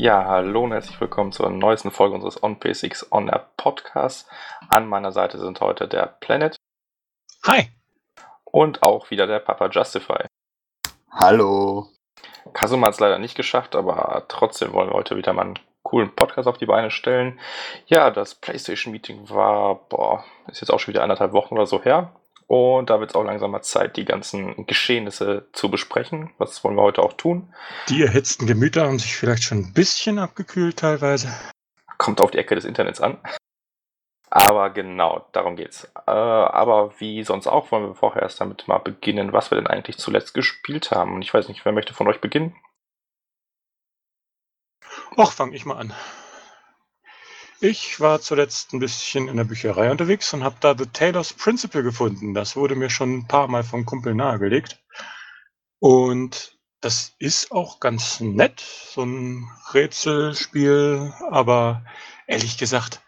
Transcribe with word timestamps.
Ja, 0.00 0.26
hallo 0.26 0.62
und 0.62 0.70
herzlich 0.70 1.00
willkommen 1.00 1.32
zur 1.32 1.50
neuesten 1.50 1.90
Folge 1.90 2.14
unseres 2.14 2.40
On-P6 2.40 3.10
On 3.10 3.26
Air 3.26 3.48
Podcasts. 3.56 4.30
An 4.68 4.88
meiner 4.88 5.10
Seite 5.10 5.40
sind 5.40 5.60
heute 5.60 5.88
der 5.88 6.06
Planet. 6.20 6.54
Hi. 7.44 7.68
Und 8.44 8.84
auch 8.84 9.10
wieder 9.10 9.26
der 9.26 9.40
Papa 9.40 9.68
Justify. 9.70 10.24
Hallo. 11.10 11.88
Kasuma 12.52 12.86
hat 12.86 12.94
es 12.94 13.00
leider 13.00 13.18
nicht 13.18 13.34
geschafft, 13.34 13.74
aber 13.74 14.24
trotzdem 14.28 14.72
wollen 14.72 14.90
wir 14.90 14.94
heute 14.94 15.16
wieder 15.16 15.32
mal 15.32 15.46
einen 15.46 15.58
coolen 15.82 16.14
Podcast 16.14 16.46
auf 16.46 16.58
die 16.58 16.66
Beine 16.66 16.92
stellen. 16.92 17.40
Ja, 17.86 18.12
das 18.12 18.36
PlayStation-Meeting 18.36 19.28
war, 19.30 19.88
boah, 19.88 20.24
ist 20.46 20.60
jetzt 20.60 20.70
auch 20.70 20.78
schon 20.78 20.94
wieder 20.94 21.02
anderthalb 21.02 21.32
Wochen 21.32 21.54
oder 21.54 21.66
so 21.66 21.82
her. 21.82 22.12
Und 22.48 22.88
da 22.88 22.98
wird 22.98 23.10
es 23.10 23.14
auch 23.14 23.24
langsam 23.24 23.50
mal 23.50 23.60
Zeit, 23.60 23.98
die 23.98 24.06
ganzen 24.06 24.66
Geschehnisse 24.66 25.48
zu 25.52 25.70
besprechen. 25.70 26.30
Was 26.38 26.64
wollen 26.64 26.76
wir 26.76 26.82
heute 26.82 27.02
auch 27.02 27.12
tun? 27.12 27.54
Die 27.90 28.02
erhitzten 28.02 28.46
Gemüter 28.46 28.86
haben 28.86 28.98
sich 28.98 29.14
vielleicht 29.14 29.42
schon 29.42 29.58
ein 29.58 29.72
bisschen 29.74 30.18
abgekühlt 30.18 30.78
teilweise. 30.78 31.28
Kommt 31.98 32.22
auf 32.22 32.30
die 32.30 32.38
Ecke 32.38 32.54
des 32.54 32.64
Internets 32.64 33.02
an. 33.02 33.18
Aber 34.30 34.70
genau, 34.70 35.26
darum 35.32 35.56
geht's. 35.56 35.84
Äh, 36.06 36.10
aber 36.10 36.98
wie 36.98 37.22
sonst 37.22 37.46
auch, 37.46 37.70
wollen 37.70 37.88
wir 37.88 37.94
vorher 37.94 38.22
erst 38.22 38.40
damit 38.40 38.66
mal 38.66 38.78
beginnen, 38.78 39.34
was 39.34 39.50
wir 39.50 39.56
denn 39.56 39.66
eigentlich 39.66 39.98
zuletzt 39.98 40.32
gespielt 40.32 40.90
haben. 40.90 41.14
Und 41.14 41.22
ich 41.22 41.32
weiß 41.32 41.48
nicht, 41.48 41.66
wer 41.66 41.72
möchte 41.72 41.92
von 41.92 42.08
euch 42.08 42.20
beginnen? 42.20 42.56
Och, 45.18 45.32
fange 45.32 45.54
ich 45.54 45.66
mal 45.66 45.76
an. 45.76 45.92
Ich 47.60 47.98
war 47.98 48.20
zuletzt 48.20 48.72
ein 48.72 48.78
bisschen 48.78 49.26
in 49.28 49.36
der 49.36 49.44
Bücherei 49.44 49.90
unterwegs 49.90 50.32
und 50.32 50.44
habe 50.44 50.56
da 50.60 50.76
The 50.78 50.86
Taylor's 50.86 51.32
Principle 51.32 51.82
gefunden. 51.82 52.32
Das 52.34 52.54
wurde 52.54 52.76
mir 52.76 52.88
schon 52.90 53.14
ein 53.18 53.26
paar 53.26 53.48
Mal 53.48 53.64
vom 53.64 53.84
Kumpel 53.84 54.14
nahegelegt. 54.14 54.80
Und 55.80 56.56
das 56.80 57.14
ist 57.18 57.50
auch 57.50 57.80
ganz 57.80 58.20
nett, 58.20 58.60
so 58.60 59.02
ein 59.02 59.48
Rätselspiel, 59.74 61.12
aber 61.30 61.84
ehrlich 62.28 62.58
gesagt, 62.58 63.00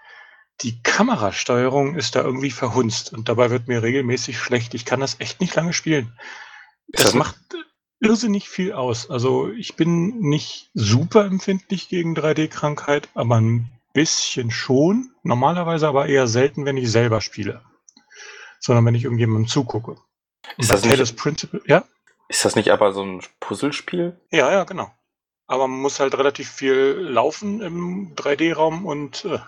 die 0.63 0.83
Kamerasteuerung 0.83 1.95
ist 1.95 2.17
da 2.17 2.23
irgendwie 2.23 2.51
verhunzt 2.51 3.13
und 3.13 3.29
dabei 3.29 3.51
wird 3.51 3.69
mir 3.69 3.83
regelmäßig 3.83 4.39
schlecht. 4.39 4.75
Ich 4.75 4.85
kann 4.85 5.01
das 5.01 5.21
echt 5.21 5.41
nicht 5.41 5.55
lange 5.55 5.73
spielen. 5.73 6.19
Ist 6.89 7.05
Das 7.05 7.13
das- 7.13 7.15
macht 7.15 7.37
irrsinnig 8.01 8.49
viel 8.49 8.73
aus. 8.73 9.09
Also 9.11 9.51
ich 9.53 9.77
bin 9.77 10.19
nicht 10.19 10.71
super 10.75 11.25
empfindlich 11.25 11.89
gegen 11.89 12.15
3D-Krankheit, 12.17 13.09
aber 13.15 13.41
ein 13.41 13.71
bisschen 13.93 14.51
schon. 14.51 15.13
Normalerweise 15.23 15.89
aber 15.89 16.07
eher 16.07 16.27
selten, 16.27 16.65
wenn 16.65 16.77
ich 16.77 16.91
selber 16.91 17.21
spiele. 17.21 17.63
Sondern 18.59 18.85
wenn 18.87 18.95
ich 18.95 19.05
irgendjemandem 19.05 19.49
zugucke. 19.49 19.97
Ist 20.59 20.71
das 20.71 20.85
nicht- 20.85 21.17
Principle, 21.17 21.63
ja? 21.67 21.85
Ist 22.29 22.45
das 22.45 22.55
nicht 22.55 22.71
aber 22.71 22.93
so 22.93 23.03
ein 23.03 23.23
Puzzlespiel? 23.41 24.19
Ja, 24.31 24.53
ja, 24.53 24.65
genau. 24.65 24.91
Aber 25.47 25.67
man 25.67 25.81
muss 25.81 25.99
halt 25.99 26.17
relativ 26.17 26.49
viel 26.49 26.97
laufen 27.01 27.61
im 27.61 28.15
3D-Raum 28.15 28.87
und 28.87 29.25
äh, 29.25 29.39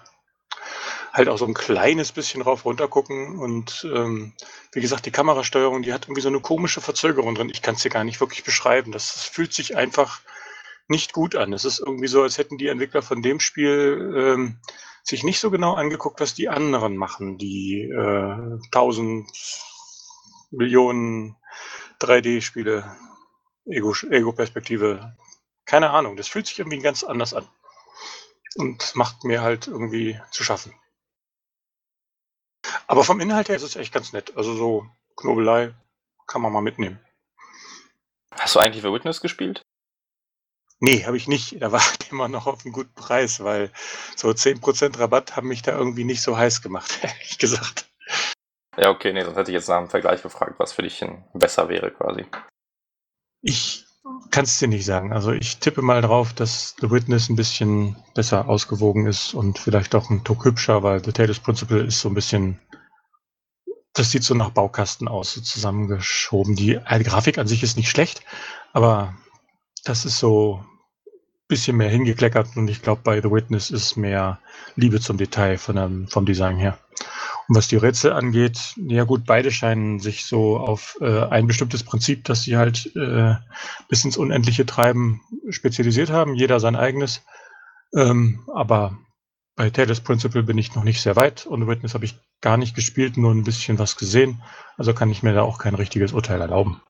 halt 1.13 1.29
auch 1.29 1.39
so 1.39 1.47
ein 1.47 1.55
kleines 1.55 2.11
bisschen 2.11 2.43
rauf 2.43 2.65
runter 2.65 2.89
gucken. 2.89 3.39
Und 3.39 3.87
ähm, 3.95 4.33
wie 4.73 4.81
gesagt, 4.81 5.07
die 5.07 5.13
Kamerasteuerung, 5.13 5.83
die 5.83 5.93
hat 5.93 6.07
irgendwie 6.07 6.23
so 6.23 6.29
eine 6.29 6.41
komische 6.41 6.81
Verzögerung 6.81 7.35
drin. 7.37 7.51
Ich 7.51 7.63
kann 7.63 7.77
es 7.77 7.83
dir 7.83 7.91
gar 7.91 8.03
nicht 8.03 8.21
wirklich 8.21 8.43
beschreiben. 8.43 8.91
Das, 8.91 9.13
das 9.15 9.25
fühlt 9.25 9.53
sich 9.53 9.77
einfach 9.77 10.21
nicht 10.89 11.13
gut 11.13 11.37
an. 11.37 11.53
Es 11.53 11.65
ist 11.65 11.81
irgendwie 11.81 12.09
so, 12.09 12.23
als 12.23 12.39
hätten 12.39 12.59
die 12.59 12.69
Entwickler 12.69 13.03
von 13.03 13.23
dem 13.23 13.41
Spiel 13.41 14.15
ähm, 14.17 14.61
sich 15.05 15.25
nicht 15.25 15.41
so 15.41 15.51
genau 15.51 15.75
angeguckt, 15.75 16.21
was 16.21 16.35
die 16.35 16.49
anderen 16.49 16.97
machen, 16.97 17.39
die 17.39 17.83
äh, 17.83 18.59
tausend 18.71 19.31
Millionen 20.51 21.37
3D-Spiele, 22.01 22.97
Ego- 23.67 23.95
Ego-Perspektive. 24.11 25.17
Keine 25.65 25.91
Ahnung, 25.91 26.17
das 26.17 26.29
fühlt 26.29 26.47
sich 26.47 26.59
irgendwie 26.59 26.79
ganz 26.81 27.05
anders 27.05 27.35
an. 27.35 27.49
Und 28.57 28.95
macht 28.97 29.25
mir 29.25 29.41
halt 29.43 29.67
irgendwie 29.67 30.21
zu 30.31 30.45
schaffen. 30.45 30.75
Aber 32.87 33.03
vom 33.05 33.21
Inhalt 33.21 33.49
her 33.49 33.57
ist 33.57 33.63
es 33.63 33.77
echt 33.77 33.93
ganz 33.93 34.13
nett. 34.13 34.37
Also 34.37 34.55
so 34.55 34.87
Knobelei 35.17 35.75
kann 36.27 36.43
man 36.43 36.53
mal 36.53 36.61
mitnehmen. 36.63 37.01
Hast 38.39 38.55
du 38.55 38.61
eigentlich 38.61 38.83
The 38.83 38.93
Witness 38.93 39.21
gespielt? 39.21 39.62
Nee, 40.85 41.05
habe 41.05 41.17
ich 41.17 41.29
nicht. 41.29 41.63
Da 41.63 41.71
war 41.71 41.81
ich 41.81 42.11
immer 42.11 42.29
noch 42.29 42.49
auf 42.49 42.65
einem 42.65 42.73
guten 42.73 42.93
Preis, 42.95 43.43
weil 43.43 43.71
so 44.17 44.29
10% 44.29 44.99
Rabatt 44.99 45.37
haben 45.37 45.47
mich 45.47 45.63
da 45.63 45.79
irgendwie 45.79 46.03
nicht 46.03 46.23
so 46.23 46.37
heiß 46.37 46.61
gemacht, 46.61 46.99
ehrlich 47.03 47.39
gesagt. 47.39 47.87
Ja, 48.77 48.91
okay, 48.91 49.13
nee, 49.13 49.23
sonst 49.23 49.37
hätte 49.37 49.53
ich 49.53 49.55
jetzt 49.55 49.69
nach 49.69 49.79
dem 49.79 49.91
Vergleich 49.91 50.23
gefragt, 50.23 50.55
was 50.59 50.73
für 50.73 50.83
dich 50.83 51.03
ein 51.05 51.25
besser 51.35 51.69
wäre 51.69 51.93
quasi. 51.93 52.27
Ich 53.43 53.87
kann 54.33 54.45
es 54.45 54.59
dir 54.59 54.67
nicht 54.67 54.85
sagen. 54.85 55.13
Also 55.13 55.31
ich 55.31 55.59
tippe 55.59 55.83
mal 55.83 56.03
drauf, 56.03 56.33
dass 56.33 56.75
The 56.81 56.91
Witness 56.91 57.29
ein 57.29 57.37
bisschen 57.37 57.95
besser 58.15 58.49
ausgewogen 58.49 59.07
ist 59.07 59.35
und 59.35 59.61
vielleicht 59.61 59.95
auch 59.95 60.11
ein 60.11 60.25
Tuck 60.25 60.45
hübscher, 60.45 60.83
weil 60.83 61.05
The 61.05 61.13
Taylor's 61.13 61.39
Principle 61.39 61.85
ist 61.85 62.01
so 62.01 62.09
ein 62.09 62.15
bisschen, 62.15 62.59
das 63.93 64.11
sieht 64.11 64.25
so 64.25 64.35
nach 64.35 64.51
Baukasten 64.51 65.07
aus, 65.07 65.35
so 65.35 65.43
zusammengeschoben. 65.43 66.57
Die, 66.57 66.75
äh, 66.75 67.03
Grafik 67.05 67.39
an 67.39 67.47
sich 67.47 67.63
ist 67.63 67.77
nicht 67.77 67.91
schlecht, 67.91 68.25
aber 68.73 69.15
das 69.85 70.05
ist 70.05 70.19
so 70.19 70.65
bisschen 71.49 71.77
mehr 71.77 71.91
hingekleckert 71.91 72.57
und 72.57 72.69
ich 72.69 72.83
glaube, 72.83 73.03
bei 73.05 73.21
The 73.21 73.31
Witness 73.31 73.71
ist 73.71 73.97
mehr 73.97 74.39
Liebe 74.77 75.01
zum 75.01 75.19
Detail 75.19 75.59
von 75.59 75.77
dem, 75.77 76.09
vom 76.09 76.25
Design 76.25 76.57
her. 76.57 76.79
Und 77.49 77.57
was 77.57 77.69
die 77.69 77.77
Rätsel 77.77 78.13
angeht, 78.13 78.75
ja 78.77 79.05
gut, 79.05 79.25
beide 79.27 79.51
scheinen 79.51 79.99
sich 79.99 80.25
so 80.25 80.57
auf 80.57 80.97
äh, 81.01 81.25
ein 81.25 81.47
bestimmtes 81.47 81.83
Prinzip, 81.83 82.25
das 82.25 82.45
sie 82.45 82.57
halt 82.57 82.95
äh, 82.97 83.35
bis 83.89 84.05
ins 84.05 84.17
Unendliche 84.17 84.65
treiben, 84.65 85.21
spezialisiert 85.51 86.11
haben, 86.11 86.35
jeder 86.35 86.61
sein 86.61 86.77
eigenes. 86.77 87.23
Ähm, 87.95 88.49
aber 88.55 88.97
bei 89.57 89.69
Taylor's 89.71 90.01
Principle 90.01 90.45
bin 90.45 90.57
ich 90.57 90.75
noch 90.75 90.85
nicht 90.85 91.03
sehr 91.03 91.17
weit 91.17 91.45
und 91.47 91.61
The 91.61 91.67
Witness 91.67 91.95
habe 91.95 92.05
ich 92.05 92.19
gar 92.41 92.57
nicht 92.57 92.75
gespielt, 92.75 93.17
nur 93.17 93.33
ein 93.33 93.45
bisschen 93.45 93.79
was 93.79 93.97
gesehen. 93.97 94.43
Also 94.77 94.95
kann 94.95 95.11
ich 95.11 95.23
mir 95.23 95.35
da 95.35 95.43
auch 95.43 95.59
kein 95.59 95.75
richtiges 95.75 96.13
Urteil 96.13 96.41
erlauben. 96.41 96.81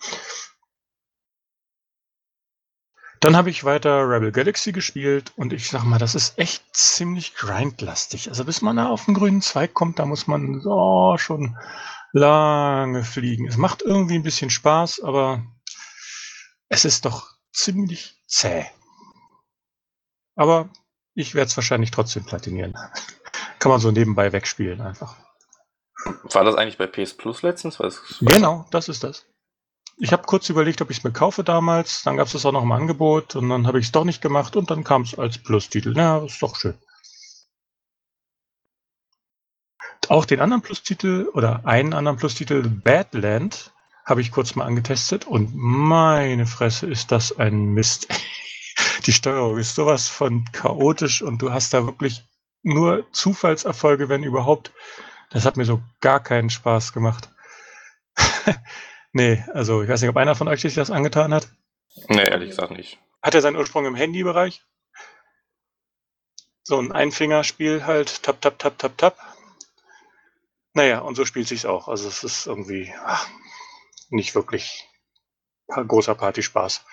Dann 3.22 3.36
habe 3.36 3.50
ich 3.50 3.62
weiter 3.62 4.08
Rebel 4.08 4.32
Galaxy 4.32 4.72
gespielt 4.72 5.32
und 5.36 5.52
ich 5.52 5.70
sag 5.70 5.84
mal, 5.84 6.00
das 6.00 6.16
ist 6.16 6.36
echt 6.40 6.64
ziemlich 6.74 7.36
grindlastig. 7.36 8.28
Also 8.28 8.44
bis 8.44 8.62
man 8.62 8.76
da 8.76 8.88
auf 8.88 9.04
den 9.04 9.14
grünen 9.14 9.40
Zweig 9.42 9.74
kommt, 9.74 10.00
da 10.00 10.06
muss 10.06 10.26
man 10.26 10.60
so 10.60 11.14
schon 11.18 11.56
lange 12.12 13.04
fliegen. 13.04 13.46
Es 13.46 13.56
macht 13.56 13.82
irgendwie 13.82 14.16
ein 14.16 14.24
bisschen 14.24 14.50
Spaß, 14.50 15.02
aber 15.04 15.46
es 16.68 16.84
ist 16.84 17.04
doch 17.04 17.28
ziemlich 17.52 18.20
zäh. 18.26 18.66
Aber 20.34 20.68
ich 21.14 21.36
werde 21.36 21.46
es 21.46 21.56
wahrscheinlich 21.56 21.92
trotzdem 21.92 22.24
platinieren. 22.24 22.74
Kann 23.60 23.70
man 23.70 23.80
so 23.80 23.92
nebenbei 23.92 24.32
wegspielen 24.32 24.80
einfach. 24.80 25.14
War 26.24 26.42
das 26.42 26.56
eigentlich 26.56 26.78
bei 26.78 26.88
PS 26.88 27.16
Plus 27.16 27.42
letztens? 27.42 27.78
Genau, 28.20 28.66
das 28.72 28.88
ist 28.88 29.04
das. 29.04 29.26
Ich 29.98 30.12
habe 30.12 30.24
kurz 30.24 30.48
überlegt, 30.48 30.80
ob 30.80 30.90
ich 30.90 30.98
es 30.98 31.04
mir 31.04 31.12
kaufe 31.12 31.44
damals. 31.44 32.02
Dann 32.02 32.16
gab 32.16 32.26
es 32.26 32.32
das 32.32 32.46
auch 32.46 32.52
noch 32.52 32.62
im 32.62 32.72
Angebot 32.72 33.36
und 33.36 33.48
dann 33.48 33.66
habe 33.66 33.78
ich 33.78 33.86
es 33.86 33.92
doch 33.92 34.04
nicht 34.04 34.22
gemacht 34.22 34.56
und 34.56 34.70
dann 34.70 34.84
kam 34.84 35.02
es 35.02 35.18
als 35.18 35.38
Plus-Titel. 35.38 35.92
Na, 35.94 36.18
ist 36.18 36.42
doch 36.42 36.56
schön. 36.56 36.74
Auch 40.08 40.24
den 40.24 40.40
anderen 40.40 40.62
Plus-Titel 40.62 41.28
oder 41.32 41.64
einen 41.64 41.94
anderen 41.94 42.18
Plus-Titel, 42.18 42.68
Badland, 42.68 43.72
habe 44.04 44.20
ich 44.20 44.32
kurz 44.32 44.54
mal 44.54 44.64
angetestet 44.64 45.26
und 45.26 45.54
meine 45.54 46.46
Fresse 46.46 46.86
ist 46.86 47.12
das 47.12 47.38
ein 47.38 47.72
Mist. 47.72 48.08
Die 49.06 49.12
Steuerung 49.12 49.58
ist 49.58 49.74
sowas 49.74 50.08
von 50.08 50.44
chaotisch 50.52 51.22
und 51.22 51.40
du 51.40 51.52
hast 51.52 51.74
da 51.74 51.86
wirklich 51.86 52.24
nur 52.62 53.06
Zufallserfolge, 53.12 54.08
wenn 54.08 54.22
überhaupt. 54.22 54.72
Das 55.30 55.44
hat 55.44 55.56
mir 55.56 55.64
so 55.64 55.80
gar 56.00 56.20
keinen 56.20 56.50
Spaß 56.50 56.92
gemacht. 56.92 57.30
nee, 59.12 59.44
also 59.52 59.82
ich 59.82 59.88
weiß 59.88 60.00
nicht, 60.00 60.10
ob 60.10 60.16
einer 60.16 60.34
von 60.34 60.48
euch 60.48 60.60
sich 60.60 60.74
das 60.74 60.90
angetan 60.90 61.32
hat. 61.32 61.48
Nee, 62.08 62.24
ehrlich 62.24 62.50
gesagt 62.50 62.72
nicht. 62.72 62.98
Hat 63.22 63.34
er 63.34 63.40
seinen 63.40 63.56
Ursprung 63.56 63.86
im 63.86 63.94
Handybereich? 63.94 64.62
So 66.64 66.78
ein 66.78 66.92
Einfingerspiel 66.92 67.86
halt, 67.86 68.22
tap, 68.22 68.40
tap, 68.40 68.58
tap, 68.58 68.78
tap, 68.78 68.98
tap. 68.98 69.18
Naja, 70.74 71.00
und 71.00 71.16
so 71.16 71.24
spielt 71.24 71.48
sich's 71.48 71.66
auch. 71.66 71.88
Also 71.88 72.08
es 72.08 72.24
ist 72.24 72.46
irgendwie 72.46 72.92
ach, 73.04 73.28
nicht 74.10 74.34
wirklich 74.34 74.88
großer 75.68 76.14
Partyspaß. 76.14 76.84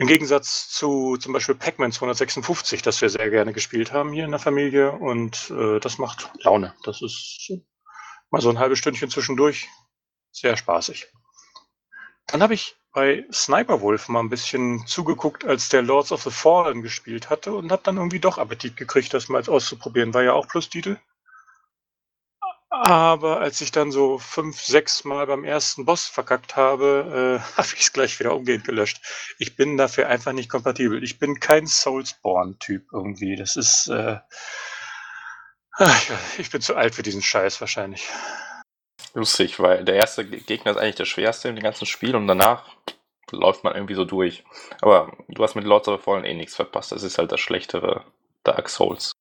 Im 0.00 0.06
Gegensatz 0.06 0.68
zu 0.68 1.16
zum 1.16 1.32
Beispiel 1.32 1.56
Pac-Man 1.56 1.90
256, 1.90 2.82
das 2.82 3.00
wir 3.00 3.10
sehr 3.10 3.30
gerne 3.30 3.52
gespielt 3.52 3.92
haben 3.92 4.12
hier 4.12 4.24
in 4.24 4.30
der 4.30 4.38
Familie. 4.38 4.92
Und 4.92 5.50
äh, 5.50 5.80
das 5.80 5.98
macht 5.98 6.30
Laune. 6.44 6.74
Das 6.84 7.02
ist 7.02 7.50
mal 8.30 8.40
so 8.40 8.50
ein 8.50 8.58
halbes 8.60 8.78
Stündchen 8.78 9.10
zwischendurch. 9.10 9.68
Sehr 10.32 10.56
spaßig. 10.56 11.08
Dann 12.26 12.42
habe 12.42 12.54
ich 12.54 12.76
bei 12.92 13.24
Sniper 13.32 13.80
Wolf 13.80 14.08
mal 14.08 14.20
ein 14.20 14.28
bisschen 14.28 14.86
zugeguckt, 14.86 15.44
als 15.44 15.68
der 15.68 15.82
Lords 15.82 16.12
of 16.12 16.22
the 16.22 16.30
Fallen 16.30 16.82
gespielt 16.82 17.30
hatte 17.30 17.52
und 17.52 17.70
habe 17.70 17.82
dann 17.84 17.96
irgendwie 17.96 18.20
doch 18.20 18.38
Appetit 18.38 18.76
gekriegt, 18.76 19.14
das 19.14 19.28
mal 19.28 19.46
auszuprobieren. 19.48 20.14
War 20.14 20.22
ja 20.22 20.32
auch 20.32 20.48
Plus-Titel. 20.48 20.98
Aber 22.70 23.40
als 23.40 23.60
ich 23.60 23.70
dann 23.70 23.90
so 23.90 24.18
fünf, 24.18 24.60
sechs 24.60 25.04
Mal 25.04 25.26
beim 25.26 25.44
ersten 25.44 25.86
Boss 25.86 26.06
verkackt 26.06 26.56
habe, 26.56 27.40
äh, 27.40 27.52
habe 27.56 27.68
ich 27.74 27.80
es 27.80 27.92
gleich 27.92 28.18
wieder 28.20 28.34
umgehend 28.34 28.64
gelöscht. 28.64 29.00
Ich 29.38 29.56
bin 29.56 29.76
dafür 29.76 30.08
einfach 30.08 30.32
nicht 30.32 30.50
kompatibel. 30.50 31.02
Ich 31.02 31.18
bin 31.18 31.40
kein 31.40 31.66
Soulsborne-Typ 31.66 32.86
irgendwie. 32.92 33.36
Das 33.36 33.56
ist. 33.56 33.88
Äh, 33.88 34.18
ich 36.38 36.50
bin 36.50 36.60
zu 36.60 36.76
alt 36.76 36.94
für 36.94 37.02
diesen 37.02 37.22
Scheiß 37.22 37.60
wahrscheinlich. 37.60 38.08
Lustig, 39.14 39.58
weil 39.58 39.84
der 39.84 39.96
erste 39.96 40.26
Gegner 40.26 40.72
ist 40.72 40.76
eigentlich 40.76 40.96
der 40.96 41.04
schwerste 41.04 41.48
im 41.48 41.58
ganzen 41.58 41.86
Spiel 41.86 42.14
und 42.14 42.26
danach 42.26 42.64
läuft 43.30 43.64
man 43.64 43.74
irgendwie 43.74 43.94
so 43.94 44.04
durch. 44.04 44.44
Aber 44.80 45.12
du 45.28 45.42
hast 45.42 45.54
mit 45.54 45.64
Lords 45.64 45.88
of 45.88 46.00
the 46.00 46.04
Fallen 46.04 46.24
eh 46.24 46.34
nichts 46.34 46.56
verpasst. 46.56 46.92
Das 46.92 47.02
ist 47.02 47.18
halt 47.18 47.32
das 47.32 47.40
schlechtere 47.40 48.04
Dark 48.44 48.68
Souls. 48.68 49.12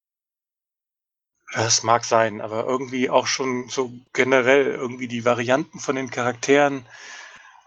Das 1.53 1.83
mag 1.83 2.03
sein, 2.03 2.41
aber 2.41 2.65
irgendwie 2.65 3.09
auch 3.09 3.25
schon 3.27 3.69
so 3.69 3.91
generell 4.13 4.65
irgendwie 4.65 5.07
die 5.07 5.23
Varianten 5.23 5.79
von 5.79 5.95
den 5.95 6.09
Charakteren 6.09 6.85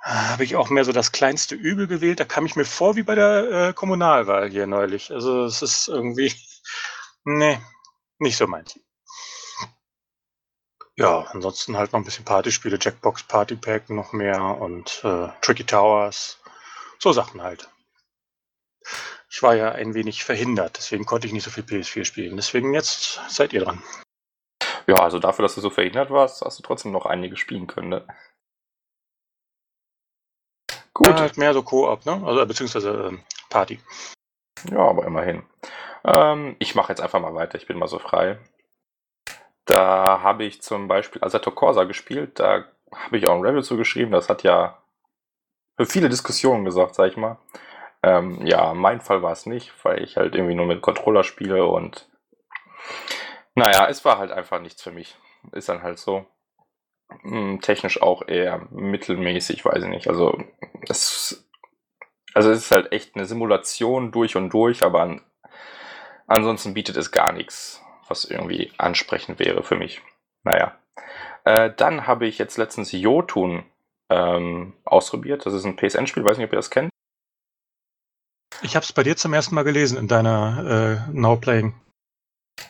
äh, 0.05 0.11
habe 0.11 0.45
ich 0.45 0.57
auch 0.57 0.69
mehr 0.69 0.85
so 0.85 0.93
das 0.93 1.13
kleinste 1.13 1.55
Übel 1.55 1.87
gewählt. 1.87 2.21
Da 2.21 2.25
kam 2.27 2.45
ich 2.45 2.57
mir 2.57 2.67
vor 2.67 2.97
wie 2.97 3.03
bei 3.03 3.15
der 3.15 3.69
äh, 3.69 3.73
Kommunalwahl 3.73 4.51
hier 4.51 4.67
neulich. 4.67 5.11
Also 5.11 5.45
es 5.45 5.63
ist 5.63 5.89
irgendwie, 5.89 6.33
nee, 7.25 7.59
nicht 8.19 8.37
so 8.37 8.47
meins. 8.47 8.79
Ja, 10.97 11.23
ansonsten 11.33 11.77
halt 11.77 11.93
noch 11.93 12.01
ein 12.01 12.05
bisschen 12.05 12.25
Partyspiele, 12.25 12.79
Jackbox 12.81 13.23
Party 13.23 13.57
Pack 13.57 13.89
noch 13.91 14.13
mehr 14.13 14.43
und 14.43 15.01
äh, 15.05 15.29
Tricky 15.41 15.65
Towers. 15.65 16.39
So 16.99 17.13
Sachen 17.13 17.43
halt. 17.43 17.69
Ich 19.31 19.43
war 19.43 19.55
ja 19.55 19.73
ein 19.73 19.95
wenig 19.95 20.25
verhindert, 20.25 20.77
deswegen 20.77 21.07
konnte 21.07 21.27
ich 21.27 21.33
nicht 21.33 21.45
so 21.45 21.51
viel 21.51 21.63
PS4 21.63 22.05
spielen. 22.05 22.37
Deswegen 22.37 22.75
jetzt 22.75 23.21
seid 23.29 23.53
ihr 23.53 23.65
dran. 23.65 23.83
Ja, 24.87 24.97
also 24.97 25.21
dafür, 25.21 25.45
dass 25.45 25.55
du 25.55 25.61
so 25.61 25.71
verhindert 25.71 26.11
warst, 26.11 26.43
hast 26.43 26.59
du 26.59 26.63
trotzdem 26.63 26.91
noch 26.93 27.07
einige 27.07 27.37
spielen 27.37 27.67
können, 27.67 27.91
ne? 27.91 28.07
Gut. 30.93 31.07
Ja, 31.07 31.21
halt 31.21 31.39
mehr 31.39 31.55
so 31.55 31.63
Koop, 31.63 32.05
ne? 32.05 32.21
Also 32.27 32.45
beziehungsweise 32.45 32.91
ähm, 32.91 33.25
Party. 33.49 33.81
Ja, 34.69 34.81
aber 34.81 35.07
immerhin. 35.07 35.45
Ähm, 36.05 36.57
ich 36.59 36.75
mache 36.75 36.93
jetzt 36.93 37.01
einfach 37.01 37.21
mal 37.21 37.35
weiter, 37.35 37.57
ich 37.57 37.67
bin 37.67 37.79
mal 37.79 37.89
so 37.89 37.99
frei. 37.99 38.39
Da 39.71 40.21
habe 40.25 40.43
ich 40.43 40.63
zum 40.63 40.89
Beispiel 40.89 41.23
Assetto 41.23 41.53
Corsa 41.53 41.85
gespielt, 41.85 42.41
da 42.41 42.65
habe 42.93 43.17
ich 43.17 43.29
auch 43.29 43.37
ein 43.37 43.43
Review 43.43 43.63
zu 43.63 43.77
geschrieben, 43.77 44.11
das 44.11 44.29
hat 44.29 44.43
ja 44.43 44.83
für 45.77 45.87
viele 45.87 46.09
Diskussionen 46.09 46.65
gesagt, 46.65 46.97
sag 46.97 47.07
ich 47.07 47.17
mal. 47.17 47.39
Ähm, 48.03 48.45
ja, 48.45 48.75
mein 48.75 49.01
Fall 49.01 49.23
war 49.23 49.31
es 49.31 49.47
nicht, 49.47 49.73
weil 49.85 50.03
ich 50.03 50.17
halt 50.17 50.35
irgendwie 50.35 50.57
nur 50.57 50.67
mit 50.67 50.83
Controller 50.83 51.23
spiele 51.23 51.67
und 51.67 52.09
naja, 53.55 53.87
es 53.89 54.05
war 54.05 54.19
halt 54.19 54.33
einfach 54.33 54.61
nichts 54.61 54.83
für 54.83 54.91
mich. 54.91 55.17
Ist 55.53 55.69
dann 55.69 55.85
halt 55.85 56.01
so. 56.01 56.27
Hm, 57.23 57.61
technisch 57.61 58.03
auch 58.03 58.27
eher 58.27 58.67
mittelmäßig, 58.73 59.65
weiß 59.65 59.85
ich 59.85 59.89
nicht. 59.89 60.09
Also 60.09 60.37
es, 60.89 61.49
also 62.35 62.51
es 62.51 62.59
ist 62.59 62.71
halt 62.73 62.91
echt 62.91 63.15
eine 63.15 63.25
Simulation 63.25 64.11
durch 64.11 64.35
und 64.35 64.51
durch, 64.51 64.83
aber 64.83 65.03
an, 65.03 65.25
ansonsten 66.27 66.75
bietet 66.75 66.97
es 66.97 67.13
gar 67.13 67.33
nichts, 67.33 67.81
was 68.11 68.25
irgendwie 68.25 68.73
ansprechend 68.77 69.39
wäre 69.39 69.63
für 69.63 69.77
mich. 69.77 70.03
Naja. 70.43 70.77
Äh, 71.45 71.71
dann 71.77 72.07
habe 72.07 72.27
ich 72.27 72.39
jetzt 72.39 72.59
letztens 72.59 72.93
Jotun 72.93 73.65
ähm, 74.11 74.75
ausprobiert. 74.85 75.47
Das 75.47 75.55
ist 75.55 75.65
ein 75.65 75.77
PSN-Spiel, 75.77 76.25
weiß 76.25 76.37
nicht, 76.37 76.47
ob 76.47 76.53
ihr 76.53 76.59
das 76.59 76.71
kennt. 76.71 76.91
Ich 78.63 78.77
habe 78.77 78.85
es 78.85 78.93
bei 78.93 79.03
dir 79.03 79.17
zum 79.17 79.33
ersten 79.33 79.55
Mal 79.55 79.65
gelesen 79.65 79.97
in 79.97 80.09
deiner 80.09 81.07
äh, 81.09 81.13
Now 81.13 81.37
Playing. 81.37 81.75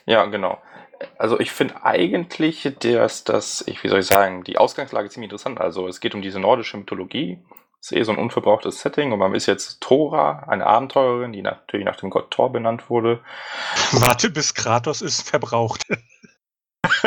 Ja, 0.07 0.25
genau. 0.27 0.63
Also 1.19 1.41
ich 1.41 1.51
finde 1.51 1.83
eigentlich, 1.85 2.71
dass 2.81 3.25
das, 3.25 3.65
ich, 3.67 3.83
wie 3.83 3.89
soll 3.89 4.01
ich 4.01 4.07
sagen, 4.07 4.45
die 4.45 4.59
Ausgangslage 4.59 5.09
ziemlich 5.09 5.29
interessant. 5.29 5.61
Also 5.61 5.89
es 5.89 6.01
geht 6.01 6.15
um 6.15 6.23
diese 6.23 6.39
nordische 6.39 6.77
Mythologie. 6.77 7.39
Ist 7.81 7.93
eh 7.93 8.03
so 8.03 8.13
ein 8.13 8.19
unverbrauchtes 8.19 8.81
Setting 8.81 9.13
und 9.13 9.19
man 9.19 9.35
ist 9.35 9.47
jetzt 9.47 9.81
Thora, 9.81 10.45
eine 10.49 10.67
Abenteurerin, 10.67 11.33
die 11.33 11.41
natürlich 11.41 11.87
nach 11.87 11.97
dem 11.97 12.11
Gott 12.11 12.31
Thor 12.31 12.53
benannt 12.53 12.91
wurde. 12.91 13.21
Warte, 13.93 14.29
bis 14.29 14.53
Kratos 14.55 15.01
ist 15.01 15.29
verbraucht. 15.29 15.87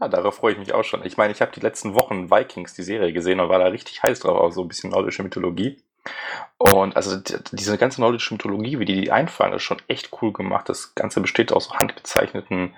ja, 0.00 0.08
darauf 0.08 0.36
freue 0.36 0.52
ich 0.52 0.58
mich 0.58 0.74
auch 0.74 0.84
schon. 0.84 1.04
Ich 1.06 1.16
meine, 1.16 1.32
ich 1.32 1.40
habe 1.40 1.52
die 1.52 1.60
letzten 1.60 1.94
Wochen 1.94 2.30
Vikings, 2.30 2.74
die 2.74 2.82
Serie 2.82 3.14
gesehen 3.14 3.40
und 3.40 3.48
war 3.48 3.58
da 3.58 3.66
richtig 3.66 4.02
heiß 4.02 4.20
drauf, 4.20 4.38
auch 4.38 4.52
so 4.52 4.60
ein 4.62 4.68
bisschen 4.68 4.90
nordische 4.90 5.22
Mythologie. 5.22 5.82
Und 6.58 6.96
also 6.96 7.16
diese 7.52 7.78
ganze 7.78 8.00
nordische 8.00 8.34
Mythologie, 8.34 8.78
wie 8.78 8.84
die 8.84 9.00
die 9.00 9.12
einfangen, 9.12 9.54
ist 9.54 9.62
schon 9.62 9.80
echt 9.88 10.10
cool 10.20 10.32
gemacht. 10.32 10.68
Das 10.68 10.94
Ganze 10.94 11.20
besteht 11.20 11.52
aus 11.52 11.66
so 11.66 11.74
handgezeichneten 11.74 12.74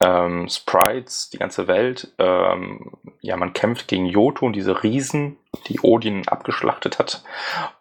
ähm, 0.00 0.48
Sprites, 0.48 1.30
die 1.30 1.38
ganze 1.38 1.66
Welt. 1.66 2.12
Ähm, 2.18 2.92
ja, 3.20 3.36
man 3.36 3.52
kämpft 3.52 3.88
gegen 3.88 4.06
Jotun, 4.06 4.52
diese 4.52 4.82
Riesen, 4.82 5.36
die 5.66 5.80
Odin 5.80 6.28
abgeschlachtet 6.28 6.98
hat. 6.98 7.22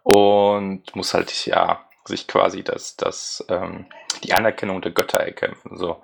Und 0.04 0.96
muss 0.96 1.14
halt, 1.14 1.46
ja, 1.46 1.82
sich 2.06 2.28
quasi 2.28 2.64
das, 2.64 2.96
das, 2.96 3.46
ähm, 3.50 3.86
die 4.24 4.34
Anerkennung 4.34 4.82
der 4.82 4.92
Götter 4.92 5.20
erkämpfen. 5.20 5.78
So. 5.78 6.02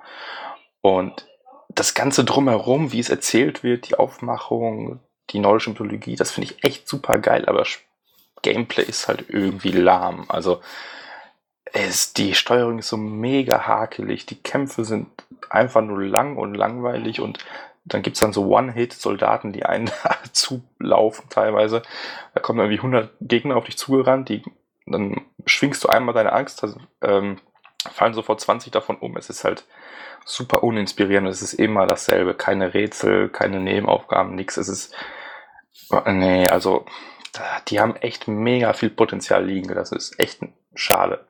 Und 0.82 1.28
das 1.70 1.94
Ganze 1.94 2.24
drumherum, 2.24 2.92
wie 2.92 3.00
es 3.00 3.10
erzählt 3.10 3.64
wird, 3.64 3.90
die 3.90 3.96
Aufmachung, 3.96 5.00
die 5.30 5.40
nordische 5.40 5.72
Mythologie, 5.72 6.16
das 6.16 6.32
finde 6.32 6.52
ich 6.52 6.64
echt 6.64 6.88
super 6.88 7.18
geil, 7.18 7.46
aber 7.48 7.66
Gameplay 8.42 8.84
ist 8.84 9.08
halt 9.08 9.26
irgendwie 9.30 9.72
lahm. 9.72 10.26
Also 10.28 10.62
es, 11.72 12.14
die 12.14 12.36
Steuerung 12.36 12.80
ist 12.80 12.90
so 12.90 12.98
mega 12.98 13.66
hakelig, 13.66 14.26
die 14.26 14.42
Kämpfe 14.42 14.86
sind 14.86 15.08
einfach 15.50 15.82
nur 15.82 16.02
lang 16.04 16.38
und 16.38 16.54
langweilig 16.54 17.20
und 17.22 17.40
dann 17.86 18.02
gibt 18.02 18.16
es 18.16 18.22
dann 18.22 18.34
so 18.34 18.48
One-Hit-Soldaten, 18.48 19.52
die 19.52 19.66
einen 19.66 19.92
zulaufen 20.32 21.30
teilweise. 21.30 21.82
Da 22.34 22.42
kommen 22.42 22.60
irgendwie 22.60 22.78
100 22.78 23.12
Gegner 23.22 23.58
auf 23.58 23.66
dich 23.66 23.78
zugerannt, 23.78 24.30
die, 24.30 24.44
dann 24.86 25.22
schwingst 25.46 25.84
du 25.84 25.90
einmal 25.90 26.14
deine 26.14 26.34
Angst, 26.34 26.64
also, 26.64 26.80
ähm, 27.02 27.40
fallen 27.92 28.14
sofort 28.14 28.40
20 28.40 28.72
davon 28.72 28.98
um. 28.98 29.18
Es 29.18 29.30
ist 29.30 29.44
halt 29.44 29.66
super 30.26 30.64
uninspirierend, 30.64 31.28
es 31.28 31.42
ist 31.42 31.54
immer 31.54 31.86
dasselbe. 31.86 32.34
Keine 32.34 32.74
Rätsel, 32.74 33.30
keine 33.30 33.60
Nebenaufgaben, 33.60 34.36
nichts. 34.36 34.58
Es 34.58 34.70
ist, 34.70 34.96
nee, 36.06 36.48
also 36.48 36.86
die 37.68 37.80
haben 37.80 37.96
echt 37.98 38.28
mega 38.28 38.74
viel 38.74 38.90
Potenzial 38.90 39.46
liegen. 39.46 39.74
Das 39.74 39.92
ist 39.92 40.20
echt 40.20 40.40
schade. 40.76 41.26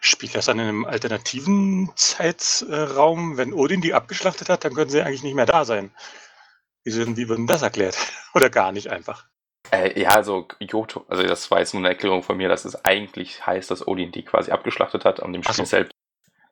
Spielt 0.00 0.34
das 0.34 0.48
an 0.48 0.58
einem 0.58 0.86
alternativen 0.86 1.92
Zeitraum? 1.94 3.36
Wenn 3.36 3.52
Odin 3.52 3.82
die 3.82 3.92
abgeschlachtet 3.92 4.48
hat, 4.48 4.64
dann 4.64 4.74
können 4.74 4.90
sie 4.90 5.02
eigentlich 5.02 5.22
nicht 5.22 5.34
mehr 5.34 5.46
da 5.46 5.66
sein. 5.66 5.90
Wie, 6.84 6.90
sind, 6.90 7.18
wie 7.18 7.28
wird 7.28 7.40
das 7.48 7.62
erklärt? 7.62 7.96
Oder 8.34 8.48
gar 8.48 8.72
nicht 8.72 8.88
einfach? 8.88 9.26
Äh, 9.70 10.00
ja, 10.00 10.10
also 10.10 10.48
Joto, 10.58 11.04
also 11.08 11.22
das 11.22 11.50
war 11.50 11.58
jetzt 11.58 11.74
nur 11.74 11.82
eine 11.82 11.90
Erklärung 11.90 12.22
von 12.22 12.38
mir, 12.38 12.48
dass 12.48 12.64
es 12.64 12.84
eigentlich 12.84 13.46
heißt, 13.46 13.70
dass 13.70 13.86
Odin 13.86 14.10
die 14.10 14.24
quasi 14.24 14.50
abgeschlachtet 14.50 15.04
hat 15.04 15.20
und 15.20 15.34
im 15.34 15.42
Spiel 15.42 15.54
so. 15.54 15.64
selbst 15.64 15.92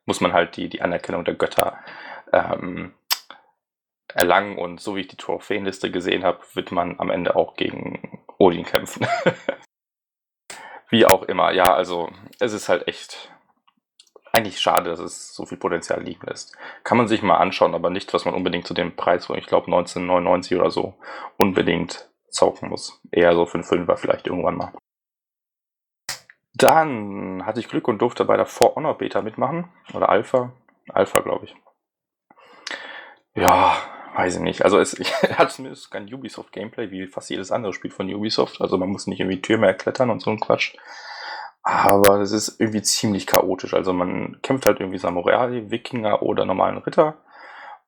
muss 0.05 0.21
man 0.21 0.31
halt 0.31 0.55
die, 0.55 0.69
die 0.69 0.81
Anerkennung 0.81 1.25
der 1.25 1.33
Götter 1.33 1.79
ähm, 2.31 2.93
erlangen 4.13 4.57
und 4.57 4.79
so 4.79 4.95
wie 4.95 5.01
ich 5.01 5.07
die 5.07 5.17
Trophäenliste 5.17 5.91
gesehen 5.91 6.23
habe, 6.23 6.39
wird 6.53 6.71
man 6.71 6.99
am 6.99 7.09
Ende 7.09 7.35
auch 7.35 7.55
gegen 7.55 8.23
Odin 8.37 8.63
kämpfen. 8.63 9.07
wie 10.89 11.05
auch 11.05 11.23
immer, 11.23 11.51
ja, 11.51 11.73
also 11.73 12.09
es 12.39 12.53
ist 12.53 12.69
halt 12.69 12.87
echt 12.87 13.31
eigentlich 14.31 14.59
schade, 14.59 14.89
dass 14.89 14.99
es 14.99 15.33
so 15.33 15.45
viel 15.45 15.57
Potenzial 15.57 16.01
liegen 16.03 16.25
lässt. 16.25 16.55
Kann 16.83 16.97
man 16.97 17.07
sich 17.07 17.21
mal 17.21 17.37
anschauen, 17.37 17.73
aber 17.73 17.89
nicht, 17.89 18.13
was 18.13 18.25
man 18.25 18.33
unbedingt 18.33 18.67
zu 18.67 18.73
dem 18.73 18.95
Preis 18.95 19.25
von, 19.25 19.37
ich 19.37 19.47
glaube, 19.47 19.67
1999 19.67 20.57
oder 20.57 20.71
so 20.71 20.95
unbedingt 21.37 22.09
zauken 22.29 22.69
muss. 22.69 23.01
Eher 23.11 23.33
so 23.33 23.45
für 23.45 23.55
einen 23.55 23.63
Fünfer 23.63 23.97
vielleicht 23.97 24.27
irgendwann 24.27 24.55
mal. 24.55 24.73
Dann 26.53 27.45
hatte 27.45 27.59
ich 27.59 27.69
Glück 27.69 27.87
und 27.87 27.99
durfte 28.01 28.25
bei 28.25 28.35
der 28.35 28.45
For 28.45 28.75
Honor 28.75 28.97
Beta 28.97 29.21
mitmachen. 29.21 29.69
Oder 29.93 30.09
Alpha. 30.09 30.51
Alpha, 30.89 31.21
glaube 31.21 31.45
ich. 31.45 31.55
Ja, 33.35 33.77
weiß 34.15 34.35
ich 34.35 34.41
nicht. 34.41 34.63
Also 34.63 34.79
es 34.79 34.93
hat 35.37 35.51
zumindest 35.51 35.89
kein 35.91 36.13
Ubisoft-Gameplay, 36.13 36.91
wie 36.91 37.07
fast 37.07 37.29
jedes 37.29 37.51
andere 37.51 37.73
Spiel 37.73 37.91
von 37.91 38.13
Ubisoft. 38.13 38.61
Also 38.61 38.77
man 38.77 38.89
muss 38.89 39.07
nicht 39.07 39.19
irgendwie 39.19 39.41
Türme 39.41 39.67
erklettern 39.67 40.09
und 40.09 40.21
so 40.21 40.31
ein 40.31 40.39
Quatsch. 40.39 40.75
Aber 41.71 42.19
es 42.19 42.31
ist 42.31 42.59
irgendwie 42.59 42.81
ziemlich 42.81 43.27
chaotisch. 43.27 43.75
Also 43.75 43.93
man 43.93 44.41
kämpft 44.41 44.65
halt 44.65 44.79
irgendwie 44.79 44.97
Samurai, 44.97 45.69
Wikinger 45.69 46.23
oder 46.23 46.43
normalen 46.43 46.79
Ritter. 46.79 47.17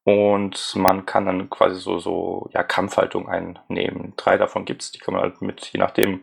Und 0.04 0.74
man 0.76 1.08
kann 1.08 1.26
dann 1.26 1.50
quasi 1.50 1.80
so, 1.80 1.98
so 1.98 2.48
ja, 2.54 2.62
Kampfhaltung 2.62 3.28
einnehmen. 3.28 4.14
Drei 4.18 4.38
davon 4.38 4.66
gibt's, 4.66 4.92
die 4.92 5.00
kann 5.00 5.16
man 5.16 5.24
halt 5.24 5.42
mit, 5.42 5.66
je 5.74 5.80
nachdem, 5.80 6.22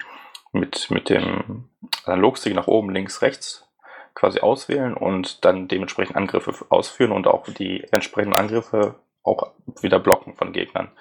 mit, 0.52 0.88
mit 0.92 1.10
dem 1.10 1.68
Analogstick 2.04 2.54
nach 2.54 2.68
oben, 2.68 2.90
links, 2.90 3.22
rechts 3.22 3.68
quasi 4.14 4.38
auswählen 4.38 4.94
und 4.94 5.44
dann 5.44 5.66
dementsprechend 5.66 6.14
Angriffe 6.14 6.54
ausführen 6.68 7.10
und 7.10 7.26
auch 7.26 7.44
die 7.48 7.84
entsprechenden 7.90 8.38
Angriffe 8.38 8.94
auch 9.24 9.50
wieder 9.80 9.98
blocken 9.98 10.34
von 10.34 10.52
Gegnern. 10.52 10.92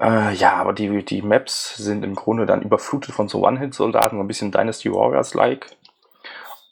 Äh, 0.00 0.34
ja, 0.34 0.54
aber 0.54 0.72
die, 0.72 1.04
die 1.04 1.22
Maps 1.22 1.76
sind 1.76 2.04
im 2.04 2.14
Grunde 2.14 2.46
dann 2.46 2.62
überflutet 2.62 3.14
von 3.14 3.28
so 3.28 3.44
One-Hit-Soldaten, 3.44 4.16
so 4.16 4.22
ein 4.22 4.28
bisschen 4.28 4.52
Dynasty 4.52 4.92
Warriors-like. 4.92 5.76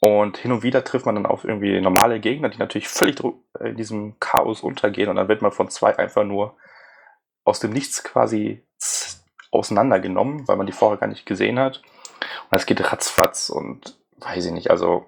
Und 0.01 0.37
hin 0.37 0.53
und 0.53 0.63
wieder 0.63 0.85
trifft 0.85 1.07
man 1.07 1.15
dann 1.17 1.27
auf 1.27 1.45
irgendwie 1.45 1.81
normale 1.81 2.21
Gegner, 2.21 2.49
die 2.49 2.59
natürlich 2.59 2.89
völlig 2.89 3.19
in 3.61 3.77
diesem 3.77 4.21
Chaos 4.21 4.61
untergehen 4.61 5.09
und 5.09 5.17
dann 5.17 5.29
wird 5.29 5.43
man 5.43 5.53
von 5.53 5.71
zwei 5.71 5.99
einfach 5.99 6.25
nur 6.25 6.57
aus 7.45 7.61
dem 7.61 7.73
Nichts 7.73 8.05
quasi 8.05 8.63
auseinandergenommen, 9.51 10.47
weil 10.47 10.57
man 10.57 10.67
die 10.67 10.73
vorher 10.73 10.99
gar 10.99 11.07
nicht 11.07 11.27
gesehen 11.27 11.59
hat. 11.59 11.83
Und 12.51 12.59
es 12.59 12.67
geht 12.67 12.93
ratzfatz 12.93 13.51
und 13.51 13.99
weiß 14.19 14.47
ich 14.47 14.53
nicht, 14.53 14.71
also. 14.71 15.07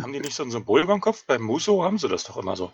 Haben 0.00 0.12
die 0.12 0.20
nicht 0.20 0.34
so 0.34 0.42
ein 0.42 0.50
Symbol 0.50 0.82
über 0.82 0.92
dem 0.92 1.00
Kopf? 1.00 1.24
Beim 1.26 1.42
Muso 1.42 1.82
haben 1.82 1.98
sie 1.98 2.08
das 2.08 2.24
doch 2.24 2.36
immer 2.36 2.54
so. 2.54 2.72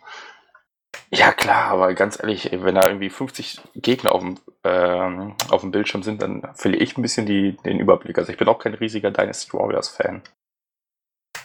Ja, 1.14 1.30
klar, 1.32 1.66
aber 1.70 1.92
ganz 1.92 2.18
ehrlich, 2.18 2.48
wenn 2.52 2.74
da 2.74 2.86
irgendwie 2.86 3.10
50 3.10 3.60
Gegner 3.74 4.12
auf 4.12 4.22
dem, 4.22 4.38
ähm, 4.64 5.36
auf 5.50 5.60
dem 5.60 5.70
Bildschirm 5.70 6.02
sind, 6.02 6.22
dann 6.22 6.54
verliere 6.54 6.82
ich 6.82 6.96
ein 6.96 7.02
bisschen 7.02 7.26
die, 7.26 7.54
den 7.58 7.80
Überblick. 7.80 8.16
Also 8.16 8.32
ich 8.32 8.38
bin 8.38 8.48
auch 8.48 8.58
kein 8.58 8.72
riesiger 8.72 9.10
Dynasty 9.10 9.52
Warriors-Fan. 9.52 10.22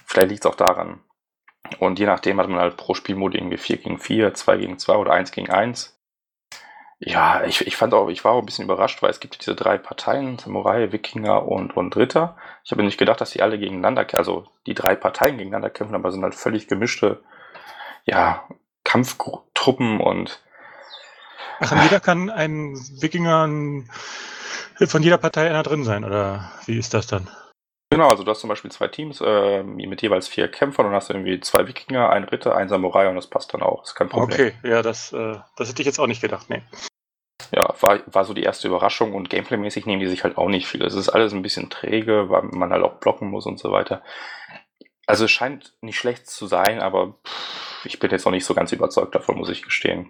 Vielleicht 0.06 0.30
liegt 0.30 0.46
es 0.46 0.50
auch 0.50 0.56
daran. 0.56 1.02
Und 1.80 2.00
je 2.00 2.06
nachdem 2.06 2.40
hat 2.40 2.48
man 2.48 2.60
halt 2.60 2.78
pro 2.78 2.94
Spielmodi 2.94 3.38
irgendwie 3.38 3.58
4 3.58 3.78
gegen 3.78 4.00
4, 4.00 4.34
2 4.34 4.58
gegen 4.58 4.80
2 4.80 4.96
oder 4.96 5.12
1 5.12 5.32
gegen 5.34 5.50
1. 5.50 6.00
Ja, 7.00 7.44
ich, 7.44 7.68
ich 7.68 7.76
fand 7.76 7.94
auch, 7.94 8.08
ich 8.08 8.24
war 8.24 8.32
auch 8.32 8.40
ein 8.40 8.46
bisschen 8.46 8.66
überrascht, 8.66 9.02
weil 9.04 9.12
es 9.12 9.20
gibt 9.20 9.42
diese 9.42 9.54
drei 9.54 9.78
Parteien, 9.78 10.40
Samurai, 10.40 10.94
Wikinger 10.94 11.46
und, 11.46 11.76
und 11.76 11.96
Ritter. 11.98 12.38
Ich 12.64 12.72
habe 12.72 12.84
nicht 12.84 12.98
gedacht, 12.98 13.20
dass 13.20 13.32
die 13.32 13.42
alle 13.42 13.60
gegeneinander, 13.60 14.08
also 14.14 14.48
die 14.66 14.74
drei 14.76 14.96
Parteien 14.96 15.38
gegeneinander 15.38 15.70
kämpfen, 15.70 15.96
aber 15.96 16.12
sind 16.12 16.24
halt 16.24 16.36
völlig 16.36 16.68
gemischte, 16.68 17.22
ja, 18.06 18.48
Kampftruppen 18.88 20.00
und. 20.00 20.42
Ach, 21.60 21.72
und 21.72 21.84
jeder 21.84 22.00
kann 22.00 22.30
ein 22.30 22.76
Wikinger 23.02 23.50
von 24.86 25.04
jeder 25.04 25.18
Partei 25.18 25.50
einer 25.50 25.64
drin 25.64 25.84
sein, 25.84 26.06
oder 26.06 26.52
wie 26.66 26.78
ist 26.78 26.94
das 26.94 27.06
dann? 27.06 27.28
Genau, 27.90 28.10
also 28.10 28.24
du 28.24 28.32
hast 28.32 28.40
zum 28.42 28.50
Beispiel 28.50 28.72
zwei 28.72 28.88
Teams 28.88 29.22
äh, 29.22 29.64
mit 29.64 30.02
jeweils 30.02 30.28
vier 30.28 30.48
Kämpfern 30.48 30.86
und 30.86 30.94
hast 30.94 31.10
irgendwie 31.10 31.40
zwei 31.42 31.68
Wikinger, 31.68 32.10
ein 32.10 32.24
Ritter, 32.24 32.56
ein 32.56 32.70
Samurai 32.70 33.10
und 33.10 33.16
das 33.16 33.28
passt 33.28 33.54
dann 33.54 33.62
auch. 33.62 33.84
ist 33.84 33.96
kein 33.96 34.10
Problem. 34.10 34.32
Okay, 34.32 34.54
ja, 34.64 34.82
das, 34.82 35.12
äh, 35.12 35.36
das 35.58 35.70
hätte 35.70 35.82
ich 35.82 35.86
jetzt 35.86 36.00
auch 36.00 36.08
nicht 36.08 36.22
gedacht, 36.22 36.50
nee. 36.50 36.62
Ja, 37.52 37.74
war, 37.82 38.00
war 38.06 38.26
so 38.26 38.34
die 38.34 38.44
erste 38.44 38.68
Überraschung 38.68 39.14
und 39.14 39.30
gameplaymäßig 39.30 39.86
nehmen 39.86 40.02
die 40.02 40.08
sich 40.08 40.24
halt 40.24 40.38
auch 40.38 40.50
nicht 40.50 40.68
viel. 40.68 40.84
Es 40.84 40.96
ist 40.96 41.10
alles 41.10 41.34
ein 41.34 41.42
bisschen 41.42 41.70
träge, 41.70 42.30
weil 42.30 42.44
man 42.44 42.72
halt 42.72 42.84
auch 42.84 43.00
blocken 43.00 43.30
muss 43.30 43.46
und 43.46 43.60
so 43.60 43.72
weiter. 43.72 44.02
Also 45.08 45.26
es 45.26 45.32
scheint 45.32 45.74
nicht 45.82 45.98
schlecht 45.98 46.30
zu 46.30 46.48
sein, 46.48 46.82
aber 46.82 47.16
ich 47.86 47.98
bin 48.00 48.12
jetzt 48.12 48.28
auch 48.28 48.32
nicht 48.32 48.46
so 48.46 48.54
ganz 48.54 48.72
überzeugt 48.74 49.16
davon, 49.16 49.38
muss 49.38 49.50
ich 49.50 49.64
gestehen. 49.64 50.10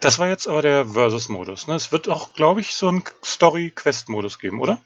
Das 0.00 0.18
war 0.18 0.28
jetzt 0.28 0.46
aber 0.46 0.62
der 0.62 0.86
Versus-Modus. 0.86 1.66
Ne? 1.66 1.74
Es 1.74 1.90
wird 1.90 2.08
auch, 2.08 2.32
glaube 2.34 2.60
ich, 2.60 2.74
so 2.74 2.88
einen 2.88 3.02
Story-Quest-Modus 3.24 4.38
geben, 4.38 4.60
oder? 4.60 4.80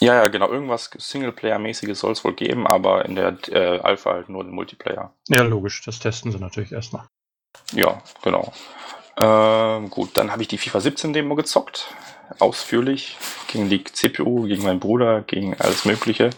Ja, 0.00 0.14
ja, 0.14 0.28
genau. 0.28 0.50
Irgendwas 0.50 0.90
Singleplayer-mäßiges 0.90 2.00
soll 2.00 2.12
es 2.12 2.24
wohl 2.24 2.34
geben, 2.34 2.66
aber 2.66 3.04
in 3.04 3.14
der 3.14 3.36
äh, 3.48 3.78
Alpha 3.80 4.12
halt 4.12 4.28
nur 4.28 4.42
den 4.42 4.52
Multiplayer. 4.52 5.14
Ja, 5.28 5.42
logisch. 5.42 5.82
Das 5.84 5.98
testen 5.98 6.32
sie 6.32 6.38
natürlich 6.38 6.72
erstmal. 6.72 7.06
Ja, 7.72 8.02
genau. 8.22 8.52
Ähm, 9.16 9.90
gut, 9.90 10.16
dann 10.16 10.32
habe 10.32 10.42
ich 10.42 10.48
die 10.48 10.58
FIFA 10.58 10.80
17 10.80 11.12
Demo 11.12 11.34
gezockt. 11.34 11.94
Ausführlich. 12.38 13.16
Gegen 13.46 13.68
die 13.68 13.84
CPU, 13.84 14.42
gegen 14.48 14.64
meinen 14.64 14.80
Bruder, 14.80 15.22
gegen 15.22 15.54
alles 15.60 15.84
Mögliche. 15.84 16.30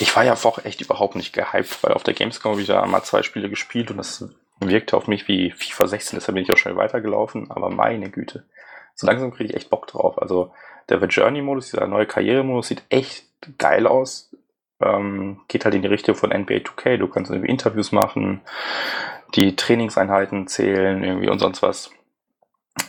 Ich 0.00 0.14
war 0.14 0.24
ja 0.24 0.36
vorher 0.36 0.66
echt 0.66 0.80
überhaupt 0.80 1.16
nicht 1.16 1.32
gehypt, 1.32 1.82
weil 1.82 1.92
auf 1.92 2.04
der 2.04 2.14
Gamescom 2.14 2.52
habe 2.52 2.60
ich 2.60 2.68
da 2.68 2.82
einmal 2.82 3.02
zwei 3.02 3.22
Spiele 3.22 3.50
gespielt 3.50 3.90
und 3.90 3.96
das 3.96 4.24
wirkte 4.60 4.96
auf 4.96 5.06
mich 5.06 5.28
wie 5.28 5.50
FIFA 5.50 5.86
16, 5.86 6.18
deshalb 6.18 6.34
bin 6.34 6.44
ich 6.44 6.52
auch 6.52 6.56
schnell 6.56 6.76
weitergelaufen, 6.76 7.50
aber 7.50 7.70
meine 7.70 8.10
Güte. 8.10 8.44
So 8.94 9.06
langsam 9.06 9.32
kriege 9.32 9.50
ich 9.50 9.56
echt 9.56 9.70
Bock 9.70 9.86
drauf. 9.86 10.20
Also 10.20 10.52
der 10.88 11.00
The 11.00 11.06
Journey-Modus, 11.06 11.70
dieser 11.70 11.86
neue 11.86 12.06
Karrieremodus, 12.06 12.68
sieht 12.68 12.82
echt 12.88 13.26
geil 13.58 13.86
aus. 13.86 14.34
Ähm, 14.80 15.40
geht 15.48 15.64
halt 15.64 15.74
in 15.74 15.82
die 15.82 15.88
Richtung 15.88 16.14
von 16.14 16.30
NBA 16.30 16.56
2K. 16.56 16.96
Du 16.96 17.08
kannst 17.08 17.30
irgendwie 17.30 17.50
Interviews 17.50 17.92
machen, 17.92 18.40
die 19.34 19.54
Trainingseinheiten 19.54 20.46
zählen, 20.46 21.02
irgendwie 21.04 21.28
und 21.28 21.38
sonst 21.38 21.62
was. 21.62 21.90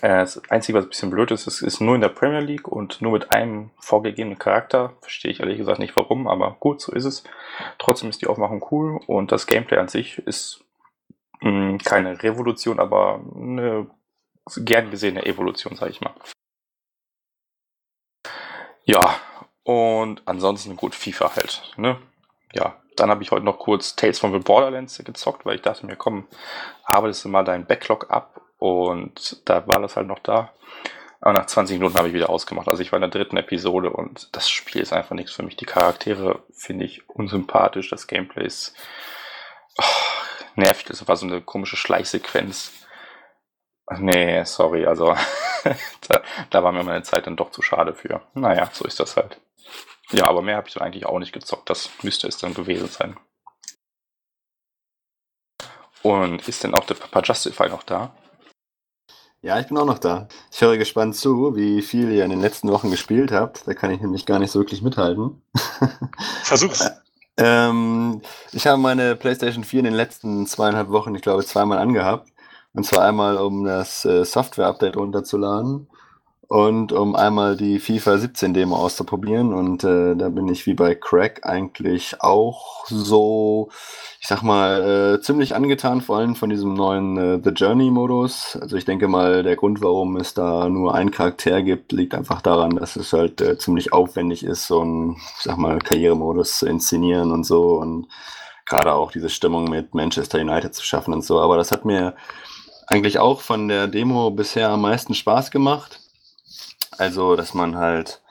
Äh, 0.02 0.20
das 0.20 0.42
Einzige, 0.50 0.78
was 0.78 0.86
ein 0.86 0.90
bisschen 0.90 1.10
blöd 1.10 1.32
ist, 1.32 1.48
ist, 1.48 1.62
ist 1.62 1.82
nur 1.82 1.96
in 1.96 2.02
der 2.02 2.10
Premier 2.10 2.40
League 2.40 2.68
und 2.68 3.02
nur 3.02 3.12
mit 3.12 3.34
einem 3.34 3.72
vorgegebenen 3.80 4.40
Charakter. 4.40 4.94
Verstehe 5.02 5.32
ich 5.32 5.40
ehrlich 5.40 5.58
gesagt 5.58 5.80
nicht 5.80 5.96
warum, 5.96 6.28
aber 6.28 6.56
gut, 6.60 6.82
so 6.82 6.92
ist 6.92 7.06
es. 7.06 7.24
Trotzdem 7.78 8.10
ist 8.10 8.22
die 8.22 8.28
Aufmachung 8.28 8.66
cool 8.72 9.00
und 9.08 9.32
das 9.32 9.48
Gameplay 9.48 9.78
an 9.78 9.88
sich 9.88 10.18
ist 10.20 10.64
mh, 11.42 11.50
hm, 11.50 11.78
keine 11.80 12.22
Revolution, 12.24 12.80
aber 12.80 13.22
eine 13.36 13.88
gern 14.58 14.90
gesehene 14.90 15.26
Evolution, 15.26 15.76
sage 15.76 15.92
ich 15.92 16.02
mal. 16.02 16.14
Ja, 18.86 19.20
und 19.64 20.24
ansonsten 20.26 20.76
gut 20.76 20.96
FIFA 20.96 21.36
halt. 21.36 21.74
Ne? 21.78 22.00
Ja, 22.54 22.82
dann 22.96 23.10
habe 23.10 23.22
ich 23.22 23.32
heute 23.32 23.46
noch 23.46 23.60
kurz 23.60 23.96
Tales 23.96 24.20
from 24.20 24.34
the 24.34 24.40
Borderlands 24.40 24.98
gezockt, 25.04 25.46
weil 25.46 25.56
ich 25.56 25.62
dachte 25.62 25.86
mir, 25.86 25.96
komm, 25.96 26.28
arbeitest 26.84 27.26
du 27.26 27.30
mal 27.30 27.44
deinen 27.44 27.66
Backlog 27.66 28.10
ab 28.10 28.42
und 28.60 29.42
da 29.46 29.66
war 29.68 29.82
das 29.82 29.96
halt 29.96 30.08
noch 30.08 30.20
da. 30.20 30.54
Aber 31.22 31.34
nach 31.34 31.48
20 31.48 31.80
Minuten 31.80 31.98
habe 31.98 32.10
ich 32.10 32.14
wieder 32.14 32.30
ausgemacht. 32.30 32.70
Also 32.70 32.82
ich 32.82 32.92
war 32.92 32.98
in 32.98 33.02
der 33.02 33.10
dritten 33.10 33.38
Episode 33.38 33.90
und 33.90 34.30
das 34.36 34.50
Spiel 34.50 34.82
ist 34.82 34.94
einfach 34.94 35.16
nichts 35.16 35.34
für 35.34 35.44
mich. 35.44 35.58
Die 35.58 35.66
Charaktere 35.66 36.44
finde 36.52 36.86
ich 36.86 37.10
unsympathisch, 37.10 37.90
das 37.90 38.08
Gameplay 38.08 38.46
ist 38.46 38.74
oh, 39.78 39.84
nervig. 40.56 40.86
Das 40.86 41.08
war 41.08 41.18
so 41.18 41.26
eine 41.26 41.42
komische 41.42 41.76
Schleichsequenz. 41.76 42.74
Nee, 43.98 44.44
sorry, 44.44 44.86
also 44.86 45.16
da, 46.08 46.22
da 46.52 46.64
war 46.64 46.72
mir 46.72 46.84
meine 46.84 47.04
Zeit 47.04 47.26
dann 47.28 47.36
doch 47.36 47.52
zu 47.52 47.62
schade 47.62 47.96
für. 47.96 48.22
Naja, 48.34 48.70
so 48.72 48.86
ist 48.86 49.00
das 49.00 49.18
halt. 49.18 49.42
Ja, 50.12 50.28
aber 50.28 50.42
mehr 50.42 50.58
habe 50.58 50.68
ich 50.68 50.74
dann 50.74 50.84
eigentlich 50.84 51.06
auch 51.06 51.20
nicht 51.20 51.34
gezockt. 51.34 51.70
Das 51.70 51.90
müsste 52.02 52.28
es 52.28 52.38
dann 52.38 52.54
gewesen 52.54 52.88
sein. 52.88 53.18
Und 56.02 56.48
ist 56.48 56.64
denn 56.64 56.76
auch 56.76 56.86
der 56.86 56.96
Papa 56.96 57.22
Justify 57.22 57.68
noch 57.68 57.84
da? 57.84 58.16
Ja, 59.42 59.58
ich 59.60 59.68
bin 59.68 59.78
auch 59.78 59.86
noch 59.86 60.00
da. 60.00 60.28
Ich 60.52 60.60
höre 60.60 60.78
gespannt 60.78 61.16
zu, 61.16 61.56
wie 61.56 61.82
viel 61.82 62.12
ihr 62.12 62.26
in 62.26 62.30
den 62.30 62.42
letzten 62.42 62.70
Wochen 62.72 62.92
gespielt 62.92 63.32
habt. 63.32 63.66
Da 63.68 63.74
kann 63.74 63.90
ich 63.92 64.02
nämlich 64.02 64.26
gar 64.26 64.38
nicht 64.38 64.52
so 64.52 64.60
wirklich 64.60 64.82
mithalten. 64.82 65.42
Versuch's. 66.44 66.90
ähm, 67.38 68.22
ich 68.52 68.68
habe 68.68 68.82
meine 68.82 69.16
PlayStation 69.16 69.64
4 69.64 69.80
in 69.80 69.86
den 69.86 69.94
letzten 69.94 70.46
zweieinhalb 70.46 70.90
Wochen, 70.90 71.16
ich 71.16 71.22
glaube, 71.22 71.46
zweimal 71.46 71.78
angehabt. 71.78 72.30
Und 72.74 72.86
zwar 72.86 73.06
einmal, 73.06 73.38
um 73.38 73.64
das 73.64 74.04
äh, 74.04 74.26
Software-Update 74.26 74.98
runterzuladen 74.98 75.88
und 76.50 76.92
um 76.94 77.16
einmal 77.16 77.56
die 77.56 77.78
FIFA 77.78 78.18
17 78.18 78.56
Demo 78.56 78.76
auszuprobieren. 78.76 79.54
Und 79.54 79.84
äh, 79.84 80.16
da 80.16 80.30
bin 80.30 80.48
ich 80.48 80.66
wie 80.66 80.74
bei 80.74 80.96
Crack 80.96 81.46
eigentlich 81.46 82.22
auch 82.22 82.88
so, 82.88 83.70
ich 84.20 84.28
sag 84.28 84.42
mal, 84.42 85.18
äh, 85.18 85.22
ziemlich 85.22 85.54
angetan, 85.54 86.02
vor 86.02 86.18
allem 86.18 86.36
von 86.36 86.50
diesem 86.50 86.74
neuen 86.74 87.18
äh, 87.18 87.40
The 87.44 87.52
Journey-Modus. 87.52 88.58
Also 88.60 88.78
ich 88.78 88.86
denke 88.86 89.08
mal, 89.08 89.44
der 89.44 89.58
Grund, 89.58 89.84
warum 89.84 90.18
es 90.18 90.34
da 90.34 90.68
nur 90.70 90.96
einen 90.96 91.12
Charakter 91.12 91.62
gibt, 91.62 91.92
liegt 91.92 92.16
einfach 92.16 92.42
daran, 92.42 92.78
dass 92.78 92.96
es 92.96 93.14
halt 93.14 93.42
äh, 93.42 93.60
ziemlich 93.60 93.94
aufwendig 93.94 94.44
ist, 94.44 94.66
so 94.66 94.82
einen, 94.82 95.18
ich 95.18 95.44
sag 95.44 95.58
mal, 95.58 95.78
Karrieremodus 95.78 96.58
zu 96.58 96.66
inszenieren 96.66 97.32
und 97.32 97.44
so. 97.44 97.76
Und 97.76 98.08
gerade 98.66 98.94
auch 98.94 99.12
diese 99.12 99.30
Stimmung 99.30 99.66
mit 99.70 99.94
Manchester 99.94 100.40
United 100.40 100.74
zu 100.74 100.84
schaffen 100.84 101.14
und 101.14 101.24
so. 101.24 101.40
Aber 101.40 101.58
das 101.58 101.72
hat 101.72 101.86
mir 101.86 102.16
eigentlich 102.88 103.20
auch 103.20 103.42
von 103.42 103.68
der 103.68 103.86
Demo 103.88 104.32
bisher 104.32 104.70
am 104.70 104.82
meisten 104.82 105.14
Spaß 105.14 105.52
gemacht. 105.52 106.00
Also, 106.98 107.36
dass 107.36 107.54
man 107.54 107.78
halt 107.78 108.22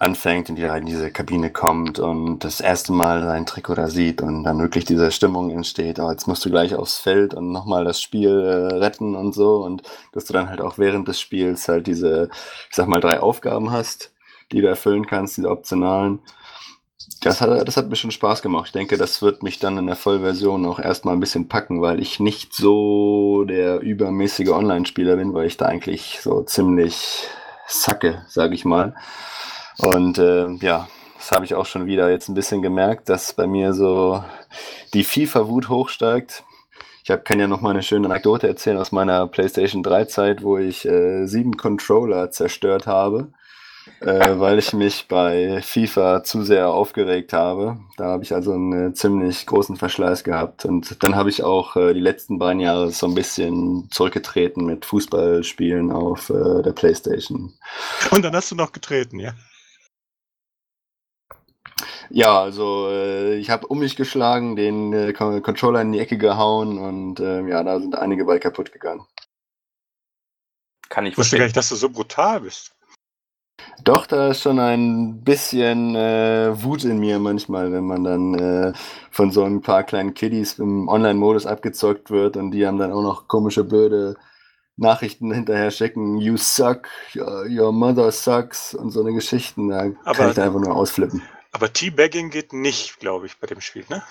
anfängt, 0.00 0.48
in, 0.48 0.56
die, 0.56 0.62
in 0.62 0.86
diese 0.86 1.10
Kabine 1.10 1.50
kommt 1.50 1.98
und 1.98 2.38
das 2.38 2.60
erste 2.60 2.90
Mal 2.90 3.22
sein 3.22 3.44
Trikot 3.44 3.74
da 3.74 3.88
sieht 3.88 4.22
und 4.22 4.44
dann 4.44 4.58
wirklich 4.58 4.86
diese 4.86 5.12
Stimmung 5.12 5.50
entsteht, 5.50 6.00
oh, 6.00 6.10
jetzt 6.10 6.26
musst 6.26 6.42
du 6.42 6.48
gleich 6.50 6.74
aufs 6.74 6.96
Feld 6.96 7.34
und 7.34 7.52
nochmal 7.52 7.84
das 7.84 8.00
Spiel 8.00 8.30
äh, 8.30 8.76
retten 8.76 9.14
und 9.14 9.34
so. 9.34 9.56
Und 9.56 9.82
dass 10.12 10.24
du 10.24 10.32
dann 10.32 10.48
halt 10.48 10.62
auch 10.62 10.78
während 10.78 11.06
des 11.06 11.20
Spiels 11.20 11.68
halt 11.68 11.86
diese, 11.86 12.30
ich 12.70 12.76
sag 12.76 12.88
mal, 12.88 13.00
drei 13.00 13.20
Aufgaben 13.20 13.72
hast, 13.72 14.10
die 14.52 14.62
du 14.62 14.68
erfüllen 14.68 15.06
kannst, 15.06 15.36
diese 15.36 15.50
optionalen. 15.50 16.20
Das 17.20 17.42
hat, 17.42 17.68
das 17.68 17.76
hat 17.76 17.90
mir 17.90 17.96
schon 17.96 18.10
Spaß 18.10 18.40
gemacht. 18.40 18.68
Ich 18.68 18.72
denke, 18.72 18.96
das 18.96 19.20
wird 19.20 19.42
mich 19.42 19.58
dann 19.58 19.76
in 19.76 19.86
der 19.86 19.96
Vollversion 19.96 20.64
auch 20.64 20.78
erstmal 20.78 21.14
ein 21.14 21.20
bisschen 21.20 21.48
packen, 21.48 21.82
weil 21.82 22.00
ich 22.00 22.20
nicht 22.20 22.54
so 22.54 23.44
der 23.44 23.80
übermäßige 23.80 24.48
Online-Spieler 24.48 25.16
bin, 25.16 25.34
weil 25.34 25.46
ich 25.46 25.58
da 25.58 25.66
eigentlich 25.66 26.20
so 26.22 26.42
ziemlich 26.42 27.28
sacke, 27.70 28.22
sage 28.28 28.54
ich 28.54 28.64
mal. 28.64 28.94
Und 29.78 30.18
äh, 30.18 30.48
ja, 30.60 30.88
das 31.16 31.32
habe 31.32 31.44
ich 31.44 31.54
auch 31.54 31.66
schon 31.66 31.86
wieder 31.86 32.10
jetzt 32.10 32.28
ein 32.28 32.34
bisschen 32.34 32.62
gemerkt, 32.62 33.08
dass 33.08 33.32
bei 33.32 33.46
mir 33.46 33.72
so 33.72 34.24
die 34.94 35.04
FIFA-Wut 35.04 35.68
hochsteigt. 35.68 36.44
Ich 37.04 37.10
hab, 37.10 37.24
kann 37.24 37.40
ja 37.40 37.46
noch 37.46 37.60
mal 37.60 37.70
eine 37.70 37.82
schöne 37.82 38.06
Anekdote 38.06 38.46
erzählen 38.46 38.78
aus 38.78 38.92
meiner 38.92 39.26
PlayStation 39.26 39.82
3-Zeit, 39.82 40.42
wo 40.42 40.58
ich 40.58 40.86
äh, 40.86 41.26
sieben 41.26 41.56
Controller 41.56 42.30
zerstört 42.30 42.86
habe 42.86 43.32
äh, 44.00 44.38
weil 44.38 44.58
ich 44.58 44.72
mich 44.72 45.08
bei 45.08 45.60
FIFA 45.62 46.22
zu 46.22 46.42
sehr 46.42 46.68
aufgeregt 46.68 47.32
habe. 47.32 47.78
Da 47.96 48.04
habe 48.04 48.22
ich 48.22 48.32
also 48.34 48.52
einen 48.52 48.90
äh, 48.90 48.94
ziemlich 48.94 49.46
großen 49.46 49.76
Verschleiß 49.76 50.24
gehabt. 50.24 50.64
Und 50.64 51.02
dann 51.02 51.16
habe 51.16 51.30
ich 51.30 51.42
auch 51.42 51.76
äh, 51.76 51.92
die 51.92 52.00
letzten 52.00 52.38
beiden 52.38 52.60
Jahre 52.60 52.90
so 52.90 53.06
ein 53.06 53.14
bisschen 53.14 53.88
zurückgetreten 53.90 54.64
mit 54.64 54.84
Fußballspielen 54.84 55.90
auf 55.90 56.30
äh, 56.30 56.62
der 56.62 56.72
Playstation. 56.72 57.52
Und 58.10 58.22
dann 58.24 58.34
hast 58.34 58.50
du 58.50 58.54
noch 58.54 58.72
getreten, 58.72 59.18
ja? 59.18 59.34
Ja, 62.10 62.42
also 62.42 62.88
äh, 62.90 63.36
ich 63.36 63.50
habe 63.50 63.68
um 63.68 63.78
mich 63.78 63.94
geschlagen, 63.94 64.56
den 64.56 64.92
äh, 64.92 65.12
Controller 65.12 65.80
in 65.80 65.92
die 65.92 66.00
Ecke 66.00 66.18
gehauen 66.18 66.78
und 66.78 67.20
äh, 67.20 67.46
ja, 67.46 67.62
da 67.62 67.78
sind 67.78 67.94
einige 67.96 68.24
bei 68.24 68.40
kaputt 68.40 68.72
gegangen. 68.72 69.06
Kann 70.88 71.06
ich 71.06 71.16
wusste 71.16 71.38
gar 71.38 71.44
nicht, 71.44 71.56
dass 71.56 71.68
du 71.68 71.76
so 71.76 71.88
brutal 71.88 72.40
bist. 72.40 72.72
Doch, 73.84 74.06
da 74.06 74.28
ist 74.28 74.42
schon 74.42 74.58
ein 74.58 75.22
bisschen 75.24 75.96
äh, 75.96 76.50
Wut 76.62 76.84
in 76.84 76.98
mir 76.98 77.18
manchmal, 77.18 77.72
wenn 77.72 77.84
man 77.86 78.04
dann 78.04 78.34
äh, 78.34 78.72
von 79.10 79.30
so 79.30 79.42
ein 79.44 79.62
paar 79.62 79.84
kleinen 79.84 80.12
Kiddies 80.12 80.58
im 80.58 80.88
Online-Modus 80.88 81.46
abgezockt 81.46 82.10
wird 82.10 82.36
und 82.36 82.50
die 82.50 82.66
haben 82.66 82.78
dann 82.78 82.92
auch 82.92 83.02
noch 83.02 83.26
komische, 83.26 83.64
blöde 83.64 84.16
Nachrichten 84.76 85.32
hinterher 85.32 85.70
schicken. 85.70 86.18
You 86.18 86.36
suck, 86.36 86.88
your, 87.14 87.46
your 87.48 87.72
mother 87.72 88.10
sucks 88.10 88.74
und 88.74 88.90
so 88.90 89.00
eine 89.00 89.12
Geschichten. 89.12 89.68
Da 89.68 89.90
aber, 90.04 90.14
kann 90.14 90.28
ich 90.30 90.34
da 90.34 90.44
einfach 90.44 90.60
nur 90.60 90.74
ausflippen. 90.74 91.22
Aber 91.52 91.72
Teabagging 91.72 92.30
geht 92.30 92.52
nicht, 92.52 92.98
glaube 93.00 93.26
ich, 93.26 93.38
bei 93.38 93.46
dem 93.46 93.60
Spiel, 93.60 93.84
ne? 93.88 94.02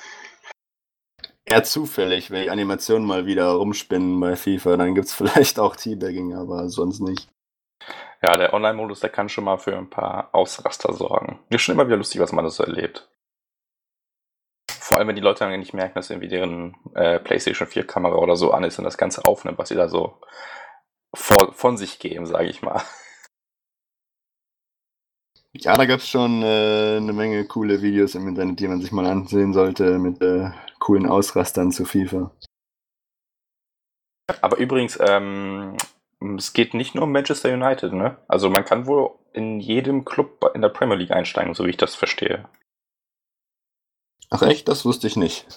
Eher 1.46 1.64
zufällig, 1.64 2.30
wenn 2.30 2.44
die 2.44 2.52
Animationen 2.52 3.08
mal 3.08 3.26
wieder 3.26 3.50
rumspinnen 3.50 4.20
bei 4.20 4.36
FIFA, 4.36 4.78
dann 4.78 4.94
gibt 4.94 5.08
es 5.08 5.14
vielleicht 5.16 5.60
auch 5.60 5.76
Teabagging, 5.76 6.36
aber 6.36 6.70
sonst 6.70 7.00
nicht. 7.00 7.28
Ja, 8.22 8.36
der 8.36 8.54
Online-Modus, 8.54 9.00
der 9.00 9.10
kann 9.10 9.30
schon 9.30 9.46
mal 9.46 9.58
für 9.58 9.78
ein 9.78 9.90
paar 9.90 10.30
Ausraster 10.34 10.94
sorgen. 10.94 11.40
Ist 11.50 11.62
schon 11.62 11.76
immer 11.76 11.88
wieder 11.88 11.98
lustig, 11.98 12.20
was 12.20 12.34
man 12.34 12.44
da 12.44 12.50
so 12.50 12.64
erlebt. 12.64 13.10
Vor 14.70 14.98
allem, 14.98 15.08
wenn 15.08 15.16
die 15.16 15.22
Leute 15.22 15.40
dann 15.40 15.58
nicht 15.58 15.74
merken, 15.74 15.96
dass 15.96 16.10
irgendwie 16.10 16.28
deren 16.28 16.76
äh, 16.96 17.20
PlayStation 17.20 17.68
4-Kamera 17.68 18.16
oder 18.16 18.36
so 18.36 18.52
an 18.52 18.64
ist 18.64 18.78
und 18.78 18.84
das 18.84 18.98
Ganze 18.98 19.24
aufnimmt, 19.26 19.58
was 19.58 19.70
sie 19.70 19.76
da 19.76 19.88
so 19.88 20.20
vor, 21.14 21.54
von 21.54 21.78
sich 21.78 22.00
geben, 22.00 22.26
sage 22.26 22.50
ich 22.50 22.62
mal. 22.62 22.82
Ja, 25.54 25.76
da 25.76 25.86
gab 25.86 26.00
es 26.00 26.08
schon 26.08 26.44
äh, 26.44 26.98
eine 26.98 27.12
Menge 27.12 27.44
coole 27.46 27.82
Videos 27.82 28.16
im 28.16 28.28
Internet, 28.28 28.60
die 28.60 28.68
man 28.68 28.82
sich 28.82 28.92
mal 28.92 29.06
ansehen 29.08 29.52
sollte 29.54 29.98
mit 29.98 30.22
äh, 30.22 30.52
coolen 30.78 31.08
Ausrastern 31.08 31.72
zu 31.72 31.86
FIFA. 31.86 32.32
Aber 34.42 34.58
übrigens, 34.58 35.00
ähm, 35.02 35.76
es 36.38 36.54
geht 36.54 36.74
nicht 36.74 36.96
nur 36.96 37.06
um 37.06 37.12
Manchester 37.12 37.54
United, 37.54 37.94
ne? 37.94 38.18
Also 38.28 38.50
man 38.50 38.66
kann 38.66 38.88
wohl 38.88 39.12
in 39.34 39.60
jedem 39.60 40.06
Club 40.06 40.52
in 40.54 40.62
der 40.62 40.70
Premier 40.70 40.98
League 40.98 41.12
einsteigen, 41.12 41.54
so 41.54 41.66
wie 41.66 41.70
ich 41.70 41.78
das 41.78 41.96
verstehe. 41.96 42.48
Ach 44.30 44.42
echt? 44.42 44.68
Das 44.68 44.86
wusste 44.86 45.08
ich 45.08 45.16
nicht. 45.16 45.48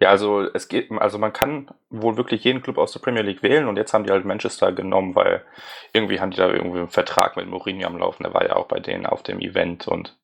Ja, 0.00 0.10
also 0.10 0.42
es 0.42 0.68
geht, 0.68 0.90
also 0.90 1.18
man 1.18 1.32
kann 1.32 1.70
wohl 1.90 2.16
wirklich 2.16 2.44
jeden 2.44 2.62
Club 2.62 2.78
aus 2.78 2.92
der 2.92 3.00
Premier 3.00 3.22
League 3.22 3.42
wählen 3.42 3.68
und 3.68 3.76
jetzt 3.76 3.92
haben 3.92 4.04
die 4.04 4.10
halt 4.10 4.24
Manchester 4.24 4.72
genommen, 4.72 5.14
weil 5.14 5.44
irgendwie 5.92 6.20
haben 6.20 6.30
die 6.30 6.38
da 6.38 6.48
irgendwie 6.48 6.78
einen 6.78 6.88
Vertrag 6.88 7.36
mit 7.36 7.46
Mourinho 7.46 7.86
am 7.86 7.98
Laufen, 7.98 8.24
der 8.24 8.34
war 8.34 8.44
ja 8.44 8.56
auch 8.56 8.66
bei 8.66 8.80
denen 8.80 9.06
auf 9.06 9.22
dem 9.22 9.40
Event 9.40 9.86
und 9.86 10.18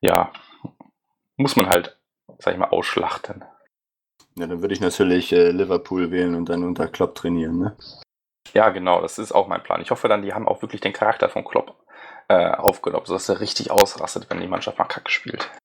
ja, 0.00 0.32
muss 1.36 1.56
man 1.56 1.68
halt, 1.68 1.98
sag 2.38 2.52
ich 2.54 2.58
mal, 2.60 2.68
ausschlachten. 2.68 3.44
Ja, 4.36 4.46
dann 4.46 4.62
würde 4.62 4.74
ich 4.74 4.80
natürlich 4.80 5.32
äh, 5.32 5.50
Liverpool 5.50 6.10
wählen 6.10 6.34
und 6.34 6.48
dann 6.48 6.62
unter 6.62 6.86
Klopp 6.86 7.14
trainieren, 7.14 7.58
ne? 7.58 7.76
Ja, 8.52 8.70
genau, 8.70 9.00
das 9.00 9.18
ist 9.18 9.32
auch 9.32 9.46
mein 9.46 9.62
Plan. 9.62 9.80
Ich 9.80 9.90
hoffe 9.90 10.08
dann, 10.08 10.22
die 10.22 10.32
haben 10.32 10.48
auch 10.48 10.62
wirklich 10.62 10.80
den 10.80 10.92
Charakter 10.92 11.28
von 11.28 11.44
Klopp 11.44 11.76
äh, 12.28 12.50
aufgenommen, 12.50 13.06
sodass 13.06 13.28
er 13.28 13.40
richtig 13.40 13.70
ausrastet, 13.70 14.28
wenn 14.28 14.40
die 14.40 14.48
Mannschaft 14.48 14.78
mal 14.78 14.84
kacke 14.86 15.10
spielt. 15.10 15.50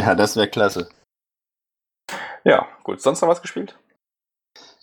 Ja, 0.00 0.14
das 0.14 0.36
wäre 0.36 0.48
klasse. 0.48 0.90
Ja, 2.44 2.68
gut. 2.82 3.00
Sonst 3.00 3.22
noch 3.22 3.28
was 3.28 3.40
gespielt? 3.40 3.78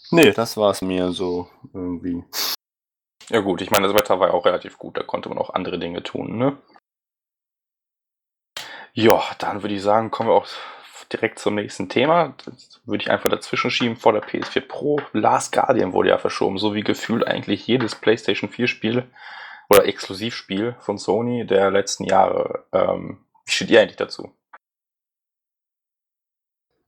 Nee, 0.10 0.32
das 0.32 0.58
war 0.58 0.72
es 0.72 0.82
mir 0.82 1.12
so 1.12 1.50
irgendwie. 1.74 2.24
Ja 3.30 3.40
gut, 3.40 3.62
ich 3.62 3.72
meine, 3.72 3.88
das 3.88 3.96
Wetter 3.96 4.20
war 4.20 4.30
ja 4.30 4.34
auch 4.34 4.46
relativ 4.46 4.78
gut, 4.78 4.98
da 4.98 5.04
konnte 5.04 5.30
man 5.30 5.38
auch 5.38 5.52
andere 5.52 5.80
Dinge 5.80 6.04
tun, 6.04 6.38
ne? 6.38 6.58
Ja, 8.94 9.24
dann 9.40 9.64
würde 9.64 9.75
ich 9.75 9.82
sagen, 9.82 10.12
kommen 10.12 10.30
wir 10.30 10.36
auch 10.36 10.48
direkt 11.12 11.39
zum 11.39 11.55
nächsten 11.55 11.89
Thema. 11.89 12.35
Das 12.45 12.81
würde 12.85 13.03
ich 13.03 13.12
einfach 13.12 13.29
dazwischen 13.29 13.71
schieben 13.71 13.95
vor 13.95 14.13
der 14.13 14.24
PS4 14.24 14.62
Pro. 14.62 15.00
Last 15.13 15.51
Guardian 15.51 15.93
wurde 15.93 16.09
ja 16.09 16.17
verschoben, 16.17 16.57
so 16.57 16.74
wie 16.74 16.81
gefühlt 16.81 17.25
eigentlich 17.27 17.67
jedes 17.67 17.95
PlayStation 17.95 18.50
4 18.50 18.67
Spiel 18.67 19.07
oder 19.69 19.85
Exklusivspiel 19.85 20.75
von 20.79 20.97
Sony 20.97 21.45
der 21.45 21.71
letzten 21.71 22.03
Jahre. 22.03 22.65
Ähm, 22.71 23.25
wie 23.46 23.51
steht 23.51 23.70
ihr 23.70 23.81
eigentlich 23.81 23.98
dazu? 23.98 24.31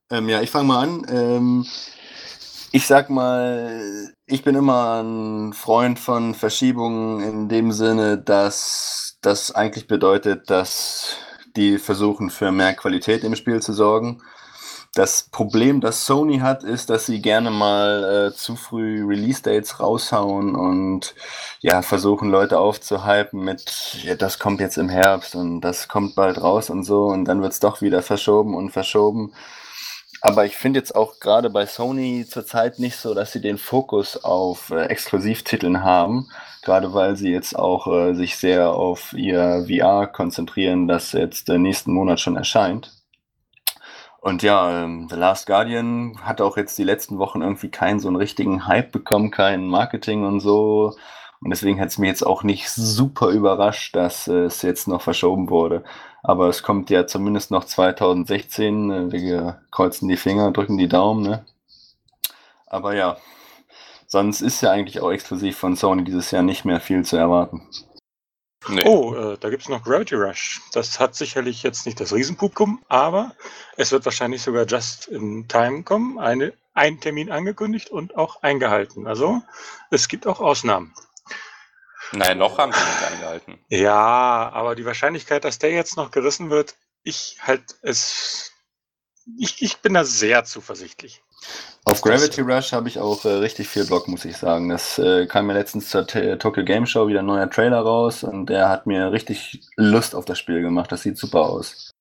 Ähm, 0.09 0.29
ja, 0.29 0.41
ich 0.41 0.51
fange 0.51 0.67
mal 0.67 0.83
an. 0.83 1.05
Ähm, 1.09 1.65
ich 2.71 2.85
sag 2.85 3.09
mal, 3.09 4.13
ich 4.25 4.43
bin 4.43 4.55
immer 4.55 5.01
ein 5.01 5.53
Freund 5.53 5.99
von 5.99 6.33
Verschiebungen 6.33 7.21
in 7.21 7.49
dem 7.49 7.71
Sinne, 7.71 8.17
dass 8.17 9.17
das 9.21 9.51
eigentlich 9.51 9.87
bedeutet, 9.87 10.49
dass 10.49 11.17
die 11.57 11.77
versuchen 11.77 12.29
für 12.29 12.51
mehr 12.51 12.73
Qualität 12.73 13.23
im 13.23 13.35
Spiel 13.35 13.61
zu 13.61 13.73
sorgen. 13.73 14.21
Das 14.93 15.23
Problem, 15.23 15.79
das 15.79 16.05
Sony 16.05 16.39
hat, 16.39 16.63
ist, 16.63 16.89
dass 16.89 17.05
sie 17.05 17.21
gerne 17.21 17.51
mal 17.51 18.31
äh, 18.31 18.35
zu 18.35 18.55
früh 18.55 19.05
Release-Dates 19.05 19.79
raushauen 19.79 20.55
und 20.55 21.13
ja, 21.59 21.81
versuchen 21.83 22.29
Leute 22.29 22.57
aufzuhypen 22.57 23.43
mit, 23.43 23.99
ja, 24.03 24.15
das 24.15 24.39
kommt 24.39 24.59
jetzt 24.59 24.77
im 24.77 24.89
Herbst 24.89 25.35
und 25.35 25.61
das 25.61 25.87
kommt 25.87 26.15
bald 26.15 26.41
raus 26.41 26.69
und 26.69 26.83
so 26.83 27.05
und 27.05 27.25
dann 27.25 27.41
wird 27.41 27.53
es 27.53 27.59
doch 27.59 27.81
wieder 27.81 28.01
verschoben 28.01 28.55
und 28.55 28.71
verschoben. 28.71 29.33
Aber 30.21 30.45
ich 30.45 30.57
finde 30.57 30.79
jetzt 30.79 30.95
auch 30.95 31.19
gerade 31.19 31.49
bei 31.49 31.65
Sony 31.67 32.25
zurzeit 32.27 32.79
nicht 32.79 32.97
so, 32.97 33.13
dass 33.13 33.31
sie 33.31 33.41
den 33.41 33.59
Fokus 33.59 34.23
auf 34.23 34.71
äh, 34.71 34.85
Exklusivtiteln 34.85 35.83
haben. 35.83 36.27
Gerade 36.67 36.93
weil 36.93 37.15
sie 37.15 37.31
jetzt 37.31 37.57
auch 37.57 37.87
äh, 37.87 38.13
sich 38.13 38.35
sehr 38.35 38.71
auf 38.73 39.13
ihr 39.13 39.65
VR 39.69 40.05
konzentrieren, 40.05 40.85
das 40.85 41.13
jetzt 41.13 41.47
äh, 41.47 41.57
nächsten 41.57 41.93
Monat 41.93 42.19
schon 42.19 42.35
erscheint. 42.35 42.91
Und 44.19 44.43
ja, 44.43 44.83
ähm, 44.83 45.07
The 45.09 45.15
Last 45.15 45.47
Guardian 45.47 46.19
hat 46.23 46.41
auch 46.41 46.57
jetzt 46.57 46.77
die 46.77 46.83
letzten 46.83 47.19
Wochen 47.19 47.41
irgendwie 47.41 47.69
keinen 47.69 48.01
so 48.01 48.09
einen 48.09 48.17
richtigen 48.17 48.67
Hype 48.67 48.91
bekommen, 48.91 49.31
kein 49.31 49.69
Marketing 49.69 50.25
und 50.25 50.41
so. 50.41 50.93
Und 51.39 51.51
deswegen 51.51 51.79
hat 51.79 51.87
es 51.87 51.99
mir 51.99 52.07
jetzt 52.07 52.27
auch 52.27 52.43
nicht 52.43 52.69
super 52.69 53.29
überrascht, 53.29 53.95
dass 53.95 54.27
äh, 54.27 54.43
es 54.43 54.61
jetzt 54.61 54.89
noch 54.89 55.01
verschoben 55.01 55.49
wurde. 55.49 55.85
Aber 56.21 56.49
es 56.49 56.63
kommt 56.63 56.89
ja 56.89 57.07
zumindest 57.07 57.49
noch 57.49 57.63
2016. 57.63 58.91
Äh, 58.91 59.11
wir 59.13 59.61
kreuzen 59.71 60.09
die 60.09 60.17
Finger, 60.17 60.51
drücken 60.51 60.77
die 60.77 60.89
Daumen. 60.89 61.23
Ne? 61.23 61.45
Aber 62.65 62.93
ja, 62.93 63.15
sonst 64.07 64.41
ist 64.41 64.61
ja 64.61 64.71
eigentlich 64.71 64.99
auch 65.01 65.11
exklusiv 65.11 65.57
von 65.57 65.75
Sony 65.75 66.03
dieses 66.03 66.31
Jahr 66.31 66.43
nicht 66.43 66.65
mehr 66.65 66.79
viel 66.79 67.05
zu 67.05 67.17
erwarten. 67.17 67.67
Nee. 68.69 68.83
Oh, 68.85 69.13
äh, 69.13 69.37
da 69.37 69.49
gibt 69.49 69.63
es 69.63 69.69
noch 69.69 69.83
Gravity 69.83 70.15
Rush. 70.15 70.61
Das 70.73 70.99
hat 70.99 71.15
sicherlich 71.15 71.63
jetzt 71.63 71.85
nicht 71.85 71.99
das 71.99 72.13
Riesenpublikum, 72.13 72.83
aber 72.89 73.33
es 73.77 73.91
wird 73.91 74.03
wahrscheinlich 74.03 74.41
sogar 74.41 74.65
just 74.65 75.07
in 75.07 75.47
time 75.47 75.83
kommen. 75.83 76.19
Eine, 76.19 76.53
ein 76.73 76.99
Termin 76.99 77.31
angekündigt 77.31 77.89
und 77.89 78.17
auch 78.17 78.41
eingehalten. 78.43 79.07
Also 79.07 79.41
es 79.89 80.07
gibt 80.07 80.27
auch 80.27 80.41
Ausnahmen. 80.41 80.93
Nein, 82.11 82.37
noch 82.37 82.57
haben 82.57 82.71
sie 82.71 82.79
nicht 82.79 83.11
eingehalten. 83.11 83.59
Ja, 83.69 84.49
aber 84.53 84.75
die 84.75 84.85
Wahrscheinlichkeit, 84.85 85.43
dass 85.43 85.59
der 85.59 85.71
jetzt 85.71 85.97
noch 85.97 86.11
gerissen 86.11 86.49
wird, 86.49 86.75
ich 87.03 87.37
halt 87.41 87.63
es. 87.81 88.51
Ich, 89.37 89.61
ich 89.61 89.77
bin 89.77 89.93
da 89.93 90.05
sehr 90.05 90.45
zuversichtlich. 90.45 91.21
Auf 91.85 92.01
Gravity 92.01 92.41
Rush 92.41 92.73
habe 92.73 92.89
ich 92.89 92.99
auch 92.99 93.23
äh, 93.23 93.29
richtig 93.29 93.69
viel 93.69 93.85
Bock, 93.85 94.09
muss 94.09 94.25
ich 94.25 94.35
sagen. 94.35 94.67
Das 94.67 94.99
äh, 94.99 95.25
kam 95.25 95.47
mir 95.47 95.53
letztens 95.53 95.89
zur 95.89 96.05
T 96.05 96.35
Tokyo 96.37 96.65
Game 96.65 96.85
Show 96.85 97.07
wieder 97.07 97.19
ein 97.19 97.25
neuer 97.25 97.49
Trailer 97.49 97.79
raus 97.79 98.23
und 98.23 98.47
der 98.47 98.67
hat 98.67 98.87
mir 98.87 99.13
richtig 99.13 99.61
Lust 99.77 100.13
auf 100.13 100.25
das 100.25 100.37
Spiel 100.37 100.61
gemacht. 100.61 100.91
Das 100.91 101.03
sieht 101.03 101.17
super 101.17 101.41
aus. 101.41 101.91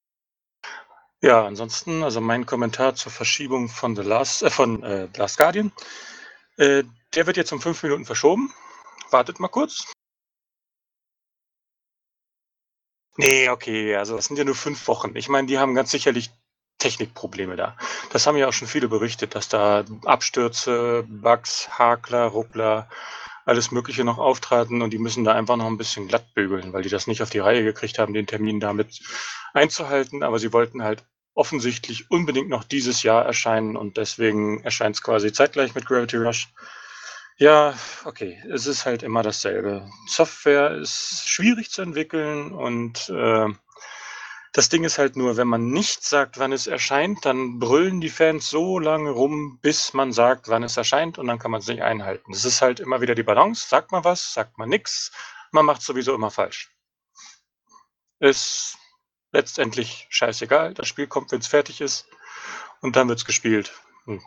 Ja, 1.23 1.47
ansonsten, 1.47 2.03
also 2.03 2.21
mein 2.21 2.47
Kommentar 2.47 2.95
zur 2.95 3.13
Verschiebung 3.13 3.69
von 3.69 3.97
The 3.97 4.03
Last, 4.03 4.43
äh, 4.43 4.51
von 4.51 4.83
äh, 4.83 5.09
Last 5.17 5.39
Guardian. 5.39 5.73
Äh, 6.57 6.83
der 7.15 7.27
wird 7.27 7.37
jetzt 7.37 7.53
um 7.53 7.61
fünf 7.61 7.83
Minuten 7.83 8.05
verschoben. 8.05 8.53
Wartet 9.11 9.41
mal 9.41 9.49
kurz. 9.49 9.93
Nee, 13.17 13.49
okay, 13.49 13.97
also 13.97 14.17
das 14.17 14.27
sind 14.27 14.37
ja 14.37 14.45
nur 14.45 14.55
fünf 14.55 14.89
Wochen. 14.89 15.17
Ich 15.17 15.29
meine, 15.29 15.47
die 15.47 15.59
haben 15.59 15.75
ganz 15.75 15.91
sicherlich 15.91 16.31
Technikprobleme 16.79 17.57
da. 17.57 17.77
Das 18.13 18.27
haben 18.27 18.37
ja 18.37 18.49
auch 18.49 18.53
schon 18.53 18.69
viele 18.69 18.89
berichtet, 18.89 19.35
dass 19.35 19.49
da 19.49 19.85
Abstürze, 20.05 21.05
Bugs, 21.09 21.69
Hakler, 21.71 22.27
Ruckler, 22.27 22.89
alles 23.45 23.71
Mögliche 23.71 24.05
noch 24.05 24.19
auftraten 24.19 24.83
und 24.83 24.91
die 24.91 24.99
müssen 24.99 25.25
da 25.25 25.33
einfach 25.33 25.57
noch 25.57 25.67
ein 25.67 25.79
bisschen 25.79 26.09
glatt 26.09 26.35
bügeln, 26.35 26.73
weil 26.73 26.83
die 26.83 26.89
das 26.89 27.07
nicht 27.07 27.23
auf 27.23 27.31
die 27.31 27.39
Reihe 27.39 27.63
gekriegt 27.63 27.99
haben, 27.99 28.13
den 28.13 28.27
Termin 28.27 28.61
damit 28.61 29.01
einzuhalten. 29.55 30.23
Aber 30.23 30.39
sie 30.39 30.53
wollten 30.53 30.83
halt 30.83 31.05
offensichtlich 31.35 32.11
unbedingt 32.11 32.49
noch 32.49 32.65
dieses 32.65 33.03
Jahr 33.03 33.25
erscheinen 33.25 33.77
und 33.77 33.97
deswegen 33.99 34.63
erscheint 34.65 34.97
es 34.97 35.03
quasi 35.03 35.33
zeitgleich 35.33 35.75
mit 35.75 35.87
Gravity 35.87 36.17
Rush. 36.17 36.49
Ja, 37.39 37.75
okay. 38.05 38.43
Es 38.51 38.67
ist 38.67 38.87
halt 38.87 39.03
immer 39.03 39.23
dasselbe. 39.23 39.89
Software 40.09 40.73
ist 40.73 41.29
schwierig 41.29 41.71
zu 41.71 41.83
entwickeln 41.83 42.51
und 42.53 43.11
äh, 43.11 43.49
das 44.57 44.71
Ding 44.71 44.85
ist 44.85 44.97
halt 44.97 45.17
nur, 45.17 45.37
wenn 45.37 45.49
man 45.49 45.69
nicht 45.69 46.03
sagt, 46.03 46.39
wann 46.39 46.51
es 46.51 46.67
erscheint, 46.67 47.27
dann 47.27 47.59
brüllen 47.59 48.01
die 48.01 48.09
Fans 48.09 48.49
so 48.49 48.79
lange 48.79 49.11
rum, 49.11 49.59
bis 49.61 49.93
man 49.93 50.15
sagt, 50.15 50.49
wann 50.49 50.63
es 50.63 50.79
erscheint 50.79 51.19
und 51.19 51.27
dann 51.27 51.39
kann 51.39 51.51
man 51.51 51.61
es 51.61 51.67
nicht 51.67 51.83
einhalten. 51.83 52.33
Es 52.33 52.47
ist 52.47 52.63
halt 52.63 52.81
immer 52.81 53.03
wieder 53.03 53.15
die 53.15 53.23
Balance. 53.23 53.69
Sagt 53.69 53.93
man 53.93 54.03
was, 54.03 54.33
sagt 54.33 54.57
man 54.57 54.71
nichts. 54.71 55.13
Man 55.53 55.67
macht 55.67 55.83
sowieso 55.83 56.15
immer 56.15 56.31
falsch. 56.31 56.71
Es 58.19 58.79
letztendlich 59.31 60.07
scheißegal. 60.09 60.73
Das 60.73 60.89
Spiel 60.89 61.07
kommt, 61.07 61.33
wenn 61.33 61.41
es 61.41 61.49
fertig 61.49 61.83
ist 61.83 62.07
und 62.81 62.97
dann 62.97 63.09
wird 63.09 63.19
es 63.19 63.27
gespielt. 63.27 63.75
Hm. 64.07 64.23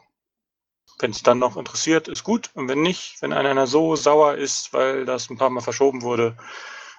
Wenn 0.99 1.09
es 1.09 1.23
dann 1.23 1.39
noch 1.39 1.57
interessiert, 1.57 2.07
ist 2.07 2.23
gut. 2.23 2.51
Und 2.53 2.67
wenn 2.67 2.83
nicht, 2.83 3.19
wenn 3.23 3.33
einer 3.33 3.65
so 3.65 3.95
sauer 3.95 4.35
ist, 4.35 4.73
weil 4.73 5.05
das 5.05 5.31
ein 5.31 5.39
paar 5.39 5.49
Mal 5.49 5.61
verschoben 5.61 6.03
wurde, 6.03 6.37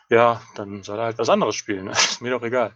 ja, 0.08 0.42
dann 0.56 0.82
soll 0.82 0.98
er 0.98 1.04
halt 1.04 1.18
was 1.18 1.28
anderes 1.28 1.54
spielen. 1.54 1.86
ist 1.90 2.20
mir 2.20 2.32
doch 2.32 2.42
egal. 2.42 2.74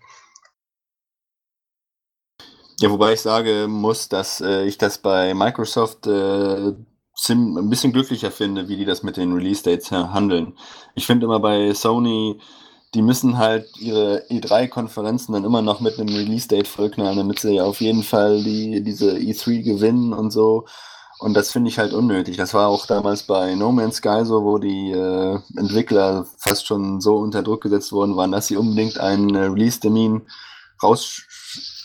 Ja, 2.81 2.91
wobei 2.91 3.13
ich 3.13 3.21
sagen 3.21 3.71
muss, 3.71 4.09
dass 4.09 4.41
äh, 4.41 4.65
ich 4.65 4.79
das 4.79 4.99
bei 4.99 5.33
Microsoft 5.33 6.07
äh, 6.07 6.73
ein 7.29 7.71
bisschen 7.71 7.93
glücklicher 7.93 8.33
finde, 8.33 8.69
wie 8.69 8.77
die 8.77 8.85
das 8.85 9.05
mit 9.05 9.17
den 9.17 9.33
Release-Dates 9.33 9.93
handeln. 9.93 10.59
Ich 10.97 11.07
finde 11.07 11.27
immer 11.27 11.39
bei 11.39 11.73
Sony, 11.73 12.41
die 12.95 13.03
müssen 13.03 13.39
halt 13.39 13.67
ihre 13.79 14.25
E3-Konferenzen 14.29 15.33
dann 15.33 15.45
immer 15.45 15.63
noch 15.63 15.81
mit 15.81 15.99
einem 15.99 16.15
Release-Date 16.15 16.67
vollknallen, 16.67 17.17
damit 17.19 17.39
sie 17.39 17.61
auf 17.61 17.81
jeden 17.81 18.03
Fall 18.03 18.43
die, 18.43 18.83
diese 18.83 19.13
E3 19.13 19.63
gewinnen 19.63 20.13
und 20.13 20.33
so. 20.33 20.67
Und 21.21 21.35
das 21.35 21.53
finde 21.53 21.71
ich 21.71 21.79
halt 21.79 21.93
unnötig. 21.93 22.37
Das 22.37 22.55
war 22.55 22.69
auch 22.69 22.87
damals 22.87 23.23
bei 23.23 23.55
No 23.55 23.71
Man's 23.71 23.97
Sky 23.97 24.23
so, 24.25 24.45
wo 24.45 24.59
die 24.59 24.91
äh, 24.91 25.39
Entwickler 25.57 26.27
fast 26.39 26.67
schon 26.67 27.01
so 27.01 27.17
unter 27.17 27.43
Druck 27.43 27.63
gesetzt 27.63 27.93
worden 27.93 28.17
waren, 28.17 28.33
dass 28.33 28.49
sie 28.49 28.57
unbedingt 28.57 28.99
einen 28.99 29.35
äh, 29.35 29.45
Release-Termin 29.45 30.23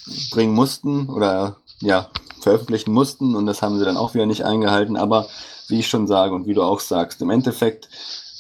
rausbringen 0.10 0.54
mussten 0.54 1.10
oder 1.10 1.58
ja, 1.82 2.10
veröffentlichen 2.42 2.92
mussten 2.92 3.36
und 3.36 3.46
das 3.46 3.62
haben 3.62 3.78
sie 3.80 3.86
dann 3.86 3.98
auch 3.98 4.14
wieder 4.14 4.26
nicht 4.26 4.46
eingehalten. 4.46 4.98
Aber 4.98 5.28
wie 5.68 5.80
ich 5.80 5.88
schon 5.88 6.08
sage 6.08 6.34
und 6.34 6.48
wie 6.48 6.54
du 6.54 6.64
auch 6.64 6.80
sagst, 6.80 7.22
im 7.22 7.30
Endeffekt, 7.30 7.90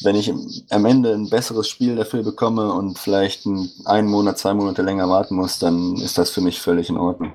wenn 0.04 0.16
ich 0.16 0.32
am 0.70 0.86
Ende 0.86 1.14
ein 1.14 1.30
besseres 1.30 1.68
Spiel 1.70 1.96
dafür 1.96 2.24
bekomme 2.24 2.74
und 2.74 2.98
vielleicht 2.98 3.46
einen 3.86 4.08
Monat, 4.08 4.38
zwei 4.38 4.54
Monate 4.54 4.82
länger 4.82 5.10
warten 5.10 5.36
muss, 5.36 5.60
dann 5.60 5.96
ist 5.96 6.18
das 6.18 6.30
für 6.30 6.42
mich 6.42 6.62
völlig 6.62 6.90
in 6.90 6.98
Ordnung. 6.98 7.34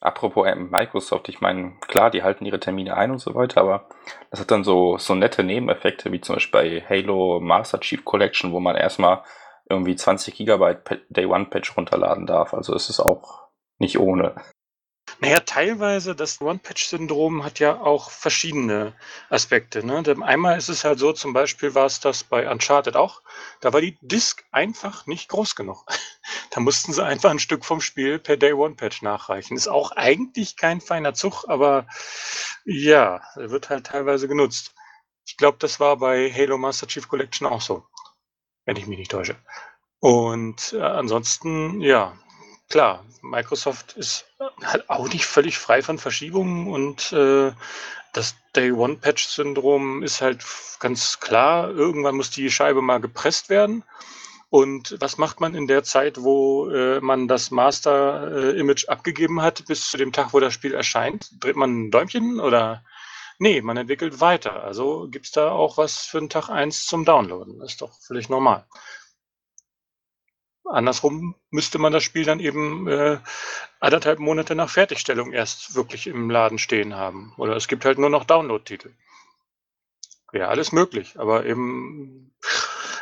Apropos 0.00 0.46
Microsoft, 0.56 1.28
ich 1.28 1.40
meine, 1.40 1.72
klar, 1.88 2.10
die 2.10 2.22
halten 2.22 2.46
ihre 2.46 2.60
Termine 2.60 2.96
ein 2.96 3.10
und 3.10 3.18
so 3.18 3.34
weiter, 3.34 3.60
aber 3.62 3.88
das 4.30 4.38
hat 4.38 4.50
dann 4.52 4.62
so, 4.62 4.96
so 4.96 5.16
nette 5.16 5.42
Nebeneffekte, 5.42 6.12
wie 6.12 6.20
zum 6.20 6.36
Beispiel 6.36 6.80
bei 6.80 6.86
Halo 6.88 7.40
Master 7.40 7.80
Chief 7.80 8.04
Collection, 8.04 8.52
wo 8.52 8.60
man 8.60 8.76
erstmal 8.76 9.22
irgendwie 9.70 9.96
20 9.96 10.34
Gigabyte 10.34 11.02
Day 11.08 11.26
One 11.26 11.46
Patch 11.46 11.76
runterladen 11.76 12.26
darf. 12.26 12.54
Also 12.54 12.74
ist 12.74 12.88
es 12.88 13.00
auch 13.00 13.48
nicht 13.78 13.98
ohne. 13.98 14.34
Naja, 15.20 15.40
teilweise, 15.40 16.14
das 16.14 16.40
One-Patch-Syndrom 16.40 17.42
hat 17.42 17.58
ja 17.58 17.80
auch 17.80 18.10
verschiedene 18.10 18.94
Aspekte. 19.30 19.84
Ne? 19.84 20.04
Einmal 20.22 20.56
ist 20.56 20.68
es 20.68 20.84
halt 20.84 21.00
so, 21.00 21.12
zum 21.12 21.32
Beispiel 21.32 21.74
war 21.74 21.86
es 21.86 21.98
das 21.98 22.22
bei 22.22 22.48
Uncharted 22.48 22.94
auch, 22.94 23.22
da 23.60 23.72
war 23.72 23.80
die 23.80 23.98
Disk 24.00 24.44
einfach 24.52 25.06
nicht 25.06 25.28
groß 25.28 25.56
genug. 25.56 25.84
da 26.50 26.60
mussten 26.60 26.92
sie 26.92 27.04
einfach 27.04 27.30
ein 27.30 27.40
Stück 27.40 27.64
vom 27.64 27.80
Spiel 27.80 28.20
per 28.20 28.36
Day 28.36 28.52
One-Patch 28.52 29.02
nachreichen. 29.02 29.56
Ist 29.56 29.66
auch 29.66 29.90
eigentlich 29.92 30.56
kein 30.56 30.80
feiner 30.80 31.14
Zug, 31.14 31.46
aber 31.48 31.88
ja, 32.64 33.20
wird 33.34 33.70
halt 33.70 33.86
teilweise 33.86 34.28
genutzt. 34.28 34.74
Ich 35.26 35.36
glaube, 35.36 35.58
das 35.58 35.80
war 35.80 35.96
bei 35.96 36.32
Halo 36.32 36.58
Master 36.58 36.86
Chief 36.86 37.08
Collection 37.08 37.46
auch 37.46 37.60
so, 37.60 37.84
wenn 38.68 38.76
ich 38.76 38.86
mich 38.86 38.98
nicht 38.98 39.10
täusche. 39.10 39.34
Und 39.98 40.74
äh, 40.74 40.82
ansonsten, 40.82 41.80
ja, 41.80 42.12
klar, 42.68 43.02
Microsoft 43.22 43.94
ist 43.94 44.26
halt 44.62 44.90
auch 44.90 45.08
nicht 45.08 45.24
völlig 45.24 45.56
frei 45.56 45.80
von 45.80 45.96
Verschiebungen 45.96 46.68
und 46.68 47.10
äh, 47.12 47.52
das 48.12 48.36
Day-One-Patch-Syndrom 48.54 50.02
ist 50.02 50.20
halt 50.20 50.44
ganz 50.80 51.18
klar. 51.18 51.70
Irgendwann 51.70 52.16
muss 52.16 52.30
die 52.30 52.50
Scheibe 52.50 52.82
mal 52.82 53.00
gepresst 53.00 53.48
werden. 53.48 53.84
Und 54.50 54.96
was 55.00 55.16
macht 55.16 55.40
man 55.40 55.54
in 55.54 55.66
der 55.66 55.82
Zeit, 55.82 56.22
wo 56.22 56.68
äh, 56.68 57.00
man 57.00 57.26
das 57.26 57.50
Master-Image 57.50 58.84
äh, 58.84 58.88
abgegeben 58.88 59.40
hat, 59.40 59.64
bis 59.66 59.88
zu 59.88 59.96
dem 59.96 60.12
Tag, 60.12 60.34
wo 60.34 60.40
das 60.40 60.52
Spiel 60.52 60.74
erscheint? 60.74 61.30
Dreht 61.42 61.56
man 61.56 61.70
ein 61.86 61.90
Däumchen 61.90 62.38
oder? 62.38 62.84
Nee, 63.38 63.62
man 63.62 63.76
entwickelt 63.76 64.20
weiter. 64.20 64.64
Also 64.64 65.08
gibt 65.08 65.26
es 65.26 65.32
da 65.32 65.50
auch 65.50 65.78
was 65.78 65.98
für 65.98 66.18
den 66.18 66.28
Tag 66.28 66.48
1 66.48 66.86
zum 66.86 67.04
Downloaden. 67.04 67.58
Das 67.60 67.72
ist 67.72 67.82
doch 67.82 67.92
völlig 68.00 68.28
normal. 68.28 68.66
Andersrum 70.64 71.34
müsste 71.50 71.78
man 71.78 71.92
das 71.92 72.02
Spiel 72.02 72.24
dann 72.24 72.40
eben 72.40 72.88
äh, 72.88 73.18
anderthalb 73.80 74.18
Monate 74.18 74.54
nach 74.54 74.68
Fertigstellung 74.68 75.32
erst 75.32 75.74
wirklich 75.74 76.06
im 76.06 76.30
Laden 76.30 76.58
stehen 76.58 76.94
haben. 76.94 77.32
Oder 77.38 77.56
es 77.56 77.68
gibt 77.68 77.84
halt 77.84 77.98
nur 77.98 78.10
noch 78.10 78.24
Download-Titel. 78.24 78.92
Wäre 80.30 80.48
alles 80.48 80.72
möglich, 80.72 81.18
aber 81.18 81.46
eben 81.46 82.34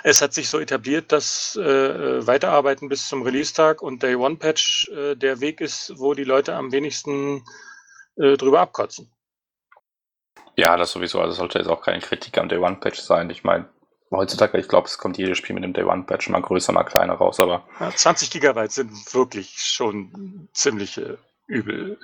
es 0.04 0.22
hat 0.22 0.32
sich 0.32 0.48
so 0.48 0.60
etabliert, 0.60 1.10
dass 1.10 1.56
äh, 1.56 2.26
Weiterarbeiten 2.26 2.88
bis 2.88 3.08
zum 3.08 3.22
Release-Tag 3.22 3.82
und 3.82 4.04
Day 4.04 4.14
One 4.14 4.36
Patch 4.36 4.88
äh, 4.90 5.16
der 5.16 5.40
Weg 5.40 5.60
ist, 5.60 5.94
wo 5.96 6.14
die 6.14 6.22
Leute 6.22 6.54
am 6.54 6.70
wenigsten 6.70 7.44
äh, 8.16 8.36
drüber 8.36 8.60
abkotzen. 8.60 9.10
Ja, 10.56 10.76
das 10.76 10.90
sowieso. 10.92 11.20
Also 11.20 11.34
sollte 11.34 11.58
jetzt 11.58 11.68
auch 11.68 11.82
keine 11.82 12.00
Kritik 12.00 12.36
am 12.38 12.48
Day 12.48 12.58
One 12.58 12.76
Patch 12.76 13.00
sein. 13.00 13.30
Ich 13.30 13.44
meine, 13.44 13.68
Heutzutage, 14.10 14.58
ich 14.58 14.68
glaube, 14.68 14.86
es 14.86 14.98
kommt 14.98 15.18
jedes 15.18 15.36
Spiel 15.36 15.54
mit 15.54 15.64
dem 15.64 15.72
Day 15.72 15.84
One 15.84 16.04
Patch 16.04 16.28
mal 16.28 16.40
größer, 16.40 16.72
mal 16.72 16.84
kleiner 16.84 17.14
raus, 17.14 17.40
aber. 17.40 17.64
Ja, 17.80 17.90
20 17.90 18.30
Gigabyte 18.30 18.70
sind 18.70 19.14
wirklich 19.14 19.58
schon 19.58 20.48
ziemlich 20.52 20.98
äh, 20.98 21.16
übel. 21.46 21.98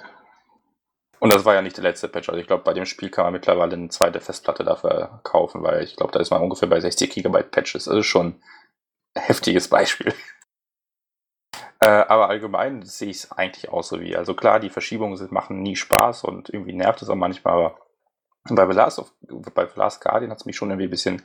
Und 1.20 1.32
das 1.32 1.44
war 1.44 1.54
ja 1.54 1.62
nicht 1.62 1.76
der 1.76 1.84
letzte 1.84 2.08
Patch. 2.08 2.28
Also 2.28 2.40
ich 2.40 2.48
glaube, 2.48 2.64
bei 2.64 2.74
dem 2.74 2.86
Spiel 2.86 3.08
kann 3.08 3.24
man 3.24 3.32
mittlerweile 3.32 3.74
eine 3.74 3.88
zweite 3.90 4.20
Festplatte 4.20 4.64
dafür 4.64 5.20
kaufen, 5.22 5.62
weil 5.62 5.84
ich 5.84 5.94
glaube, 5.94 6.12
da 6.12 6.18
ist 6.18 6.30
man 6.30 6.42
ungefähr 6.42 6.68
bei 6.68 6.80
60 6.80 7.08
Gigabyte 7.12 7.52
Patches. 7.52 7.84
Das 7.84 7.94
ist 7.94 8.06
schon 8.06 8.42
ein 9.14 9.22
heftiges 9.22 9.68
Beispiel. 9.68 10.12
äh, 11.78 11.86
aber 11.86 12.28
allgemein 12.28 12.82
sehe 12.82 13.10
ich 13.10 13.18
es 13.18 13.30
eigentlich 13.30 13.68
auch 13.70 13.84
so 13.84 14.00
wie. 14.00 14.16
Also 14.16 14.34
klar, 14.34 14.58
die 14.58 14.70
Verschiebungen 14.70 15.16
sind, 15.16 15.30
machen 15.30 15.62
nie 15.62 15.76
Spaß 15.76 16.24
und 16.24 16.48
irgendwie 16.48 16.72
nervt 16.72 17.00
es 17.02 17.08
auch 17.08 17.14
manchmal, 17.14 17.54
aber 17.54 17.78
bei 18.48 18.66
The 18.66 18.72
Last, 18.72 18.98
of, 18.98 19.12
bei 19.54 19.66
The 19.66 19.78
Last 19.78 20.00
Guardian 20.02 20.30
hat 20.30 20.38
es 20.38 20.46
mich 20.46 20.56
schon 20.56 20.70
irgendwie 20.70 20.88
ein 20.88 20.90
bisschen, 20.90 21.22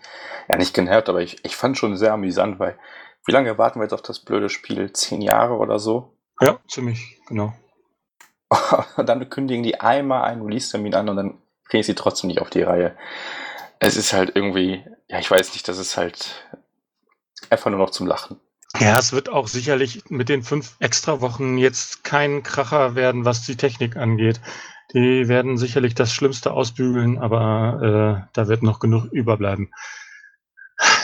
ja 0.48 0.58
nicht 0.58 0.74
genervt, 0.74 1.10
aber 1.10 1.22
ich, 1.22 1.44
ich 1.44 1.56
fand 1.56 1.78
schon 1.78 1.98
sehr 1.98 2.14
amüsant, 2.14 2.60
weil 2.60 2.78
wie 3.26 3.32
lange 3.32 3.58
warten 3.58 3.80
wir 3.80 3.84
jetzt 3.84 3.94
auf 3.94 4.02
das 4.02 4.20
blöde 4.20 4.50
Spiel? 4.50 4.94
Zehn 4.94 5.22
Jahre 5.22 5.56
oder 5.56 5.80
so? 5.80 6.14
Ja, 6.40 6.60
ziemlich, 6.68 7.20
genau. 7.28 7.54
und 8.98 9.10
dann 9.10 9.30
kündigen 9.30 9.64
die 9.64 9.82
einmal 9.82 10.24
einen 10.24 10.44
Release-Termin 10.44 10.96
an 10.96 11.10
und 11.10 11.16
dann 11.18 11.38
kriegen 11.68 11.84
sie 11.84 11.96
trotzdem 11.96 12.30
nicht 12.30 12.42
auf 12.42 12.50
die 12.50 12.62
Reihe. 12.62 12.96
Es 13.80 13.98
ist 13.98 14.14
halt 14.14 14.36
irgendwie, 14.36 14.86
ja, 15.08 15.20
ich 15.20 15.30
weiß 15.30 15.54
nicht, 15.54 15.68
das 15.68 15.78
ist 15.78 15.98
halt 15.98 16.48
einfach 17.50 17.70
nur 17.70 17.80
noch 17.80 17.90
zum 17.90 18.08
Lachen. 18.08 18.40
Ja, 18.80 18.98
es 19.00 19.12
wird 19.12 19.30
auch 19.30 19.48
sicherlich 19.48 20.04
mit 20.10 20.30
den 20.30 20.44
fünf 20.44 20.76
extra 20.80 21.20
Wochen 21.22 21.58
jetzt 21.58 22.04
kein 22.04 22.44
Kracher 22.44 22.96
werden, 22.96 23.26
was 23.26 23.46
die 23.46 23.56
Technik 23.56 23.98
angeht. 23.98 24.40
Die 24.94 25.28
werden 25.28 25.58
sicherlich 25.58 25.96
das 25.96 26.14
Schlimmste 26.14 26.52
ausbügeln, 26.52 27.18
aber 27.18 28.28
äh, 28.28 28.30
da 28.34 28.48
wird 28.48 28.64
noch 28.64 28.80
genug 28.80 29.12
überbleiben. 29.12 29.72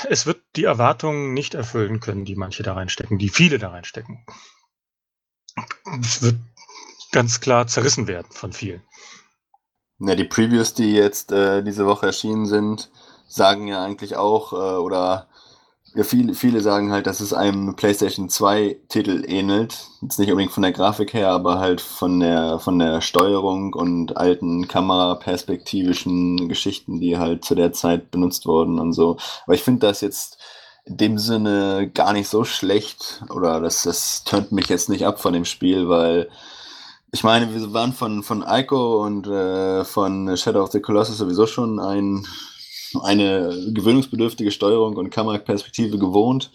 Es 0.09 0.25
wird 0.25 0.41
die 0.55 0.65
Erwartungen 0.65 1.33
nicht 1.33 1.53
erfüllen 1.53 1.99
können, 1.99 2.25
die 2.25 2.35
manche 2.35 2.63
da 2.63 2.73
reinstecken, 2.73 3.17
die 3.17 3.29
viele 3.29 3.57
da 3.57 3.69
reinstecken. 3.69 4.25
Es 6.01 6.21
wird 6.21 6.37
ganz 7.11 7.41
klar 7.41 7.67
zerrissen 7.67 8.07
werden 8.07 8.31
von 8.31 8.53
vielen. 8.53 8.81
Ja, 9.99 10.15
die 10.15 10.23
Previews, 10.25 10.73
die 10.73 10.93
jetzt 10.93 11.31
äh, 11.31 11.63
diese 11.63 11.85
Woche 11.85 12.07
erschienen 12.07 12.45
sind, 12.45 12.91
sagen 13.27 13.67
ja 13.67 13.83
eigentlich 13.83 14.15
auch 14.15 14.53
äh, 14.53 14.55
oder 14.55 15.27
ja, 15.95 16.03
viele, 16.03 16.33
viele 16.33 16.61
sagen 16.61 16.91
halt, 16.91 17.05
dass 17.05 17.19
es 17.19 17.33
einem 17.33 17.75
PlayStation 17.75 18.27
2 18.27 18.77
Titel 18.89 19.23
ähnelt. 19.27 19.87
Jetzt 20.01 20.17
nicht 20.17 20.31
unbedingt 20.31 20.51
von 20.53 20.63
der 20.63 20.71
Grafik 20.71 21.13
her, 21.13 21.29
aber 21.29 21.59
halt 21.59 21.81
von 21.81 22.19
der, 22.19 22.57
von 22.59 22.79
der 22.79 23.01
Steuerung 23.01 23.73
und 23.73 24.17
alten 24.17 24.67
kameraperspektivischen 24.67 26.49
Geschichten, 26.49 26.99
die 26.99 27.17
halt 27.19 27.45
zu 27.45 27.53
der 27.53 27.73
Zeit 27.73 28.09
benutzt 28.09 28.47
wurden 28.47 28.79
und 28.79 28.93
so. 28.93 29.17
Aber 29.45 29.53
ich 29.53 29.61
finde 29.61 29.85
das 29.87 30.01
jetzt 30.01 30.39
in 30.85 30.97
dem 30.97 31.17
Sinne 31.19 31.91
gar 31.93 32.13
nicht 32.13 32.27
so 32.27 32.43
schlecht 32.43 33.23
oder 33.29 33.61
das, 33.61 33.83
das 33.83 34.23
tönt 34.23 34.51
mich 34.51 34.67
jetzt 34.69 34.89
nicht 34.89 35.05
ab 35.05 35.21
von 35.21 35.33
dem 35.33 35.45
Spiel, 35.45 35.89
weil 35.89 36.29
ich 37.11 37.23
meine, 37.23 37.53
wir 37.53 37.73
waren 37.73 37.93
von, 37.93 38.23
von 38.23 38.43
Ico 38.47 39.03
und 39.05 39.27
äh, 39.27 39.85
von 39.85 40.35
Shadow 40.35 40.63
of 40.63 40.71
the 40.71 40.81
Colossus 40.81 41.19
sowieso 41.19 41.45
schon 41.45 41.79
ein 41.79 42.25
eine 43.01 43.71
gewöhnungsbedürftige 43.73 44.51
Steuerung 44.51 44.97
und 44.97 45.09
Kameraperspektive 45.09 45.97
gewohnt. 45.97 46.51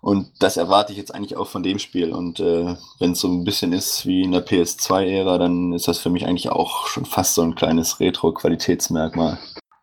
Und 0.00 0.32
das 0.40 0.56
erwarte 0.56 0.90
ich 0.92 0.98
jetzt 0.98 1.14
eigentlich 1.14 1.36
auch 1.36 1.46
von 1.46 1.62
dem 1.62 1.78
Spiel. 1.78 2.12
Und 2.12 2.40
äh, 2.40 2.74
wenn 2.98 3.12
es 3.12 3.20
so 3.20 3.28
ein 3.28 3.44
bisschen 3.44 3.72
ist 3.72 4.04
wie 4.04 4.22
in 4.22 4.32
der 4.32 4.44
PS2-Ära, 4.44 5.38
dann 5.38 5.72
ist 5.72 5.86
das 5.86 5.98
für 5.98 6.10
mich 6.10 6.26
eigentlich 6.26 6.48
auch 6.48 6.88
schon 6.88 7.04
fast 7.04 7.34
so 7.34 7.42
ein 7.42 7.54
kleines 7.54 8.00
Retro-Qualitätsmerkmal. 8.00 9.38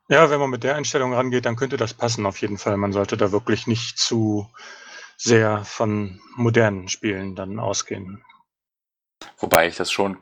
Ja, 0.10 0.30
wenn 0.30 0.40
man 0.40 0.50
mit 0.50 0.64
der 0.64 0.76
Einstellung 0.76 1.14
rangeht, 1.14 1.46
dann 1.46 1.56
könnte 1.56 1.78
das 1.78 1.94
passen 1.94 2.26
auf 2.26 2.42
jeden 2.42 2.58
Fall. 2.58 2.76
Man 2.76 2.92
sollte 2.92 3.16
da 3.16 3.32
wirklich 3.32 3.66
nicht 3.66 3.98
zu 3.98 4.50
sehr 5.16 5.64
von 5.64 6.20
modernen 6.36 6.90
Spielen 6.90 7.36
dann 7.36 7.60
ausgehen. 7.60 8.22
Wobei 9.38 9.68
ich 9.68 9.78
das 9.78 9.92
schon 9.92 10.18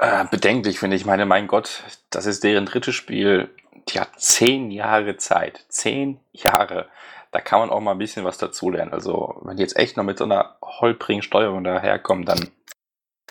äh, 0.00 0.24
bedenklich 0.24 0.78
finde. 0.78 0.96
Ich 0.96 1.04
meine, 1.04 1.26
mein 1.26 1.46
Gott, 1.46 1.84
das 2.10 2.26
ist 2.26 2.42
deren 2.42 2.66
drittes 2.66 2.94
Spiel 2.94 3.50
die 3.88 4.00
hat 4.00 4.20
zehn 4.20 4.70
Jahre 4.70 5.16
Zeit. 5.16 5.64
Zehn 5.68 6.20
Jahre. 6.32 6.88
Da 7.32 7.40
kann 7.40 7.60
man 7.60 7.70
auch 7.70 7.80
mal 7.80 7.92
ein 7.92 7.98
bisschen 7.98 8.24
was 8.24 8.38
dazulernen. 8.38 8.92
Also, 8.92 9.40
wenn 9.42 9.56
die 9.56 9.62
jetzt 9.62 9.76
echt 9.76 9.96
noch 9.96 10.04
mit 10.04 10.18
so 10.18 10.24
einer 10.24 10.56
holprigen 10.62 11.22
Steuerung 11.22 11.64
daherkommen, 11.64 12.24
dann. 12.24 12.50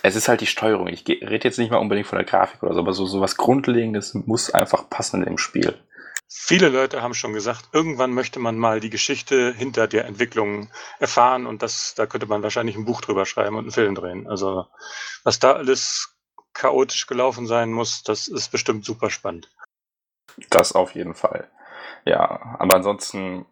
Es 0.01 0.15
ist 0.15 0.29
halt 0.29 0.39
die 0.39 0.47
Steuerung. 0.47 0.87
Ich 0.87 1.05
rede 1.07 1.43
jetzt 1.43 1.59
nicht 1.59 1.71
mal 1.71 1.77
unbedingt 1.77 2.07
von 2.07 2.17
der 2.17 2.25
Grafik 2.25 2.63
oder 2.63 2.73
so, 2.73 2.79
aber 2.79 2.93
so, 2.93 3.05
so 3.05 3.19
was 3.19 3.35
Grundlegendes 3.35 4.13
muss 4.13 4.49
einfach 4.49 4.89
passen 4.89 5.23
im 5.23 5.37
Spiel. 5.37 5.77
Viele 6.31 6.69
Leute 6.69 7.01
haben 7.01 7.15
schon 7.15 7.33
gesagt, 7.33 7.69
irgendwann 7.73 8.13
möchte 8.13 8.39
man 8.39 8.57
mal 8.57 8.79
die 8.79 8.91
Geschichte 8.91 9.51
hinter 9.51 9.87
der 9.87 10.05
Entwicklung 10.05 10.69
erfahren 10.99 11.47
und 11.47 11.63
das, 11.63 11.95
da 11.95 12.05
könnte 12.05 12.27
man 12.27 12.43
wahrscheinlich 12.43 12.77
ein 12.77 12.85
Buch 12.85 13.01
drüber 13.01 13.25
schreiben 13.25 13.55
und 13.55 13.63
einen 13.63 13.71
Film 13.71 13.95
drehen. 13.95 14.27
Also, 14.27 14.67
was 15.23 15.39
da 15.39 15.53
alles 15.53 16.15
chaotisch 16.53 17.07
gelaufen 17.07 17.47
sein 17.47 17.71
muss, 17.71 18.03
das 18.03 18.27
ist 18.27 18.51
bestimmt 18.51 18.85
super 18.85 19.09
spannend. 19.09 19.49
Das 20.49 20.73
auf 20.73 20.95
jeden 20.95 21.15
Fall. 21.15 21.47
Ja, 22.05 22.57
aber 22.59 22.75
ansonsten 22.75 23.45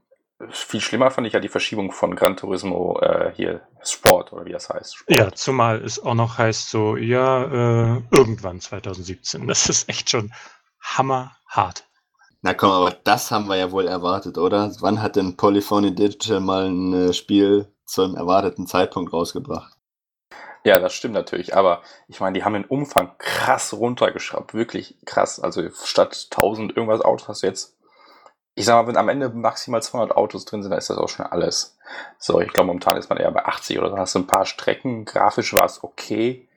viel 0.50 0.82
schlimmer 0.82 1.10
fand 1.10 1.26
ich 1.26 1.34
ja 1.34 1.40
die 1.40 1.50
Verschiebung 1.50 1.92
von 1.92 2.16
Gran 2.16 2.38
Turismo 2.38 3.00
äh, 3.02 3.32
hier 3.36 3.62
Sport 3.84 4.34
oder 4.34 4.46
wie 4.46 4.52
das 4.52 4.70
heißt. 4.70 4.98
Sport. 4.98 5.18
Ja, 5.18 5.32
zumal 5.32 5.84
es 5.84 6.04
auch 6.04 6.14
noch 6.14 6.38
heißt 6.38 6.70
so, 6.70 6.96
ja, 6.96 7.44
äh, 7.44 8.02
irgendwann 8.12 8.62
2017. 8.62 9.48
Das 9.48 9.68
ist 9.68 9.90
echt 9.90 10.10
schon 10.10 10.32
hammerhart. 10.80 11.86
Na 12.42 12.54
komm, 12.54 12.72
aber 12.72 12.92
das 13.04 13.32
haben 13.32 13.48
wir 13.48 13.56
ja 13.56 13.72
wohl 13.72 13.88
erwartet, 13.88 14.38
oder? 14.38 14.72
Wann 14.80 15.02
hat 15.02 15.16
denn 15.16 15.36
Polyphony 15.36 15.94
Digital 15.94 16.40
mal 16.40 16.68
ein 16.68 16.94
äh, 16.94 17.14
Spiel 17.14 17.74
zum 17.86 18.16
erwarteten 18.16 18.68
Zeitpunkt 18.68 19.12
rausgebracht? 19.12 19.77
Ja, 20.64 20.80
das 20.80 20.94
stimmt 20.94 21.14
natürlich, 21.14 21.56
aber 21.56 21.82
ich 22.08 22.20
meine, 22.20 22.34
die 22.34 22.44
haben 22.44 22.54
den 22.54 22.66
Umfang 22.66 23.12
krass 23.18 23.74
runtergeschraubt, 23.74 24.54
wirklich 24.54 24.98
krass. 25.06 25.40
Also 25.40 25.70
statt 25.84 26.28
1000 26.32 26.76
irgendwas 26.76 27.02
Autos 27.02 27.28
hast 27.28 27.44
du 27.44 27.48
jetzt, 27.48 27.78
ich 28.56 28.66
sag 28.66 28.76
mal, 28.76 28.88
wenn 28.88 28.98
am 28.98 29.10
Ende 29.10 29.30
maximal 29.30 29.82
200 29.82 30.18
Autos 30.18 30.46
drin 30.46 30.64
sind, 30.64 30.72
dann 30.72 30.80
ist 30.80 30.90
das 30.90 30.98
auch 30.98 31.10
schon 31.10 31.26
alles. 31.26 31.78
So, 32.18 32.42
ich 32.42 32.52
glaube, 32.52 32.68
momentan 32.68 32.98
ist 32.98 33.10
man 33.10 33.18
eher 33.18 33.32
bei 33.32 33.46
80 33.46 33.80
oder 33.80 33.92
so. 33.92 33.98
Hast 33.98 34.16
du 34.16 34.20
ein 34.20 34.28
paar 34.28 34.46
Strecken, 34.46 35.06
grafisch 35.06 35.54
war 35.54 35.66
es 35.66 35.84
okay. 35.84 36.48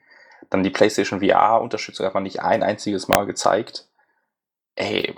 Dann 0.49 0.63
die 0.63 0.71
PlayStation 0.71 1.21
VR-Unterstützung 1.21 2.05
hat 2.05 2.13
man 2.13 2.23
nicht 2.23 2.41
ein 2.41 2.63
einziges 2.63 3.07
Mal 3.07 3.25
gezeigt. 3.25 3.87
Ey, 4.75 5.15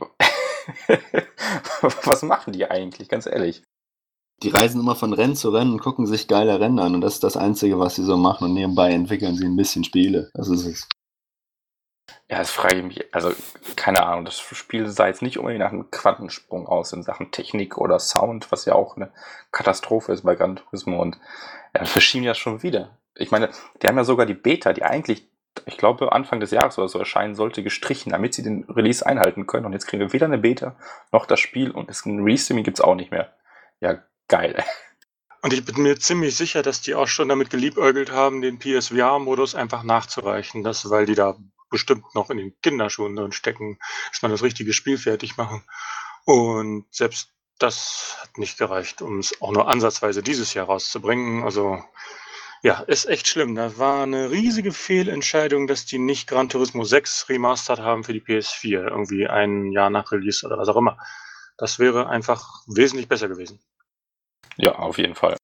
was 1.82 2.22
machen 2.24 2.54
die 2.54 2.70
eigentlich, 2.70 3.10
ganz 3.10 3.26
ehrlich? 3.26 3.64
Die 4.42 4.50
reisen 4.50 4.82
immer 4.82 4.96
von 4.96 5.14
Rennen 5.14 5.36
zu 5.36 5.50
Rennen 5.52 5.74
und 5.74 5.82
gucken 5.82 6.06
sich 6.06 6.28
geile 6.28 6.60
Rennen 6.60 6.80
an 6.80 6.96
und 6.96 7.02
das 7.02 7.16
ist 7.16 7.24
das 7.24 7.38
Einzige, 7.38 7.80
was 7.80 7.96
sie 7.96 8.04
so 8.04 8.18
machen 8.18 8.46
und 8.46 8.54
nebenbei 8.54 8.92
entwickeln 8.92 9.36
sie 9.36 9.46
ein 9.46 9.56
bisschen 9.56 9.84
Spiele. 9.84 10.32
Das 10.34 10.50
ist 10.50 10.66
es. 10.66 10.88
Ja, 12.30 12.40
das 12.40 12.52
frage 12.52 12.78
ich 12.78 12.84
mich, 12.84 13.14
also 13.14 13.32
keine 13.76 14.06
Ahnung, 14.06 14.26
das 14.26 14.40
Spiel 14.40 14.88
sah 14.88 15.08
jetzt 15.08 15.22
nicht 15.22 15.38
unbedingt 15.38 15.64
nach 15.64 15.72
einem 15.72 15.92
Quantensprung 15.92 16.68
aus 16.68 16.92
in 16.92 17.04
Sachen 17.04 17.32
Technik 17.32 17.78
oder 17.78 18.00
Sound, 18.00 18.52
was 18.52 18.66
ja 18.66 18.76
auch 18.76 18.96
eine 18.96 19.12
Katastrophe 19.52 20.12
ist 20.12 20.24
bei 20.24 20.36
Gran 20.36 20.56
Turismo 20.56 21.02
und 21.02 21.18
ja, 21.76 21.86
verschieben 21.86 22.24
ja 22.24 22.34
schon 22.34 22.64
wieder. 22.64 22.98
Ich 23.16 23.32
meine, 23.32 23.50
die 23.82 23.88
haben 23.88 23.98
ja 23.98 24.04
sogar 24.04 24.26
die 24.26 24.34
Beta, 24.34 24.74
die 24.74 24.84
eigentlich, 24.84 25.28
ich 25.66 25.78
glaube, 25.78 26.12
Anfang 26.12 26.40
des 26.40 26.52
Jahres 26.52 26.78
oder 26.78 26.88
so 26.88 26.98
erscheinen 26.98 27.36
sollte, 27.36 27.62
gestrichen, 27.62 28.12
damit 28.12 28.34
sie 28.34 28.44
den 28.44 28.64
Release 28.64 29.06
einhalten 29.06 29.46
können 29.46 29.66
und 29.66 29.74
jetzt 29.74 29.86
kriegen 29.86 30.02
wir 30.02 30.14
weder 30.14 30.26
eine 30.26 30.40
Beta 30.40 30.76
noch 31.12 31.26
das 31.26 31.40
Spiel 31.40 31.72
und 31.72 31.90
ein 31.90 32.24
Restreaming 32.24 32.64
gibt 32.64 32.80
es 32.80 32.84
auch 32.84 32.96
nicht 32.96 33.12
mehr. 33.12 33.34
Ja, 33.80 34.02
geil. 34.28 34.64
Und 35.42 35.52
ich 35.52 35.66
bin 35.66 35.84
mir 35.84 36.00
ziemlich 36.00 36.38
sicher, 36.38 36.62
dass 36.64 36.82
die 36.82 36.96
auch 36.96 37.08
schon 37.08 37.28
damit 37.30 37.50
geliebäugelt 37.50 38.12
haben, 38.12 38.42
den 38.42 38.60
PSVR-Modus 38.60 39.56
einfach 39.56 39.84
nachzureichen, 39.84 40.64
das, 40.64 40.90
weil 40.90 41.06
die 41.06 41.16
da 41.16 41.38
bestimmt 41.70 42.16
noch 42.16 42.30
in 42.30 42.38
den 42.38 42.56
Kinderschuhen 42.62 43.16
drin 43.16 43.34
stecken, 43.34 43.78
man 44.22 44.32
das 44.32 44.44
richtige 44.44 44.72
Spiel 44.74 44.98
fertig 44.98 45.36
machen. 45.36 45.64
Und 46.24 46.86
selbst 46.92 47.34
das 47.60 48.18
hat 48.22 48.38
nicht 48.38 48.58
gereicht, 48.58 49.02
um 49.02 49.20
es 49.20 49.42
auch 49.42 49.52
nur 49.52 49.68
ansatzweise 49.68 50.24
dieses 50.24 50.54
Jahr 50.54 50.68
rauszubringen. 50.68 51.44
Also 51.44 51.84
ja, 52.62 52.80
ist 52.80 53.06
echt 53.06 53.28
schlimm. 53.28 53.56
Das 53.56 53.78
war 53.78 54.04
eine 54.04 54.32
riesige 54.32 54.72
Fehlentscheidung, 54.72 55.68
dass 55.68 55.86
die 55.86 56.00
nicht 56.00 56.28
Gran 56.28 56.48
Turismo 56.48 56.86
6 56.86 57.28
remastered 57.28 57.80
haben 57.80 58.06
für 58.06 58.14
die 58.14 58.22
PS4, 58.22 58.88
irgendwie 58.88 59.28
ein 59.28 59.72
Jahr 59.74 59.90
nach 59.90 60.12
Release 60.12 60.46
oder 60.46 60.58
was 60.58 60.70
auch 60.70 60.78
immer. 60.78 60.98
Das 61.58 61.80
wäre 61.80 62.08
einfach 62.08 62.64
wesentlich 62.68 63.10
besser 63.10 63.28
gewesen. 63.28 63.60
Ja, 64.58 64.76
auf 64.76 64.98
jeden 64.98 65.16
Fall. 65.16 65.38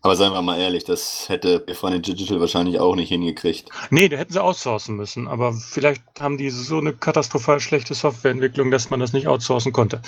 Aber 0.00 0.14
seien 0.14 0.32
wir 0.32 0.42
mal 0.42 0.60
ehrlich, 0.60 0.84
das 0.84 1.28
hätte 1.28 1.58
Befani 1.58 2.00
Digital 2.00 2.40
wahrscheinlich 2.40 2.78
auch 2.78 2.94
nicht 2.94 3.08
hingekriegt. 3.08 3.68
Nee, 3.90 4.08
da 4.08 4.16
hätten 4.16 4.32
sie 4.32 4.42
outsourcen 4.42 4.96
müssen. 4.96 5.26
Aber 5.26 5.52
vielleicht 5.52 6.02
haben 6.20 6.38
die 6.38 6.50
so 6.50 6.78
eine 6.78 6.92
katastrophal 6.92 7.58
schlechte 7.58 7.94
Softwareentwicklung, 7.94 8.70
dass 8.70 8.90
man 8.90 9.00
das 9.00 9.12
nicht 9.12 9.26
outsourcen 9.26 9.72
konnte. 9.72 10.00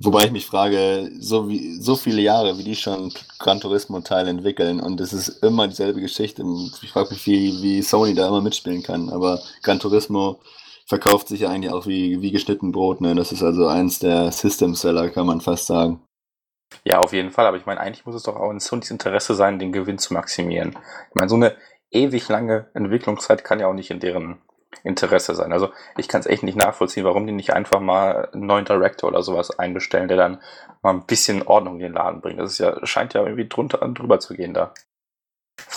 Wobei 0.00 0.24
ich 0.24 0.32
mich 0.32 0.44
frage, 0.44 1.10
so, 1.18 1.48
wie, 1.48 1.80
so 1.80 1.96
viele 1.96 2.20
Jahre, 2.20 2.58
wie 2.58 2.64
die 2.64 2.74
schon 2.74 3.12
Gran 3.38 3.60
Turismo-Teile 3.60 4.28
entwickeln 4.28 4.80
und 4.80 5.00
es 5.00 5.12
ist 5.12 5.42
immer 5.42 5.66
dieselbe 5.66 6.00
Geschichte. 6.00 6.44
Ich 6.82 6.90
frage 6.90 7.10
mich, 7.10 7.24
wie, 7.26 7.62
wie 7.62 7.80
Sony 7.80 8.12
da 8.12 8.28
immer 8.28 8.42
mitspielen 8.42 8.82
kann. 8.82 9.08
Aber 9.08 9.40
Gran 9.62 9.80
Turismo 9.80 10.40
verkauft 10.86 11.28
sich 11.28 11.40
ja 11.40 11.48
eigentlich 11.48 11.72
auch 11.72 11.86
wie, 11.86 12.20
wie 12.20 12.32
geschnitten 12.32 12.70
Brot. 12.70 13.00
Ne? 13.00 13.14
Das 13.14 13.32
ist 13.32 13.42
also 13.42 13.66
eins 13.66 13.98
der 13.98 14.30
System-Seller, 14.30 15.08
kann 15.08 15.26
man 15.26 15.40
fast 15.40 15.66
sagen. 15.66 16.02
Ja, 16.82 16.98
auf 16.98 17.12
jeden 17.12 17.30
Fall. 17.30 17.46
Aber 17.46 17.56
ich 17.56 17.66
meine, 17.66 17.80
eigentlich 17.80 18.04
muss 18.06 18.14
es 18.14 18.22
doch 18.24 18.36
auch 18.36 18.50
in 18.50 18.60
Sonys 18.60 18.90
Interesse 18.90 19.34
sein, 19.34 19.58
den 19.58 19.72
Gewinn 19.72 19.98
zu 19.98 20.12
maximieren. 20.12 20.76
Ich 21.10 21.14
meine, 21.14 21.28
so 21.28 21.36
eine 21.36 21.56
ewig 21.90 22.28
lange 22.28 22.68
Entwicklungszeit 22.74 23.44
kann 23.44 23.60
ja 23.60 23.68
auch 23.68 23.74
nicht 23.74 23.90
in 23.90 24.00
deren 24.00 24.42
Interesse 24.82 25.34
sein. 25.34 25.52
Also 25.52 25.70
ich 25.96 26.08
kann 26.08 26.20
es 26.20 26.26
echt 26.26 26.42
nicht 26.42 26.56
nachvollziehen, 26.56 27.04
warum 27.04 27.26
die 27.26 27.32
nicht 27.32 27.52
einfach 27.52 27.80
mal 27.80 28.28
einen 28.32 28.46
neuen 28.46 28.64
Director 28.64 29.08
oder 29.08 29.22
sowas 29.22 29.56
einbestellen, 29.58 30.08
der 30.08 30.16
dann 30.16 30.42
mal 30.82 30.90
ein 30.90 31.06
bisschen 31.06 31.42
Ordnung 31.42 31.74
in 31.76 31.82
den 31.82 31.92
Laden 31.92 32.20
bringt. 32.20 32.40
Das 32.40 32.52
ist 32.52 32.58
ja, 32.58 32.84
scheint 32.84 33.14
ja 33.14 33.22
irgendwie 33.22 33.48
drunter 33.48 33.82
und 33.82 33.98
drüber 33.98 34.18
zu 34.18 34.34
gehen 34.34 34.54
da. 34.54 34.74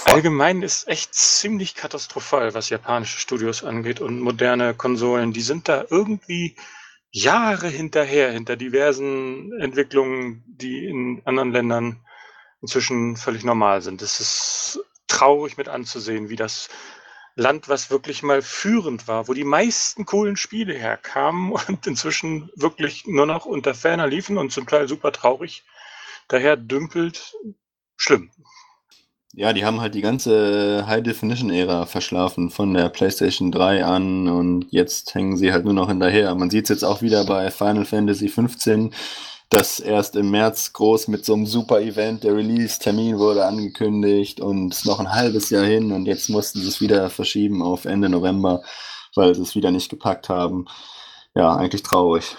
Allgemein 0.05 0.63
ist 0.63 0.87
echt 0.87 1.13
ziemlich 1.13 1.75
katastrophal, 1.75 2.53
was 2.53 2.69
japanische 2.69 3.19
Studios 3.19 3.63
angeht 3.63 4.01
und 4.01 4.19
moderne 4.19 4.73
Konsolen. 4.73 5.33
Die 5.33 5.41
sind 5.41 5.69
da 5.69 5.85
irgendwie 5.89 6.55
Jahre 7.17 7.67
hinterher, 7.67 8.31
hinter 8.31 8.55
diversen 8.55 9.51
Entwicklungen, 9.59 10.43
die 10.47 10.85
in 10.85 11.21
anderen 11.25 11.51
Ländern 11.51 11.99
inzwischen 12.61 13.17
völlig 13.17 13.43
normal 13.43 13.81
sind. 13.81 14.03
Es 14.03 14.19
ist 14.19 14.79
traurig 15.07 15.57
mit 15.57 15.67
anzusehen, 15.67 16.29
wie 16.29 16.35
das 16.35 16.69
Land, 17.35 17.69
was 17.69 17.89
wirklich 17.89 18.21
mal 18.21 18.43
führend 18.43 19.07
war, 19.07 19.27
wo 19.27 19.33
die 19.33 19.43
meisten 19.43 20.05
coolen 20.05 20.37
Spiele 20.37 20.75
herkamen 20.75 21.51
und 21.67 21.87
inzwischen 21.87 22.51
wirklich 22.55 23.07
nur 23.07 23.25
noch 23.25 23.45
unter 23.45 23.73
ferner 23.73 24.05
liefen 24.05 24.37
und 24.37 24.51
zum 24.51 24.67
Teil 24.67 24.87
super 24.87 25.11
traurig 25.11 25.63
daher 26.27 26.55
dümpelt. 26.55 27.35
Schlimm. 27.95 28.29
Ja, 29.39 29.53
die 29.53 29.65
haben 29.65 29.81
halt 29.81 29.93
die 29.93 30.01
ganze 30.01 30.87
High-Definition-Ära 30.87 31.85
verschlafen, 31.85 32.49
von 32.49 32.73
der 32.73 32.89
PlayStation 32.89 33.51
3 33.51 33.85
an 33.85 34.27
und 34.27 34.65
jetzt 34.71 35.13
hängen 35.13 35.37
sie 35.37 35.53
halt 35.53 35.63
nur 35.63 35.75
noch 35.75 35.89
hinterher. 35.89 36.33
Man 36.33 36.49
sieht 36.49 36.63
es 36.63 36.69
jetzt 36.69 36.83
auch 36.83 37.03
wieder 37.03 37.23
bei 37.23 37.51
Final 37.51 37.85
Fantasy 37.85 38.29
15, 38.29 38.95
das 39.51 39.79
erst 39.79 40.15
im 40.15 40.31
März 40.31 40.73
groß 40.73 41.07
mit 41.09 41.23
so 41.23 41.35
einem 41.35 41.45
Super-Event, 41.45 42.23
der 42.23 42.35
Release-Termin 42.35 43.19
wurde 43.19 43.45
angekündigt 43.45 44.39
und 44.39 44.83
noch 44.85 44.99
ein 44.99 45.13
halbes 45.13 45.51
Jahr 45.51 45.65
hin 45.65 45.91
und 45.91 46.07
jetzt 46.07 46.29
mussten 46.29 46.59
sie 46.59 46.67
es 46.67 46.81
wieder 46.81 47.11
verschieben 47.11 47.61
auf 47.61 47.85
Ende 47.85 48.09
November, 48.09 48.63
weil 49.13 49.35
sie 49.35 49.43
es 49.43 49.53
wieder 49.53 49.69
nicht 49.69 49.89
gepackt 49.89 50.29
haben. 50.29 50.65
Ja, 51.35 51.55
eigentlich 51.55 51.83
traurig. 51.83 52.35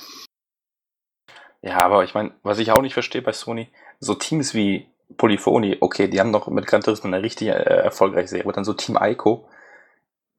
Ja, 1.63 1.81
aber 1.81 2.03
ich 2.03 2.15
meine, 2.15 2.33
was 2.43 2.59
ich 2.59 2.73
auch 2.73 2.83
nicht 2.83 2.95
verstehe 2.95 3.23
bei 3.23 3.33
Sony, 3.33 3.69
so 4.01 4.17
Teams 4.17 4.53
wie 4.53 4.89
Polyphony, 5.17 5.79
okay, 5.81 6.09
die 6.09 6.21
haben 6.21 6.31
noch 6.31 6.49
mit 6.49 6.67
Gran 6.67 6.83
Turismo 6.83 7.09
eine 7.09 7.23
richtig 7.23 7.49
äh, 7.49 7.53
erfolgreiche 7.53 8.29
Serie, 8.29 8.45
aber 8.45 8.53
dann 8.53 8.65
so 8.65 8.75
Team 8.75 8.99
Ico, 9.01 9.49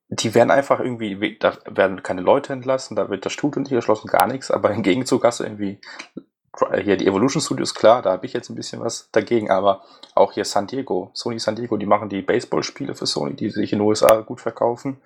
die 0.09 0.33
werden 0.33 0.51
einfach 0.51 0.79
irgendwie, 0.79 1.37
da 1.39 1.57
werden 1.65 2.03
keine 2.03 2.21
Leute 2.21 2.53
entlassen, 2.53 2.95
da 2.95 3.09
wird 3.09 3.25
das 3.25 3.33
Studio 3.33 3.61
nicht 3.61 3.71
geschlossen, 3.71 4.07
gar 4.07 4.27
nichts, 4.27 4.51
aber 4.51 4.71
im 4.71 4.83
Gegenzug 4.83 5.23
hast 5.23 5.39
du 5.39 5.43
irgendwie 5.43 5.79
hier 6.81 6.97
die 6.97 7.07
Evolution 7.07 7.41
Studios, 7.41 7.75
klar, 7.75 8.01
da 8.01 8.11
habe 8.11 8.25
ich 8.25 8.33
jetzt 8.33 8.49
ein 8.49 8.55
bisschen 8.55 8.81
was 8.81 9.09
dagegen, 9.11 9.49
aber 9.51 9.83
auch 10.15 10.33
hier 10.33 10.45
San 10.45 10.67
Diego, 10.67 11.11
Sony 11.13 11.39
San 11.39 11.55
Diego, 11.55 11.77
die 11.77 11.85
machen 11.85 12.09
die 12.09 12.21
Baseballspiele 12.21 12.95
für 12.95 13.05
Sony, 13.05 13.35
die 13.35 13.49
sich 13.49 13.71
in 13.71 13.79
den 13.79 13.87
USA 13.87 14.21
gut 14.21 14.41
verkaufen 14.41 14.99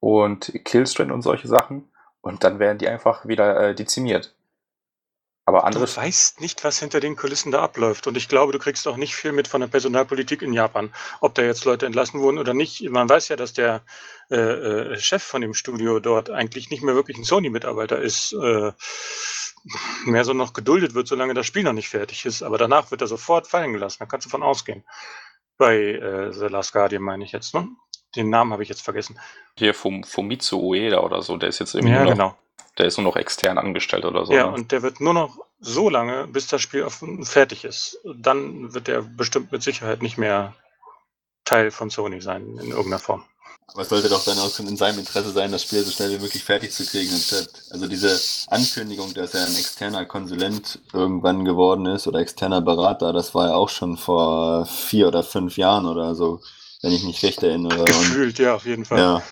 und 0.00 0.52
Killstrand 0.64 1.12
und 1.12 1.22
solche 1.22 1.48
Sachen 1.48 1.90
und 2.22 2.44
dann 2.44 2.58
werden 2.58 2.78
die 2.78 2.88
einfach 2.88 3.26
wieder 3.26 3.60
äh, 3.60 3.74
dezimiert. 3.74 4.34
Aber 5.50 5.64
andere. 5.64 5.84
Du 5.84 5.96
weißt 5.96 6.40
nicht, 6.40 6.62
was 6.62 6.78
hinter 6.78 7.00
den 7.00 7.16
Kulissen 7.16 7.50
da 7.50 7.60
abläuft. 7.60 8.06
Und 8.06 8.16
ich 8.16 8.28
glaube, 8.28 8.52
du 8.52 8.60
kriegst 8.60 8.86
auch 8.86 8.96
nicht 8.96 9.16
viel 9.16 9.32
mit 9.32 9.48
von 9.48 9.60
der 9.60 9.66
Personalpolitik 9.66 10.42
in 10.42 10.52
Japan. 10.52 10.92
Ob 11.20 11.34
da 11.34 11.42
jetzt 11.42 11.64
Leute 11.64 11.86
entlassen 11.86 12.20
wurden 12.20 12.38
oder 12.38 12.54
nicht. 12.54 12.88
Man 12.88 13.08
weiß 13.08 13.26
ja, 13.30 13.36
dass 13.36 13.52
der 13.52 13.82
äh, 14.30 14.36
äh 14.36 15.00
Chef 15.00 15.24
von 15.24 15.40
dem 15.40 15.52
Studio 15.52 15.98
dort 15.98 16.30
eigentlich 16.30 16.70
nicht 16.70 16.84
mehr 16.84 16.94
wirklich 16.94 17.18
ein 17.18 17.24
Sony-Mitarbeiter 17.24 17.98
ist. 17.98 18.32
Äh, 18.32 18.70
mehr 20.04 20.24
so 20.24 20.34
noch 20.34 20.52
geduldet 20.52 20.94
wird, 20.94 21.08
solange 21.08 21.34
das 21.34 21.46
Spiel 21.46 21.64
noch 21.64 21.72
nicht 21.72 21.88
fertig 21.88 22.26
ist. 22.26 22.44
Aber 22.44 22.56
danach 22.56 22.92
wird 22.92 23.00
er 23.00 23.08
sofort 23.08 23.48
fallen 23.48 23.72
gelassen. 23.72 23.96
Da 23.98 24.06
kannst 24.06 24.26
du 24.26 24.30
von 24.30 24.44
ausgehen. 24.44 24.84
Bei 25.58 25.76
äh, 25.76 26.32
The 26.32 26.46
Last 26.46 26.72
Guardian 26.72 27.02
meine 27.02 27.24
ich 27.24 27.32
jetzt, 27.32 27.54
ne? 27.54 27.66
Den 28.14 28.30
Namen 28.30 28.52
habe 28.52 28.62
ich 28.62 28.68
jetzt 28.68 28.82
vergessen. 28.82 29.18
Hier 29.58 29.74
vom 29.74 30.04
Fumitsu 30.04 30.60
Ueda 30.60 31.00
oder 31.00 31.22
so, 31.22 31.36
der 31.36 31.48
ist 31.48 31.58
jetzt 31.58 31.74
irgendwie 31.74 31.94
ja, 31.94 32.04
genau. 32.04 32.36
Der 32.80 32.88
ist 32.88 32.96
nur 32.96 33.04
noch 33.04 33.16
extern 33.16 33.58
angestellt 33.58 34.04
oder 34.04 34.24
so. 34.24 34.32
Ja, 34.32 34.46
ne? 34.46 34.52
und 34.52 34.72
der 34.72 34.82
wird 34.82 35.00
nur 35.00 35.14
noch 35.14 35.38
so 35.60 35.90
lange, 35.90 36.26
bis 36.26 36.46
das 36.46 36.62
Spiel 36.62 36.86
fertig 37.22 37.64
ist. 37.64 38.00
Dann 38.16 38.72
wird 38.72 38.88
der 38.88 39.02
bestimmt 39.02 39.52
mit 39.52 39.62
Sicherheit 39.62 40.02
nicht 40.02 40.16
mehr 40.16 40.54
Teil 41.44 41.70
von 41.70 41.90
Sony 41.90 42.20
sein, 42.20 42.58
in 42.58 42.70
irgendeiner 42.70 42.98
Form. 42.98 43.24
Aber 43.72 43.82
es 43.82 43.88
sollte 43.88 44.08
doch 44.08 44.24
dann 44.24 44.38
auch 44.38 44.58
in 44.58 44.76
seinem 44.76 44.98
Interesse 44.98 45.30
sein, 45.30 45.52
das 45.52 45.62
Spiel 45.62 45.84
so 45.84 45.92
schnell 45.92 46.10
wie 46.10 46.22
möglich 46.22 46.42
fertig 46.42 46.72
zu 46.72 46.84
kriegen. 46.84 47.12
Anstatt, 47.12 47.48
also 47.70 47.86
diese 47.86 48.18
Ankündigung, 48.48 49.14
dass 49.14 49.34
er 49.34 49.46
ein 49.46 49.54
externer 49.54 50.06
Konsulent 50.06 50.80
irgendwann 50.92 51.44
geworden 51.44 51.86
ist 51.86 52.06
oder 52.08 52.18
externer 52.18 52.62
Berater, 52.62 53.12
das 53.12 53.34
war 53.34 53.48
ja 53.48 53.54
auch 53.54 53.68
schon 53.68 53.96
vor 53.96 54.66
vier 54.66 55.06
oder 55.08 55.22
fünf 55.22 55.56
Jahren 55.56 55.86
oder 55.86 56.14
so, 56.14 56.40
wenn 56.82 56.92
ich 56.92 57.04
mich 57.04 57.22
recht 57.22 57.42
erinnere. 57.42 57.80
Und, 57.80 57.86
Gefühlt, 57.86 58.38
ja, 58.38 58.54
auf 58.54 58.64
jeden 58.64 58.84
Fall. 58.84 58.98
ja. 58.98 59.22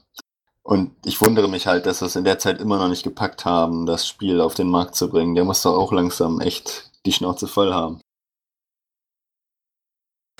Und 0.68 0.94
ich 1.06 1.22
wundere 1.22 1.48
mich 1.48 1.66
halt, 1.66 1.86
dass 1.86 2.02
wir 2.02 2.06
es 2.08 2.16
in 2.16 2.24
der 2.24 2.38
Zeit 2.38 2.60
immer 2.60 2.76
noch 2.76 2.88
nicht 2.88 3.02
gepackt 3.02 3.46
haben, 3.46 3.86
das 3.86 4.06
Spiel 4.06 4.38
auf 4.42 4.52
den 4.52 4.68
Markt 4.68 4.96
zu 4.96 5.08
bringen. 5.08 5.34
Der 5.34 5.44
muss 5.44 5.62
doch 5.62 5.74
auch 5.74 5.92
langsam 5.92 6.40
echt 6.40 6.90
die 7.06 7.12
Schnauze 7.12 7.48
voll 7.48 7.72
haben. 7.72 8.02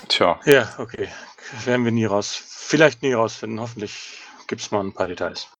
Tja, 0.07 0.39
Ja, 0.45 0.69
okay. 0.77 1.09
Werden 1.65 1.83
wir 1.83 1.91
nie 1.91 2.05
raus. 2.05 2.35
Vielleicht 2.35 3.01
nie 3.01 3.13
rausfinden. 3.13 3.59
Hoffentlich 3.59 4.19
gibt 4.45 4.61
es 4.61 4.69
mal 4.69 4.81
ein 4.81 4.93
paar 4.93 5.07
Details. 5.07 5.51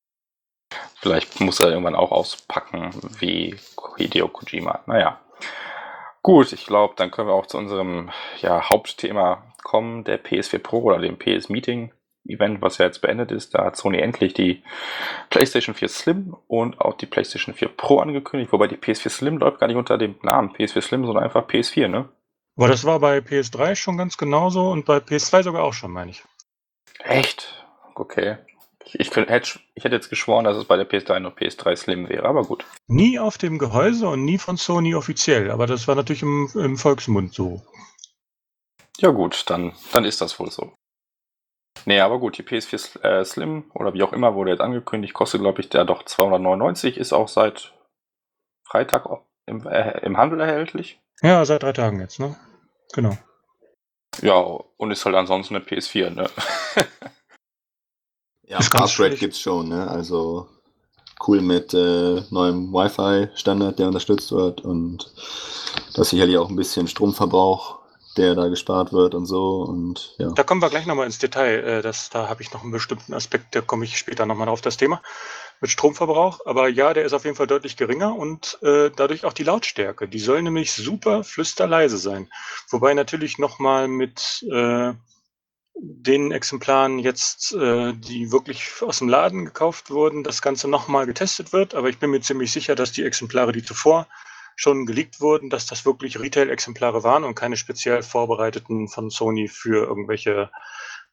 vielleicht 1.02 1.40
muss 1.40 1.60
er 1.60 1.70
irgendwann 1.70 1.96
auch 1.96 2.12
auspacken 2.12 2.92
wie 3.18 3.56
Hideo 3.98 4.28
Kojima. 4.28 4.84
Naja. 4.86 5.20
Gut, 6.22 6.54
ich 6.54 6.68
glaube, 6.68 6.94
dann 6.96 7.10
können 7.10 7.28
wir 7.28 7.34
auch 7.34 7.48
zu 7.48 7.58
unserem 7.58 8.12
ja, 8.40 8.70
Hauptthema 8.70 9.52
kommen, 9.64 10.04
der 10.04 10.24
PS4 10.24 10.60
Pro 10.60 10.84
oder 10.84 11.00
dem 11.00 11.18
PS 11.18 11.50
Meeting 11.50 11.92
Event, 12.30 12.62
was 12.62 12.78
ja 12.78 12.86
jetzt 12.86 13.02
beendet 13.02 13.32
ist. 13.32 13.54
Da 13.56 13.66
hat 13.66 13.76
Sony 13.78 14.00
endlich 14.00 14.34
die 14.34 14.64
PlayStation 15.30 15.76
4 15.76 15.88
Slim 15.90 16.36
und 16.48 16.80
auch 16.82 16.96
die 16.96 17.06
PlayStation 17.06 17.54
4 17.56 17.68
Pro 17.70 18.00
angekündigt, 18.00 18.52
wobei 18.52 18.68
die 18.68 18.78
PS4 18.78 19.10
Slim 19.10 19.38
läuft 19.38 19.60
gar 19.60 19.68
nicht 19.68 19.76
unter 19.78 19.98
dem 19.98 20.16
Namen 20.24 20.52
PS4 20.56 20.82
Slim, 20.82 21.06
sondern 21.06 21.24
einfach 21.24 21.48
PS4, 21.48 21.88
ne? 21.88 22.10
Aber 22.58 22.68
das 22.68 22.84
war 22.84 23.00
bei 23.00 23.20
PS3 23.20 23.76
schon 23.76 23.98
ganz 23.98 24.18
genauso 24.18 24.70
und 24.70 24.86
bei 24.86 24.98
PS2 24.98 25.44
sogar 25.44 25.64
auch 25.64 25.74
schon, 25.74 25.92
meine 25.92 26.12
ich. 26.12 26.24
Echt? 27.00 27.66
Okay. 27.96 28.38
Ich, 28.86 29.00
ich, 29.00 29.12
könnt- 29.12 29.30
hätte, 29.30 29.60
ich 29.76 29.84
hätte 29.84 29.96
jetzt 29.96 30.10
geschworen, 30.10 30.46
dass 30.46 30.58
es 30.58 30.66
bei 30.66 30.76
der 30.76 30.90
PS3 30.90 31.20
nur 31.20 31.32
PS3 31.32 31.76
Slim 31.76 32.10
wäre, 32.10 32.28
aber 32.28 32.44
gut. 32.44 32.66
Nie 32.88 33.20
auf 33.20 33.38
dem 33.38 33.60
Gehäuse 33.60 34.08
und 34.10 34.26
nie 34.26 34.38
von 34.38 34.58
Sony 34.58 34.96
offiziell, 34.96 35.52
aber 35.52 35.68
das 35.68 35.88
war 35.88 35.96
natürlich 35.96 36.22
im, 36.24 36.50
im 36.56 36.78
Volksmund 36.78 37.34
so. 37.34 37.62
Ja 38.98 39.12
gut, 39.12 39.46
dann, 39.48 39.74
dann 39.94 40.04
ist 40.06 40.20
das 40.20 40.40
wohl 40.40 40.52
so. 40.52 40.74
Nee, 41.86 42.00
aber 42.02 42.20
gut, 42.20 42.38
die 42.38 42.44
PS4 42.44 42.78
Sl- 42.78 43.02
äh, 43.04 43.26
Slim 43.26 43.72
oder 43.74 43.94
wie 43.94 44.04
auch 44.04 44.14
immer 44.14 44.36
wurde 44.36 44.52
jetzt 44.52 44.62
angekündigt, 44.62 45.14
kostet 45.14 45.42
glaube 45.42 45.62
ich 45.62 45.70
der 45.70 45.86
doch 45.86 46.04
299, 46.04 46.98
ist 46.98 47.14
auch 47.14 47.28
seit 47.28 47.74
Freitag 48.64 49.08
im, 49.46 49.66
äh, 49.68 50.00
im 50.06 50.18
Handel 50.18 50.40
erhältlich. 50.40 51.00
Ja, 51.22 51.44
seit 51.46 51.64
drei 51.64 51.74
Tagen 51.74 52.00
jetzt, 52.00 52.20
ne? 52.20 52.36
Genau. 52.94 53.18
Ja, 54.22 54.36
und 54.36 54.92
ist 54.92 55.06
halt 55.06 55.16
ansonsten 55.16 55.56
eine 55.56 55.64
PS4, 55.66 56.10
ne? 56.10 56.30
Ja, 58.48 58.62
schwierig. 58.62 59.20
gibt's 59.20 59.40
schon, 59.40 59.70
ne? 59.70 59.88
Also 59.88 60.48
cool 61.28 61.42
mit 61.42 61.74
äh, 61.74 62.24
neuem 62.30 62.72
Wi-Fi-Standard, 62.74 63.78
der 63.78 63.88
unterstützt 63.88 64.32
wird 64.32 64.62
und 64.62 65.12
das 65.94 66.10
sicherlich 66.10 66.38
auch 66.38 66.50
ein 66.50 66.56
bisschen 66.56 66.88
Stromverbrauch, 66.88 67.79
der 68.18 68.36
da 68.36 68.48
gespart 68.48 68.92
wird 68.92 69.16
und 69.16 69.26
so 69.26 69.62
und 69.62 70.16
ja. 70.18 70.32
Da 70.32 70.44
kommen 70.44 70.62
wir 70.62 70.70
gleich 70.70 70.86
nochmal 70.86 71.06
ins 71.06 71.20
Detail. 71.20 71.64
Äh, 71.64 71.82
Das, 71.82 72.10
da 72.10 72.28
habe 72.28 72.42
ich 72.42 72.52
noch 72.54 72.64
einen 72.64 72.72
bestimmten 72.72 73.14
Aspekt, 73.14 73.56
da 73.56 73.62
komme 73.62 73.86
ich 73.86 73.98
später 73.98 74.26
nochmal 74.26 74.50
auf 74.50 74.62
das 74.62 74.78
Thema 74.78 75.02
mit 75.62 75.72
Stromverbrauch. 75.72 76.46
Aber 76.46 76.70
ja, 76.70 76.94
der 76.94 77.06
ist 77.06 77.14
auf 77.14 77.26
jeden 77.26 77.36
Fall 77.36 77.48
deutlich 77.48 77.78
geringer 77.78 78.16
und 78.16 78.58
äh, 78.62 78.92
dadurch 78.96 79.26
auch 79.26 79.34
die 79.34 79.44
Lautstärke. 79.44 80.08
Die 80.08 80.20
soll 80.20 80.42
nämlich 80.42 80.72
super 80.74 81.24
flüsterleise 81.24 81.98
sein. 81.98 82.30
Wobei 82.70 82.94
natürlich 82.94 83.38
nochmal 83.38 83.88
mit 83.88 84.46
äh, 84.52 84.94
den 85.82 86.32
Exemplaren 86.32 87.00
jetzt, 87.00 87.54
äh, 87.54 87.94
die 87.94 88.32
wirklich 88.32 88.70
aus 88.82 89.00
dem 89.00 89.10
Laden 89.10 89.46
gekauft 89.46 89.90
wurden, 89.92 90.24
das 90.24 90.42
Ganze 90.42 90.68
nochmal 90.68 91.06
getestet 91.06 91.54
wird. 91.54 91.76
Aber 91.76 91.90
ich 91.90 92.00
bin 92.00 92.12
mir 92.12 92.22
ziemlich 92.22 92.52
sicher, 92.52 92.76
dass 92.76 92.92
die 92.92 93.04
Exemplare, 93.04 93.52
die 93.52 93.64
zuvor 93.64 94.08
schon 94.60 94.86
geleakt 94.86 95.22
wurden, 95.22 95.50
dass 95.50 95.66
das 95.68 95.86
wirklich 95.86 96.20
Retail-Exemplare 96.20 97.02
waren 97.02 97.24
und 97.24 97.34
keine 97.34 97.56
speziell 97.56 98.04
vorbereiteten 98.04 98.90
von 98.90 99.10
Sony 99.10 99.48
für 99.48 99.86
irgendwelche 99.86 100.52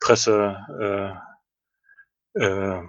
Presse 0.00 1.22
äh, 2.34 2.42
äh, 2.42 2.82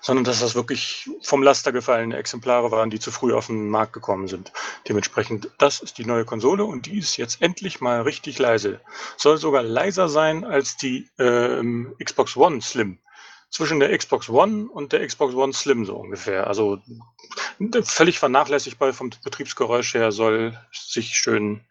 sondern 0.00 0.24
dass 0.24 0.40
das 0.40 0.56
wirklich 0.56 1.08
vom 1.22 1.42
Laster 1.42 1.70
gefallene 1.70 2.16
Exemplare 2.16 2.72
waren, 2.72 2.90
die 2.90 2.98
zu 2.98 3.12
früh 3.12 3.32
auf 3.32 3.46
den 3.46 3.68
Markt 3.68 3.92
gekommen 3.92 4.26
sind. 4.26 4.52
Dementsprechend, 4.88 5.50
das 5.58 5.78
ist 5.78 5.98
die 5.98 6.04
neue 6.04 6.24
Konsole 6.24 6.64
und 6.64 6.86
die 6.86 6.98
ist 6.98 7.16
jetzt 7.16 7.40
endlich 7.40 7.80
mal 7.80 8.02
richtig 8.02 8.40
leise. 8.40 8.80
Soll 9.16 9.38
sogar 9.38 9.62
leiser 9.62 10.08
sein 10.08 10.44
als 10.44 10.76
die 10.76 11.08
ähm, 11.18 11.94
Xbox 12.02 12.36
One 12.36 12.60
Slim. 12.60 12.98
Zwischen 13.50 13.80
der 13.80 13.96
Xbox 13.96 14.28
One 14.28 14.68
und 14.68 14.92
der 14.92 15.06
Xbox 15.06 15.34
One 15.34 15.52
Slim 15.52 15.86
so 15.86 15.96
ungefähr. 15.96 16.46
Also 16.46 16.80
völlig 17.82 18.18
vernachlässigbar 18.18 18.92
vom 18.92 19.10
Betriebsgeräusch 19.24 19.94
her, 19.94 20.12
soll 20.12 20.58
sich 20.72 21.16
schön 21.16 21.64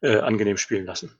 äh, 0.00 0.18
angenehm 0.18 0.56
spielen 0.56 0.86
lassen. 0.86 1.18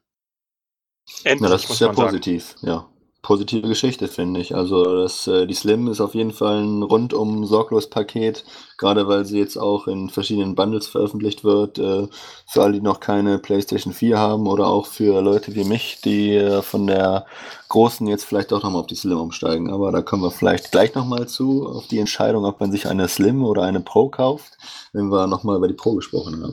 Endlich, 1.25 1.41
Na, 1.41 1.49
das 1.49 1.63
muss 1.65 1.77
ist 1.77 1.81
ja 1.81 1.87
man 1.89 1.97
sagen. 1.97 2.09
positiv, 2.09 2.55
ja. 2.63 2.89
Positive 3.21 3.67
Geschichte, 3.67 4.07
finde 4.07 4.41
ich. 4.41 4.55
Also 4.55 5.03
das, 5.03 5.27
äh, 5.27 5.47
die 5.47 5.55
Slim 5.55 5.89
ist 5.89 6.01
auf 6.01 6.15
jeden 6.15 6.33
Fall 6.33 6.63
ein 6.63 6.83
rundum 6.83 7.47
sorglos 7.47 7.91
Paket, 7.91 8.45
gerade 8.77 9.09
weil 9.09 9.25
sie 9.25 9.39
jetzt 9.39 9.57
auch 9.57 9.89
in 9.89 10.09
verschiedenen 10.09 10.55
Bundles 10.55 10.87
veröffentlicht 10.87 11.43
wird. 11.43 11.79
Äh, 11.79 12.07
für 12.47 12.63
alle, 12.63 12.75
die 12.75 12.81
noch 12.81 13.01
keine 13.01 13.39
PlayStation 13.39 13.93
4 13.93 14.19
haben 14.19 14.47
oder 14.47 14.69
auch 14.69 14.87
für 14.87 15.21
Leute 15.21 15.55
wie 15.57 15.65
mich, 15.65 16.01
die 16.05 16.37
äh, 16.37 16.63
von 16.63 16.87
der 16.87 17.27
großen 17.69 18.07
jetzt 18.07 18.25
vielleicht 18.25 18.53
auch 18.53 18.63
nochmal 18.63 18.83
auf 18.83 18.87
die 18.87 18.95
Slim 18.95 19.19
umsteigen. 19.19 19.71
Aber 19.73 19.91
da 19.91 20.01
kommen 20.01 20.23
wir 20.23 20.31
vielleicht 20.31 20.71
gleich 20.71 20.95
nochmal 20.95 21.27
zu, 21.27 21.67
auf 21.67 21.89
die 21.89 21.99
Entscheidung, 21.99 22.45
ob 22.45 22.61
man 22.61 22.71
sich 22.71 22.87
eine 22.87 23.09
Slim 23.09 23.45
oder 23.45 23.63
eine 23.63 23.81
Pro 23.81 24.09
kauft, 24.09 24.57
wenn 24.93 25.09
wir 25.09 25.27
nochmal 25.27 25.57
über 25.57 25.69
die 25.69 25.75
Pro 25.75 25.95
gesprochen 25.95 26.41
haben. 26.43 26.53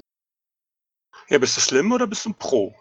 Ja, 1.29 1.37
bist 1.37 1.57
du 1.57 1.61
Slim 1.61 1.91
oder 1.91 2.07
bist 2.07 2.25
du 2.25 2.29
ein 2.29 2.35
Pro? 2.35 2.73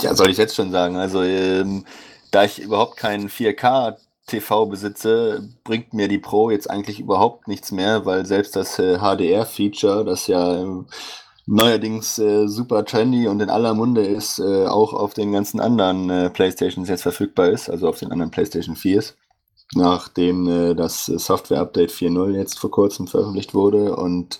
Ja, 0.00 0.14
soll 0.14 0.30
ich 0.30 0.38
jetzt 0.38 0.54
schon 0.54 0.70
sagen. 0.70 0.96
Also, 0.96 1.22
ähm, 1.22 1.84
da 2.30 2.44
ich 2.44 2.60
überhaupt 2.60 2.96
keinen 2.96 3.28
4K 3.28 3.96
TV 4.26 4.66
besitze, 4.66 5.48
bringt 5.64 5.92
mir 5.92 6.08
die 6.08 6.18
Pro 6.18 6.50
jetzt 6.50 6.70
eigentlich 6.70 7.00
überhaupt 7.00 7.48
nichts 7.48 7.72
mehr, 7.72 8.06
weil 8.06 8.24
selbst 8.24 8.56
das 8.56 8.78
äh, 8.78 8.98
HDR-Feature, 8.98 10.04
das 10.04 10.26
ja 10.28 10.60
ähm, 10.60 10.86
neuerdings 11.46 12.18
äh, 12.18 12.46
super 12.46 12.84
trendy 12.84 13.26
und 13.26 13.40
in 13.40 13.50
aller 13.50 13.74
Munde 13.74 14.06
ist, 14.06 14.38
äh, 14.38 14.66
auch 14.66 14.92
auf 14.92 15.14
den 15.14 15.32
ganzen 15.32 15.60
anderen 15.60 16.08
äh, 16.08 16.30
Playstations 16.30 16.88
jetzt 16.88 17.02
verfügbar 17.02 17.48
ist, 17.48 17.68
also 17.68 17.88
auf 17.88 17.98
den 17.98 18.12
anderen 18.12 18.30
Playstation 18.30 18.76
4s, 18.76 19.14
nachdem 19.74 20.46
äh, 20.48 20.74
das 20.74 21.08
äh, 21.08 21.18
Software-Update 21.18 21.90
4.0 21.90 22.36
jetzt 22.36 22.58
vor 22.58 22.70
kurzem 22.70 23.08
veröffentlicht 23.08 23.54
wurde. 23.54 23.96
Und 23.96 24.38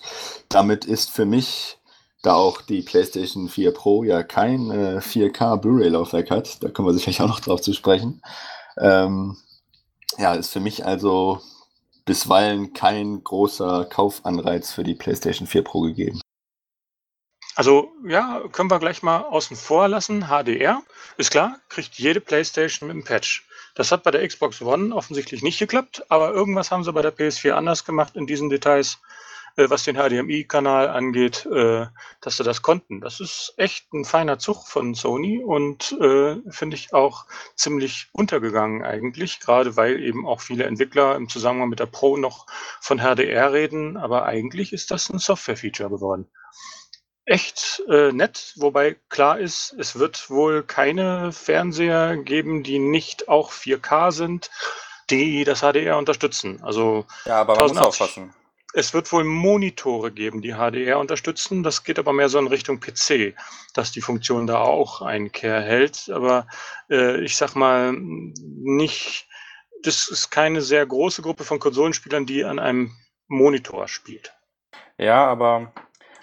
damit 0.49 0.85
ist 0.85 1.11
für 1.11 1.25
mich 1.25 1.77
da 2.23 2.33
auch 2.33 2.61
die 2.61 2.81
PlayStation 2.81 3.49
4 3.49 3.71
Pro 3.71 4.03
ja 4.03 4.23
kein 4.23 4.71
äh, 4.71 4.99
4K 4.99 5.57
Blu-ray-Laufwerk 5.57 6.31
hat, 6.31 6.63
da 6.63 6.69
kommen 6.69 6.87
wir 6.87 6.93
sicherlich 6.93 7.21
auch 7.21 7.27
noch 7.27 7.41
drauf 7.41 7.61
zu 7.61 7.73
sprechen. 7.73 8.23
Ähm, 8.79 9.37
ja, 10.17 10.33
ist 10.33 10.51
für 10.51 10.59
mich 10.59 10.85
also 10.85 11.41
bisweilen 12.05 12.73
kein 12.73 13.23
großer 13.23 13.85
Kaufanreiz 13.85 14.71
für 14.71 14.83
die 14.83 14.95
PlayStation 14.95 15.47
4 15.47 15.63
Pro 15.63 15.81
gegeben. 15.81 16.21
Also 17.55 17.91
ja, 18.07 18.41
können 18.51 18.71
wir 18.71 18.79
gleich 18.79 19.03
mal 19.03 19.21
außen 19.21 19.55
vor 19.55 19.87
lassen. 19.87 20.27
HDR 20.27 20.81
ist 21.17 21.29
klar, 21.29 21.59
kriegt 21.69 21.95
jede 21.95 22.19
PlayStation 22.21 22.87
mit 22.87 22.95
einem 22.95 23.03
Patch. 23.03 23.45
Das 23.75 23.91
hat 23.91 24.03
bei 24.03 24.11
der 24.11 24.27
Xbox 24.27 24.61
One 24.61 24.95
offensichtlich 24.95 25.43
nicht 25.43 25.59
geklappt, 25.59 26.03
aber 26.09 26.31
irgendwas 26.31 26.71
haben 26.71 26.83
sie 26.83 26.93
bei 26.93 27.01
der 27.01 27.15
PS4 27.15 27.51
anders 27.51 27.85
gemacht 27.85 28.15
in 28.15 28.27
diesen 28.27 28.49
Details, 28.49 28.99
äh, 29.55 29.69
was 29.69 29.83
den 29.83 29.95
HDMI-Kanal 29.95 30.89
angeht, 30.89 31.45
äh, 31.45 31.87
dass 32.21 32.37
sie 32.37 32.43
das 32.43 32.61
konnten. 32.61 33.01
Das 33.01 33.19
ist 33.19 33.53
echt 33.57 33.91
ein 33.93 34.05
feiner 34.05 34.39
Zug 34.39 34.67
von 34.67 34.95
Sony 34.95 35.43
und 35.43 35.91
äh, 35.99 36.37
finde 36.49 36.75
ich 36.75 36.93
auch 36.93 37.25
ziemlich 37.55 38.09
untergegangen 38.13 38.83
eigentlich, 38.83 39.39
gerade 39.39 39.75
weil 39.75 40.01
eben 40.01 40.27
auch 40.27 40.41
viele 40.41 40.65
Entwickler 40.65 41.15
im 41.15 41.29
Zusammenhang 41.29 41.69
mit 41.69 41.79
der 41.79 41.85
Pro 41.85 42.17
noch 42.17 42.47
von 42.81 42.99
HDR 42.99 43.53
reden, 43.53 43.97
aber 43.97 44.25
eigentlich 44.25 44.73
ist 44.73 44.91
das 44.91 45.09
ein 45.09 45.19
Software-Feature 45.19 45.89
geworden 45.89 46.29
echt 47.25 47.81
äh, 47.89 48.11
nett, 48.11 48.53
wobei 48.57 48.97
klar 49.09 49.39
ist, 49.39 49.73
es 49.79 49.97
wird 49.97 50.29
wohl 50.29 50.63
keine 50.63 51.31
Fernseher 51.31 52.17
geben, 52.17 52.63
die 52.63 52.79
nicht 52.79 53.29
auch 53.29 53.51
4K 53.51 54.11
sind, 54.11 54.51
die 55.09 55.43
das 55.43 55.61
HDR 55.61 55.97
unterstützen. 55.97 56.61
Also 56.63 57.05
Ja, 57.25 57.41
aber 57.41 57.55
man 57.55 57.63
muss 57.63 57.77
1080. 57.77 58.01
aufpassen. 58.01 58.42
Es 58.73 58.93
wird 58.93 59.11
wohl 59.11 59.23
Monitore 59.23 60.11
geben, 60.11 60.41
die 60.41 60.53
HDR 60.53 60.99
unterstützen. 60.99 61.63
Das 61.63 61.83
geht 61.83 61.99
aber 61.99 62.13
mehr 62.13 62.29
so 62.29 62.39
in 62.39 62.47
Richtung 62.47 62.79
PC, 62.79 63.35
dass 63.73 63.91
die 63.91 64.01
Funktion 64.01 64.47
da 64.47 64.59
auch 64.59 65.01
Einkehr 65.01 65.61
hält. 65.61 66.09
Aber 66.09 66.47
äh, 66.89 67.21
ich 67.21 67.35
sag 67.35 67.55
mal, 67.55 67.93
nicht 67.93 69.27
das 69.83 70.07
ist 70.07 70.29
keine 70.29 70.61
sehr 70.61 70.85
große 70.85 71.21
Gruppe 71.21 71.43
von 71.43 71.59
Konsolenspielern, 71.59 72.25
die 72.25 72.43
an 72.43 72.59
einem 72.59 72.95
Monitor 73.27 73.87
spielt. 73.87 74.33
Ja, 74.97 75.25
aber 75.25 75.73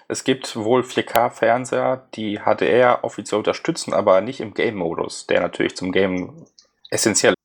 es 0.07 0.23
gibt 0.23 0.55
wohl 0.55 0.81
4K-Fernseher, 0.81 2.07
die 2.15 2.39
HDR 2.39 3.03
offiziell 3.03 3.37
unterstützen, 3.37 3.93
aber 3.93 4.21
nicht 4.21 4.39
im 4.39 4.53
Game-Modus, 4.53 5.27
der 5.27 5.41
natürlich 5.41 5.75
zum 5.75 5.91
Game 5.91 6.47
essentiell 6.89 7.33
ist. 7.33 7.40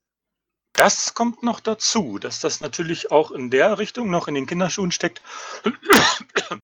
Das 0.77 1.15
kommt 1.15 1.43
noch 1.43 1.61
dazu, 1.61 2.19
dass 2.19 2.41
das 2.41 2.61
natürlich 2.61 3.11
auch 3.11 3.31
in 3.31 3.51
der 3.51 3.79
Richtung 3.79 4.11
noch 4.11 4.29
in 4.29 4.35
den 4.35 4.47
Kinderschuhen 4.47 4.93
steckt, 4.93 5.23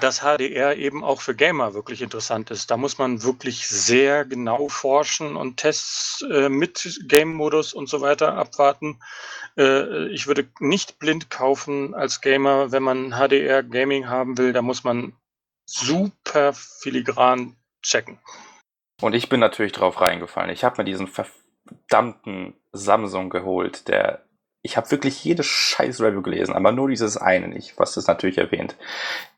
dass 0.00 0.20
HDR 0.20 0.76
eben 0.76 1.04
auch 1.04 1.20
für 1.20 1.34
Gamer 1.34 1.74
wirklich 1.74 2.00
interessant 2.00 2.50
ist. 2.50 2.70
Da 2.70 2.78
muss 2.78 2.96
man 2.96 3.22
wirklich 3.22 3.68
sehr 3.68 4.24
genau 4.24 4.68
forschen 4.68 5.36
und 5.36 5.58
Tests 5.58 6.24
äh, 6.30 6.48
mit 6.48 6.98
Game-Modus 7.06 7.74
und 7.74 7.88
so 7.88 8.00
weiter 8.00 8.34
abwarten. 8.34 8.98
Äh, 9.58 10.08
ich 10.08 10.26
würde 10.26 10.48
nicht 10.58 10.98
blind 10.98 11.28
kaufen 11.28 11.94
als 11.94 12.22
Gamer, 12.22 12.72
wenn 12.72 12.82
man 12.82 13.12
HDR-Gaming 13.12 14.08
haben 14.08 14.38
will. 14.38 14.54
Da 14.54 14.62
muss 14.62 14.84
man 14.84 15.12
super 15.66 16.54
filigran 16.54 17.56
checken. 17.82 18.18
Und 19.02 19.14
ich 19.14 19.28
bin 19.28 19.40
natürlich 19.40 19.72
drauf 19.72 20.00
reingefallen. 20.00 20.50
Ich 20.50 20.64
habe 20.64 20.78
mir 20.78 20.84
diesen 20.84 21.08
verdammten 21.66 22.54
Samsung 22.72 23.30
geholt, 23.30 23.88
der 23.88 24.22
ich 24.62 24.76
habe 24.76 24.90
wirklich 24.90 25.22
jedes 25.24 25.46
scheiß 25.46 26.00
Review 26.00 26.22
gelesen, 26.22 26.54
aber 26.54 26.72
nur 26.72 26.88
dieses 26.88 27.16
eine 27.16 27.46
nicht, 27.46 27.78
was 27.78 27.94
das 27.94 28.08
natürlich 28.08 28.38
erwähnt. 28.38 28.74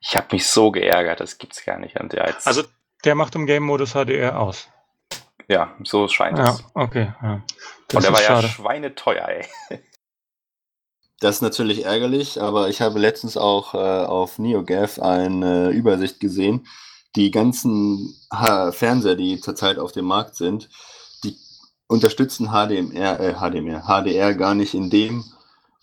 Ich 0.00 0.16
habe 0.16 0.28
mich 0.32 0.46
so 0.46 0.70
geärgert, 0.70 1.20
das 1.20 1.36
gibt's 1.36 1.64
gar 1.66 1.78
nicht. 1.78 2.00
Und 2.00 2.14
der 2.14 2.26
jetzt 2.28 2.46
also 2.46 2.62
der 3.04 3.14
macht 3.14 3.34
im 3.34 3.46
Game-Modus 3.46 3.92
HDR 3.92 4.40
aus. 4.40 4.68
Ja, 5.46 5.74
so 5.84 6.08
scheint 6.08 6.38
ja, 6.38 6.50
es. 6.50 6.64
Okay, 6.74 7.12
ja. 7.22 7.42
Und 7.94 8.04
der 8.04 8.12
war 8.12 8.20
schade. 8.20 8.46
ja 8.46 8.52
schweineteuer, 8.52 9.28
ey. 9.28 9.46
Das 11.20 11.36
ist 11.36 11.42
natürlich 11.42 11.84
ärgerlich, 11.84 12.40
aber 12.40 12.68
ich 12.68 12.80
habe 12.80 13.00
letztens 13.00 13.36
auch 13.36 13.74
äh, 13.74 13.78
auf 13.78 14.38
NeoGAF 14.38 15.00
eine 15.00 15.70
Übersicht 15.70 16.20
gesehen. 16.20 16.68
Die 17.16 17.32
ganzen 17.32 18.14
ha 18.32 18.70
Fernseher, 18.70 19.16
die 19.16 19.40
zurzeit 19.40 19.80
auf 19.80 19.90
dem 19.90 20.04
Markt 20.04 20.36
sind, 20.36 20.68
unterstützen 21.88 22.48
HDMR, 22.48 23.18
äh, 23.20 23.34
HDMR, 23.34 23.82
HDR 23.86 24.34
gar 24.34 24.54
nicht 24.54 24.74
in 24.74 24.90
dem 24.90 25.24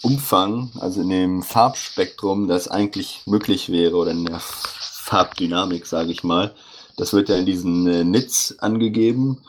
Umfang, 0.01 0.72
also 0.80 1.01
in 1.01 1.10
dem 1.10 1.43
Farbspektrum, 1.43 2.47
das 2.47 2.68
eigentlich 2.68 3.22
möglich 3.26 3.72
wäre 3.72 3.95
oder 3.95 4.12
in 4.12 4.26
der 4.26 4.39
Farbdynamik, 4.39 5.86
sage 5.86 6.12
ich 6.12 6.24
mal. 6.24 6.53
Das 6.97 7.14
wird 7.14 7.30
ja 7.30 7.36
in 7.36 7.45
diesen 7.45 7.88
äh, 7.88 8.03
Nits 8.03 8.60
angegeben 8.60 9.41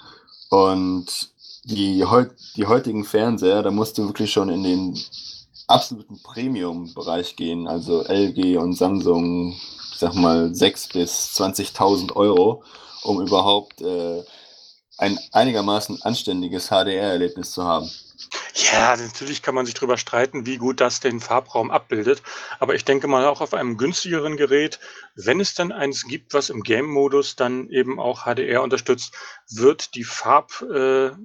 und 0.51 1.31
die, 1.65 2.05
heut, 2.05 2.31
die 2.57 2.67
heutigen 2.67 3.05
Fernseher, 3.05 3.63
da 3.63 3.71
musst 3.71 3.99
du 3.99 4.07
wirklich 4.07 4.33
schon 4.33 4.49
in 4.49 4.63
den 4.63 4.99
absoluten 5.67 6.21
Premium-Bereich 6.23 7.37
gehen, 7.37 7.67
also 7.67 8.03
LG 8.05 8.57
und 8.57 8.75
Samsung, 8.75 9.51
ich 9.51 9.99
sag 9.99 10.15
mal 10.15 10.55
6 10.55 10.89
bis 10.89 11.35
20.000 11.37 12.15
Euro, 12.15 12.63
um 13.03 13.21
überhaupt 13.21 13.81
äh, 13.83 14.23
ein 14.99 15.19
einigermaßen 15.33 16.03
anständiges 16.03 16.69
HDR-Erlebnis 16.69 17.51
zu 17.51 17.65
haben. 17.65 17.91
Ja, 18.55 18.97
natürlich 18.97 19.43
kann 19.43 19.55
man 19.55 19.67
sich 19.67 19.75
darüber 19.75 19.99
streiten, 19.99 20.47
wie 20.47 20.57
gut 20.57 20.81
das 20.81 21.01
den 21.01 21.21
Farbraum 21.21 21.71
abbildet. 21.71 22.23
Aber 22.59 22.75
ich 22.75 22.85
denke 22.85 23.07
mal 23.07 23.27
auch 23.27 23.43
auf 23.43 23.53
einem 23.53 23.77
günstigeren 23.77 24.39
Gerät, 24.39 24.81
wenn 25.15 25.41
es 25.41 25.55
dann 25.55 25.73
eins 25.73 26.05
gibt, 26.05 26.33
was 26.33 26.49
im 26.49 26.63
Game-Modus 26.63 27.37
dann 27.37 27.69
eben 27.69 28.01
auch 28.01 28.25
HDR 28.25 28.63
unterstützt, 28.63 29.15
wird 29.51 29.95
die 29.95 30.05
Farbpalette 30.05 31.19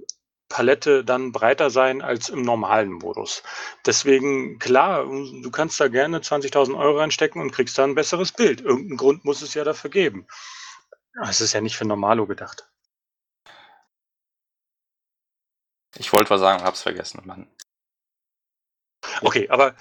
äh, 0.99 1.03
dann 1.05 1.32
breiter 1.32 1.69
sein 1.69 2.01
als 2.01 2.28
im 2.28 2.41
normalen 2.41 2.91
Modus. 2.91 3.41
Deswegen, 3.86 4.59
klar, 4.59 5.05
du 5.05 5.49
kannst 5.51 5.80
da 5.80 5.88
gerne 5.88 6.19
20.000 6.19 6.78
Euro 6.78 6.99
reinstecken 6.99 7.41
und 7.41 7.51
kriegst 7.51 7.78
dann 7.78 7.91
ein 7.91 7.95
besseres 7.95 8.34
Bild. 8.34 8.59
Irgendeinen 8.59 8.97
Grund 8.97 9.24
muss 9.24 9.41
es 9.41 9.53
ja 9.53 9.63
dafür 9.63 9.89
geben. 9.89 10.28
Es 11.24 11.39
ist 11.39 11.53
ja 11.53 11.61
nicht 11.61 11.78
für 11.78 11.86
Normalo 11.86 12.28
gedacht. 12.28 12.70
Ich 15.97 16.13
wollte 16.13 16.29
was 16.29 16.39
sagen, 16.39 16.63
hab's 16.63 16.81
vergessen, 16.81 17.21
Mann. 17.25 17.47
Okay, 19.21 19.49
aber 19.49 19.75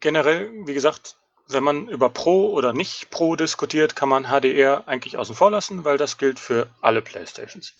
generell, 0.00 0.50
wie 0.66 0.74
gesagt, 0.74 1.16
wenn 1.48 1.62
man 1.62 1.88
über 1.88 2.08
Pro 2.08 2.52
oder 2.52 2.72
nicht 2.72 3.10
Pro 3.10 3.36
diskutiert, 3.36 3.96
kann 3.96 4.08
man 4.08 4.26
HDR 4.26 4.86
eigentlich 4.88 5.16
außen 5.16 5.34
vor 5.34 5.50
lassen, 5.50 5.84
weil 5.84 5.98
das 5.98 6.18
gilt 6.18 6.38
für 6.38 6.68
alle 6.80 7.02
Playstations. 7.02 7.74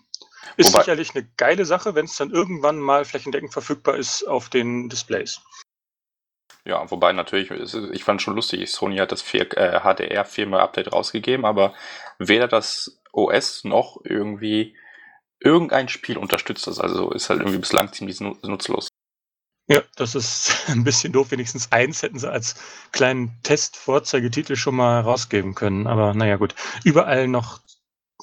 Ist 0.56 0.72
Wobei, 0.72 0.80
sicherlich 0.80 1.14
eine 1.14 1.28
geile 1.36 1.64
Sache, 1.64 1.94
wenn 1.94 2.04
es 2.04 2.16
dann 2.16 2.30
irgendwann 2.30 2.80
mal 2.80 3.04
flächendeckend 3.04 3.52
verfügbar 3.52 3.96
ist 3.96 4.24
auf 4.24 4.48
den 4.48 4.88
Displays. 4.88 5.40
Ja, 6.64 6.88
wobei 6.90 7.12
natürlich, 7.12 7.50
ich 7.50 8.04
fand 8.04 8.22
schon 8.22 8.36
lustig, 8.36 8.70
Sony 8.70 8.98
hat 8.98 9.10
das 9.10 9.22
äh, 9.34 9.80
HDR 9.80 10.24
Firmware-Update 10.24 10.92
rausgegeben, 10.92 11.44
aber 11.44 11.74
weder 12.18 12.46
das 12.46 13.00
OS 13.12 13.64
noch 13.64 14.00
irgendwie 14.04 14.76
irgendein 15.44 15.88
Spiel 15.88 16.18
unterstützt 16.18 16.66
das. 16.66 16.78
Also 16.78 17.10
ist 17.10 17.30
halt 17.30 17.40
irgendwie 17.40 17.58
bislang 17.58 17.92
ziemlich 17.92 18.20
nutzlos. 18.20 18.88
Ja, 19.68 19.82
das 19.96 20.14
ist 20.14 20.54
ein 20.68 20.84
bisschen 20.84 21.12
doof. 21.12 21.30
Wenigstens 21.30 21.70
eins 21.72 22.02
hätten 22.02 22.18
sie 22.18 22.30
als 22.30 22.56
kleinen 22.92 23.38
Test-Vorzeigetitel 23.42 24.56
schon 24.56 24.76
mal 24.76 25.00
rausgeben 25.00 25.54
können. 25.54 25.86
Aber 25.86 26.14
naja, 26.14 26.36
gut. 26.36 26.54
Überall 26.84 27.28
noch 27.28 27.60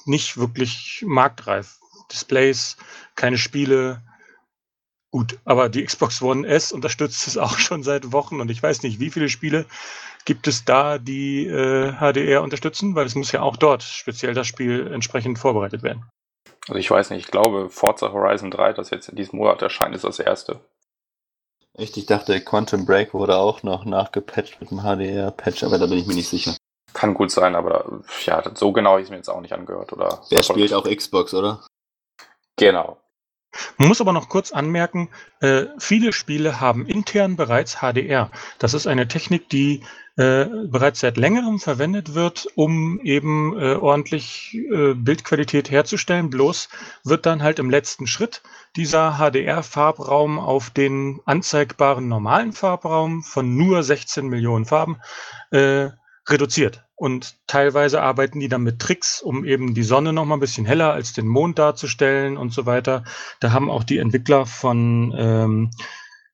nicht 0.06 0.36
wirklich 0.36 1.04
marktreif. 1.06 1.78
Displays, 2.10 2.76
keine 3.14 3.38
Spiele. 3.38 4.02
Gut, 5.12 5.38
aber 5.44 5.68
die 5.68 5.84
Xbox 5.84 6.22
One 6.22 6.46
S 6.46 6.72
unterstützt 6.72 7.26
es 7.26 7.36
auch 7.36 7.58
schon 7.58 7.82
seit 7.82 8.12
Wochen 8.12 8.40
und 8.40 8.50
ich 8.50 8.62
weiß 8.62 8.82
nicht, 8.82 9.00
wie 9.00 9.10
viele 9.10 9.28
Spiele 9.28 9.66
gibt 10.24 10.46
es 10.46 10.64
da, 10.64 10.98
die 10.98 11.46
äh, 11.46 11.92
HDR 11.94 12.42
unterstützen, 12.42 12.94
weil 12.94 13.06
es 13.06 13.14
muss 13.14 13.32
ja 13.32 13.42
auch 13.42 13.56
dort 13.56 13.82
speziell 13.82 14.34
das 14.34 14.46
Spiel 14.46 14.86
entsprechend 14.92 15.38
vorbereitet 15.38 15.82
werden. 15.82 16.04
Also 16.70 16.78
ich 16.78 16.88
weiß 16.88 17.10
nicht, 17.10 17.26
ich 17.26 17.32
glaube 17.32 17.68
Forza 17.68 18.12
Horizon 18.12 18.52
3, 18.52 18.74
das 18.74 18.90
jetzt 18.90 19.08
in 19.08 19.16
diesem 19.16 19.40
Monat 19.40 19.60
erscheint, 19.60 19.92
ist 19.92 20.04
das 20.04 20.20
erste. 20.20 20.60
Echt, 21.74 21.96
ich 21.96 22.06
dachte 22.06 22.40
Quantum 22.40 22.86
Break 22.86 23.12
wurde 23.12 23.38
auch 23.38 23.64
noch 23.64 23.84
nachgepatcht 23.84 24.60
mit 24.60 24.70
dem 24.70 24.82
HDR-Patch, 24.82 25.64
aber 25.64 25.78
da 25.78 25.86
bin 25.86 25.98
ich 25.98 26.06
mir 26.06 26.14
nicht 26.14 26.28
sicher. 26.28 26.56
Kann 26.92 27.14
gut 27.14 27.32
sein, 27.32 27.56
aber 27.56 28.02
ja, 28.24 28.40
so 28.54 28.70
genau 28.70 28.90
habe 28.90 29.00
ich 29.00 29.06
es 29.06 29.10
mir 29.10 29.16
jetzt 29.16 29.28
auch 29.28 29.40
nicht 29.40 29.52
angehört. 29.52 29.92
Oder 29.92 30.22
Wer 30.28 30.44
spielt 30.44 30.72
auch 30.72 30.84
Xbox, 30.84 31.34
oder? 31.34 31.64
Genau. 32.54 32.98
Man 33.78 33.88
muss 33.88 34.00
aber 34.00 34.12
noch 34.12 34.28
kurz 34.28 34.52
anmerken, 34.52 35.08
äh, 35.40 35.64
viele 35.78 36.12
Spiele 36.12 36.60
haben 36.60 36.86
intern 36.86 37.36
bereits 37.36 37.78
HDR. 37.80 38.30
Das 38.58 38.74
ist 38.74 38.86
eine 38.86 39.08
Technik, 39.08 39.48
die 39.48 39.82
äh, 40.16 40.46
bereits 40.66 41.00
seit 41.00 41.16
längerem 41.16 41.58
verwendet 41.58 42.14
wird, 42.14 42.46
um 42.54 43.00
eben 43.00 43.58
äh, 43.58 43.74
ordentlich 43.74 44.54
äh, 44.54 44.94
Bildqualität 44.94 45.70
herzustellen. 45.70 46.30
Bloß 46.30 46.68
wird 47.04 47.26
dann 47.26 47.42
halt 47.42 47.58
im 47.58 47.70
letzten 47.70 48.06
Schritt 48.06 48.42
dieser 48.76 49.18
HDR-Farbraum 49.18 50.38
auf 50.38 50.70
den 50.70 51.20
anzeigbaren 51.24 52.06
normalen 52.08 52.52
Farbraum 52.52 53.22
von 53.22 53.56
nur 53.56 53.82
16 53.82 54.26
Millionen 54.26 54.66
Farben 54.66 54.98
äh, 55.52 55.88
reduziert. 56.30 56.84
Und 56.94 57.36
teilweise 57.46 58.02
arbeiten 58.02 58.40
die 58.40 58.48
dann 58.48 58.62
mit 58.62 58.78
Tricks, 58.78 59.22
um 59.22 59.44
eben 59.44 59.74
die 59.74 59.82
Sonne 59.82 60.12
noch 60.12 60.24
mal 60.24 60.36
ein 60.36 60.40
bisschen 60.40 60.66
heller 60.66 60.92
als 60.92 61.12
den 61.12 61.26
Mond 61.26 61.58
darzustellen 61.58 62.36
und 62.36 62.52
so 62.52 62.66
weiter. 62.66 63.04
Da 63.40 63.52
haben 63.52 63.70
auch 63.70 63.84
die 63.84 63.98
Entwickler 63.98 64.46
von 64.46 65.14
ähm, 65.16 65.70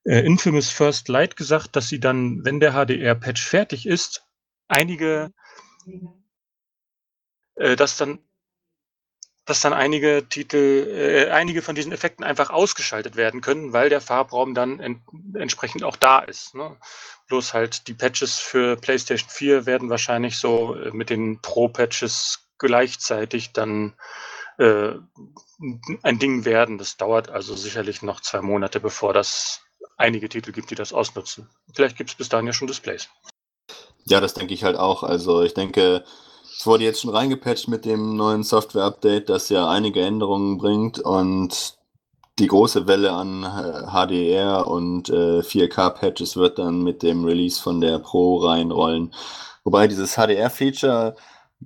äh, 0.04 0.20
Infamous 0.24 0.70
First 0.70 1.08
Light 1.08 1.36
gesagt, 1.36 1.76
dass 1.76 1.88
sie 1.88 2.00
dann, 2.00 2.44
wenn 2.44 2.60
der 2.60 2.72
HDR-Patch 2.72 3.44
fertig 3.46 3.86
ist, 3.86 4.24
einige, 4.68 5.32
äh, 7.56 7.76
dass 7.76 7.96
dann 7.96 8.18
dass 9.46 9.60
dann 9.60 9.72
einige 9.72 10.28
Titel, 10.28 10.88
äh, 10.90 11.30
einige 11.30 11.62
von 11.62 11.76
diesen 11.76 11.92
Effekten 11.92 12.24
einfach 12.24 12.50
ausgeschaltet 12.50 13.14
werden 13.14 13.40
können, 13.40 13.72
weil 13.72 13.88
der 13.88 14.00
Farbraum 14.00 14.54
dann 14.54 14.80
ent 14.80 15.00
entsprechend 15.34 15.84
auch 15.84 15.94
da 15.94 16.18
ist. 16.18 16.56
Ne? 16.56 16.76
Bloß 17.28 17.54
halt 17.54 17.88
die 17.88 17.94
Patches 17.94 18.36
für 18.36 18.76
PlayStation 18.76 19.28
4 19.28 19.66
werden 19.66 19.90
wahrscheinlich 19.90 20.38
so 20.38 20.74
äh, 20.74 20.90
mit 20.92 21.10
den 21.10 21.40
Pro-Patches 21.40 22.48
gleichzeitig 22.58 23.52
dann 23.52 23.94
äh, 24.58 24.92
ein 26.02 26.18
Ding 26.18 26.44
werden. 26.44 26.78
Das 26.78 26.96
dauert 26.96 27.28
also 27.28 27.54
sicherlich 27.54 28.02
noch 28.02 28.20
zwei 28.20 28.40
Monate, 28.40 28.80
bevor 28.80 29.12
das 29.12 29.62
einige 29.96 30.28
Titel 30.28 30.52
gibt, 30.52 30.70
die 30.70 30.74
das 30.74 30.92
ausnutzen. 30.92 31.48
Vielleicht 31.74 31.96
gibt 31.96 32.10
es 32.10 32.16
bis 32.16 32.28
dahin 32.28 32.46
ja 32.46 32.52
schon 32.52 32.68
Displays. 32.68 33.08
Ja, 34.04 34.20
das 34.20 34.34
denke 34.34 34.54
ich 34.54 34.64
halt 34.64 34.76
auch. 34.76 35.02
Also 35.02 35.42
ich 35.42 35.54
denke, 35.54 36.04
es 36.56 36.66
wurde 36.66 36.84
jetzt 36.84 37.00
schon 37.00 37.10
reingepatcht 37.10 37.68
mit 37.68 37.84
dem 37.84 38.16
neuen 38.16 38.44
Software-Update, 38.44 39.28
das 39.28 39.48
ja 39.48 39.68
einige 39.68 40.02
Änderungen 40.02 40.58
bringt 40.58 40.98
und 41.00 41.75
die 42.38 42.48
große 42.48 42.86
Welle 42.86 43.12
an 43.12 43.42
HDR 43.42 44.66
und 44.66 45.08
äh, 45.08 45.40
4K-Patches 45.40 46.36
wird 46.36 46.58
dann 46.58 46.82
mit 46.82 47.02
dem 47.02 47.24
Release 47.24 47.60
von 47.60 47.80
der 47.80 47.98
Pro 47.98 48.36
reinrollen. 48.36 49.14
Wobei 49.64 49.88
dieses 49.88 50.16
HDR-Feature 50.16 51.16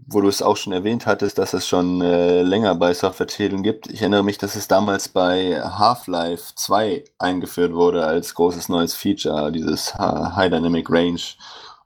wo 0.06 0.20
du 0.20 0.28
es 0.28 0.42
auch 0.42 0.56
schon 0.56 0.72
erwähnt 0.72 1.06
hattest, 1.06 1.38
dass 1.38 1.52
es 1.52 1.66
schon 1.66 2.00
äh, 2.00 2.42
länger 2.42 2.74
bei 2.74 2.94
Software-Titeln 2.94 3.62
gibt. 3.62 3.88
Ich 3.88 4.00
erinnere 4.00 4.22
mich, 4.22 4.38
dass 4.38 4.54
es 4.54 4.68
damals 4.68 5.08
bei 5.08 5.60
Half-Life 5.60 6.52
2 6.54 7.04
eingeführt 7.18 7.74
wurde 7.74 8.04
als 8.04 8.34
großes 8.34 8.68
neues 8.68 8.94
Feature, 8.94 9.50
dieses 9.50 9.94
High 9.94 10.50
Dynamic 10.50 10.88
Range. 10.90 11.20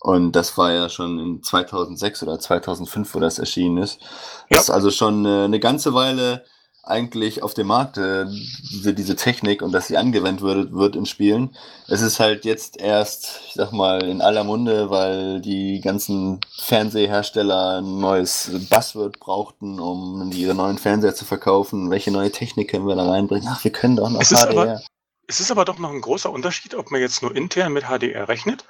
Und 0.00 0.32
das 0.32 0.56
war 0.58 0.72
ja 0.72 0.88
schon 0.90 1.18
in 1.18 1.42
2006 1.42 2.22
oder 2.22 2.38
2005, 2.38 3.14
wo 3.14 3.20
das 3.20 3.38
erschienen 3.38 3.78
ist. 3.78 4.00
Ja. 4.00 4.08
Das 4.50 4.64
ist 4.64 4.70
also 4.70 4.90
schon 4.90 5.24
äh, 5.24 5.44
eine 5.44 5.60
ganze 5.60 5.94
Weile 5.94 6.44
eigentlich 6.86 7.42
auf 7.42 7.54
dem 7.54 7.68
Markt, 7.68 7.98
äh, 7.98 8.26
diese, 8.26 8.94
diese 8.94 9.16
Technik 9.16 9.62
und 9.62 9.72
dass 9.72 9.86
sie 9.86 9.96
angewendet 9.96 10.42
wird, 10.42 10.72
wird 10.72 10.96
in 10.96 11.06
Spielen. 11.06 11.56
Es 11.88 12.02
ist 12.02 12.20
halt 12.20 12.44
jetzt 12.44 12.80
erst, 12.80 13.40
ich 13.46 13.54
sag 13.54 13.72
mal, 13.72 14.02
in 14.04 14.20
aller 14.20 14.44
Munde, 14.44 14.90
weil 14.90 15.40
die 15.40 15.80
ganzen 15.80 16.40
Fernsehersteller 16.58 17.78
ein 17.78 17.98
neues 17.98 18.50
Buzzword 18.70 19.18
brauchten, 19.20 19.80
um 19.80 20.30
ihre 20.32 20.54
neuen 20.54 20.78
Fernseher 20.78 21.14
zu 21.14 21.24
verkaufen. 21.24 21.90
Welche 21.90 22.10
neue 22.10 22.30
Technik 22.30 22.70
können 22.70 22.86
wir 22.86 22.96
da 22.96 23.08
reinbringen? 23.10 23.48
Ach, 23.50 23.64
wir 23.64 23.72
können 23.72 23.96
doch 23.96 24.10
noch 24.10 24.20
es 24.20 24.30
HDR. 24.30 24.50
Aber, 24.50 24.80
es 25.26 25.40
ist 25.40 25.50
aber 25.50 25.64
doch 25.64 25.78
noch 25.78 25.90
ein 25.90 26.00
großer 26.00 26.30
Unterschied, 26.30 26.74
ob 26.74 26.90
man 26.90 27.00
jetzt 27.00 27.22
nur 27.22 27.34
intern 27.34 27.72
mit 27.72 27.84
HDR 27.84 28.28
rechnet. 28.28 28.64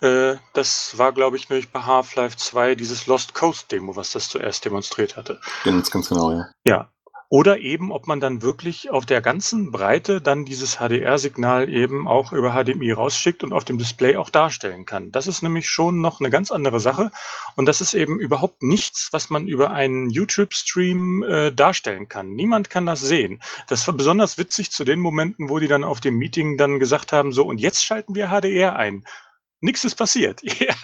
Äh, 0.00 0.36
das 0.54 0.96
war, 0.98 1.12
glaube 1.12 1.36
ich, 1.36 1.48
nämlich 1.48 1.70
bei 1.70 1.80
Half-Life 1.80 2.36
2 2.36 2.74
dieses 2.74 3.06
Lost 3.06 3.34
Coast 3.34 3.70
Demo, 3.70 3.96
was 3.96 4.12
das 4.12 4.28
zuerst 4.28 4.64
demonstriert 4.64 5.16
hatte. 5.16 5.40
Ganz, 5.64 5.90
ganz 5.90 6.08
genau, 6.08 6.32
ja. 6.32 6.48
Ja, 6.66 6.90
oder 7.30 7.60
eben, 7.60 7.92
ob 7.92 8.08
man 8.08 8.18
dann 8.18 8.42
wirklich 8.42 8.90
auf 8.90 9.06
der 9.06 9.20
ganzen 9.20 9.70
Breite 9.70 10.20
dann 10.20 10.44
dieses 10.44 10.78
HDR-Signal 10.78 11.68
eben 11.68 12.08
auch 12.08 12.32
über 12.32 12.52
HDMI 12.52 12.90
rausschickt 12.90 13.44
und 13.44 13.52
auf 13.52 13.64
dem 13.64 13.78
Display 13.78 14.16
auch 14.16 14.30
darstellen 14.30 14.84
kann. 14.84 15.12
Das 15.12 15.28
ist 15.28 15.40
nämlich 15.40 15.70
schon 15.70 16.00
noch 16.00 16.18
eine 16.18 16.28
ganz 16.28 16.50
andere 16.50 16.80
Sache. 16.80 17.12
Und 17.54 17.66
das 17.66 17.80
ist 17.80 17.94
eben 17.94 18.18
überhaupt 18.18 18.64
nichts, 18.64 19.10
was 19.12 19.30
man 19.30 19.46
über 19.46 19.70
einen 19.70 20.10
YouTube-Stream 20.10 21.22
äh, 21.22 21.52
darstellen 21.52 22.08
kann. 22.08 22.32
Niemand 22.32 22.68
kann 22.68 22.84
das 22.84 23.00
sehen. 23.00 23.40
Das 23.68 23.86
war 23.86 23.94
besonders 23.94 24.36
witzig 24.36 24.72
zu 24.72 24.82
den 24.82 24.98
Momenten, 24.98 25.48
wo 25.48 25.60
die 25.60 25.68
dann 25.68 25.84
auf 25.84 26.00
dem 26.00 26.16
Meeting 26.18 26.56
dann 26.56 26.80
gesagt 26.80 27.12
haben, 27.12 27.32
so, 27.32 27.46
und 27.46 27.60
jetzt 27.60 27.84
schalten 27.84 28.16
wir 28.16 28.30
HDR 28.30 28.74
ein 28.74 29.04
nichts 29.60 29.84
ist 29.84 29.96
passiert. 29.96 30.42
Ja, 30.60 30.74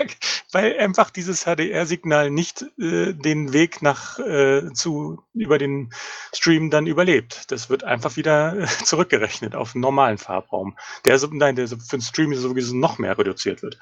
weil 0.52 0.78
einfach 0.78 1.10
dieses 1.10 1.44
HDR-Signal 1.44 2.30
nicht 2.30 2.62
äh, 2.78 3.12
den 3.12 3.52
Weg 3.52 3.82
nach 3.82 4.18
äh, 4.18 4.72
zu 4.72 5.22
über 5.34 5.58
den 5.58 5.92
Stream 6.34 6.70
dann 6.70 6.86
überlebt. 6.86 7.50
Das 7.50 7.68
wird 7.68 7.84
einfach 7.84 8.16
wieder 8.16 8.56
äh, 8.56 8.66
zurückgerechnet 8.84 9.54
auf 9.54 9.74
einen 9.74 9.82
normalen 9.82 10.18
Farbraum. 10.18 10.76
Der 11.04 11.18
nein, 11.32 11.56
der 11.56 11.68
für 11.68 11.76
den 11.76 12.00
Stream 12.00 12.34
sowieso 12.34 12.74
noch 12.74 12.98
mehr 12.98 13.18
reduziert 13.18 13.62
wird. 13.62 13.78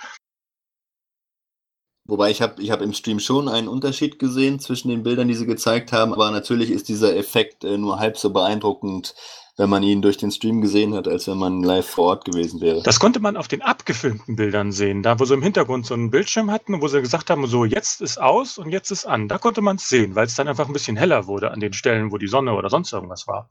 Wobei 2.06 2.30
ich 2.30 2.42
habe 2.42 2.60
ich 2.60 2.70
hab 2.70 2.82
im 2.82 2.92
Stream 2.92 3.18
schon 3.18 3.48
einen 3.48 3.68
Unterschied 3.68 4.18
gesehen 4.18 4.60
zwischen 4.60 4.88
den 4.88 5.02
Bildern, 5.02 5.28
die 5.28 5.34
sie 5.34 5.46
gezeigt 5.46 5.92
haben, 5.92 6.12
aber 6.12 6.30
natürlich 6.30 6.70
ist 6.70 6.88
dieser 6.88 7.16
Effekt 7.16 7.64
äh, 7.64 7.78
nur 7.78 7.98
halb 7.98 8.18
so 8.18 8.30
beeindruckend, 8.30 9.14
wenn 9.56 9.70
man 9.70 9.82
ihn 9.84 10.02
durch 10.02 10.16
den 10.16 10.32
Stream 10.32 10.60
gesehen 10.60 10.94
hat, 10.94 11.06
als 11.06 11.28
wenn 11.28 11.38
man 11.38 11.62
live 11.62 11.88
vor 11.88 12.06
Ort 12.06 12.24
gewesen 12.24 12.60
wäre. 12.60 12.82
Das 12.82 12.98
konnte 12.98 13.20
man 13.20 13.36
auf 13.36 13.46
den 13.46 13.62
abgefilmten 13.62 14.34
Bildern 14.34 14.72
sehen, 14.72 15.02
da 15.02 15.20
wo 15.20 15.24
sie 15.24 15.34
im 15.34 15.42
Hintergrund 15.42 15.86
so 15.86 15.94
einen 15.94 16.10
Bildschirm 16.10 16.50
hatten, 16.50 16.80
wo 16.82 16.88
sie 16.88 17.00
gesagt 17.00 17.30
haben, 17.30 17.46
so 17.46 17.64
jetzt 17.64 18.00
ist 18.00 18.20
aus 18.20 18.58
und 18.58 18.70
jetzt 18.70 18.90
ist 18.90 19.06
an. 19.06 19.28
Da 19.28 19.38
konnte 19.38 19.60
man 19.62 19.76
es 19.76 19.88
sehen, 19.88 20.16
weil 20.16 20.26
es 20.26 20.34
dann 20.34 20.48
einfach 20.48 20.66
ein 20.66 20.72
bisschen 20.72 20.96
heller 20.96 21.26
wurde 21.26 21.52
an 21.52 21.60
den 21.60 21.72
Stellen, 21.72 22.10
wo 22.10 22.18
die 22.18 22.26
Sonne 22.26 22.54
oder 22.54 22.68
sonst 22.68 22.92
irgendwas 22.92 23.28
war. 23.28 23.48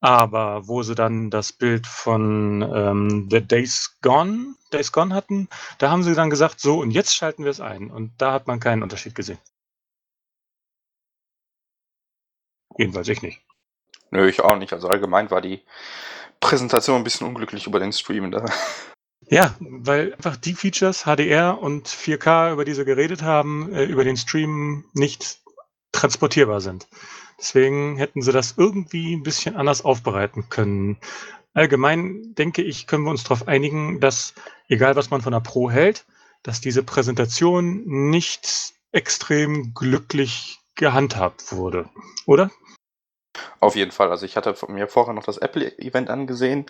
Aber 0.00 0.68
wo 0.68 0.82
sie 0.82 0.94
dann 0.94 1.30
das 1.30 1.52
Bild 1.52 1.86
von 1.86 2.62
ähm, 2.62 3.28
The 3.30 3.40
Days 3.40 3.98
Gone, 4.02 4.54
Days 4.72 4.92
Gone 4.92 5.14
hatten, 5.14 5.48
da 5.78 5.90
haben 5.90 6.02
sie 6.02 6.14
dann 6.14 6.30
gesagt, 6.30 6.60
so 6.60 6.80
und 6.80 6.90
jetzt 6.90 7.14
schalten 7.14 7.44
wir 7.44 7.50
es 7.50 7.60
ein. 7.60 7.90
Und 7.90 8.12
da 8.18 8.32
hat 8.32 8.46
man 8.46 8.60
keinen 8.60 8.82
Unterschied 8.82 9.14
gesehen. 9.14 9.38
Jedenfalls 12.76 13.08
ich 13.08 13.22
nicht. 13.22 13.40
Nö, 14.10 14.28
ich 14.28 14.42
auch 14.42 14.56
nicht. 14.56 14.72
Also 14.72 14.88
allgemein 14.88 15.30
war 15.30 15.40
die 15.40 15.62
Präsentation 16.40 16.98
ein 16.98 17.04
bisschen 17.04 17.26
unglücklich 17.26 17.66
über 17.66 17.80
den 17.80 17.92
Stream. 17.92 18.30
Da. 18.30 18.44
Ja, 19.28 19.54
weil 19.60 20.12
einfach 20.14 20.36
die 20.36 20.54
Features 20.54 21.04
HDR 21.04 21.58
und 21.60 21.88
4K, 21.88 22.52
über 22.52 22.64
die 22.64 22.74
sie 22.74 22.84
geredet 22.84 23.22
haben, 23.22 23.72
äh, 23.72 23.84
über 23.84 24.04
den 24.04 24.16
Stream 24.16 24.84
nicht 24.92 25.38
transportierbar 25.92 26.60
sind. 26.60 26.86
Deswegen 27.38 27.96
hätten 27.96 28.22
sie 28.22 28.32
das 28.32 28.54
irgendwie 28.56 29.14
ein 29.14 29.22
bisschen 29.22 29.56
anders 29.56 29.84
aufbereiten 29.84 30.48
können. 30.50 30.98
Allgemein 31.52 32.34
denke 32.34 32.62
ich, 32.62 32.86
können 32.86 33.04
wir 33.04 33.10
uns 33.10 33.22
darauf 33.22 33.48
einigen, 33.48 34.00
dass, 34.00 34.34
egal 34.68 34.96
was 34.96 35.10
man 35.10 35.22
von 35.22 35.32
der 35.32 35.40
Pro 35.40 35.70
hält, 35.70 36.04
dass 36.42 36.60
diese 36.60 36.82
Präsentation 36.82 37.82
nicht 38.10 38.74
extrem 38.92 39.72
glücklich 39.72 40.58
gehandhabt 40.74 41.52
wurde. 41.52 41.88
Oder? 42.26 42.50
Auf 43.60 43.76
jeden 43.76 43.90
Fall. 43.90 44.10
Also 44.10 44.26
ich 44.26 44.36
hatte 44.36 44.54
mir 44.68 44.88
vorher 44.88 45.14
noch 45.14 45.24
das 45.24 45.38
Apple-Event 45.38 46.10
angesehen. 46.10 46.66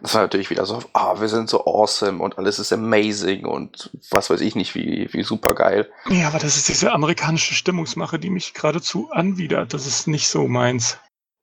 Das 0.00 0.14
war 0.14 0.22
natürlich 0.22 0.50
wieder 0.50 0.64
so, 0.64 0.80
ah, 0.92 1.12
oh, 1.12 1.20
wir 1.20 1.28
sind 1.28 1.48
so 1.48 1.64
awesome 1.66 2.22
und 2.22 2.38
alles 2.38 2.58
ist 2.58 2.72
amazing 2.72 3.44
und 3.44 3.90
was 4.10 4.30
weiß 4.30 4.40
ich 4.40 4.54
nicht, 4.54 4.74
wie, 4.74 5.08
wie 5.12 5.22
super 5.22 5.54
geil. 5.54 5.90
Ja, 6.08 6.28
aber 6.28 6.38
das 6.38 6.56
ist 6.56 6.68
diese 6.68 6.92
amerikanische 6.92 7.54
Stimmungsmache, 7.54 8.18
die 8.18 8.30
mich 8.30 8.54
geradezu 8.54 9.10
anwidert. 9.10 9.74
Das 9.74 9.86
ist 9.86 10.06
nicht 10.06 10.28
so 10.28 10.48
meins. 10.48 10.98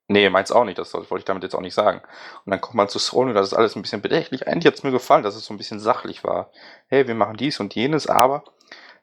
Nee, 0.10 0.30
meins 0.30 0.52
auch 0.52 0.66
nicht, 0.66 0.78
das 0.78 0.94
wollte 0.94 1.20
ich 1.20 1.26
damit 1.26 1.44
jetzt 1.44 1.56
auch 1.56 1.62
nicht 1.62 1.74
sagen. 1.74 2.02
Und 2.46 2.52
dann 2.52 2.60
kommt 2.60 2.76
man 2.76 2.90
zu 2.90 3.00
Sony 3.00 3.30
und 3.30 3.36
das 3.36 3.48
ist 3.48 3.54
alles 3.54 3.76
ein 3.76 3.82
bisschen 3.82 4.02
bedächtlich. 4.02 4.48
Eigentlich 4.48 4.68
hat 4.68 4.76
es 4.76 4.84
mir 4.84 4.92
gefallen, 4.92 5.24
dass 5.24 5.36
es 5.36 5.46
so 5.46 5.54
ein 5.54 5.58
bisschen 5.58 5.80
sachlich 5.80 6.24
war. 6.24 6.52
Hey, 6.88 7.08
wir 7.08 7.16
machen 7.16 7.38
dies 7.38 7.60
und 7.60 7.74
jenes, 7.74 8.08
aber 8.08 8.44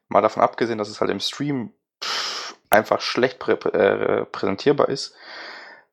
mal 0.09 0.21
davon 0.21 0.43
abgesehen, 0.43 0.79
dass 0.79 0.89
es 0.89 1.01
halt 1.01 1.11
im 1.11 1.21
Stream 1.21 1.73
pff, 2.05 2.55
einfach 2.68 3.01
schlecht 3.01 3.39
prä 3.39 3.53
äh, 3.53 4.27
präsentierbar 4.27 4.89
ist, 4.89 5.14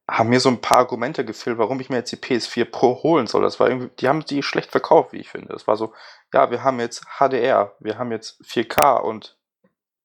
haben 0.10 0.30
mir 0.30 0.40
so 0.40 0.50
ein 0.50 0.62
paar 0.62 0.78
Argumente 0.78 1.26
gefehlt, 1.26 1.58
warum 1.58 1.80
ich 1.80 1.90
mir 1.90 1.98
jetzt 1.98 2.12
die 2.12 2.18
PS4 2.18 2.66
Pro 2.66 3.04
holen 3.04 3.28
soll. 3.28 3.42
Das 3.42 3.60
war 3.60 3.68
irgendwie, 3.68 3.90
die 4.00 4.08
haben 4.08 4.24
die 4.24 4.42
schlecht 4.42 4.72
verkauft, 4.72 5.12
wie 5.12 5.18
ich 5.18 5.30
finde. 5.30 5.50
Das 5.50 5.68
war 5.68 5.76
so, 5.76 5.94
ja, 6.34 6.50
wir 6.50 6.64
haben 6.64 6.80
jetzt 6.80 7.06
HDR, 7.20 7.76
wir 7.80 7.98
haben 7.98 8.12
jetzt 8.12 8.42
4K 8.46 9.02
und 9.02 9.38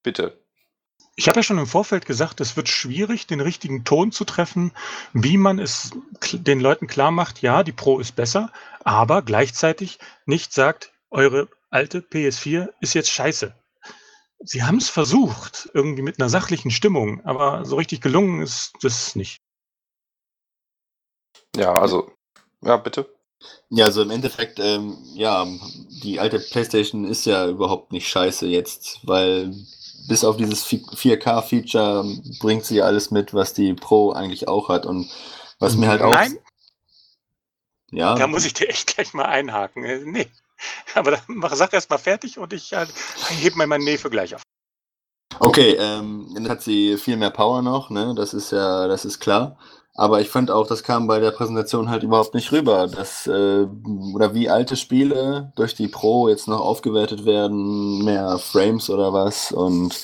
bitte. 0.03 0.39
Ich 1.15 1.27
habe 1.27 1.39
ja 1.39 1.43
schon 1.43 1.59
im 1.59 1.67
Vorfeld 1.67 2.05
gesagt, 2.05 2.41
es 2.41 2.57
wird 2.57 2.67
schwierig, 2.69 3.27
den 3.27 3.39
richtigen 3.39 3.83
Ton 3.83 4.11
zu 4.11 4.25
treffen, 4.25 4.71
wie 5.13 5.37
man 5.37 5.59
es 5.59 5.91
den 6.33 6.59
Leuten 6.59 6.87
klar 6.87 7.11
macht, 7.11 7.41
ja, 7.41 7.63
die 7.63 7.71
Pro 7.71 7.99
ist 7.99 8.15
besser, 8.15 8.51
aber 8.83 9.21
gleichzeitig 9.21 9.99
nicht 10.25 10.53
sagt, 10.53 10.91
eure 11.11 11.47
alte 11.69 11.99
PS4 11.99 12.69
ist 12.81 12.95
jetzt 12.95 13.11
scheiße. 13.11 13.53
Sie 14.39 14.63
haben 14.63 14.77
es 14.77 14.89
versucht, 14.89 15.69
irgendwie 15.73 16.01
mit 16.01 16.19
einer 16.19 16.29
sachlichen 16.29 16.71
Stimmung, 16.71 17.23
aber 17.25 17.63
so 17.63 17.75
richtig 17.75 18.01
gelungen 18.01 18.41
ist 18.41 18.73
das 18.81 19.15
nicht. 19.15 19.42
Ja, 21.55 21.73
also, 21.73 22.11
ja, 22.61 22.77
bitte. 22.77 23.09
Ja, 23.69 23.85
also 23.85 24.01
im 24.01 24.11
Endeffekt, 24.11 24.59
ähm, 24.59 24.97
ja, 25.13 25.45
die 26.03 26.19
alte 26.19 26.39
PlayStation 26.39 27.05
ist 27.05 27.25
ja 27.25 27.47
überhaupt 27.47 27.91
nicht 27.91 28.07
scheiße 28.07 28.47
jetzt, 28.47 28.99
weil 29.03 29.53
bis 30.07 30.23
auf 30.23 30.37
dieses 30.37 30.65
4K-Feature 30.65 32.05
bringt 32.39 32.65
sie 32.65 32.81
alles 32.81 33.11
mit, 33.11 33.33
was 33.33 33.53
die 33.53 33.73
Pro 33.73 34.11
eigentlich 34.11 34.47
auch 34.47 34.69
hat 34.69 34.85
und 34.85 35.09
was 35.59 35.75
mir 35.75 35.87
halt 35.87 36.01
auch. 36.01 36.13
Nein. 36.13 36.37
Ja. 37.91 38.15
Da 38.15 38.27
muss 38.27 38.45
ich 38.45 38.53
dir 38.53 38.69
echt 38.69 38.95
gleich 38.95 39.13
mal 39.13 39.25
einhaken. 39.25 39.83
Äh, 39.83 39.99
nee. 39.99 40.27
Aber 40.95 41.11
dann 41.11 41.21
mach, 41.27 41.53
sag 41.55 41.73
erst 41.73 41.89
mal 41.89 41.97
fertig 41.97 42.37
und 42.37 42.53
ich 42.53 42.73
äh, 42.73 42.85
hebe 43.29 43.57
mal 43.57 43.67
meinen 43.67 43.83
Nefe 43.83 44.09
gleich 44.09 44.35
auf. 44.35 44.41
Okay, 45.39 45.75
ähm, 45.79 46.31
dann 46.35 46.47
hat 46.49 46.61
sie 46.61 46.97
viel 46.97 47.17
mehr 47.17 47.31
Power 47.31 47.61
noch, 47.61 47.89
ne? 47.89 48.13
Das 48.15 48.33
ist 48.33 48.51
ja, 48.51 48.87
das 48.87 49.03
ist 49.03 49.19
klar. 49.19 49.57
Aber 49.95 50.21
ich 50.21 50.29
fand 50.29 50.49
auch, 50.49 50.65
das 50.65 50.81
kam 50.81 51.05
bei 51.05 51.19
der 51.19 51.29
Präsentation 51.29 51.89
halt 51.89 52.01
überhaupt 52.01 52.33
nicht 52.33 52.51
rüber, 52.51 52.87
dass 52.87 53.27
äh, 53.27 53.67
oder 54.13 54.33
wie 54.33 54.49
alte 54.49 54.75
Spiele 54.75 55.51
durch 55.55 55.75
die 55.75 55.87
Pro 55.87 56.27
jetzt 56.29 56.47
noch 56.47 56.61
aufgewertet 56.61 57.25
werden, 57.25 58.03
mehr 58.03 58.39
Frames 58.39 58.89
oder 58.89 59.13
was 59.13 59.51
und 59.51 60.01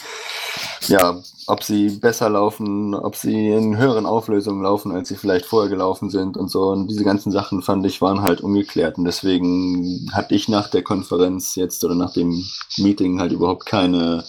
ja, 0.88 1.20
ob 1.48 1.64
sie 1.64 1.90
besser 1.90 2.30
laufen, 2.30 2.94
ob 2.94 3.16
sie 3.16 3.50
in 3.50 3.78
höheren 3.78 4.06
Auflösungen 4.06 4.62
laufen, 4.62 4.92
als 4.92 5.10
sie 5.10 5.16
vielleicht 5.16 5.46
vorher 5.46 5.70
gelaufen 5.70 6.12
sind 6.12 6.38
und 6.38 6.50
so. 6.50 6.68
Und 6.70 6.88
diese 6.88 7.04
ganzen 7.04 7.32
Sachen 7.32 7.64
fand 7.64 7.84
ich 7.88 8.00
waren 8.00 8.22
halt 8.22 8.42
ungeklärt 8.42 9.00
und 9.00 9.06
deswegen 9.06 10.08
hatte 10.14 10.36
ich 10.36 10.48
nach 10.50 10.70
der 10.70 10.84
Konferenz 10.84 11.56
jetzt 11.56 11.84
oder 11.84 11.96
nach 11.96 12.14
dem 12.14 12.46
Meeting 12.78 13.20
halt 13.20 13.32
überhaupt 13.32 13.66
keine 13.66 14.24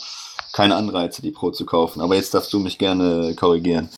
keine 0.52 0.76
Anreize, 0.76 1.22
die 1.22 1.30
Pro 1.30 1.50
zu 1.50 1.66
kaufen. 1.66 2.00
Aber 2.00 2.16
jetzt 2.16 2.34
darfst 2.34 2.52
du 2.52 2.58
mich 2.58 2.78
gerne 2.78 3.34
korrigieren. 3.34 3.90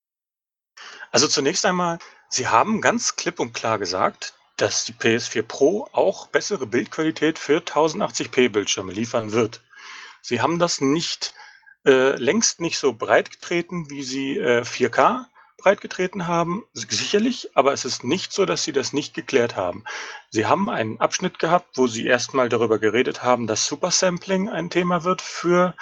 Also 1.13 1.29
zunächst 1.29 1.65
einmal, 1.67 1.99
Sie 2.29 2.49
haben 2.49 2.81
ganz 2.81 3.17
klipp 3.17 3.39
und 3.39 3.53
klar 3.53 3.79
gesagt, 3.79 4.35
dass 4.57 4.85
die 4.85 4.95
PS4 4.95 5.43
Pro 5.43 5.89
auch 5.93 6.27
bessere 6.29 6.67
Bildqualität 6.67 7.39
für 7.39 7.59
1080p 7.59 8.49
Bildschirme 8.49 8.93
liefern 8.93 9.33
wird. 9.33 9.61
Sie 10.23 10.41
haben 10.41 10.59
das 10.59 10.81
nicht 10.81 11.35
äh, 11.85 12.17
längst 12.17 12.61
nicht 12.61 12.79
so 12.79 12.93
breit 12.95 13.31
getreten, 13.31 13.91
wie 13.91 14.03
Sie 14.03 14.39
äh, 14.39 14.63
4K 14.63 15.27
breit 15.59 15.81
getreten 15.81 16.27
haben, 16.27 16.65
sicherlich, 16.73 17.51
aber 17.55 17.73
es 17.73 17.85
ist 17.85 18.05
nicht 18.05 18.33
so, 18.33 18.47
dass 18.47 18.65
Sie 18.65 18.73
das 18.73 18.93
nicht 18.93 19.15
geklärt 19.15 19.55
haben. 19.55 19.85
Sie 20.31 20.47
haben 20.47 20.71
einen 20.71 20.99
Abschnitt 20.99 21.39
gehabt, 21.39 21.77
wo 21.77 21.87
Sie 21.87 22.07
erstmal 22.07 22.49
darüber 22.49 22.79
geredet 22.79 23.23
haben, 23.23 23.47
dass 23.47 23.67
Supersampling 23.67 24.49
ein 24.49 24.71
Thema 24.71 25.05
wird 25.05 25.23
für 25.23 25.75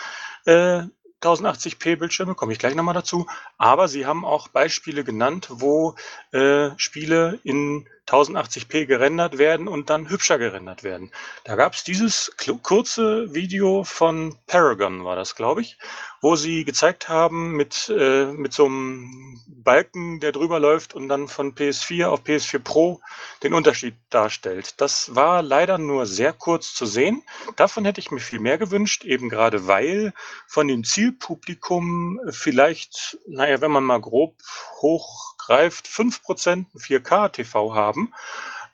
äh, 0.45 0.83
1080p 1.23 1.97
Bildschirme, 1.97 2.35
komme 2.35 2.53
ich 2.53 2.59
gleich 2.59 2.75
nochmal 2.75 2.95
dazu. 2.95 3.27
Aber 3.59 3.89
sie 3.89 4.07
haben 4.07 4.25
auch 4.25 4.49
Beispiele 4.49 5.05
genannt, 5.05 5.49
wo 5.51 5.95
äh, 6.33 6.71
Spiele 6.77 7.39
in 7.45 7.87
1080p 8.09 8.87
gerendert 8.87 9.39
werden 9.39 9.69
und 9.69 9.89
dann 9.91 10.09
hübscher 10.09 10.39
gerendert 10.39 10.83
werden. 10.83 11.13
Da 11.45 11.55
gab 11.55 11.75
es 11.75 11.85
dieses 11.85 12.33
kurze 12.63 13.33
Video 13.35 13.85
von 13.85 14.37
Paragon, 14.47 15.05
war 15.05 15.17
das, 15.17 15.37
glaube 15.37 15.61
ich, 15.61 15.79
wo 16.21 16.37
sie 16.37 16.65
gezeigt 16.65 17.09
haben 17.09 17.53
mit, 17.53 17.89
äh, 17.89 18.27
mit 18.27 18.53
so 18.53 18.67
einem 18.67 19.41
Balken, 19.47 20.21
der 20.21 20.33
drüber 20.33 20.59
läuft 20.59 20.95
und 20.95 21.09
dann 21.09 21.29
von 21.29 21.55
PS4 21.55 22.07
auf 22.07 22.23
PS4 22.25 22.59
Pro 22.59 23.01
den 23.43 23.55
Unterschied 23.55 23.95
darstellt. 24.11 24.81
Das 24.81 25.15
war 25.15 25.43
leider 25.43 25.79
nur 25.79 26.07
sehr 26.07 26.33
kurz 26.33 26.75
zu 26.75 26.87
sehen. 26.87 27.23
Davon 27.57 27.85
hätte 27.85 28.01
ich 28.01 28.11
mir 28.11 28.21
viel 28.21 28.41
mehr 28.41 28.59
gewünscht, 28.59 29.05
eben 29.05 29.29
gerade 29.29 29.67
weil 29.67 30.13
von 30.47 30.69
dem 30.69 30.85
Zielpublikum 30.85 32.21
vielleicht, 32.31 33.19
naja, 33.27 33.61
wenn 33.61 33.71
man 33.71 33.85
mal 33.85 34.01
grob 34.01 34.35
hochgreift, 34.81 35.87
5% 35.87 36.67
4K-TV 36.77 37.75
haben 37.75 37.90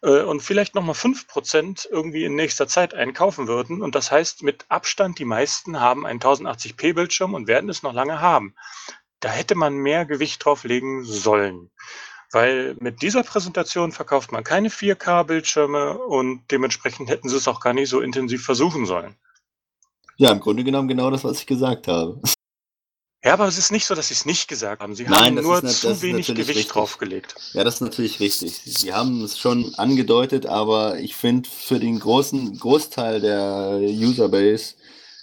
äh, 0.03 0.23
und 0.23 0.43
vielleicht 0.43 0.75
nochmal 0.75 0.95
5% 0.95 1.89
irgendwie 1.91 2.25
in 2.25 2.35
nächster 2.35 2.69
Zeit 2.69 2.95
einkaufen 2.95 3.49
würden. 3.49 3.83
Und 3.83 3.95
das 3.95 4.11
heißt, 4.11 4.43
mit 4.43 4.65
Abstand 4.69 5.19
die 5.19 5.25
meisten 5.25 5.81
haben 5.81 6.07
einen 6.07 6.21
1080p-Bildschirm 6.21 7.35
und 7.35 7.49
werden 7.49 7.71
es 7.71 7.83
noch 7.83 7.93
lange 7.93 8.21
haben. 8.21 8.55
Da 9.21 9.31
hätte 9.31 9.55
man 9.55 9.77
mehr 9.77 10.05
Gewicht 10.05 10.45
drauf 10.45 10.65
legen 10.65 11.05
sollen. 11.05 11.71
Weil 12.33 12.77
mit 12.81 13.03
dieser 13.03 13.23
Präsentation 13.23 13.93
verkauft 13.93 14.33
man 14.33 14.45
keine 14.45 14.69
4K-Bildschirme 14.69 15.99
und 15.99 16.43
dementsprechend 16.51 17.09
hätten 17.09 17.29
sie 17.29 17.37
es 17.37 17.49
auch 17.49 17.61
gar 17.61 17.73
nicht 17.73 17.89
so 17.89 18.01
intensiv 18.01 18.45
versuchen 18.45 18.85
sollen. 18.85 19.17
Ja, 20.17 20.33
im 20.33 20.41
Grunde 20.41 20.65
genommen 20.65 20.89
genau 20.89 21.11
das, 21.11 21.25
was 21.25 21.41
ich 21.41 21.47
gesagt 21.47 21.89
habe. 21.89 22.21
Ja, 23.27 23.33
aber 23.33 23.49
es 23.49 23.59
ist 23.59 23.73
nicht 23.73 23.87
so, 23.87 23.97
dass 23.97 24.07
sie 24.07 24.15
es 24.15 24.25
nicht 24.25 24.47
gesagt 24.47 24.81
haben. 24.81 24.95
Sie 24.95 25.03
Nein, 25.03 25.37
haben 25.37 25.43
nur 25.43 25.61
nicht, 25.61 25.81
zu 25.81 26.01
wenig 26.01 26.29
Gewicht 26.29 26.49
richtig. 26.51 26.69
draufgelegt. 26.69 27.35
Ja, 27.55 27.65
das 27.65 27.75
ist 27.75 27.81
natürlich 27.81 28.21
richtig. 28.21 28.61
Sie 28.65 28.95
haben 28.95 29.25
es 29.25 29.37
schon 29.37 29.75
angedeutet, 29.75 30.47
aber 30.47 31.01
ich 31.01 31.17
finde, 31.17 31.49
für 31.51 31.81
den 31.81 31.99
großen 31.99 32.57
Großteil 32.57 33.21
der 33.21 33.81
Userbase 33.81 34.77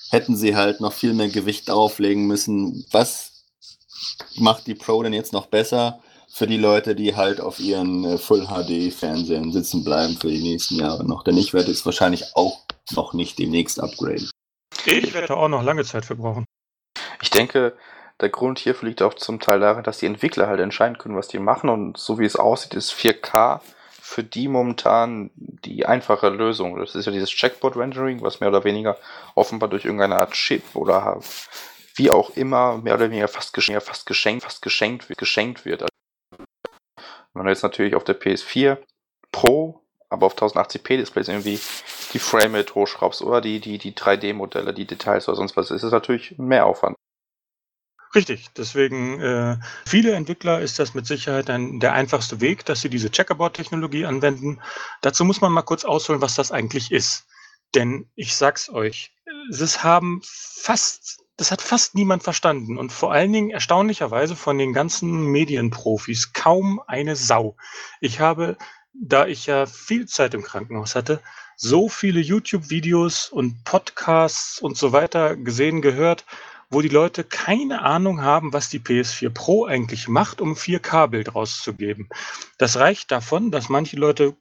hätten 0.10 0.36
sie 0.36 0.54
halt 0.54 0.82
noch 0.82 0.92
viel 0.92 1.14
mehr 1.14 1.30
Gewicht 1.30 1.70
drauflegen 1.70 2.28
müssen. 2.28 2.86
Was 2.92 3.46
macht 4.36 4.68
die 4.68 4.76
Pro 4.76 5.02
denn 5.02 5.14
jetzt 5.14 5.32
noch 5.32 5.48
besser? 5.48 6.02
für 6.36 6.48
die 6.48 6.58
Leute, 6.58 6.96
die 6.96 7.16
halt 7.16 7.40
auf 7.40 7.60
ihren 7.60 8.04
äh, 8.06 8.18
Full 8.18 8.48
HD 8.48 8.92
Fernsehern 8.92 9.52
sitzen 9.52 9.84
bleiben 9.84 10.18
für 10.18 10.30
die 10.30 10.42
nächsten 10.42 10.78
Jahre 10.78 11.06
noch. 11.06 11.24
Denn 11.24 11.38
ich 11.38 11.54
werde 11.54 11.70
es 11.70 11.86
wahrscheinlich 11.86 12.36
auch 12.36 12.66
noch 12.92 13.14
nicht 13.14 13.38
demnächst 13.38 13.80
upgraden. 13.80 14.32
Ich 14.88 15.14
werde 15.14 15.38
auch 15.38 15.48
noch 15.48 15.62
lange 15.62 15.86
Zeit 15.86 16.06
für 16.06 16.16
brauchen. 16.16 16.46
Ich 17.22 17.30
denke, 17.30 17.78
der 18.22 18.30
Grund 18.30 18.60
hierfür 18.60 18.88
liegt 18.90 19.02
auch 19.02 19.14
zum 19.14 19.40
Teil 19.40 19.60
darin, 19.60 19.84
dass 19.84 19.98
die 19.98 20.06
Entwickler 20.06 20.48
halt 20.48 20.60
entscheiden 20.60 20.98
können, 20.98 21.16
was 21.16 21.28
die 21.28 21.40
machen. 21.40 21.70
Und 21.70 21.98
so 21.98 22.20
wie 22.20 22.26
es 22.26 22.36
aussieht, 22.36 22.74
ist 22.74 22.94
4K 22.94 23.60
für 24.02 24.24
die 24.24 24.48
momentan 24.48 25.32
die 25.36 25.86
einfache 25.86 26.30
Lösung. 26.30 26.78
Das 26.78 26.94
ist 26.94 27.06
ja 27.06 27.12
dieses 27.12 27.30
Checkboard-Rendering, 27.30 28.22
was 28.22 28.40
mehr 28.40 28.50
oder 28.50 28.64
weniger 28.64 28.98
offenbar 29.34 29.70
durch 29.70 29.86
irgendeine 29.86 30.18
Art 30.18 30.34
Chip 30.34 30.64
oder 30.76 31.20
wie 31.96 32.12
auch 32.12 32.32
immer 32.32 32.78
mehr 32.78 32.96
oder 32.96 33.10
weniger 33.10 33.28
fast, 33.28 33.54
geschenkt, 33.54 33.84
fast 33.84 34.06
geschenkt, 34.06 34.44
fast 34.44 34.62
geschenkt, 34.62 35.08
geschenkt 35.18 35.66
wird. 35.66 35.88
Wenn 37.34 37.46
du 37.46 37.50
jetzt 37.50 37.64
natürlich 37.64 37.96
auf 37.96 38.04
der 38.04 38.20
PS4 38.20 38.78
Pro, 39.32 39.82
aber 40.10 40.28
auf 40.28 40.38
1080p 40.38 40.98
Displays 40.98 41.28
irgendwie 41.28 41.60
die 42.14 42.20
Frame-Rate 42.20 42.76
hochschraubst 42.76 43.22
oder 43.24 43.42
die, 43.42 43.60
die, 43.60 43.80
die 43.80 43.94
3D-Modelle, 43.94 44.74
die 44.74 44.86
Details 44.86 45.28
oder 45.28 45.38
sonst 45.38 45.58
was, 45.58 45.72
ist 45.72 45.84
es 45.84 45.92
natürlich 45.92 46.38
mehr 46.38 46.66
Aufwand. 46.66 46.96
Richtig, 48.16 48.50
deswegen 48.56 49.20
äh, 49.20 49.58
viele 49.86 50.14
Entwickler 50.14 50.62
ist 50.62 50.78
das 50.78 50.94
mit 50.94 51.08
Sicherheit 51.08 51.50
ein, 51.50 51.80
der 51.80 51.94
einfachste 51.94 52.42
Weg, 52.42 52.64
dass 52.66 52.82
sie 52.82 52.90
diese 52.90 53.10
Checkerboard-Technologie 53.10 54.06
anwenden. 54.06 54.62
Dazu 55.02 55.26
muss 55.26 55.42
man 55.42 55.52
mal 55.52 55.64
kurz 55.64 55.84
ausholen, 55.84 56.22
was 56.22 56.36
das 56.36 56.52
eigentlich 56.52 56.92
ist. 56.92 57.26
Denn 57.74 58.08
ich 58.16 58.36
sag's 58.36 58.70
euch, 58.70 59.12
es 59.50 59.84
haben 59.84 60.22
fast 60.24 61.24
das 61.38 61.52
hat 61.52 61.62
fast 61.62 61.96
niemand 61.96 62.24
verstanden 62.24 62.78
und 62.78 62.92
vor 62.92 63.12
allen 63.12 63.34
Dingen 63.34 63.50
erstaunlicherweise 63.50 64.36
von 64.36 64.58
den 64.58 64.74
ganzen 64.74 65.26
Medienprofis 65.26 66.34
kaum 66.34 66.82
eine 66.86 67.16
Sau. 67.16 67.56
Ich 68.02 68.20
habe, 68.20 68.56
da 68.94 69.26
ich 69.26 69.48
ja 69.48 69.66
viel 69.66 70.06
Zeit 70.08 70.36
im 70.36 70.44
Krankenhaus 70.44 70.96
hatte, 70.96 71.22
so 71.56 71.90
viele 71.90 72.20
YouTube-Videos 72.20 73.30
und 73.30 73.64
Podcasts 73.64 74.60
und 74.60 74.78
so 74.78 74.92
weiter 74.92 75.36
gesehen, 75.36 75.82
gehört, 75.82 76.26
wo 76.74 76.82
die 76.82 76.90
Leute 76.90 77.24
keine 77.24 77.82
Ahnung 77.84 78.22
haben, 78.22 78.54
was 78.54 78.70
die 78.70 78.80
PS4 78.80 79.30
Pro 79.30 79.66
eigentlich 79.66 80.08
macht, 80.08 80.42
um 80.42 80.54
4K-Bild 80.54 81.36
rauszugeben. 81.36 82.10
Das 82.58 82.78
reicht 82.78 83.12
davon, 83.12 83.52
dass 83.52 83.70
manche 83.70 83.96
Leute 83.96 84.36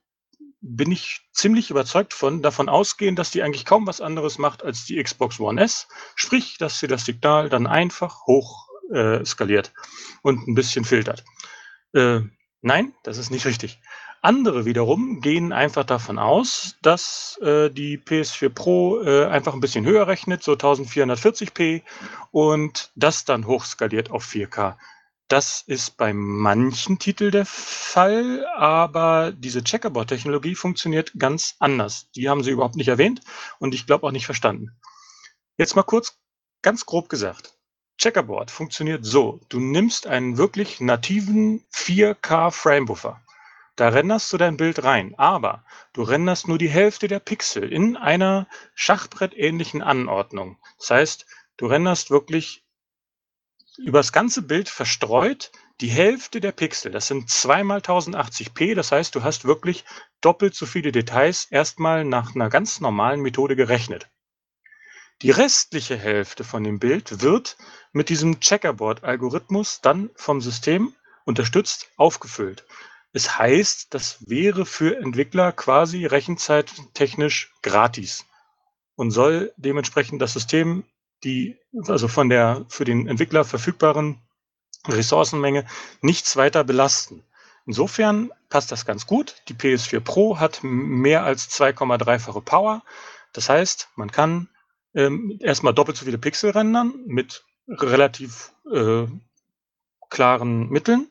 bin 0.60 0.92
ich 0.92 1.20
ziemlich 1.32 1.70
überzeugt 1.70 2.14
von, 2.14 2.40
davon 2.40 2.68
ausgehen, 2.68 3.16
dass 3.16 3.32
die 3.32 3.42
eigentlich 3.42 3.64
kaum 3.64 3.86
was 3.86 4.00
anderes 4.00 4.38
macht 4.38 4.62
als 4.62 4.84
die 4.84 5.02
Xbox 5.02 5.40
One 5.40 5.60
S. 5.60 5.88
Sprich, 6.14 6.56
dass 6.56 6.78
sie 6.78 6.86
das 6.86 7.04
Signal 7.04 7.48
dann 7.48 7.66
einfach 7.66 8.26
hoch 8.26 8.68
äh, 8.92 9.24
skaliert 9.24 9.72
und 10.22 10.46
ein 10.46 10.54
bisschen 10.54 10.84
filtert. 10.84 11.24
Äh, 11.94 12.20
nein, 12.60 12.94
das 13.02 13.18
ist 13.18 13.30
nicht 13.30 13.44
richtig. 13.44 13.80
Andere 14.24 14.64
wiederum 14.64 15.20
gehen 15.20 15.52
einfach 15.52 15.82
davon 15.82 16.16
aus, 16.16 16.76
dass 16.80 17.40
äh, 17.42 17.70
die 17.70 17.98
PS4 17.98 18.50
Pro 18.50 19.02
äh, 19.02 19.26
einfach 19.26 19.52
ein 19.52 19.58
bisschen 19.60 19.84
höher 19.84 20.06
rechnet, 20.06 20.44
so 20.44 20.52
1440p, 20.52 21.82
und 22.30 22.92
das 22.94 23.24
dann 23.24 23.48
hochskaliert 23.48 24.12
auf 24.12 24.24
4K. 24.24 24.76
Das 25.26 25.64
ist 25.66 25.96
bei 25.96 26.12
manchen 26.12 27.00
Titeln 27.00 27.32
der 27.32 27.46
Fall, 27.46 28.46
aber 28.54 29.32
diese 29.32 29.64
Checkerboard-Technologie 29.64 30.54
funktioniert 30.54 31.12
ganz 31.18 31.56
anders. 31.58 32.08
Die 32.12 32.28
haben 32.28 32.44
sie 32.44 32.50
überhaupt 32.50 32.76
nicht 32.76 32.88
erwähnt 32.88 33.22
und 33.58 33.74
ich 33.74 33.86
glaube 33.86 34.06
auch 34.06 34.12
nicht 34.12 34.26
verstanden. 34.26 34.70
Jetzt 35.56 35.74
mal 35.74 35.82
kurz, 35.82 36.16
ganz 36.62 36.86
grob 36.86 37.08
gesagt. 37.08 37.56
Checkerboard 37.98 38.52
funktioniert 38.52 39.04
so. 39.04 39.40
Du 39.48 39.58
nimmst 39.58 40.06
einen 40.06 40.36
wirklich 40.36 40.80
nativen 40.80 41.64
4K 41.72 42.50
Framebuffer. 42.50 43.21
Da 43.76 43.88
renderst 43.88 44.32
du 44.32 44.36
dein 44.36 44.58
Bild 44.58 44.84
rein, 44.84 45.14
aber 45.16 45.64
du 45.94 46.02
renderst 46.02 46.46
nur 46.46 46.58
die 46.58 46.68
Hälfte 46.68 47.08
der 47.08 47.20
Pixel 47.20 47.72
in 47.72 47.96
einer 47.96 48.46
Schachbrettähnlichen 48.74 49.82
Anordnung. 49.82 50.58
Das 50.78 50.90
heißt, 50.90 51.26
du 51.56 51.66
renderst 51.66 52.10
wirklich 52.10 52.64
übers 53.78 54.12
ganze 54.12 54.42
Bild 54.42 54.68
verstreut 54.68 55.50
die 55.80 55.88
Hälfte 55.88 56.40
der 56.40 56.52
Pixel. 56.52 56.92
Das 56.92 57.06
sind 57.06 57.30
zweimal 57.30 57.80
1080p. 57.80 58.74
Das 58.74 58.92
heißt, 58.92 59.14
du 59.14 59.22
hast 59.22 59.44
wirklich 59.44 59.84
doppelt 60.20 60.54
so 60.54 60.66
viele 60.66 60.92
Details 60.92 61.46
erstmal 61.46 62.04
nach 62.04 62.34
einer 62.34 62.50
ganz 62.50 62.80
normalen 62.80 63.20
Methode 63.20 63.56
gerechnet. 63.56 64.08
Die 65.22 65.30
restliche 65.30 65.96
Hälfte 65.96 66.44
von 66.44 66.62
dem 66.62 66.78
Bild 66.78 67.22
wird 67.22 67.56
mit 67.92 68.08
diesem 68.08 68.40
Checkerboard-Algorithmus 68.40 69.80
dann 69.80 70.10
vom 70.14 70.40
System 70.40 70.94
unterstützt 71.24 71.88
aufgefüllt. 71.96 72.64
Es 73.12 73.38
heißt, 73.38 73.92
das 73.92 74.28
wäre 74.28 74.64
für 74.64 74.96
Entwickler 74.96 75.52
quasi 75.52 76.06
rechenzeittechnisch 76.06 77.52
gratis 77.62 78.24
und 78.94 79.10
soll 79.10 79.52
dementsprechend 79.56 80.22
das 80.22 80.32
System 80.32 80.84
die 81.24 81.56
also 81.86 82.08
von 82.08 82.28
der 82.28 82.66
für 82.68 82.84
den 82.84 83.06
Entwickler 83.06 83.44
verfügbaren 83.44 84.20
Ressourcenmenge 84.86 85.66
nichts 86.00 86.36
weiter 86.36 86.64
belasten. 86.64 87.24
Insofern 87.66 88.32
passt 88.48 88.72
das 88.72 88.84
ganz 88.84 89.06
gut. 89.06 89.36
Die 89.48 89.54
PS4 89.54 90.00
Pro 90.00 90.40
hat 90.40 90.60
mehr 90.62 91.22
als 91.22 91.48
2,3-fache 91.50 92.40
Power. 92.40 92.82
Das 93.32 93.48
heißt, 93.48 93.90
man 93.94 94.10
kann 94.10 94.48
ähm, 94.94 95.38
erstmal 95.40 95.72
doppelt 95.72 95.96
so 95.96 96.04
viele 96.04 96.18
Pixel 96.18 96.50
rendern 96.50 96.94
mit 97.06 97.44
relativ 97.68 98.52
äh, 98.70 99.06
klaren 100.12 100.68
Mitteln 100.68 101.08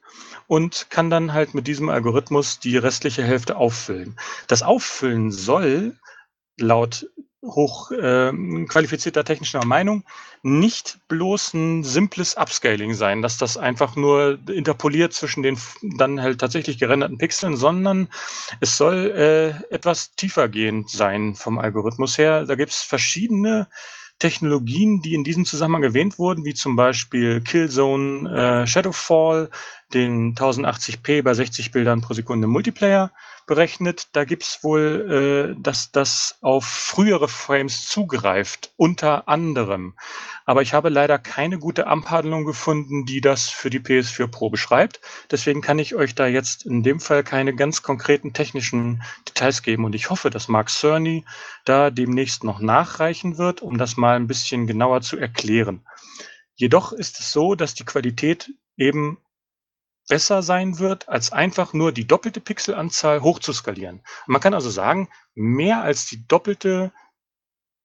und 0.47 0.87
kann 0.89 1.09
dann 1.09 1.33
halt 1.33 1.53
mit 1.53 1.67
diesem 1.67 1.89
Algorithmus 1.89 2.59
die 2.59 2.77
restliche 2.77 3.23
Hälfte 3.23 3.57
auffüllen. 3.57 4.17
Das 4.47 4.63
Auffüllen 4.63 5.31
soll 5.31 5.97
laut 6.57 7.07
hoch 7.43 7.91
äh, 7.91 8.31
qualifizierter 8.67 9.23
technischer 9.23 9.65
Meinung 9.65 10.03
nicht 10.43 10.99
bloß 11.07 11.53
ein 11.53 11.83
simples 11.83 12.35
Upscaling 12.35 12.93
sein, 12.93 13.21
dass 13.21 13.37
das 13.37 13.57
einfach 13.57 13.95
nur 13.95 14.39
interpoliert 14.47 15.13
zwischen 15.13 15.43
den 15.43 15.57
dann 15.81 16.21
halt 16.21 16.39
tatsächlich 16.39 16.77
gerenderten 16.77 17.17
Pixeln, 17.17 17.57
sondern 17.57 18.09
es 18.59 18.77
soll 18.77 19.11
äh, 19.11 19.73
etwas 19.73 20.15
tiefergehend 20.15 20.89
sein 20.89 21.35
vom 21.35 21.59
Algorithmus 21.59 22.17
her. 22.17 22.45
Da 22.45 22.55
gibt 22.55 22.71
es 22.71 22.81
verschiedene 22.81 23.67
Technologien, 24.21 25.01
die 25.01 25.15
in 25.15 25.23
diesem 25.23 25.45
Zusammenhang 25.45 25.81
erwähnt 25.81 26.19
wurden, 26.19 26.45
wie 26.45 26.53
zum 26.53 26.75
Beispiel 26.75 27.41
Killzone, 27.41 28.29
äh, 28.61 28.67
Shadowfall, 28.67 29.49
den 29.93 30.35
1080p 30.35 31.23
bei 31.23 31.33
60 31.33 31.71
Bildern 31.71 32.01
pro 32.01 32.13
Sekunde 32.13 32.47
Multiplayer 32.47 33.11
berechnet. 33.47 34.07
Da 34.13 34.23
gibt's 34.23 34.63
wohl, 34.63 35.55
äh, 35.57 35.61
dass 35.61 35.91
das 35.91 36.37
auf 36.41 36.65
frühere 36.65 37.27
Frames 37.27 37.87
zugreift, 37.87 38.71
unter 38.77 39.27
anderem. 39.27 39.95
Aber 40.45 40.61
ich 40.61 40.73
habe 40.73 40.89
leider 40.89 41.19
keine 41.19 41.59
gute 41.59 41.87
Abhandlung 41.87 42.45
gefunden, 42.45 43.05
die 43.05 43.21
das 43.21 43.49
für 43.49 43.69
die 43.69 43.79
PS4 43.79 44.27
Pro 44.27 44.49
beschreibt. 44.49 45.01
Deswegen 45.29 45.61
kann 45.61 45.79
ich 45.79 45.95
euch 45.95 46.15
da 46.15 46.27
jetzt 46.27 46.65
in 46.65 46.83
dem 46.83 46.99
Fall 46.99 47.23
keine 47.23 47.55
ganz 47.55 47.83
konkreten 47.83 48.33
technischen 48.33 49.03
Details 49.27 49.63
geben. 49.63 49.85
Und 49.85 49.95
ich 49.95 50.09
hoffe, 50.09 50.29
dass 50.29 50.47
Mark 50.47 50.69
Cerny 50.69 51.25
da 51.65 51.89
demnächst 51.89 52.43
noch 52.43 52.59
nachreichen 52.59 53.37
wird, 53.37 53.61
um 53.61 53.77
das 53.77 53.97
mal 53.97 54.15
ein 54.15 54.27
bisschen 54.27 54.67
genauer 54.67 55.01
zu 55.01 55.17
erklären. 55.17 55.85
Jedoch 56.55 56.93
ist 56.93 57.19
es 57.19 57.31
so, 57.31 57.55
dass 57.55 57.73
die 57.73 57.85
Qualität 57.85 58.51
eben 58.77 59.17
besser 60.11 60.43
sein 60.43 60.77
wird, 60.77 61.07
als 61.07 61.31
einfach 61.31 61.71
nur 61.71 61.93
die 61.93 62.05
doppelte 62.05 62.41
Pixelanzahl 62.41 63.21
hochzuskalieren. 63.21 64.01
Man 64.27 64.41
kann 64.41 64.53
also 64.53 64.69
sagen, 64.69 65.07
mehr 65.35 65.83
als 65.83 66.05
die 66.05 66.27
doppelte 66.27 66.91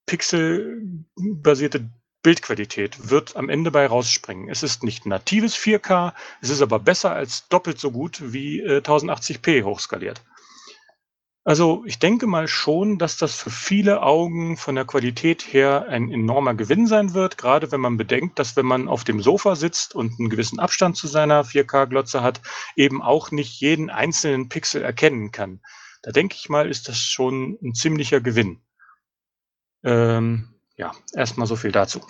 pixelbasierte 0.06 1.88
Bildqualität 2.24 3.10
wird 3.10 3.36
am 3.36 3.48
Ende 3.48 3.70
bei 3.70 3.86
rausspringen. 3.86 4.48
Es 4.48 4.64
ist 4.64 4.82
nicht 4.82 5.06
natives 5.06 5.54
4K, 5.54 6.14
es 6.40 6.50
ist 6.50 6.62
aber 6.62 6.80
besser 6.80 7.12
als 7.12 7.46
doppelt 7.46 7.78
so 7.78 7.92
gut 7.92 8.32
wie 8.32 8.58
äh, 8.58 8.78
1080p 8.78 9.62
hochskaliert. 9.62 10.20
Also 11.46 11.84
ich 11.86 12.00
denke 12.00 12.26
mal 12.26 12.48
schon, 12.48 12.98
dass 12.98 13.18
das 13.18 13.36
für 13.36 13.50
viele 13.50 14.02
Augen 14.02 14.56
von 14.56 14.74
der 14.74 14.84
Qualität 14.84 15.42
her 15.42 15.86
ein 15.88 16.10
enormer 16.10 16.54
Gewinn 16.54 16.88
sein 16.88 17.14
wird, 17.14 17.38
gerade 17.38 17.70
wenn 17.70 17.80
man 17.80 17.96
bedenkt, 17.96 18.40
dass 18.40 18.56
wenn 18.56 18.66
man 18.66 18.88
auf 18.88 19.04
dem 19.04 19.22
Sofa 19.22 19.54
sitzt 19.54 19.94
und 19.94 20.18
einen 20.18 20.28
gewissen 20.28 20.58
Abstand 20.58 20.96
zu 20.96 21.06
seiner 21.06 21.44
4K-Glotze 21.44 22.20
hat, 22.20 22.40
eben 22.74 23.00
auch 23.00 23.30
nicht 23.30 23.60
jeden 23.60 23.90
einzelnen 23.90 24.48
Pixel 24.48 24.82
erkennen 24.82 25.30
kann. 25.30 25.60
Da 26.02 26.10
denke 26.10 26.34
ich 26.36 26.48
mal, 26.48 26.68
ist 26.68 26.88
das 26.88 26.98
schon 26.98 27.56
ein 27.62 27.74
ziemlicher 27.74 28.20
Gewinn. 28.20 28.60
Ähm, 29.84 30.52
ja, 30.76 30.96
erstmal 31.14 31.46
so 31.46 31.54
viel 31.54 31.70
dazu. 31.70 32.00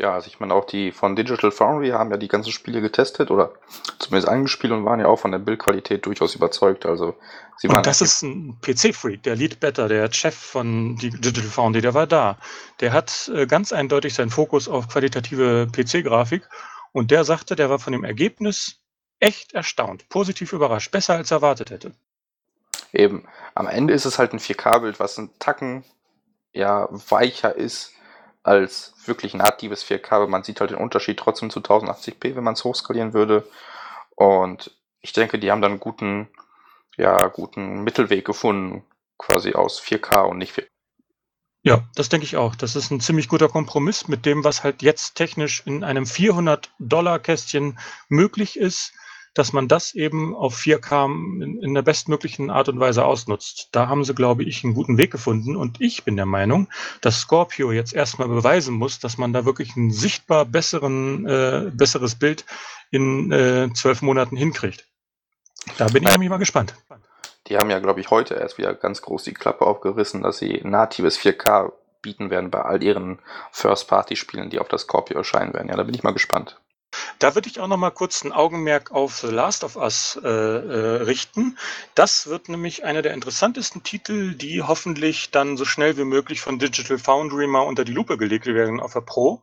Ja, 0.00 0.14
also 0.14 0.28
ich 0.28 0.38
meine 0.38 0.54
auch 0.54 0.64
die 0.64 0.92
von 0.92 1.16
Digital 1.16 1.50
Foundry 1.50 1.88
haben 1.88 2.12
ja 2.12 2.16
die 2.16 2.28
ganzen 2.28 2.52
Spiele 2.52 2.80
getestet 2.80 3.32
oder 3.32 3.50
zumindest 3.98 4.28
angespielt 4.28 4.72
und 4.72 4.84
waren 4.84 5.00
ja 5.00 5.06
auch 5.06 5.18
von 5.18 5.32
der 5.32 5.40
Bildqualität 5.40 6.06
durchaus 6.06 6.36
überzeugt. 6.36 6.86
Also 6.86 7.16
sie 7.56 7.68
waren 7.68 7.78
und 7.78 7.86
das 7.86 8.00
ist 8.00 8.22
ein 8.22 8.56
PC-Freak, 8.60 9.24
der 9.24 9.34
Lead 9.34 9.58
Better, 9.58 9.88
der 9.88 10.12
Chef 10.12 10.36
von 10.36 10.94
Digital 10.98 11.42
Foundry, 11.42 11.80
der 11.80 11.94
war 11.94 12.06
da. 12.06 12.38
Der 12.78 12.92
hat 12.92 13.28
äh, 13.34 13.48
ganz 13.48 13.72
eindeutig 13.72 14.14
seinen 14.14 14.30
Fokus 14.30 14.68
auf 14.68 14.88
qualitative 14.88 15.66
PC-Grafik 15.72 16.48
und 16.92 17.10
der 17.10 17.24
sagte, 17.24 17.56
der 17.56 17.68
war 17.68 17.80
von 17.80 17.92
dem 17.92 18.04
Ergebnis 18.04 18.76
echt 19.18 19.52
erstaunt, 19.54 20.08
positiv 20.10 20.52
überrascht, 20.52 20.92
besser 20.92 21.14
als 21.14 21.32
erwartet 21.32 21.72
hätte. 21.72 21.90
Eben, 22.92 23.26
am 23.56 23.66
Ende 23.66 23.94
ist 23.94 24.04
es 24.04 24.16
halt 24.16 24.32
ein 24.32 24.38
4K-Bild, 24.38 25.00
was 25.00 25.18
ein 25.18 25.30
Tacken 25.40 25.82
ja 26.52 26.88
weicher 26.90 27.56
ist 27.56 27.97
als 28.48 28.94
wirklich 29.04 29.34
natives 29.34 29.84
4K, 29.84 30.10
aber 30.12 30.26
man 30.26 30.42
sieht 30.42 30.60
halt 30.60 30.70
den 30.70 30.78
Unterschied 30.78 31.18
trotzdem 31.18 31.50
zu 31.50 31.60
1080p, 31.60 32.34
wenn 32.34 32.44
man 32.44 32.54
es 32.54 32.64
hochskalieren 32.64 33.12
würde. 33.12 33.46
Und 34.16 34.74
ich 35.00 35.12
denke, 35.12 35.38
die 35.38 35.50
haben 35.50 35.60
dann 35.60 35.72
einen 35.72 35.80
guten, 35.80 36.28
ja, 36.96 37.16
guten 37.28 37.82
Mittelweg 37.84 38.24
gefunden, 38.24 38.84
quasi 39.18 39.52
aus 39.52 39.80
4K 39.80 40.22
und 40.22 40.38
nicht 40.38 40.56
4K. 40.56 40.66
Ja, 41.62 41.86
das 41.94 42.08
denke 42.08 42.24
ich 42.24 42.38
auch. 42.38 42.54
Das 42.54 42.74
ist 42.74 42.90
ein 42.90 43.00
ziemlich 43.00 43.28
guter 43.28 43.48
Kompromiss 43.48 44.08
mit 44.08 44.24
dem, 44.24 44.44
was 44.44 44.64
halt 44.64 44.80
jetzt 44.80 45.16
technisch 45.16 45.62
in 45.66 45.84
einem 45.84 46.04
400-Dollar-Kästchen 46.04 47.78
möglich 48.08 48.58
ist 48.58 48.94
dass 49.38 49.52
man 49.52 49.68
das 49.68 49.94
eben 49.94 50.34
auf 50.34 50.56
4K 50.56 51.06
in, 51.42 51.62
in 51.62 51.74
der 51.74 51.82
bestmöglichen 51.82 52.50
Art 52.50 52.68
und 52.68 52.80
Weise 52.80 53.04
ausnutzt. 53.04 53.68
Da 53.72 53.88
haben 53.88 54.04
sie, 54.04 54.14
glaube 54.14 54.42
ich, 54.42 54.64
einen 54.64 54.74
guten 54.74 54.98
Weg 54.98 55.12
gefunden. 55.12 55.56
Und 55.56 55.80
ich 55.80 56.04
bin 56.04 56.16
der 56.16 56.26
Meinung, 56.26 56.68
dass 57.00 57.20
Scorpio 57.20 57.70
jetzt 57.70 57.94
erstmal 57.94 58.28
beweisen 58.28 58.74
muss, 58.74 58.98
dass 58.98 59.16
man 59.16 59.32
da 59.32 59.44
wirklich 59.44 59.76
ein 59.76 59.92
sichtbar 59.92 60.44
besseren, 60.44 61.26
äh, 61.26 61.70
besseres 61.72 62.16
Bild 62.16 62.44
in 62.90 63.30
äh, 63.30 63.70
zwölf 63.74 64.02
Monaten 64.02 64.36
hinkriegt. 64.36 64.86
Da 65.76 65.86
bin 65.86 66.02
ich 66.02 66.10
nämlich 66.10 66.30
mal 66.30 66.38
gespannt. 66.38 66.74
Die 67.46 67.56
haben 67.56 67.70
ja, 67.70 67.78
glaube 67.78 68.00
ich, 68.00 68.10
heute 68.10 68.34
erst 68.34 68.58
wieder 68.58 68.74
ganz 68.74 69.02
groß 69.02 69.22
die 69.22 69.34
Klappe 69.34 69.64
aufgerissen, 69.66 70.22
dass 70.22 70.38
sie 70.38 70.60
natives 70.64 71.18
4K 71.18 71.72
bieten 72.02 72.30
werden 72.30 72.50
bei 72.50 72.62
all 72.62 72.82
ihren 72.82 73.20
First-Party-Spielen, 73.52 74.50
die 74.50 74.58
auf 74.58 74.68
das 74.68 74.82
Scorpio 74.82 75.18
erscheinen 75.18 75.54
werden. 75.54 75.68
Ja, 75.68 75.76
da 75.76 75.84
bin 75.84 75.94
ich 75.94 76.02
mal 76.02 76.12
gespannt. 76.12 76.60
Da 77.18 77.34
würde 77.34 77.48
ich 77.48 77.58
auch 77.58 77.66
noch 77.66 77.76
mal 77.76 77.90
kurz 77.90 78.24
ein 78.24 78.32
Augenmerk 78.32 78.92
auf 78.92 79.18
The 79.18 79.26
Last 79.26 79.64
of 79.64 79.74
Us 79.74 80.18
äh, 80.22 80.28
äh, 80.28 81.02
richten. 81.02 81.58
Das 81.96 82.28
wird 82.28 82.48
nämlich 82.48 82.84
einer 82.84 83.02
der 83.02 83.12
interessantesten 83.12 83.82
Titel, 83.82 84.34
die 84.34 84.62
hoffentlich 84.62 85.30
dann 85.32 85.56
so 85.56 85.64
schnell 85.64 85.96
wie 85.96 86.04
möglich 86.04 86.40
von 86.40 86.60
Digital 86.60 86.98
Foundry 86.98 87.48
mal 87.48 87.62
unter 87.62 87.84
die 87.84 87.92
Lupe 87.92 88.18
gelegt 88.18 88.46
werden 88.46 88.78
auf 88.78 88.92
der 88.92 89.00
Pro. 89.00 89.42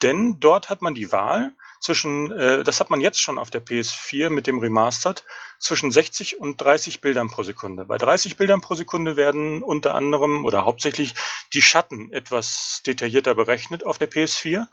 Denn 0.00 0.40
dort 0.40 0.70
hat 0.70 0.80
man 0.80 0.94
die 0.94 1.12
Wahl, 1.12 1.52
zwischen, 1.80 2.30
äh, 2.30 2.62
das 2.62 2.78
hat 2.78 2.90
man 2.90 3.00
jetzt 3.00 3.20
schon 3.20 3.38
auf 3.38 3.50
der 3.50 3.64
PS4 3.64 4.30
mit 4.30 4.46
dem 4.46 4.58
Remastered, 4.58 5.24
zwischen 5.58 5.90
60 5.90 6.38
und 6.38 6.60
30 6.60 7.00
Bildern 7.00 7.28
pro 7.28 7.42
Sekunde. 7.42 7.84
Bei 7.84 7.98
30 7.98 8.36
Bildern 8.36 8.60
pro 8.60 8.74
Sekunde 8.74 9.16
werden 9.16 9.62
unter 9.62 9.94
anderem 9.94 10.44
oder 10.44 10.64
hauptsächlich 10.64 11.14
die 11.52 11.62
Schatten 11.62 12.12
etwas 12.12 12.82
detaillierter 12.86 13.34
berechnet 13.34 13.84
auf 13.84 13.98
der 13.98 14.10
PS4. 14.10 14.66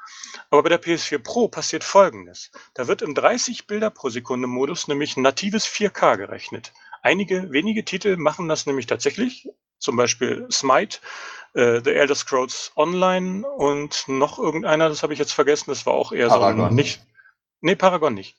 Aber 0.49 0.63
bei 0.63 0.69
der 0.69 0.81
PS4 0.81 1.19
Pro 1.19 1.47
passiert 1.47 1.83
Folgendes. 1.83 2.51
Da 2.73 2.87
wird 2.87 3.01
im 3.01 3.15
30 3.15 3.67
Bilder 3.67 3.89
pro 3.89 4.09
Sekunde 4.09 4.47
Modus 4.47 4.87
nämlich 4.87 5.17
natives 5.17 5.65
4K 5.65 6.17
gerechnet. 6.17 6.73
Einige 7.01 7.51
wenige 7.51 7.85
Titel 7.85 8.17
machen 8.17 8.47
das 8.47 8.65
nämlich 8.65 8.85
tatsächlich, 8.85 9.49
zum 9.79 9.95
Beispiel 9.95 10.47
Smite 10.51 10.99
äh, 11.53 11.81
The 11.83 11.91
Elder 11.91 12.15
Scrolls 12.15 12.71
Online 12.75 13.47
und 13.47 14.05
noch 14.07 14.39
irgendeiner, 14.39 14.89
das 14.89 15.03
habe 15.03 15.13
ich 15.13 15.19
jetzt 15.19 15.33
vergessen, 15.33 15.69
das 15.69 15.85
war 15.85 15.93
auch 15.93 16.11
eher 16.11 16.27
Paragon. 16.27 16.57
so 16.57 16.65
ein 16.67 16.75
nicht. 16.75 17.01
Nee, 17.61 17.75
Paragon 17.75 18.13
nicht. 18.13 18.37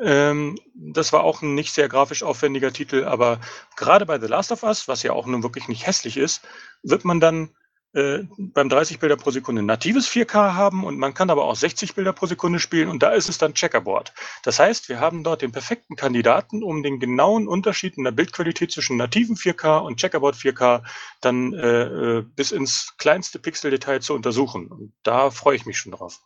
Ähm, 0.00 0.58
das 0.74 1.12
war 1.12 1.22
auch 1.22 1.42
ein 1.42 1.54
nicht 1.54 1.72
sehr 1.72 1.88
grafisch 1.88 2.22
aufwendiger 2.22 2.72
Titel, 2.72 3.04
aber 3.04 3.40
gerade 3.76 4.06
bei 4.06 4.18
The 4.18 4.26
Last 4.26 4.50
of 4.50 4.62
Us, 4.62 4.88
was 4.88 5.02
ja 5.02 5.12
auch 5.12 5.26
nun 5.26 5.42
wirklich 5.42 5.68
nicht 5.68 5.86
hässlich 5.86 6.16
ist, 6.16 6.42
wird 6.82 7.04
man 7.04 7.20
dann 7.20 7.54
äh, 7.94 8.20
beim 8.38 8.68
30 8.68 9.00
Bilder 9.00 9.16
pro 9.16 9.30
Sekunde 9.30 9.62
natives 9.62 10.08
4K 10.08 10.54
haben 10.54 10.84
und 10.84 10.98
man 10.98 11.12
kann 11.12 11.28
aber 11.28 11.44
auch 11.44 11.56
60 11.56 11.94
Bilder 11.94 12.12
pro 12.12 12.26
Sekunde 12.26 12.58
spielen 12.58 12.88
und 12.88 13.02
da 13.02 13.10
ist 13.10 13.28
es 13.28 13.38
dann 13.38 13.54
Checkerboard. 13.54 14.14
Das 14.44 14.58
heißt, 14.58 14.88
wir 14.88 14.98
haben 15.00 15.24
dort 15.24 15.42
den 15.42 15.52
perfekten 15.52 15.96
Kandidaten, 15.96 16.62
um 16.62 16.82
den 16.82 17.00
genauen 17.00 17.46
Unterschied 17.46 17.98
in 17.98 18.04
der 18.04 18.12
Bildqualität 18.12 18.72
zwischen 18.72 18.96
nativen 18.96 19.36
4K 19.36 19.78
und 19.80 19.98
Checkerboard 19.98 20.36
4K 20.36 20.82
dann 21.20 21.52
äh, 21.52 21.82
äh, 21.82 22.22
bis 22.22 22.50
ins 22.50 22.94
kleinste 22.96 23.38
Pixeldetail 23.38 24.00
zu 24.00 24.14
untersuchen. 24.14 24.68
Und 24.68 24.92
da 25.02 25.30
freue 25.30 25.56
ich 25.56 25.66
mich 25.66 25.78
schon 25.78 25.92
drauf. 25.92 26.20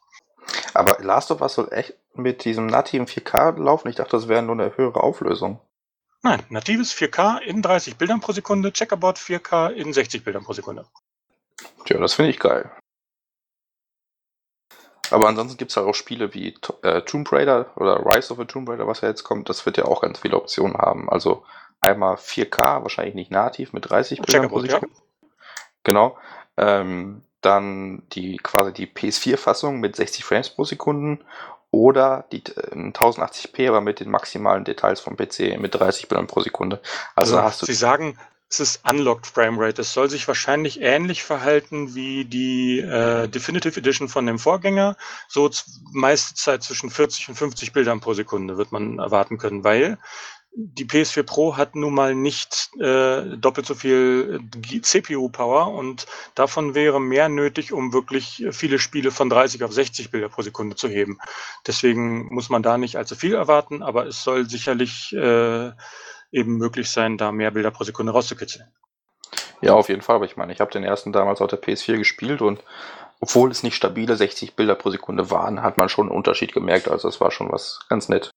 Aber 0.74 1.02
Last 1.02 1.30
of 1.30 1.40
Us 1.40 1.54
soll 1.54 1.68
echt 1.72 1.94
mit 2.14 2.44
diesem 2.44 2.66
nativen 2.66 3.06
4K 3.06 3.58
laufen? 3.60 3.88
Ich 3.88 3.96
dachte, 3.96 4.12
das 4.12 4.28
wäre 4.28 4.42
nur 4.42 4.54
eine 4.54 4.76
höhere 4.76 5.02
Auflösung. 5.02 5.60
Nein, 6.22 6.42
natives 6.48 6.92
4K 6.94 7.40
in 7.40 7.62
30 7.62 7.96
Bildern 7.96 8.20
pro 8.20 8.32
Sekunde, 8.32 8.72
Checkerboard 8.72 9.18
4K 9.18 9.70
in 9.70 9.92
60 9.92 10.24
Bildern 10.24 10.44
pro 10.44 10.52
Sekunde. 10.52 10.86
Tja, 11.86 11.98
das 11.98 12.14
finde 12.14 12.30
ich 12.30 12.38
geil. 12.38 12.70
Aber 15.10 15.28
ansonsten 15.28 15.56
gibt 15.56 15.70
es 15.70 15.76
halt 15.76 15.86
auch 15.86 15.94
Spiele 15.94 16.34
wie 16.34 16.54
äh, 16.82 17.02
Tomb 17.02 17.30
Raider 17.30 17.70
oder 17.76 18.04
Rise 18.04 18.32
of 18.32 18.40
a 18.40 18.44
Tomb 18.44 18.68
Raider, 18.68 18.88
was 18.88 19.00
ja 19.00 19.08
jetzt 19.08 19.22
kommt. 19.22 19.48
Das 19.48 19.64
wird 19.64 19.76
ja 19.76 19.84
auch 19.84 20.02
ganz 20.02 20.18
viele 20.18 20.36
Optionen 20.36 20.76
haben. 20.76 21.08
Also 21.08 21.44
einmal 21.80 22.16
4K, 22.16 22.82
wahrscheinlich 22.82 23.14
nicht 23.14 23.30
nativ 23.30 23.72
mit 23.72 23.88
30 23.88 24.20
Bildern 24.20 24.48
pro 24.48 24.60
Sekunde. 24.60 24.88
Ja. 24.88 25.28
Genau. 25.84 26.18
Ähm, 26.56 27.22
dann 27.40 28.02
die 28.12 28.38
quasi 28.38 28.72
die 28.72 28.88
PS4-Fassung 28.88 29.78
mit 29.78 29.94
60 29.94 30.24
Frames 30.24 30.50
pro 30.50 30.64
Sekunde 30.64 31.24
oder 31.70 32.24
die 32.32 32.38
äh, 32.38 32.74
1080p, 32.74 33.68
aber 33.68 33.80
mit 33.80 34.00
den 34.00 34.10
maximalen 34.10 34.64
Details 34.64 35.00
vom 35.00 35.16
PC 35.16 35.60
mit 35.60 35.74
30 35.74 36.08
Bildern 36.08 36.26
pro 36.26 36.40
Sekunde. 36.40 36.80
Also, 37.14 37.36
also 37.36 37.46
hast 37.46 37.62
du. 37.62 37.66
Sie 37.66 37.74
sagen, 37.74 38.18
es 38.48 38.60
ist 38.60 38.80
Unlocked 38.88 39.26
Framerate. 39.26 39.82
Es 39.82 39.92
soll 39.92 40.08
sich 40.08 40.26
wahrscheinlich 40.28 40.80
ähnlich 40.80 41.24
verhalten 41.24 41.94
wie 41.94 42.24
die 42.24 42.78
äh, 42.78 43.28
Definitive 43.28 43.78
Edition 43.78 44.08
von 44.08 44.26
dem 44.26 44.38
Vorgänger. 44.38 44.96
So 45.28 45.50
meiste 45.92 46.34
Zeit 46.34 46.62
zwischen 46.62 46.90
40 46.90 47.30
und 47.30 47.34
50 47.34 47.72
Bildern 47.72 48.00
pro 48.00 48.14
Sekunde 48.14 48.56
wird 48.56 48.72
man 48.72 48.98
erwarten 48.98 49.38
können, 49.38 49.64
weil 49.64 49.98
die 50.58 50.86
PS4 50.86 51.22
Pro 51.22 51.56
hat 51.58 51.74
nun 51.74 51.92
mal 51.92 52.14
nicht 52.14 52.70
äh, 52.80 53.36
doppelt 53.36 53.66
so 53.66 53.74
viel 53.74 54.40
äh, 54.72 54.80
CPU-Power 54.80 55.74
und 55.74 56.06
davon 56.34 56.74
wäre 56.74 56.98
mehr 56.98 57.28
nötig, 57.28 57.74
um 57.74 57.92
wirklich 57.92 58.46
viele 58.52 58.78
Spiele 58.78 59.10
von 59.10 59.28
30 59.28 59.64
auf 59.64 59.72
60 59.72 60.10
Bilder 60.10 60.30
pro 60.30 60.40
Sekunde 60.40 60.74
zu 60.74 60.88
heben. 60.88 61.18
Deswegen 61.66 62.32
muss 62.32 62.48
man 62.48 62.62
da 62.62 62.78
nicht 62.78 62.96
allzu 62.96 63.16
viel 63.16 63.34
erwarten, 63.34 63.82
aber 63.82 64.06
es 64.06 64.22
soll 64.22 64.48
sicherlich 64.48 65.12
äh, 65.12 65.72
eben 66.32 66.56
möglich 66.56 66.90
sein, 66.90 67.16
da 67.18 67.32
mehr 67.32 67.50
Bilder 67.50 67.70
pro 67.70 67.84
Sekunde 67.84 68.12
rauszukitzeln. 68.12 68.68
Ja, 69.62 69.74
auf 69.74 69.88
jeden 69.88 70.02
Fall. 70.02 70.16
Aber 70.16 70.24
ich 70.24 70.36
meine, 70.36 70.52
ich 70.52 70.60
habe 70.60 70.70
den 70.70 70.84
ersten 70.84 71.12
damals 71.12 71.40
auf 71.40 71.48
der 71.48 71.60
PS4 71.60 71.96
gespielt 71.96 72.42
und 72.42 72.62
obwohl 73.20 73.50
es 73.50 73.62
nicht 73.62 73.74
stabile 73.74 74.16
60 74.16 74.56
Bilder 74.56 74.74
pro 74.74 74.90
Sekunde 74.90 75.30
waren, 75.30 75.62
hat 75.62 75.78
man 75.78 75.88
schon 75.88 76.08
einen 76.08 76.16
Unterschied 76.16 76.52
gemerkt. 76.52 76.88
Also 76.88 77.08
es 77.08 77.20
war 77.20 77.30
schon 77.30 77.50
was 77.50 77.80
ganz 77.88 78.08
nett. 78.08 78.30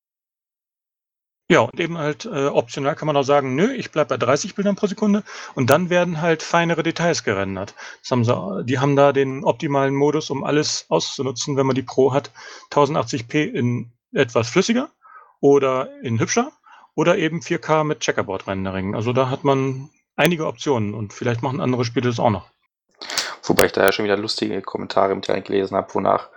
Ja, 1.51 1.61
und 1.61 1.79
eben 1.79 1.97
halt 1.97 2.25
äh, 2.25 2.45
optional 2.45 2.95
kann 2.95 3.07
man 3.07 3.17
auch 3.17 3.23
sagen, 3.23 3.55
nö, 3.55 3.73
ich 3.73 3.89
bleibe 3.89 4.09
bei 4.09 4.17
30 4.17 4.53
Bildern 4.53 4.75
pro 4.75 4.85
Sekunde 4.85 5.23
und 5.55 5.71
dann 5.71 5.89
werden 5.89 6.21
halt 6.21 6.43
feinere 6.43 6.83
Details 6.83 7.23
gerendert. 7.23 7.73
Das 8.01 8.11
haben 8.11 8.23
sie, 8.23 8.65
die 8.65 8.77
haben 8.77 8.95
da 8.95 9.13
den 9.13 9.43
optimalen 9.43 9.95
Modus, 9.95 10.29
um 10.29 10.43
alles 10.43 10.85
auszunutzen, 10.89 11.57
wenn 11.57 11.65
man 11.65 11.75
die 11.75 11.81
Pro 11.81 12.13
hat. 12.13 12.31
1080p 12.69 13.45
in 13.45 13.91
etwas 14.13 14.47
flüssiger 14.47 14.91
oder 15.41 15.89
in 16.03 16.19
hübscher 16.19 16.51
oder 16.99 17.17
eben 17.17 17.39
4K 17.39 17.85
mit 17.85 18.01
Checkerboard-Rendering. 18.01 18.93
Also 18.93 19.13
da 19.13 19.29
hat 19.29 19.45
man 19.45 19.89
einige 20.17 20.45
Optionen 20.47 20.93
und 20.93 21.13
vielleicht 21.13 21.41
machen 21.41 21.61
andere 21.61 21.85
Spiele 21.85 22.09
das 22.09 22.19
auch 22.19 22.29
noch. 22.29 22.49
Wobei 23.43 23.67
ich 23.67 23.71
da 23.71 23.85
ja 23.85 23.93
schon 23.93 24.03
wieder 24.03 24.17
lustige 24.17 24.61
Kommentare 24.61 25.13
im 25.13 25.19
Internet 25.19 25.45
gelesen 25.45 25.77
habe, 25.77 25.93
wonach 25.93 26.27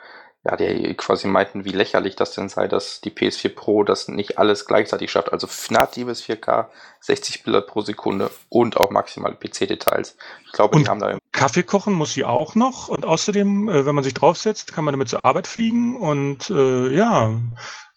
ja, 0.44 0.54
die 0.54 0.94
quasi 0.94 1.26
meinten, 1.26 1.64
wie 1.64 1.70
lächerlich 1.70 2.14
das 2.14 2.32
denn 2.32 2.48
sei, 2.48 2.68
dass 2.68 3.00
die 3.00 3.10
PS4 3.10 3.48
Pro 3.48 3.82
das 3.82 4.06
nicht 4.06 4.38
alles 4.38 4.66
gleichzeitig 4.66 5.10
schafft. 5.10 5.32
Also 5.32 5.48
natives 5.70 6.22
4K, 6.22 6.66
60 7.00 7.42
Bilder 7.42 7.62
pro 7.62 7.80
Sekunde 7.80 8.30
und 8.48 8.76
auch 8.76 8.90
maximale 8.90 9.34
PC-Details. 9.34 10.16
Ich 10.46 10.52
glaube, 10.52 10.76
und 10.76 10.84
die 10.84 10.88
haben 10.88 11.00
da. 11.00 11.18
Kaffee 11.42 11.64
kochen 11.64 11.94
muss 11.94 12.12
sie 12.12 12.24
auch 12.24 12.54
noch. 12.54 12.86
Und 12.86 13.04
außerdem, 13.04 13.68
äh, 13.68 13.84
wenn 13.84 13.96
man 13.96 14.04
sich 14.04 14.14
draufsetzt, 14.14 14.72
kann 14.72 14.84
man 14.84 14.92
damit 14.92 15.08
zur 15.08 15.24
Arbeit 15.24 15.48
fliegen. 15.48 15.96
Und 15.96 16.50
äh, 16.50 16.94
ja, 16.94 17.32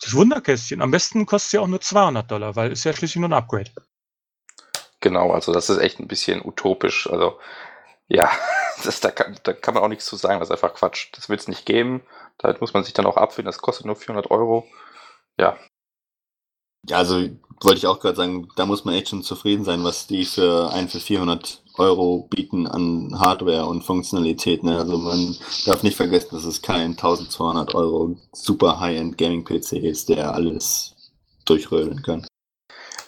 das 0.02 0.16
Wunderkästchen. 0.16 0.82
Am 0.82 0.90
besten 0.90 1.28
kostet 1.28 1.52
sie 1.52 1.60
auch 1.60 1.68
nur 1.68 1.80
200 1.80 2.30
Dollar, 2.30 2.56
weil 2.56 2.72
ist 2.72 2.86
ja 2.86 2.94
schließlich 2.94 3.18
nur 3.18 3.30
ein 3.30 3.34
Upgrade. 3.34 3.70
Genau, 5.00 5.32
also 5.32 5.54
das 5.54 5.70
ist 5.70 5.78
echt 5.78 6.00
ein 6.00 6.08
bisschen 6.08 6.44
utopisch. 6.44 7.08
Also 7.08 7.38
ja, 8.08 8.32
das, 8.84 9.00
da, 9.00 9.12
kann, 9.12 9.38
da 9.44 9.54
kann 9.54 9.76
man 9.76 9.84
auch 9.84 9.90
nichts 9.90 10.08
zu 10.08 10.16
sagen. 10.16 10.40
Das 10.40 10.50
ist 10.50 10.54
einfach 10.54 10.74
Quatsch. 10.74 11.10
Das 11.14 11.30
wird 11.30 11.42
es 11.42 11.48
nicht 11.48 11.68
geben. 11.68 12.02
Damit 12.40 12.62
muss 12.62 12.74
man 12.74 12.84
sich 12.84 12.94
dann 12.94 13.06
auch 13.06 13.18
abfinden. 13.18 13.46
Das 13.46 13.60
kostet 13.60 13.86
nur 13.86 13.96
400 13.96 14.32
Euro. 14.32 14.68
Ja. 15.38 15.56
Also 16.92 17.30
wollte 17.62 17.78
ich 17.78 17.88
auch 17.88 18.00
gerade 18.00 18.16
sagen, 18.16 18.48
da 18.56 18.66
muss 18.66 18.86
man 18.86 18.96
echt 18.96 19.10
schon 19.10 19.24
zufrieden 19.24 19.64
sein, 19.64 19.84
was 19.84 20.08
die 20.08 20.26
für 20.26 20.72
ein 20.72 20.90
für 20.90 21.00
400 21.00 21.62
Euro 21.78 22.28
bieten 22.30 22.68
an 22.68 23.20
Hardware 23.20 23.66
und 23.66 23.84
Funktionalität. 23.84 24.64
Ne? 24.64 24.78
Also 24.78 24.98
man 24.98 25.36
darf 25.66 25.84
nicht 25.84 25.98
vergessen, 25.98 26.30
dass 26.32 26.46
es 26.46 26.62
kein 26.62 26.92
1200 26.92 27.76
Euro 27.76 28.16
super 28.32 28.80
High-End 28.80 29.18
Gaming-PC 29.18 29.74
ist, 29.74 30.10
der 30.10 30.34
alles 30.34 30.96
durchrödeln 31.46 32.02
kann. 32.02 32.26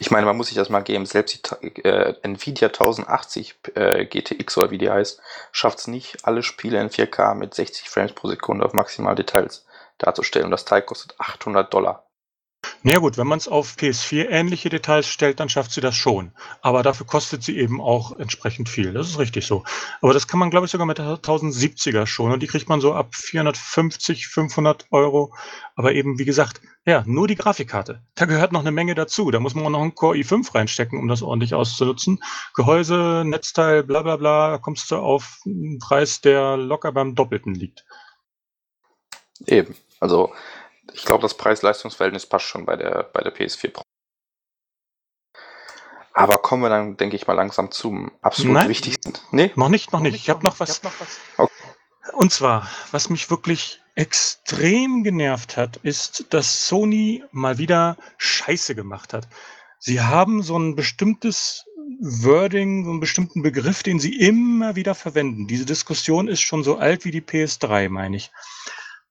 Ich 0.00 0.12
meine, 0.12 0.26
man 0.26 0.36
muss 0.36 0.46
sich 0.46 0.56
das 0.56 0.68
mal 0.68 0.80
geben, 0.80 1.06
selbst 1.06 1.50
die 1.60 1.82
äh, 1.82 2.14
Nvidia 2.22 2.68
1080 2.68 3.56
äh, 3.74 4.04
GTX 4.04 4.56
oder 4.56 4.70
wie 4.70 4.78
die 4.78 4.90
heißt, 4.90 5.20
schafft 5.50 5.80
es 5.80 5.86
nicht, 5.88 6.24
alle 6.24 6.44
Spiele 6.44 6.80
in 6.80 6.88
4K 6.88 7.34
mit 7.34 7.54
60 7.54 7.90
Frames 7.90 8.12
pro 8.12 8.28
Sekunde 8.28 8.64
auf 8.64 8.74
maximal 8.74 9.16
Details 9.16 9.66
darzustellen. 9.98 10.44
Und 10.44 10.52
das 10.52 10.64
Teil 10.64 10.82
kostet 10.82 11.18
800 11.18 11.74
Dollar. 11.74 12.07
Na 12.84 12.92
ja 12.92 12.98
gut, 13.00 13.18
wenn 13.18 13.26
man 13.26 13.38
es 13.38 13.48
auf 13.48 13.74
PS4 13.76 14.28
ähnliche 14.28 14.68
Details 14.68 15.08
stellt, 15.08 15.40
dann 15.40 15.48
schafft 15.48 15.72
sie 15.72 15.80
das 15.80 15.96
schon. 15.96 16.30
Aber 16.62 16.84
dafür 16.84 17.06
kostet 17.06 17.42
sie 17.42 17.58
eben 17.58 17.80
auch 17.80 18.16
entsprechend 18.18 18.68
viel. 18.68 18.92
Das 18.92 19.08
ist 19.08 19.18
richtig 19.18 19.46
so. 19.46 19.64
Aber 20.00 20.14
das 20.14 20.28
kann 20.28 20.38
man, 20.38 20.50
glaube 20.50 20.66
ich, 20.66 20.70
sogar 20.70 20.86
mit 20.86 20.98
der 20.98 21.16
1070er 21.16 22.06
schon. 22.06 22.30
Und 22.30 22.40
die 22.40 22.46
kriegt 22.46 22.68
man 22.68 22.80
so 22.80 22.94
ab 22.94 23.16
450, 23.16 24.28
500 24.28 24.86
Euro. 24.92 25.34
Aber 25.74 25.92
eben, 25.92 26.20
wie 26.20 26.24
gesagt, 26.24 26.60
ja, 26.84 27.02
nur 27.04 27.26
die 27.26 27.34
Grafikkarte. 27.34 28.00
Da 28.14 28.26
gehört 28.26 28.52
noch 28.52 28.60
eine 28.60 28.70
Menge 28.70 28.94
dazu. 28.94 29.32
Da 29.32 29.40
muss 29.40 29.56
man 29.56 29.66
auch 29.66 29.70
noch 29.70 29.82
einen 29.82 29.96
Core 29.96 30.16
i5 30.16 30.54
reinstecken, 30.54 31.00
um 31.00 31.08
das 31.08 31.22
ordentlich 31.22 31.54
auszunutzen. 31.54 32.22
Gehäuse, 32.54 33.24
Netzteil, 33.26 33.82
bla 33.82 34.02
bla 34.02 34.16
bla, 34.16 34.50
da 34.52 34.58
kommst 34.58 34.90
du 34.92 34.96
auf 34.96 35.40
einen 35.44 35.80
Preis, 35.80 36.20
der 36.20 36.56
locker 36.56 36.92
beim 36.92 37.16
Doppelten 37.16 37.54
liegt. 37.54 37.84
Eben. 39.46 39.74
Also 40.00 40.32
ich 40.92 41.04
glaube, 41.04 41.22
das 41.22 41.36
Preis-Leistungs-Verhältnis 41.36 42.26
passt 42.26 42.46
schon 42.46 42.64
bei 42.64 42.76
der, 42.76 43.10
bei 43.12 43.20
der 43.20 43.34
PS4 43.34 43.70
Pro. 43.70 43.82
Aber 46.14 46.38
kommen 46.38 46.62
wir 46.62 46.68
dann, 46.68 46.96
denke 46.96 47.14
ich 47.16 47.26
mal, 47.26 47.34
langsam 47.34 47.70
zum 47.70 48.10
absolut 48.22 48.54
Nein, 48.54 48.68
wichtigsten. 48.68 49.12
Nee? 49.30 49.52
Noch 49.54 49.68
nicht, 49.68 49.92
noch 49.92 50.00
nicht. 50.00 50.16
Ich 50.16 50.28
habe 50.28 50.42
noch 50.44 50.58
was. 50.58 50.78
Hab 50.78 50.84
noch 50.84 51.00
was. 51.00 51.20
Okay. 51.36 51.52
Und 52.14 52.32
zwar, 52.32 52.68
was 52.90 53.10
mich 53.10 53.30
wirklich 53.30 53.80
extrem 53.94 55.04
genervt 55.04 55.56
hat, 55.56 55.76
ist, 55.78 56.26
dass 56.30 56.66
Sony 56.66 57.22
mal 57.30 57.58
wieder 57.58 57.96
Scheiße 58.16 58.74
gemacht 58.74 59.12
hat. 59.12 59.28
Sie 59.78 60.00
haben 60.00 60.42
so 60.42 60.58
ein 60.58 60.74
bestimmtes 60.74 61.64
Wording, 62.00 62.84
so 62.84 62.90
einen 62.90 63.00
bestimmten 63.00 63.42
Begriff, 63.42 63.82
den 63.82 64.00
sie 64.00 64.18
immer 64.18 64.76
wieder 64.76 64.94
verwenden. 64.94 65.46
Diese 65.46 65.66
Diskussion 65.66 66.28
ist 66.28 66.40
schon 66.40 66.64
so 66.64 66.78
alt 66.78 67.04
wie 67.04 67.10
die 67.10 67.22
PS3, 67.22 67.88
meine 67.88 68.16
ich. 68.16 68.30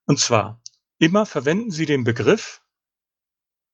Und 0.05 0.19
zwar, 0.19 0.59
Immer 0.99 1.27
verwenden 1.27 1.69
Sie 1.69 1.85
den 1.85 2.03
Begriff 2.03 2.61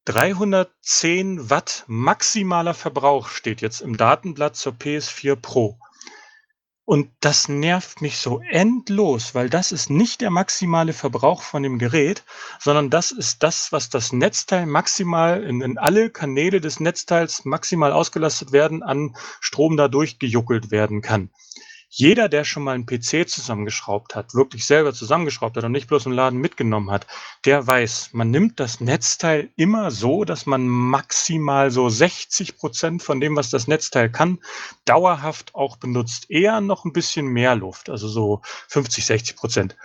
310 0.05 1.49
Watt 1.49 1.85
maximaler 1.87 2.73
Verbrauch 2.73 3.29
steht 3.29 3.61
jetzt 3.61 3.79
im 3.79 3.95
Datenblatt 3.95 4.57
zur 4.57 4.73
PS4 4.73 5.37
Pro. 5.37 5.79
Und 6.83 7.09
das 7.21 7.47
nervt 7.47 8.01
mich 8.01 8.17
so 8.17 8.41
endlos, 8.41 9.33
weil 9.33 9.49
das 9.49 9.71
ist 9.71 9.89
nicht 9.89 10.19
der 10.19 10.31
maximale 10.31 10.91
Verbrauch 10.91 11.43
von 11.43 11.63
dem 11.63 11.79
Gerät, 11.79 12.25
sondern 12.59 12.89
das 12.89 13.11
ist 13.11 13.41
das, 13.41 13.71
was 13.71 13.89
das 13.89 14.11
Netzteil 14.11 14.65
maximal 14.65 15.41
in, 15.43 15.61
in 15.61 15.77
alle 15.77 16.09
Kanäle 16.09 16.59
des 16.59 16.81
Netzteils 16.81 17.45
maximal 17.45 17.93
ausgelastet 17.93 18.51
werden, 18.51 18.83
an 18.83 19.15
Strom 19.39 19.77
dadurch 19.77 20.19
gejuckelt 20.19 20.71
werden 20.71 21.01
kann. 21.01 21.29
Jeder, 21.95 22.27
der 22.27 22.43
schon 22.43 22.63
mal 22.63 22.73
einen 22.73 22.87
PC 22.87 23.29
zusammengeschraubt 23.29 24.15
hat, 24.15 24.33
wirklich 24.33 24.65
selber 24.65 24.95
zusammengeschraubt 24.95 25.55
hat 25.55 25.63
und 25.63 25.73
nicht 25.73 25.87
bloß 25.87 26.07
im 26.07 26.11
Laden 26.11 26.39
mitgenommen 26.39 26.89
hat, 26.89 27.05
der 27.45 27.67
weiß, 27.67 28.09
man 28.13 28.31
nimmt 28.31 28.59
das 28.59 28.79
Netzteil 28.79 29.51
immer 29.57 29.91
so, 29.91 30.23
dass 30.23 30.47
man 30.47 30.67
maximal 30.67 31.69
so 31.69 31.89
60 31.89 32.57
Prozent 32.57 33.03
von 33.03 33.19
dem, 33.19 33.35
was 33.35 33.51
das 33.51 33.67
Netzteil 33.67 34.11
kann, 34.11 34.39
dauerhaft 34.85 35.53
auch 35.53 35.77
benutzt. 35.77 36.31
Eher 36.31 36.61
noch 36.61 36.83
ein 36.83 36.93
bisschen 36.93 37.27
mehr 37.27 37.53
Luft, 37.53 37.91
also 37.91 38.07
so 38.07 38.41
50, 38.69 39.05
60 39.05 39.35
Prozent. 39.35 39.77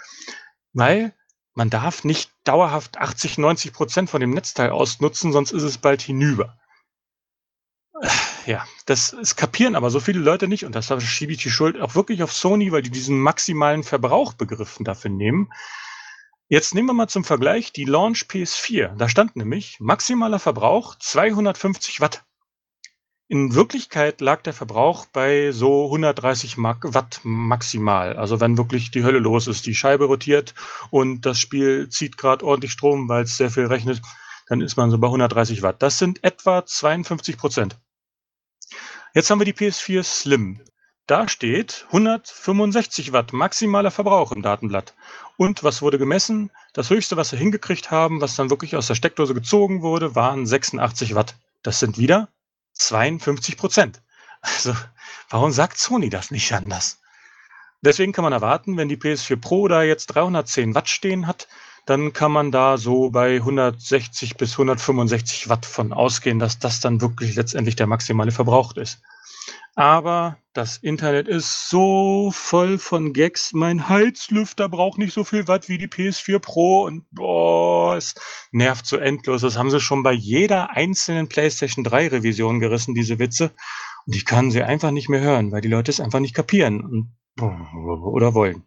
Weil 0.73 1.13
man 1.53 1.69
darf 1.69 2.05
nicht 2.05 2.31
dauerhaft 2.45 2.97
80, 2.97 3.37
90 3.37 3.75
Prozent 3.75 4.09
von 4.09 4.23
dem 4.23 4.31
Netzteil 4.31 4.71
ausnutzen, 4.71 5.31
sonst 5.31 5.51
ist 5.51 5.63
es 5.63 5.77
bald 5.77 6.01
hinüber. 6.01 6.57
Ja, 8.49 8.67
das 8.87 9.13
es 9.13 9.37
kapieren 9.37 9.75
aber 9.75 9.91
so 9.91 10.01
viele 10.01 10.21
Leute 10.21 10.49
nicht 10.49 10.65
und 10.65 10.75
deshalb 10.75 11.03
schiebe 11.03 11.33
ich 11.33 11.43
die 11.43 11.51
Schuld 11.51 11.79
auch 11.79 11.95
wirklich 11.95 12.23
auf 12.23 12.33
Sony, 12.33 12.73
weil 12.73 12.81
die 12.81 12.89
diesen 12.89 13.21
maximalen 13.21 13.85
Verbrauchbegriffen 13.85 14.87
dafür 14.87 15.11
nehmen. 15.11 15.53
Jetzt 16.49 16.75
nehmen 16.75 16.89
wir 16.89 16.95
mal 16.95 17.09
zum 17.09 17.25
Vergleich 17.25 17.75
die 17.75 17.85
Launch 17.85 18.23
PS4. 18.23 18.97
Da 18.97 19.07
stand 19.11 19.37
nämlich 19.37 19.77
maximaler 19.81 20.39
Verbrauch 20.39 20.95
250 20.95 22.01
Watt. 22.01 22.25
In 23.29 23.55
Wirklichkeit 23.55 24.23
lag 24.23 24.41
der 24.41 24.55
Verbrauch 24.55 25.05
bei 25.13 25.53
so 25.53 25.85
130 25.85 26.57
Watt 26.57 27.21
maximal. 27.25 28.17
Also 28.17 28.41
wenn 28.41 28.57
wirklich 28.57 28.91
die 28.91 29.05
Hölle 29.05 29.19
los 29.19 29.47
ist, 29.47 29.67
die 29.67 29.75
Scheibe 29.75 30.07
rotiert 30.07 30.55
und 30.89 31.27
das 31.27 31.39
Spiel 31.39 31.91
zieht 31.91 32.17
gerade 32.17 32.47
ordentlich 32.47 32.73
Strom, 32.73 33.11
weil 33.11 33.25
es 33.25 33.37
sehr 33.37 33.51
viel 33.51 33.67
rechnet, 33.67 34.01
dann 34.47 34.63
ist 34.63 34.79
man 34.79 34.91
so 34.91 34.97
bei 34.97 35.09
130 35.09 35.61
Watt. 35.61 35.83
Das 35.83 35.99
sind 35.99 36.25
etwa 36.25 36.65
52 36.65 37.37
Prozent. 37.37 37.79
Jetzt 39.19 39.31
haben 39.31 39.41
wir 39.41 39.53
die 39.53 39.53
PS4 39.53 40.05
Slim. 40.05 40.61
Da 41.09 41.27
steht 41.27 41.87
165 41.89 43.11
Watt 43.11 43.33
maximaler 43.33 43.91
Verbrauch 43.91 44.31
im 44.31 44.43
Datenblatt. 44.43 44.95
Und 45.37 45.65
was 45.65 45.83
wurde 45.83 45.99
gemessen? 45.99 46.53
Das 46.73 46.89
höchste, 46.89 47.17
was 47.17 47.33
wir 47.33 47.39
hingekriegt 47.41 47.91
haben, 47.91 48.21
was 48.21 48.37
dann 48.37 48.49
wirklich 48.49 48.77
aus 48.77 48.87
der 48.87 48.95
Steckdose 48.95 49.35
gezogen 49.35 49.83
wurde, 49.83 50.15
waren 50.15 50.47
86 50.47 51.17
Watt. 51.17 51.35
Das 51.65 51.81
sind 51.81 51.99
wieder 51.99 52.29
52 52.75 53.57
Prozent. 53.57 54.03
Also, 54.41 54.73
warum 55.31 55.51
sagt 55.51 55.79
Sony 55.79 56.11
das 56.11 56.31
nicht 56.31 56.53
anders? 56.53 57.01
Deswegen 57.81 58.13
kann 58.13 58.23
man 58.23 58.33
erwarten, 58.33 58.77
wenn 58.77 58.89
die 58.89 58.99
PS4 58.99 59.41
Pro 59.41 59.67
da 59.67 59.83
jetzt 59.83 60.07
310 60.15 60.77
Watt 60.77 60.89
stehen 60.89 61.27
hat, 61.27 61.49
dann 61.89 62.13
kann 62.13 62.33
man 62.33 62.53
da 62.53 62.77
so 62.77 63.09
bei 63.09 63.37
160 63.37 64.37
bis 64.37 64.53
165 64.53 65.49
Watt 65.49 65.65
von 65.65 65.95
ausgehen, 65.95 66.39
dass 66.39 66.59
das 66.59 66.81
dann 66.81 67.01
wirklich 67.01 67.35
letztendlich 67.35 67.77
der 67.77 67.87
maximale 67.87 68.31
Verbrauch 68.31 68.77
ist. 68.77 69.01
Aber 69.75 70.37
das 70.53 70.77
Internet 70.77 71.29
ist 71.29 71.71
so 71.71 72.31
voll 72.35 72.79
von 72.79 73.15
Gags. 73.15 73.53
Mein 73.55 73.89
Heizlüfter 73.89 74.69
braucht 74.69 74.99
nicht 74.99 75.15
so 75.15 75.25
viel 75.25 75.49
Watt 75.49 75.71
wie 75.71 75.79
die 75.79 75.87
PS4 75.87 76.41
Pro 76.41 76.83
und 76.83 77.07
boah, 77.11 77.97
es 77.97 78.15
nervt 78.51 78.85
so 78.85 78.99
endlos. 78.99 79.41
Das 79.41 79.57
haben 79.57 79.71
sie 79.71 79.81
schon 79.81 80.03
bei 80.03 80.13
jeder 80.13 80.71
einzelnen 80.71 81.29
PlayStation 81.29 81.85
3 81.85 82.09
Revision 82.09 82.61
gerissen, 82.61 82.95
diese 82.95 83.19
Witze. 83.19 83.53
Und 84.05 84.15
ich 84.15 84.27
kann 84.27 84.51
sie 84.51 84.63
einfach 84.63 84.91
nicht 84.91 85.09
mehr 85.09 85.21
hören, 85.21 85.53
weil 85.53 85.63
die 85.63 85.69
Leute 85.69 85.91
es 85.91 86.01
einfach 86.01 86.21
nicht 86.21 86.35
kapieren 86.35 86.81
und, 86.81 87.17
oder 87.41 88.35
wollen. 88.35 88.65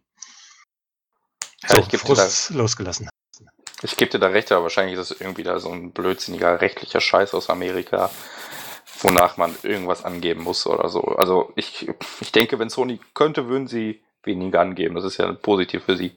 So, 1.68 1.76
ich 1.76 1.88
gebe 1.88 2.14
da, 2.14 2.28
losgelassen. 2.54 3.11
Ich 3.82 3.96
gebe 3.96 4.10
dir 4.10 4.18
da 4.18 4.28
recht, 4.28 4.52
aber 4.52 4.64
wahrscheinlich 4.64 4.98
ist 4.98 5.10
es 5.10 5.20
irgendwie 5.20 5.42
da 5.42 5.58
so 5.58 5.70
ein 5.70 5.92
blödsinniger 5.92 6.60
rechtlicher 6.60 7.00
Scheiß 7.00 7.34
aus 7.34 7.50
Amerika, 7.50 8.10
wonach 9.00 9.36
man 9.36 9.56
irgendwas 9.62 10.04
angeben 10.04 10.42
muss 10.42 10.66
oder 10.66 10.88
so. 10.88 11.02
Also 11.02 11.52
ich, 11.56 11.88
ich 12.20 12.32
denke, 12.32 12.58
wenn 12.58 12.70
Sony 12.70 13.00
könnte, 13.14 13.48
würden 13.48 13.66
sie 13.66 14.02
weniger 14.22 14.60
angeben. 14.60 14.94
Das 14.94 15.04
ist 15.04 15.16
ja 15.16 15.32
positiv 15.32 15.84
für 15.84 15.96
sie. 15.96 16.16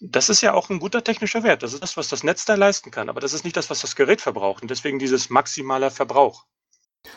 Das 0.00 0.28
ist 0.28 0.42
ja 0.42 0.54
auch 0.54 0.70
ein 0.70 0.78
guter 0.78 1.02
technischer 1.02 1.42
Wert. 1.42 1.62
Das 1.62 1.74
ist 1.74 1.82
das, 1.82 1.96
was 1.96 2.08
das 2.08 2.22
Netz 2.22 2.44
da 2.44 2.54
leisten 2.54 2.90
kann. 2.90 3.08
Aber 3.08 3.20
das 3.20 3.32
ist 3.32 3.44
nicht 3.44 3.56
das, 3.56 3.68
was 3.68 3.80
das 3.80 3.96
Gerät 3.96 4.20
verbraucht. 4.20 4.62
Und 4.62 4.70
deswegen 4.70 4.98
dieses 4.98 5.28
maximaler 5.28 5.90
Verbrauch. 5.90 6.44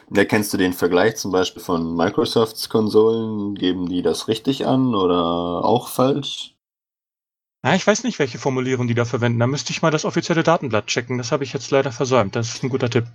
Da 0.10 0.26
kennst 0.26 0.52
du 0.54 0.58
den 0.58 0.74
Vergleich 0.74 1.18
zum 1.18 1.32
Beispiel 1.32 1.62
von 1.62 1.96
Microsofts 1.96 2.70
Konsolen? 2.70 3.56
Geben 3.56 3.88
die 3.88 4.02
das 4.02 4.28
richtig 4.28 4.66
an 4.66 4.96
oder 4.96 5.64
auch 5.64 5.90
falsch? 5.90 6.56
Ja, 7.64 7.76
ich 7.76 7.86
weiß 7.86 8.04
nicht, 8.04 8.18
welche 8.18 8.40
Formulierung 8.40 8.88
die 8.88 8.96
da 8.96 9.06
verwenden. 9.06 9.40
Da 9.40 9.46
müsste 9.46 9.72
ich 9.72 9.84
mal 9.84 9.92
das 9.92 10.04
offizielle 10.04 10.42
Datenblatt 10.42 10.88
checken. 10.88 11.20
Das 11.20 11.32
habe 11.32 11.44
ich 11.44 11.54
jetzt 11.54 11.70
leider 11.70 11.92
versäumt. 11.92 12.36
Das 12.36 12.56
ist 12.56 12.64
ein 12.64 12.70
guter 12.70 12.90
Tipp. 12.90 13.06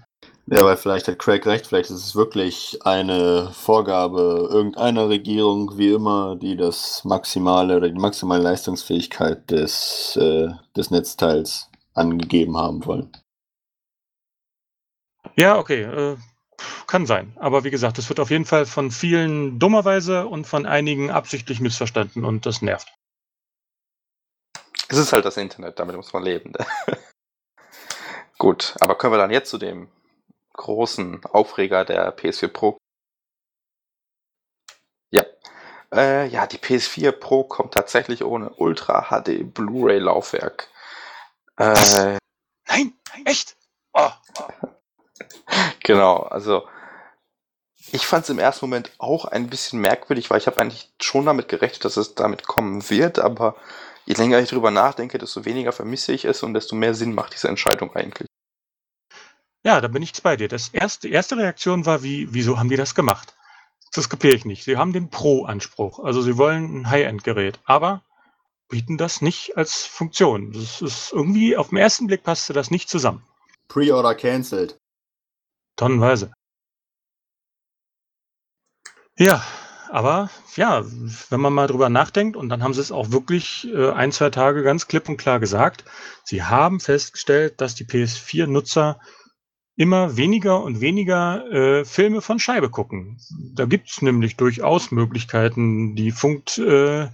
Ja, 0.46 0.64
weil 0.64 0.76
vielleicht 0.76 1.08
hat 1.08 1.18
Craig 1.18 1.44
recht, 1.44 1.66
vielleicht 1.66 1.90
ist 1.90 2.04
es 2.04 2.14
wirklich 2.14 2.78
eine 2.84 3.50
Vorgabe 3.52 4.48
irgendeiner 4.48 5.08
Regierung, 5.08 5.76
wie 5.76 5.90
immer, 5.90 6.36
die 6.36 6.56
das 6.56 7.04
maximale 7.04 7.76
oder 7.76 7.88
die 7.88 7.98
maximale 7.98 8.44
Leistungsfähigkeit 8.44 9.50
des, 9.50 10.16
äh, 10.16 10.48
des 10.76 10.92
Netzteils 10.92 11.68
angegeben 11.94 12.56
haben 12.56 12.86
wollen. 12.86 13.10
Ja, 15.36 15.58
okay. 15.58 15.82
Äh, 15.82 16.16
kann 16.86 17.06
sein. 17.06 17.32
Aber 17.40 17.64
wie 17.64 17.70
gesagt, 17.72 17.98
es 17.98 18.08
wird 18.08 18.20
auf 18.20 18.30
jeden 18.30 18.44
Fall 18.44 18.66
von 18.66 18.92
vielen 18.92 19.58
dummerweise 19.58 20.28
und 20.28 20.46
von 20.46 20.64
einigen 20.64 21.10
absichtlich 21.10 21.58
missverstanden 21.58 22.24
und 22.24 22.46
das 22.46 22.62
nervt. 22.62 22.95
Es 24.88 24.98
ist 24.98 25.12
halt 25.12 25.24
das 25.24 25.36
Internet, 25.36 25.78
damit 25.78 25.96
muss 25.96 26.12
man 26.12 26.22
leben. 26.22 26.52
Gut, 28.38 28.74
aber 28.80 28.96
können 28.96 29.12
wir 29.12 29.18
dann 29.18 29.30
jetzt 29.30 29.50
zu 29.50 29.58
dem 29.58 29.90
großen 30.52 31.24
Aufreger 31.24 31.84
der 31.84 32.16
PS4 32.16 32.48
Pro? 32.48 32.78
Ja. 35.10 35.24
Äh, 35.92 36.26
ja, 36.28 36.46
die 36.46 36.58
PS4 36.58 37.12
Pro 37.12 37.44
kommt 37.44 37.74
tatsächlich 37.74 38.24
ohne 38.24 38.50
Ultra 38.50 39.08
HD 39.10 39.52
Blu-ray 39.52 39.98
Laufwerk. 39.98 40.68
Äh, 41.58 42.18
Nein, 42.68 42.92
echt? 43.24 43.56
Oh, 43.92 44.10
oh. 44.38 44.68
genau, 45.82 46.18
also 46.18 46.68
ich 47.92 48.06
fand 48.06 48.24
es 48.24 48.30
im 48.30 48.38
ersten 48.38 48.66
Moment 48.66 48.90
auch 48.98 49.24
ein 49.26 49.48
bisschen 49.48 49.80
merkwürdig, 49.80 50.28
weil 50.28 50.38
ich 50.38 50.46
habe 50.46 50.60
eigentlich 50.60 50.92
schon 51.00 51.24
damit 51.26 51.48
gerechnet, 51.48 51.84
dass 51.84 51.96
es 51.96 52.14
damit 52.14 52.46
kommen 52.46 52.88
wird, 52.90 53.18
aber 53.18 53.56
je 54.06 54.14
länger 54.14 54.40
ich 54.40 54.48
drüber 54.48 54.70
nachdenke, 54.70 55.18
desto 55.18 55.44
weniger 55.44 55.72
vermisse 55.72 56.12
ich 56.12 56.24
es 56.24 56.42
und 56.42 56.54
desto 56.54 56.74
mehr 56.76 56.94
Sinn 56.94 57.14
macht 57.14 57.34
diese 57.34 57.48
Entscheidung 57.48 57.94
eigentlich. 57.94 58.28
Ja, 59.64 59.80
da 59.80 59.88
bin 59.88 60.02
ich 60.02 60.22
bei 60.22 60.36
dir. 60.36 60.48
Das 60.48 60.68
erste, 60.68 61.08
die 61.08 61.12
erste 61.12 61.36
Reaktion 61.36 61.86
war, 61.86 62.02
wie, 62.02 62.32
wieso 62.32 62.58
haben 62.58 62.68
die 62.68 62.76
das 62.76 62.94
gemacht? 62.94 63.34
Das 63.92 64.08
kapiere 64.08 64.34
ich 64.34 64.44
nicht. 64.44 64.64
Sie 64.64 64.76
haben 64.76 64.92
den 64.92 65.10
Pro-Anspruch. 65.10 65.98
Also 65.98 66.22
sie 66.22 66.36
wollen 66.38 66.82
ein 66.82 66.90
High-End-Gerät, 66.90 67.58
aber 67.64 68.02
bieten 68.68 68.96
das 68.96 69.22
nicht 69.22 69.56
als 69.56 69.84
Funktion. 69.84 70.52
Das 70.52 70.82
ist 70.82 71.12
irgendwie, 71.12 71.56
auf 71.56 71.70
den 71.70 71.78
ersten 71.78 72.06
Blick 72.06 72.22
passte 72.22 72.52
das 72.52 72.70
nicht 72.70 72.88
zusammen. 72.88 73.24
Pre-Order 73.68 74.14
cancelled. 74.14 74.78
Tonnenweise. 75.76 76.32
Ja, 79.18 79.42
aber 79.90 80.30
ja, 80.56 80.84
wenn 81.30 81.40
man 81.40 81.52
mal 81.52 81.66
drüber 81.66 81.88
nachdenkt, 81.88 82.36
und 82.36 82.48
dann 82.48 82.62
haben 82.62 82.74
sie 82.74 82.80
es 82.80 82.92
auch 82.92 83.10
wirklich 83.10 83.68
äh, 83.74 83.90
ein, 83.90 84.12
zwei 84.12 84.30
Tage 84.30 84.62
ganz 84.62 84.86
klipp 84.88 85.08
und 85.08 85.16
klar 85.16 85.40
gesagt, 85.40 85.84
sie 86.24 86.42
haben 86.42 86.80
festgestellt, 86.80 87.60
dass 87.60 87.74
die 87.74 87.84
PS4-Nutzer 87.84 88.98
immer 89.76 90.16
weniger 90.16 90.62
und 90.62 90.80
weniger 90.80 91.44
äh, 91.52 91.84
Filme 91.84 92.22
von 92.22 92.38
Scheibe 92.38 92.70
gucken. 92.70 93.18
Da 93.54 93.66
gibt 93.66 93.90
es 93.90 94.00
nämlich 94.00 94.36
durchaus 94.36 94.90
Möglichkeiten, 94.90 95.94
die 95.94 96.12
funkt 96.12 96.56
äh, 96.58 97.08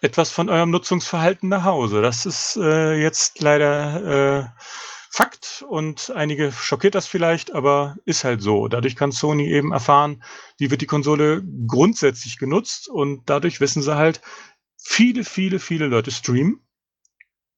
etwas 0.00 0.30
von 0.30 0.48
eurem 0.48 0.70
Nutzungsverhalten 0.70 1.48
nach 1.48 1.64
Hause. 1.64 2.02
Das 2.02 2.26
ist 2.26 2.56
äh, 2.60 3.00
jetzt 3.00 3.40
leider 3.40 4.40
äh, 4.40 4.44
Fakt 5.10 5.64
und 5.68 6.10
einige 6.14 6.52
schockiert 6.52 6.94
das 6.94 7.06
vielleicht, 7.06 7.54
aber 7.54 7.96
ist 8.04 8.24
halt 8.24 8.42
so. 8.42 8.68
Dadurch 8.68 8.94
kann 8.94 9.10
Sony 9.10 9.48
eben 9.48 9.72
erfahren, 9.72 10.22
wie 10.58 10.70
wird 10.70 10.82
die 10.82 10.86
Konsole 10.86 11.42
grundsätzlich 11.66 12.38
genutzt 12.38 12.88
und 12.88 13.22
dadurch 13.28 13.60
wissen 13.60 13.82
sie 13.82 13.96
halt, 13.96 14.20
viele, 14.76 15.24
viele, 15.24 15.58
viele 15.58 15.86
Leute 15.86 16.10
streamen 16.10 16.60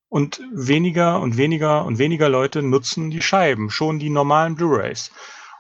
und 0.09 0.40
weniger 0.53 1.20
und 1.20 1.36
weniger 1.36 1.84
und 1.84 1.98
weniger 1.98 2.28
Leute 2.28 2.62
nutzen 2.62 3.11
die 3.11 3.22
Scheiben, 3.22 3.70
schon 3.70 3.98
die 3.98 4.11
normalen 4.11 4.55
Blu-rays. 4.55 5.11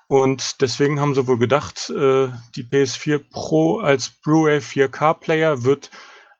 Und 0.06 0.60
deswegen 0.60 1.00
haben 1.00 1.14
sie 1.14 1.26
wohl 1.26 1.38
gedacht, 1.38 1.90
äh, 1.90 2.28
die 2.56 2.64
PS4 2.64 3.18
Pro 3.30 3.78
als 3.78 4.10
Blu-ray 4.10 4.58
4K-Player 4.58 5.62
wird 5.64 5.90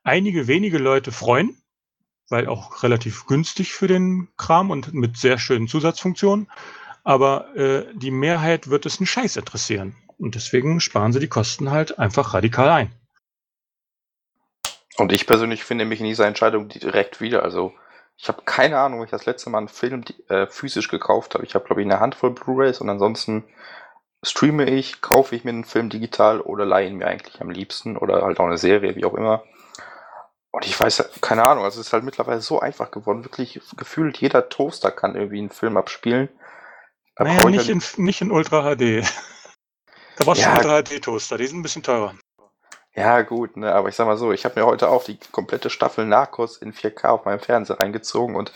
einige 0.02 0.48
wenige 0.48 0.78
Leute 0.78 1.12
freuen 1.12 1.59
weil 2.30 2.48
auch 2.48 2.82
relativ 2.82 3.26
günstig 3.26 3.72
für 3.72 3.86
den 3.86 4.28
Kram 4.36 4.70
und 4.70 4.94
mit 4.94 5.16
sehr 5.16 5.38
schönen 5.38 5.68
Zusatzfunktionen. 5.68 6.50
Aber 7.04 7.54
äh, 7.56 7.86
die 7.94 8.10
Mehrheit 8.10 8.70
wird 8.70 8.86
es 8.86 8.98
einen 8.98 9.06
Scheiß 9.06 9.36
interessieren. 9.36 9.96
Und 10.16 10.34
deswegen 10.34 10.80
sparen 10.80 11.12
sie 11.12 11.20
die 11.20 11.28
Kosten 11.28 11.70
halt 11.70 11.98
einfach 11.98 12.34
radikal 12.34 12.68
ein. 12.68 12.92
Und 14.96 15.12
ich 15.12 15.26
persönlich 15.26 15.64
finde 15.64 15.86
mich 15.86 16.00
in 16.00 16.06
dieser 16.06 16.26
Entscheidung 16.26 16.68
direkt 16.68 17.20
wieder. 17.20 17.42
Also 17.42 17.72
ich 18.16 18.28
habe 18.28 18.42
keine 18.44 18.78
Ahnung, 18.78 19.00
wo 19.00 19.04
ich 19.04 19.10
das 19.10 19.24
letzte 19.24 19.48
Mal 19.48 19.58
einen 19.58 19.68
Film 19.68 20.04
äh, 20.28 20.46
physisch 20.46 20.88
gekauft 20.88 21.34
habe. 21.34 21.44
Ich 21.44 21.54
habe, 21.54 21.64
glaube 21.64 21.80
ich, 21.80 21.86
eine 21.86 22.00
Handvoll 22.00 22.32
Blu-rays 22.32 22.80
und 22.80 22.90
ansonsten 22.90 23.44
streame 24.22 24.68
ich, 24.68 25.00
kaufe 25.00 25.34
ich 25.34 25.44
mir 25.44 25.50
einen 25.50 25.64
Film 25.64 25.88
digital 25.88 26.42
oder 26.42 26.66
leihe 26.66 26.88
ihn 26.88 26.98
mir 26.98 27.06
eigentlich 27.06 27.40
am 27.40 27.50
liebsten 27.50 27.96
oder 27.96 28.20
halt 28.22 28.38
auch 28.38 28.44
eine 28.44 28.58
Serie, 28.58 28.94
wie 28.94 29.06
auch 29.06 29.14
immer. 29.14 29.42
Und 30.52 30.66
ich 30.66 30.78
weiß, 30.78 31.10
keine 31.20 31.44
Ahnung, 31.44 31.64
also 31.64 31.80
es 31.80 31.86
ist 31.86 31.92
halt 31.92 32.04
mittlerweile 32.04 32.40
so 32.40 32.58
einfach 32.60 32.90
geworden. 32.90 33.24
Wirklich 33.24 33.60
gefühlt 33.76 34.18
jeder 34.18 34.48
Toaster 34.48 34.90
kann 34.90 35.14
irgendwie 35.14 35.38
einen 35.38 35.50
Film 35.50 35.76
abspielen. 35.76 36.28
Da 37.14 37.24
naja, 37.24 37.48
nicht, 37.48 37.68
halt 37.68 37.98
in, 37.98 38.04
nicht 38.04 38.20
in 38.20 38.30
Ultra 38.30 38.74
HD. 38.74 39.04
Da 40.16 40.26
brauchst 40.26 40.42
du 40.42 40.46
ja, 40.48 40.56
Ultra 40.56 40.82
HD 40.82 41.02
Toaster, 41.02 41.38
die 41.38 41.46
sind 41.46 41.60
ein 41.60 41.62
bisschen 41.62 41.82
teurer. 41.82 42.14
Ja, 42.94 43.22
gut, 43.22 43.56
ne, 43.56 43.72
aber 43.72 43.88
ich 43.88 43.94
sag 43.94 44.06
mal 44.06 44.18
so, 44.18 44.32
ich 44.32 44.44
habe 44.44 44.60
mir 44.60 44.66
heute 44.66 44.90
auch 44.90 45.02
die 45.02 45.18
komplette 45.32 45.70
Staffel 45.70 46.04
Narcos 46.04 46.58
in 46.58 46.74
4K 46.74 47.08
auf 47.08 47.24
meinem 47.24 47.40
Fernseher 47.40 47.80
reingezogen 47.80 48.36
und 48.36 48.52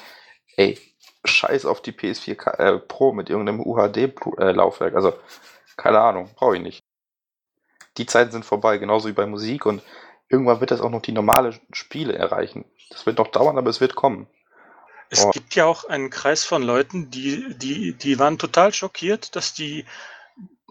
ey, 0.56 0.78
scheiß 1.24 1.64
auf 1.64 1.80
die 1.80 1.92
PS4 1.92 2.58
äh, 2.58 2.78
Pro 2.80 3.12
mit 3.12 3.30
irgendeinem 3.30 3.60
UHD-Laufwerk. 3.60 4.92
Äh, 4.92 4.96
also, 4.96 5.14
keine 5.78 6.00
Ahnung, 6.00 6.30
brauche 6.34 6.56
ich 6.56 6.62
nicht. 6.62 6.82
Die 7.96 8.06
Zeiten 8.06 8.32
sind 8.32 8.44
vorbei, 8.44 8.76
genauso 8.78 9.08
wie 9.08 9.12
bei 9.12 9.24
Musik 9.24 9.64
und 9.66 9.82
irgendwann 10.28 10.60
wird 10.60 10.70
das 10.70 10.80
auch 10.80 10.90
noch 10.90 11.02
die 11.02 11.12
normale 11.12 11.58
Spiele 11.72 12.14
erreichen. 12.14 12.64
Das 12.90 13.06
wird 13.06 13.18
noch 13.18 13.28
dauern, 13.28 13.58
aber 13.58 13.70
es 13.70 13.80
wird 13.80 13.94
kommen. 13.94 14.26
Es 15.10 15.24
oh. 15.24 15.30
gibt 15.30 15.54
ja 15.54 15.66
auch 15.66 15.84
einen 15.84 16.10
Kreis 16.10 16.44
von 16.44 16.62
Leuten, 16.62 17.10
die, 17.10 17.56
die, 17.56 17.92
die 17.92 18.18
waren 18.18 18.38
total 18.38 18.72
schockiert, 18.72 19.36
dass 19.36 19.54
die 19.54 19.84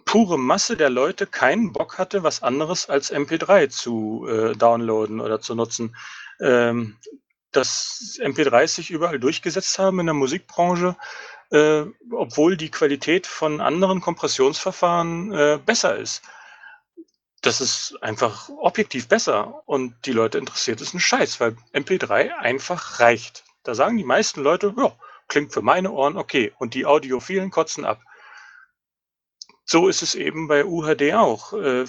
pure 0.06 0.38
Masse 0.38 0.76
der 0.76 0.90
Leute 0.90 1.28
keinen 1.28 1.72
Bock 1.72 1.98
hatte, 1.98 2.24
was 2.24 2.44
anderes 2.44 2.90
als 2.90 3.14
MP3 3.14 3.70
zu 3.70 4.28
äh, 4.28 4.54
downloaden 4.54 5.22
oder 5.22 5.40
zu 5.40 5.56
nutzen. 5.56 5.96
Ähm, 6.42 6.98
dass 7.52 8.18
MP3s 8.20 8.70
sich 8.70 8.90
überall 8.90 9.20
durchgesetzt 9.20 9.78
haben 9.78 10.00
in 10.00 10.08
der 10.08 10.16
Musikbranche, 10.16 10.98
äh, 11.52 11.84
obwohl 12.12 12.58
die 12.58 12.72
Qualität 12.72 13.28
von 13.28 13.62
anderen 13.62 14.02
Kompressionsverfahren 14.02 15.32
äh, 15.32 15.60
besser 15.64 15.96
ist 15.96 16.24
das 17.44 17.60
ist 17.60 18.02
einfach 18.02 18.50
objektiv 18.50 19.08
besser 19.08 19.62
und 19.66 19.94
die 20.06 20.14
Leute 20.14 20.38
interessiert 20.38 20.82
es 20.82 20.94
ein 20.94 21.00
Scheiß, 21.00 21.40
weil 21.40 21.58
MP3 21.74 22.30
einfach 22.38 23.02
reicht. 23.02 23.44
Da 23.64 23.76
sagen 23.76 23.98
die 23.98 24.06
meisten 24.06 24.42
Leute, 24.42 24.74
ja, 24.78 24.96
klingt 25.28 25.54
für 25.54 25.62
meine 25.62 25.92
Ohren 25.92 26.18
okay 26.18 26.54
und 26.58 26.74
die 26.74 26.86
Audiophilen 26.86 27.52
kotzen 27.52 27.86
ab. 27.86 28.02
So 29.66 29.88
ist 29.88 30.04
es 30.04 30.16
eben 30.16 30.48
bei 30.48 30.66
UHD 30.66 31.14
auch. 31.14 31.54
Äh, 31.54 31.86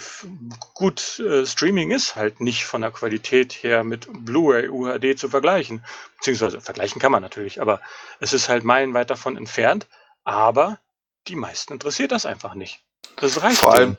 gut, 0.75 1.21
äh, 1.21 1.47
Streaming 1.47 1.93
ist 1.93 2.17
halt 2.17 2.41
nicht 2.41 2.65
von 2.65 2.81
der 2.81 2.91
Qualität 2.91 3.53
her 3.53 3.85
mit 3.85 4.09
Blu-ray 4.25 4.69
UHD 4.69 5.19
zu 5.19 5.29
vergleichen. 5.29 5.85
Beziehungsweise 6.17 6.61
vergleichen 6.61 7.01
kann 7.01 7.13
man 7.13 7.23
natürlich, 7.23 7.61
aber 7.61 7.81
es 8.21 8.33
ist 8.33 8.49
halt 8.49 8.65
meilenweit 8.65 9.11
davon 9.11 9.37
entfernt. 9.37 9.87
Aber 10.25 10.81
die 11.29 11.37
meisten 11.37 11.73
interessiert 11.73 12.13
das 12.13 12.27
einfach 12.27 12.55
nicht. 12.55 12.81
Das 13.17 13.43
reicht. 13.43 13.59
Vor 13.59 13.75
allem, 13.75 13.97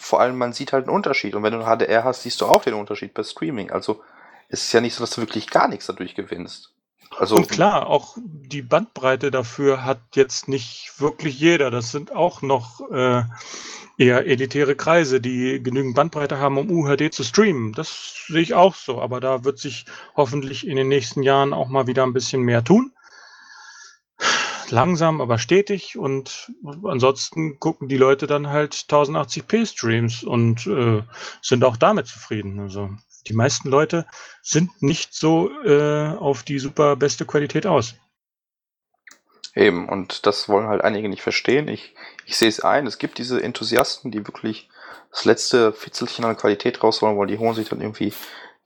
vor 0.00 0.20
allem, 0.20 0.38
man 0.38 0.54
sieht 0.54 0.72
halt 0.72 0.86
einen 0.86 0.96
Unterschied. 0.96 1.34
Und 1.34 1.42
wenn 1.42 1.52
du 1.52 1.62
einen 1.62 1.78
HDR 1.78 2.04
hast, 2.04 2.22
siehst 2.22 2.40
du 2.40 2.46
auch 2.46 2.62
den 2.62 2.72
Unterschied 2.72 3.12
bei 3.12 3.22
Streaming. 3.22 3.70
Also 3.70 4.00
es 4.48 4.64
ist 4.64 4.72
ja 4.72 4.80
nicht 4.80 4.94
so, 4.94 5.04
dass 5.04 5.10
du 5.10 5.20
wirklich 5.20 5.50
gar 5.50 5.68
nichts 5.68 5.86
dadurch 5.86 6.14
gewinnst. 6.14 6.72
Also, 7.18 7.36
und 7.36 7.48
klar, 7.48 7.86
auch 7.86 8.16
die 8.16 8.62
Bandbreite 8.62 9.30
dafür 9.30 9.84
hat 9.84 10.00
jetzt 10.14 10.48
nicht 10.48 10.92
wirklich 10.98 11.38
jeder. 11.38 11.70
Das 11.70 11.90
sind 11.90 12.12
auch 12.12 12.40
noch 12.40 12.80
äh, 12.90 13.24
eher 13.98 14.26
elitäre 14.26 14.74
Kreise, 14.74 15.20
die 15.20 15.62
genügend 15.62 15.96
Bandbreite 15.96 16.38
haben, 16.38 16.56
um 16.56 16.70
UHD 16.70 17.12
zu 17.12 17.22
streamen. 17.22 17.74
Das 17.74 18.24
sehe 18.26 18.40
ich 18.40 18.54
auch 18.54 18.74
so. 18.74 19.02
Aber 19.02 19.20
da 19.20 19.44
wird 19.44 19.58
sich 19.58 19.84
hoffentlich 20.16 20.66
in 20.66 20.76
den 20.76 20.88
nächsten 20.88 21.22
Jahren 21.22 21.52
auch 21.52 21.68
mal 21.68 21.86
wieder 21.86 22.04
ein 22.04 22.14
bisschen 22.14 22.40
mehr 22.40 22.64
tun. 22.64 22.92
Langsam, 24.70 25.20
aber 25.20 25.38
stetig 25.38 25.98
und 25.98 26.52
ansonsten 26.84 27.58
gucken 27.58 27.88
die 27.88 27.96
Leute 27.96 28.26
dann 28.26 28.48
halt 28.48 28.74
1080p 28.74 29.66
Streams 29.66 30.22
und 30.22 30.66
äh, 30.66 31.02
sind 31.42 31.64
auch 31.64 31.76
damit 31.76 32.06
zufrieden. 32.06 32.60
Also 32.60 32.90
die 33.26 33.34
meisten 33.34 33.68
Leute 33.68 34.06
sind 34.42 34.82
nicht 34.82 35.14
so 35.14 35.50
äh, 35.64 36.08
auf 36.16 36.42
die 36.42 36.58
super 36.58 36.96
beste 36.96 37.26
Qualität 37.26 37.66
aus. 37.66 37.94
Eben, 39.54 39.88
und 39.88 40.26
das 40.26 40.48
wollen 40.48 40.68
halt 40.68 40.82
einige 40.82 41.08
nicht 41.08 41.22
verstehen. 41.22 41.68
Ich, 41.68 41.94
ich 42.24 42.36
sehe 42.36 42.48
es 42.48 42.60
ein, 42.60 42.86
es 42.86 42.98
gibt 42.98 43.18
diese 43.18 43.42
Enthusiasten, 43.42 44.10
die 44.10 44.26
wirklich 44.26 44.68
das 45.10 45.24
letzte 45.24 45.72
Fitzelchen 45.72 46.24
an 46.24 46.36
Qualität 46.36 46.82
rausholen 46.82 47.16
wollen, 47.16 47.28
die 47.28 47.38
holen 47.38 47.54
sich 47.54 47.68
dann 47.68 47.80
irgendwie 47.80 48.12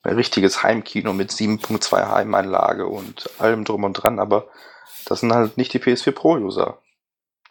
ein 0.03 0.17
richtiges 0.17 0.63
Heimkino 0.63 1.15
mit 1.15 1.31
7.2 1.31 2.11
Heimanlage 2.11 2.87
und 2.87 3.31
allem 3.39 3.65
drum 3.65 3.85
und 3.85 3.95
dran, 3.95 4.19
aber 4.19 4.49
das 5.05 5.21
sind 5.21 5.33
halt 5.33 5.57
nicht 5.57 5.73
die 5.73 5.81
PS4 5.81 6.13
Pro-User. 6.13 6.79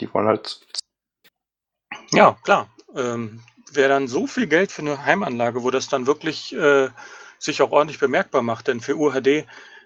Die 0.02 0.14
wollen 0.14 0.28
halt. 0.28 0.62
Ja, 2.12 2.38
klar. 2.44 2.68
Ähm, 2.96 3.42
Wäre 3.72 3.90
dann 3.90 4.08
so 4.08 4.28
viel 4.28 4.48
Geld 4.48 4.72
für 4.72 4.84
eine 4.84 5.06
Heimanlage, 5.06 5.64
wo 5.64 5.72
das 5.72 5.88
dann 5.88 6.06
wirklich 6.06 6.54
äh, 6.54 6.90
sich 7.40 7.62
auch 7.62 7.72
ordentlich 7.72 8.00
bemerkbar 8.00 8.44
macht, 8.44 8.68
denn 8.68 8.82
für 8.82 8.96
UHD 8.96 9.46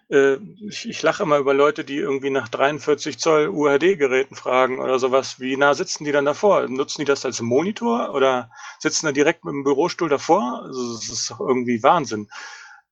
äh, 0.10 0.38
ich, 0.62 0.88
ich 0.88 1.02
lache 1.02 1.24
immer 1.24 1.38
über 1.38 1.54
Leute, 1.54 1.84
die 1.84 1.98
irgendwie 1.98 2.30
nach 2.30 2.48
43 2.48 3.18
Zoll 3.20 3.50
UHD-Geräten 3.50 4.36
fragen 4.36 4.80
oder 4.80 5.00
sowas. 5.00 5.40
Wie 5.40 5.58
nah 5.58 5.74
sitzen 5.74 6.06
die 6.06 6.12
dann 6.12 6.26
davor? 6.26 6.68
Nutzen 6.68 7.02
die 7.02 7.06
das 7.06 7.26
als 7.26 7.42
Monitor 7.42 8.14
oder 8.14 8.50
sitzen 8.80 9.08
da 9.08 9.12
direkt 9.12 9.44
mit 9.44 9.54
dem 9.54 9.64
Bürostuhl 9.64 10.10
davor? 10.10 10.64
Also, 10.64 10.94
das 10.94 11.10
ist 11.10 11.34
irgendwie 11.40 11.84
Wahnsinn. 11.84 12.30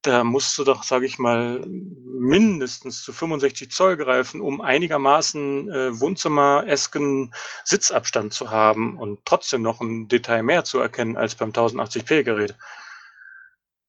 Da 0.05 0.23
musst 0.23 0.55
du 0.59 0.63
doch, 0.63 0.83
sage 0.83 1.07
ich 1.07 1.17
mal, 1.17 1.65
mindestens 1.65 3.01
zu 3.01 3.11
65 3.11 3.71
Zoll 3.71 3.97
greifen, 3.97 4.39
um 4.39 4.61
einigermaßen 4.61 5.71
äh, 5.71 5.99
Wohnzimmer-esken 5.99 7.33
Sitzabstand 7.63 8.31
zu 8.31 8.51
haben 8.51 8.99
und 8.99 9.25
trotzdem 9.25 9.63
noch 9.63 9.81
ein 9.81 10.07
Detail 10.07 10.43
mehr 10.43 10.63
zu 10.63 10.77
erkennen 10.77 11.17
als 11.17 11.33
beim 11.33 11.49
1080p-Gerät. 11.49 12.55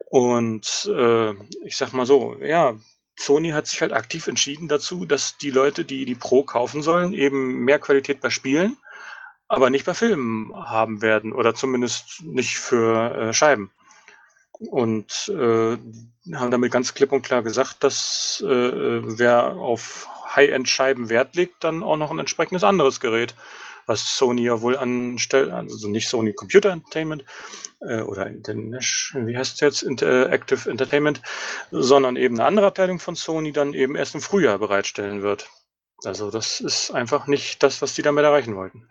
Und 0.06 0.90
äh, 0.90 1.32
ich 1.66 1.76
sag 1.76 1.92
mal 1.92 2.06
so, 2.06 2.36
ja, 2.40 2.76
Sony 3.18 3.50
hat 3.50 3.66
sich 3.66 3.82
halt 3.82 3.92
aktiv 3.92 4.26
entschieden 4.26 4.68
dazu, 4.68 5.04
dass 5.04 5.36
die 5.36 5.50
Leute, 5.50 5.84
die 5.84 6.06
die 6.06 6.14
Pro 6.14 6.44
kaufen 6.44 6.80
sollen, 6.80 7.12
eben 7.12 7.58
mehr 7.58 7.78
Qualität 7.78 8.22
bei 8.22 8.30
Spielen, 8.30 8.78
aber 9.48 9.68
nicht 9.68 9.84
bei 9.84 9.92
Filmen 9.92 10.54
haben 10.54 11.02
werden 11.02 11.34
oder 11.34 11.54
zumindest 11.54 12.22
nicht 12.22 12.56
für 12.56 13.14
äh, 13.14 13.32
Scheiben. 13.34 13.70
Und 14.58 15.28
äh, 15.28 15.76
haben 16.34 16.50
damit 16.50 16.72
ganz 16.72 16.94
klipp 16.94 17.12
und 17.12 17.22
klar 17.22 17.42
gesagt, 17.42 17.84
dass 17.84 18.42
äh, 18.46 18.48
wer 18.48 19.56
auf 19.56 20.08
High-End-Scheiben 20.34 21.08
Wert 21.08 21.36
legt, 21.36 21.62
dann 21.62 21.82
auch 21.82 21.96
noch 21.96 22.10
ein 22.10 22.18
entsprechendes 22.18 22.64
anderes 22.64 23.00
Gerät 23.00 23.34
was 23.86 24.16
Sony 24.16 24.42
ja 24.42 24.60
wohl 24.60 24.76
anstellt, 24.76 25.50
also 25.50 25.88
nicht 25.88 26.08
Sony 26.08 26.32
Computer 26.32 26.70
Entertainment 26.70 27.24
äh, 27.80 28.00
oder 28.00 28.26
wie 28.26 29.36
heißt 29.36 29.54
es 29.54 29.60
jetzt, 29.60 29.82
Interactive 29.82 30.68
Entertainment, 30.68 31.22
sondern 31.70 32.16
eben 32.16 32.36
eine 32.36 32.44
andere 32.44 32.66
Abteilung 32.66 32.98
von 32.98 33.14
Sony 33.14 33.52
dann 33.52 33.72
eben 33.74 33.96
erst 33.96 34.14
im 34.14 34.20
Frühjahr 34.20 34.58
bereitstellen 34.58 35.22
wird. 35.22 35.48
Also 36.04 36.30
das 36.30 36.60
ist 36.60 36.90
einfach 36.90 37.26
nicht 37.26 37.62
das, 37.62 37.80
was 37.80 37.94
die 37.94 38.02
damit 38.02 38.24
erreichen 38.24 38.56
wollten. 38.56 38.88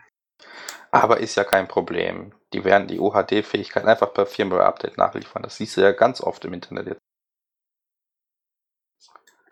Aber 1.02 1.18
ist 1.18 1.34
ja 1.34 1.44
kein 1.44 1.68
Problem. 1.68 2.32
Die 2.52 2.64
werden 2.64 2.88
die 2.88 2.98
UHD-Fähigkeit 2.98 3.84
einfach 3.84 4.14
per 4.14 4.26
Firmware-Update 4.26 4.96
nachliefern. 4.96 5.42
Das 5.42 5.56
siehst 5.56 5.76
du 5.76 5.82
ja 5.82 5.92
ganz 5.92 6.20
oft 6.20 6.44
im 6.44 6.54
Internet 6.54 6.86
jetzt. 6.86 7.00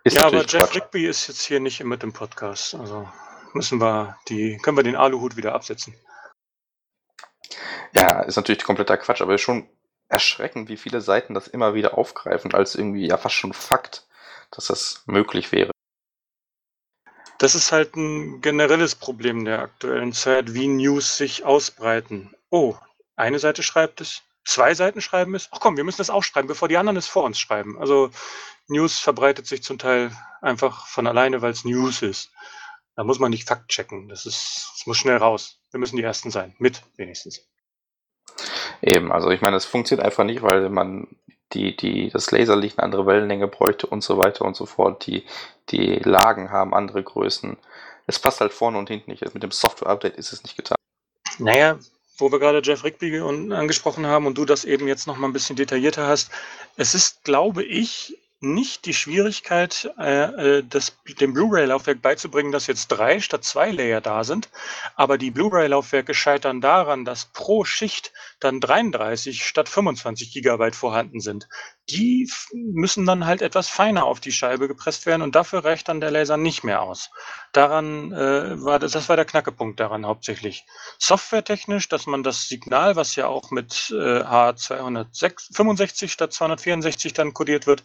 Ist 0.05 0.17
ja, 0.17 0.27
aber 0.27 0.45
Jeff 0.45 0.71
Quatsch. 0.71 0.77
Rigby 0.77 1.07
ist 1.07 1.29
jetzt 1.29 1.43
hier 1.43 1.61
nicht 1.61 1.83
mit 1.85 2.03
im 2.03 2.13
Podcast. 2.13 2.75
Also 2.75 3.09
müssen 3.53 3.81
wir 3.81 4.19
die, 4.29 4.59
können 4.59 4.77
wir 4.77 4.85
den 4.85 4.97
Aluhut 4.97 5.37
wieder 5.37 5.55
absetzen. 5.55 5.95
Ja, 7.93 8.23
ist 8.23 8.37
natürlich 8.37 8.65
kompletter 8.65 8.97
Quatsch, 8.97 9.21
aber 9.21 9.35
ist 9.35 9.43
schon 9.43 9.69
erschreckend, 10.09 10.69
wie 10.69 10.77
viele 10.77 11.01
Seiten 11.01 11.35
das 11.35 11.49
immer 11.49 11.75
wieder 11.75 11.97
aufgreifen, 11.97 12.55
als 12.55 12.75
irgendwie 12.75 13.07
ja 13.07 13.17
fast 13.17 13.35
schon 13.35 13.53
Fakt, 13.53 14.07
dass 14.51 14.67
das 14.67 15.03
möglich 15.07 15.53
wäre. 15.53 15.74
Das 17.39 17.55
ist 17.55 17.73
halt 17.73 17.97
ein 17.97 18.41
generelles 18.41 18.95
Problem 18.95 19.45
der 19.45 19.61
aktuellen 19.61 20.13
Zeit, 20.13 20.55
wie 20.55 20.69
News 20.69 21.17
sich 21.17 21.45
ausbreiten. 21.45 22.35
Oh, 22.51 22.77
eine 23.17 23.39
Seite 23.39 23.63
schreibt 23.63 24.01
es, 24.01 24.23
zwei 24.45 24.75
Seiten 24.75 25.01
schreiben 25.01 25.35
es. 25.35 25.49
Ach 25.51 25.61
komm, 25.61 25.77
wir 25.77 25.85
müssen 25.85 25.99
das 25.99 26.11
auch 26.11 26.23
schreiben, 26.23 26.49
bevor 26.49 26.69
die 26.69 26.77
anderen 26.77 26.97
es 26.97 27.09
vor 27.09 27.25
uns 27.25 27.39
schreiben. 27.39 27.79
Also 27.79 28.11
News 28.69 28.99
verbreitet 28.99 29.47
sich 29.47 29.63
zum 29.63 29.79
Teil 29.79 30.11
einfach 30.41 30.87
von 30.87 31.07
alleine, 31.07 31.43
weil 31.43 31.53
es 31.53 31.65
News 31.65 32.03
ist. 32.03 32.31
Da 32.97 33.05
muss 33.05 33.19
man 33.19 33.31
nicht 33.31 33.49
Fakt 33.49 33.69
checken. 33.69 34.09
Das 34.09 34.27
ist, 34.27 34.71
das 34.75 34.87
muss 34.87 34.99
schnell 34.99 35.17
raus. 35.17 35.59
Wir 35.71 35.81
müssen 35.81 35.97
die 35.97 36.03
Ersten 36.03 36.31
sein. 36.31 36.55
Mit 36.59 36.83
wenigstens. 36.97 37.49
Eben, 38.81 39.13
also 39.13 39.31
ich 39.31 39.41
meine, 39.41 39.57
es 39.57 39.65
funktioniert 39.65 40.05
einfach 40.05 40.25
nicht, 40.25 40.43
weil 40.43 40.69
man 40.71 41.09
die, 41.55 41.77
die, 41.77 42.11
das 42.11 42.31
Laserlicht 42.31 42.79
eine 42.79 42.85
andere 42.85 43.07
Wellenlänge 43.07 43.49
bräuchte 43.49 43.87
und 43.87 44.03
so 44.03 44.19
weiter 44.19 44.45
und 44.45 44.57
so 44.57 44.67
fort. 44.67 45.07
Die, 45.07 45.25
die 45.71 45.97
Lagen 45.97 46.51
haben 46.51 46.75
andere 46.75 47.03
Größen. 47.03 47.57
Es 48.07 48.19
passt 48.19 48.41
halt 48.41 48.53
vorne 48.53 48.79
und 48.79 48.89
hinten 48.89 49.11
nicht. 49.11 49.23
Mit 49.33 49.43
dem 49.43 49.51
Software-Update 49.51 50.17
ist 50.17 50.33
es 50.33 50.43
nicht 50.43 50.57
getan. 50.57 50.77
Naja, 51.39 51.79
wo 52.19 52.31
wir 52.31 52.39
gerade 52.39 52.61
Jeff 52.63 52.85
Rigby 52.85 53.19
angesprochen 53.19 54.07
haben 54.07 54.27
und 54.27 54.37
du 54.39 54.45
das 54.45 54.65
eben 54.65 54.87
jetzt 54.87 55.07
noch 55.07 55.17
mal 55.17 55.29
ein 55.29 55.33
bisschen 55.33 55.57
detaillierter 55.57 56.07
hast. 56.07 56.31
Es 56.77 56.95
ist, 56.95 57.25
glaube 57.25 57.65
ich, 57.65 58.19
nicht 58.45 58.85
die 58.85 58.95
Schwierigkeit, 58.95 59.93
äh, 59.99 60.59
äh, 60.59 60.65
das, 60.69 60.97
dem 61.21 61.35
Blu-ray-Laufwerk 61.35 62.03
beizubringen, 62.03 62.53
dass 62.53 62.67
jetzt 62.67 62.89
drei 62.89 63.21
statt 63.21 63.45
zwei 63.45 63.71
Layer 63.71 64.01
da 64.01 64.25
sind. 64.25 64.51
Aber 64.95 65.19
die 65.19 65.31
Blu-ray-Laufwerke 65.31 66.15
scheitern 66.15 66.61
daran, 66.61 67.05
dass 67.05 67.27
pro 67.27 67.65
Schicht 67.65 68.13
dann 68.41 68.61
33 68.61 69.45
statt 69.45 69.69
25 69.69 70.33
Gigabyte 70.33 70.77
vorhanden 70.77 71.21
sind. 71.21 71.49
Die 71.89 72.31
müssen 72.53 73.07
dann 73.07 73.27
halt 73.27 73.43
etwas 73.43 73.69
feiner 73.69 74.05
auf 74.05 74.21
die 74.21 74.33
Scheibe 74.33 74.69
gepresst 74.69 75.07
werden 75.07 75.23
und 75.23 75.35
dafür 75.35 75.65
reicht 75.65 75.89
dann 75.89 76.01
der 76.01 76.11
Laser 76.11 76.37
nicht 76.37 76.65
mehr 76.65 76.83
aus. 76.83 77.11
Daran 77.53 78.13
äh, 78.13 78.63
war 78.63 78.79
das, 78.79 78.93
das 78.93 79.09
war 79.09 79.17
der 79.17 79.25
Knackepunkt 79.25 79.81
daran 79.81 80.07
hauptsächlich. 80.07 80.65
Softwaretechnisch, 80.99 81.89
dass 81.89 82.07
man 82.07 82.23
das 82.23 82.49
Signal, 82.49 82.97
was 82.97 83.17
ja 83.17 83.27
auch 83.27 83.51
mit 83.51 83.91
äh, 83.91 84.23
H265 84.23 86.09
statt 86.09 86.33
264 86.33 87.13
dann 87.13 87.35
kodiert 87.35 87.67
wird, 87.67 87.85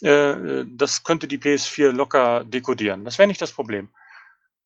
das 0.00 1.02
könnte 1.04 1.26
die 1.26 1.38
PS4 1.38 1.90
locker 1.90 2.44
dekodieren. 2.44 3.04
Das 3.04 3.18
wäre 3.18 3.28
nicht 3.28 3.40
das 3.40 3.52
Problem. 3.52 3.88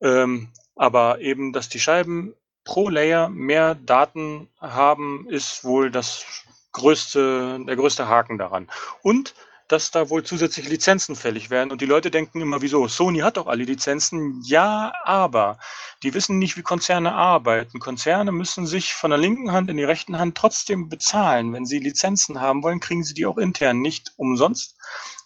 Ähm, 0.00 0.48
aber 0.74 1.20
eben, 1.20 1.52
dass 1.52 1.68
die 1.68 1.78
Scheiben 1.78 2.34
pro 2.64 2.88
Layer 2.88 3.28
mehr 3.28 3.74
Daten 3.74 4.48
haben, 4.60 5.26
ist 5.28 5.64
wohl 5.64 5.90
das 5.90 6.24
größte, 6.72 7.60
der 7.66 7.76
größte 7.76 8.08
Haken 8.08 8.38
daran. 8.38 8.68
Und 9.02 9.34
dass 9.70 9.92
da 9.92 10.10
wohl 10.10 10.24
zusätzlich 10.24 10.68
Lizenzen 10.68 11.14
fällig 11.14 11.48
werden. 11.48 11.70
Und 11.70 11.80
die 11.80 11.86
Leute 11.86 12.10
denken 12.10 12.40
immer, 12.40 12.60
wieso? 12.60 12.88
Sony 12.88 13.20
hat 13.20 13.36
doch 13.36 13.46
alle 13.46 13.62
Lizenzen. 13.62 14.42
Ja, 14.44 14.92
aber 15.04 15.58
die 16.02 16.12
wissen 16.12 16.38
nicht, 16.40 16.56
wie 16.56 16.62
Konzerne 16.62 17.12
arbeiten. 17.12 17.78
Konzerne 17.78 18.32
müssen 18.32 18.66
sich 18.66 18.94
von 18.94 19.10
der 19.10 19.18
linken 19.18 19.52
Hand 19.52 19.70
in 19.70 19.76
die 19.76 19.84
rechten 19.84 20.18
Hand 20.18 20.36
trotzdem 20.36 20.88
bezahlen. 20.88 21.52
Wenn 21.52 21.66
sie 21.66 21.78
Lizenzen 21.78 22.40
haben 22.40 22.64
wollen, 22.64 22.80
kriegen 22.80 23.04
sie 23.04 23.14
die 23.14 23.26
auch 23.26 23.38
intern 23.38 23.80
nicht 23.80 24.12
umsonst. 24.16 24.76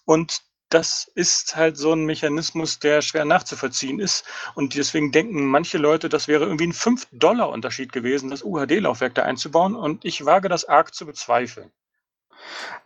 Und 0.05 0.42
das 0.68 1.11
ist 1.14 1.55
halt 1.57 1.76
so 1.76 1.92
ein 1.92 2.05
Mechanismus, 2.05 2.80
der 2.80 3.00
schwer 3.00 3.24
nachzuvollziehen 3.24 4.00
ist. 4.00 4.24
Und 4.55 4.74
deswegen 4.74 5.12
denken 5.12 5.46
manche 5.46 5.78
Leute, 5.78 6.09
das 6.09 6.26
wäre 6.26 6.44
irgendwie 6.44 6.66
ein 6.66 6.72
5-Dollar-Unterschied 6.72 7.92
gewesen, 7.92 8.30
das 8.30 8.42
UHD-Laufwerk 8.42 9.14
da 9.14 9.22
einzubauen. 9.22 9.76
Und 9.76 10.05
ich 10.05 10.24
wage 10.24 10.48
das 10.48 10.64
arg 10.64 10.94
zu 10.94 11.07
bezweifeln. 11.07 11.70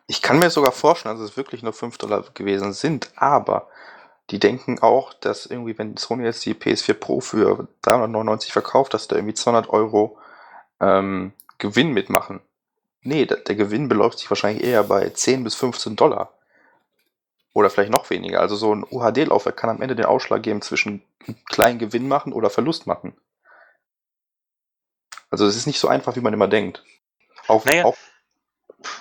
Ich 0.07 0.23
kann 0.23 0.39
mir 0.39 0.51
sogar 0.51 0.73
vorstellen, 0.73 1.17
dass 1.17 1.31
es 1.31 1.37
wirklich 1.37 1.63
nur 1.63 1.73
5 1.73 1.99
Dollar 1.99 2.25
gewesen 2.35 2.73
sind, 2.73 3.11
aber 3.17 3.69
die 4.31 4.39
denken 4.39 4.79
auch, 4.81 5.15
dass 5.15 5.47
irgendwie, 5.47 5.79
wenn 5.79 5.97
Sony 5.97 6.25
jetzt 6.25 6.45
die 6.45 6.55
PS4 6.55 6.95
Pro 6.95 7.21
für 7.21 7.69
399 7.83 8.53
verkauft, 8.53 8.95
dass 8.95 9.09
da 9.09 9.17
irgendwie 9.17 9.35
200 9.35 9.71
Euro 9.71 10.19
ähm, 10.81 11.33
Gewinn 11.57 11.93
mitmachen. 11.93 12.41
Nee, 13.01 13.25
der, 13.25 13.39
der 13.39 13.55
Gewinn 13.55 13.89
beläuft 13.89 14.19
sich 14.19 14.31
wahrscheinlich 14.31 14.65
eher 14.65 14.85
bei 14.85 15.09
10 15.09 15.45
bis 15.45 15.55
15 15.55 15.97
Dollar. 15.97 16.38
Oder 17.55 17.71
vielleicht 17.71 17.93
noch 17.93 18.09
weniger. 18.11 18.41
Also 18.41 18.57
so 18.57 18.75
ein 18.75 18.85
UHD-Laufwerk 18.89 19.57
kann 19.57 19.71
am 19.71 19.83
Ende 19.83 19.97
den 19.97 20.05
Ausschlag 20.05 20.43
geben 20.43 20.63
zwischen 20.63 21.03
kleinen 21.47 21.79
Gewinn 21.79 22.09
machen 22.09 22.33
oder 22.33 22.51
Verlust 22.51 22.87
machen. 22.87 23.17
Also 25.31 25.47
es 25.47 25.57
ist 25.57 25.67
nicht 25.67 25.81
so 25.81 25.89
einfach, 25.89 26.17
wie 26.17 26.21
man 26.21 26.33
immer 26.33 26.49
denkt. 26.49 26.85
Auf, 27.47 27.65
naja, 27.65 27.85
auf 27.85 27.99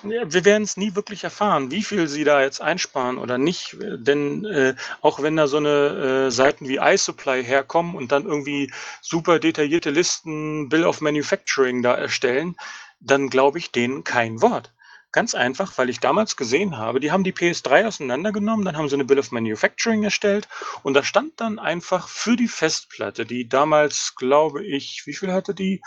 wir 0.02 0.44
werden 0.44 0.64
es 0.64 0.76
nie 0.76 0.94
wirklich 0.96 1.24
erfahren, 1.24 1.70
wie 1.70 1.82
viel 1.82 2.08
sie 2.08 2.24
da 2.24 2.42
jetzt 2.42 2.60
einsparen 2.60 3.18
oder 3.18 3.38
nicht. 3.38 3.76
Denn 3.80 4.44
äh, 4.44 4.74
auch 5.02 5.22
wenn 5.22 5.36
da 5.36 5.46
so 5.46 5.58
eine 5.58 6.26
äh, 6.26 6.30
Seiten 6.30 6.68
wie 6.68 6.78
iSupply 6.78 7.44
herkommen 7.44 7.94
und 7.94 8.10
dann 8.10 8.26
irgendwie 8.26 8.72
super 9.00 9.38
detaillierte 9.38 9.90
Listen, 9.90 10.68
Bill 10.68 10.84
of 10.84 11.00
Manufacturing 11.00 11.82
da 11.82 11.94
erstellen, 11.94 12.56
dann 13.00 13.30
glaube 13.30 13.58
ich 13.58 13.70
denen 13.70 14.02
kein 14.02 14.42
Wort. 14.42 14.72
Ganz 15.10 15.34
einfach, 15.34 15.78
weil 15.78 15.88
ich 15.88 16.00
damals 16.00 16.36
gesehen 16.36 16.76
habe, 16.76 17.00
die 17.00 17.10
haben 17.10 17.24
die 17.24 17.32
PS3 17.32 17.86
auseinandergenommen, 17.86 18.64
dann 18.64 18.76
haben 18.76 18.88
sie 18.88 18.94
eine 18.94 19.06
Bill 19.06 19.18
of 19.18 19.32
Manufacturing 19.32 20.04
erstellt 20.04 20.48
und 20.82 20.92
da 20.92 21.02
stand 21.02 21.40
dann 21.40 21.58
einfach 21.58 22.08
für 22.08 22.36
die 22.36 22.48
Festplatte, 22.48 23.24
die 23.24 23.48
damals, 23.48 24.14
glaube 24.16 24.64
ich, 24.64 25.02
wie 25.06 25.14
viel 25.14 25.32
hatte 25.32 25.54
die? 25.54 25.80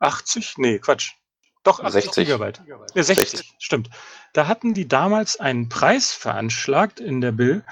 80? 0.00 0.58
Nee, 0.58 0.78
Quatsch. 0.80 1.12
Doch, 1.64 1.80
80 1.80 2.04
60. 2.04 2.26
Gigabyte. 2.26 2.62
Ja, 2.66 2.78
60, 3.02 3.30
60, 3.30 3.54
stimmt. 3.58 3.90
Da 4.32 4.46
hatten 4.46 4.74
die 4.74 4.86
damals 4.86 5.40
einen 5.40 5.68
Preis 5.68 6.12
veranschlagt 6.12 7.00
in 7.00 7.20
der 7.20 7.32
Bill, 7.32 7.64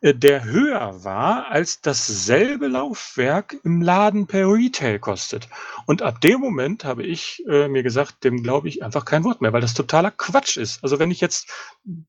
der 0.00 0.44
höher 0.44 1.04
war, 1.04 1.50
als 1.50 1.80
dasselbe 1.80 2.68
Laufwerk 2.68 3.56
im 3.64 3.82
Laden 3.82 4.26
per 4.26 4.46
Retail 4.46 4.98
kostet. 4.98 5.48
Und 5.86 6.02
ab 6.02 6.20
dem 6.20 6.40
Moment 6.40 6.84
habe 6.84 7.02
ich 7.02 7.44
äh, 7.48 7.68
mir 7.68 7.82
gesagt, 7.82 8.22
dem 8.22 8.42
glaube 8.42 8.68
ich 8.68 8.84
einfach 8.84 9.04
kein 9.04 9.24
Wort 9.24 9.40
mehr, 9.40 9.52
weil 9.52 9.60
das 9.60 9.74
totaler 9.74 10.12
Quatsch 10.12 10.56
ist. 10.56 10.82
Also 10.82 10.98
wenn 10.98 11.10
ich 11.10 11.20
jetzt 11.20 11.50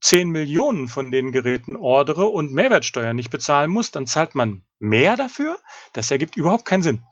10 0.01 0.29
Millionen 0.29 0.87
von 0.87 1.11
den 1.11 1.31
Geräten 1.31 1.75
ordere 1.75 2.25
und 2.25 2.53
Mehrwertsteuer 2.53 3.13
nicht 3.13 3.31
bezahlen 3.31 3.71
muss, 3.71 3.91
dann 3.91 4.05
zahlt 4.05 4.35
man 4.35 4.63
mehr 4.77 5.15
dafür. 5.15 5.57
Das 5.93 6.11
ergibt 6.11 6.37
überhaupt 6.37 6.65
keinen 6.65 6.83
Sinn. 6.83 7.03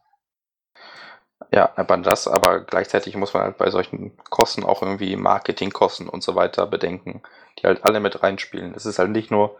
Ja, 1.52 1.72
aber 1.76 1.98
das, 1.98 2.28
aber 2.28 2.62
gleichzeitig 2.62 3.16
muss 3.16 3.34
man 3.34 3.44
halt 3.44 3.58
bei 3.58 3.70
solchen 3.70 4.18
Kosten 4.18 4.64
auch 4.64 4.82
irgendwie 4.82 5.16
Marketingkosten 5.16 6.10
und 6.10 6.22
so 6.22 6.36
weiter 6.36 6.68
bedenken, 6.68 7.22
die 7.58 7.68
halt 7.68 7.86
alle 7.86 8.00
mit 8.00 8.22
reinspielen. 8.22 8.74
Es 8.76 8.86
ist 8.86 9.00
halt 9.00 9.12
nicht 9.12 9.32
nur 9.32 9.58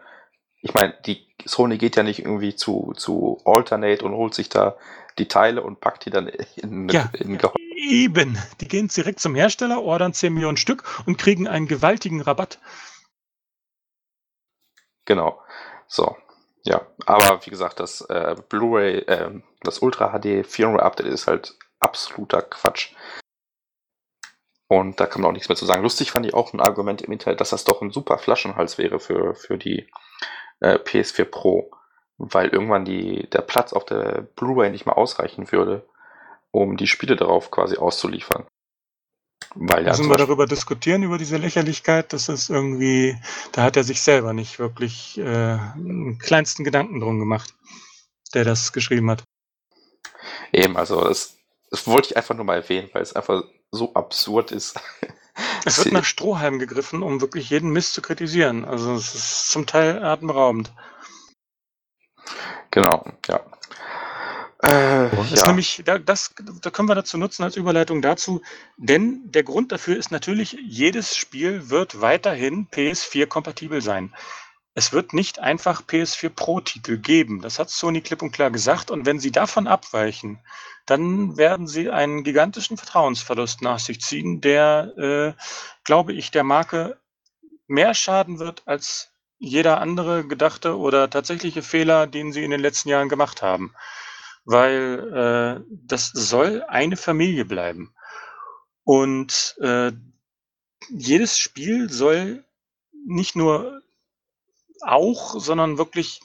ich 0.60 0.74
meine, 0.74 0.94
die 1.06 1.26
Sony 1.44 1.78
geht 1.78 1.96
ja 1.96 2.02
nicht 2.02 2.20
irgendwie 2.20 2.54
zu, 2.54 2.92
zu 2.96 3.40
Alternate 3.44 4.04
und 4.04 4.12
holt 4.12 4.34
sich 4.34 4.48
da 4.48 4.76
die 5.18 5.28
Teile 5.28 5.62
und 5.62 5.80
packt 5.80 6.06
die 6.06 6.10
dann 6.10 6.28
in, 6.28 6.88
ja, 6.88 7.10
in 7.14 7.38
Eben. 7.76 8.38
Die 8.60 8.68
gehen 8.68 8.88
direkt 8.88 9.20
zum 9.20 9.34
Hersteller, 9.34 9.82
ordern 9.82 10.12
10 10.12 10.32
Millionen 10.32 10.56
Stück 10.56 10.84
und 11.06 11.16
kriegen 11.16 11.46
einen 11.46 11.66
gewaltigen 11.66 12.20
Rabatt. 12.20 12.58
Genau. 15.04 15.40
So. 15.86 16.16
Ja, 16.64 16.86
aber 17.06 17.46
wie 17.46 17.50
gesagt, 17.50 17.80
das 17.80 18.02
äh, 18.02 18.36
Blu-ray, 18.48 18.98
äh, 18.98 19.40
das 19.62 19.78
Ultra 19.78 20.18
HD 20.18 20.44
400 20.44 20.82
Update 20.82 21.06
ist 21.06 21.26
halt 21.26 21.56
absoluter 21.80 22.42
Quatsch. 22.42 22.92
Und 24.66 25.00
da 25.00 25.06
kann 25.06 25.22
man 25.22 25.30
auch 25.30 25.32
nichts 25.32 25.48
mehr 25.48 25.56
zu 25.56 25.64
sagen. 25.64 25.82
Lustig 25.82 26.10
fand 26.10 26.26
ich 26.26 26.34
auch 26.34 26.52
ein 26.52 26.60
Argument 26.60 27.00
im 27.00 27.12
Internet, 27.12 27.40
dass 27.40 27.50
das 27.50 27.64
doch 27.64 27.80
ein 27.80 27.90
super 27.90 28.18
Flaschenhals 28.18 28.76
wäre 28.76 29.00
für, 29.00 29.34
für 29.34 29.56
die 29.56 29.88
äh, 30.60 30.74
PS4 30.76 31.24
Pro, 31.24 31.70
weil 32.16 32.48
irgendwann 32.48 32.84
die, 32.84 33.28
der 33.30 33.42
Platz 33.42 33.72
auf 33.72 33.84
der 33.84 34.22
Blu-ray 34.36 34.70
nicht 34.70 34.86
mehr 34.86 34.98
ausreichen 34.98 35.50
würde, 35.52 35.86
um 36.50 36.76
die 36.76 36.86
Spiele 36.86 37.16
darauf 37.16 37.50
quasi 37.50 37.76
auszuliefern. 37.76 38.46
Weil 39.54 39.84
ja, 39.84 39.90
Müssen 39.90 40.10
wir 40.10 40.16
darüber 40.16 40.46
diskutieren, 40.46 41.02
über 41.02 41.16
diese 41.16 41.36
Lächerlichkeit? 41.36 42.12
Das 42.12 42.28
ist 42.28 42.50
irgendwie, 42.50 43.16
da 43.52 43.62
hat 43.62 43.76
er 43.76 43.84
sich 43.84 44.02
selber 44.02 44.32
nicht 44.32 44.58
wirklich 44.58 45.18
äh, 45.18 45.22
einen 45.24 46.18
kleinsten 46.18 46.64
Gedanken 46.64 47.00
drum 47.00 47.18
gemacht, 47.18 47.54
der 48.34 48.44
das 48.44 48.72
geschrieben 48.72 49.10
hat. 49.10 49.24
Eben, 50.52 50.76
also 50.76 51.02
das, 51.02 51.36
das 51.70 51.86
wollte 51.86 52.08
ich 52.10 52.16
einfach 52.16 52.34
nur 52.34 52.44
mal 52.44 52.56
erwähnen, 52.56 52.90
weil 52.92 53.02
es 53.02 53.14
einfach 53.14 53.42
so 53.70 53.94
absurd 53.94 54.52
ist. 54.52 54.78
Es 55.64 55.78
wird 55.78 55.92
nach 55.92 56.04
Strohhalm 56.04 56.58
gegriffen, 56.58 57.02
um 57.02 57.20
wirklich 57.20 57.50
jeden 57.50 57.70
Mist 57.70 57.94
zu 57.94 58.02
kritisieren. 58.02 58.64
Also 58.64 58.94
es 58.94 59.14
ist 59.14 59.48
zum 59.50 59.66
Teil 59.66 60.02
atemberaubend. 60.02 60.72
Genau, 62.70 63.04
ja. 63.26 63.40
Äh, 64.60 65.10
das 65.30 65.42
ja. 65.42 65.46
nämlich, 65.46 65.82
da, 65.84 65.98
das, 65.98 66.34
da 66.62 66.70
können 66.70 66.88
wir 66.88 66.96
dazu 66.96 67.16
nutzen 67.16 67.44
als 67.44 67.56
Überleitung 67.56 68.02
dazu, 68.02 68.42
denn 68.76 69.20
der 69.24 69.44
Grund 69.44 69.70
dafür 69.70 69.96
ist 69.96 70.10
natürlich, 70.10 70.58
jedes 70.64 71.16
Spiel 71.16 71.70
wird 71.70 72.00
weiterhin 72.00 72.68
PS4 72.68 73.26
kompatibel 73.26 73.80
sein. 73.80 74.12
Es 74.74 74.92
wird 74.92 75.12
nicht 75.12 75.38
einfach 75.38 75.82
PS4 75.82 76.28
Pro-Titel 76.28 76.98
geben. 76.98 77.40
Das 77.40 77.58
hat 77.58 77.70
Sony 77.70 78.00
klipp 78.00 78.22
und 78.22 78.32
klar 78.32 78.50
gesagt. 78.50 78.90
Und 78.92 79.06
wenn 79.06 79.18
sie 79.18 79.32
davon 79.32 79.66
abweichen, 79.66 80.38
dann 80.88 81.36
werden 81.36 81.66
sie 81.66 81.90
einen 81.90 82.24
gigantischen 82.24 82.78
Vertrauensverlust 82.78 83.60
nach 83.60 83.78
sich 83.78 84.00
ziehen, 84.00 84.40
der, 84.40 84.96
äh, 84.96 85.42
glaube 85.84 86.14
ich, 86.14 86.30
der 86.30 86.44
Marke 86.44 86.98
mehr 87.66 87.92
schaden 87.92 88.38
wird 88.38 88.62
als 88.66 89.10
jeder 89.38 89.80
andere 89.80 90.26
gedachte 90.26 90.78
oder 90.78 91.10
tatsächliche 91.10 91.62
Fehler, 91.62 92.06
den 92.06 92.32
sie 92.32 92.42
in 92.42 92.50
den 92.50 92.60
letzten 92.60 92.88
Jahren 92.88 93.10
gemacht 93.10 93.42
haben. 93.42 93.74
Weil 94.46 95.60
äh, 95.60 95.64
das 95.70 96.08
soll 96.08 96.64
eine 96.66 96.96
Familie 96.96 97.44
bleiben. 97.44 97.94
Und 98.82 99.56
äh, 99.60 99.92
jedes 100.88 101.38
Spiel 101.38 101.90
soll 101.90 102.44
nicht 103.06 103.36
nur 103.36 103.82
auch, 104.80 105.38
sondern 105.38 105.76
wirklich 105.76 106.22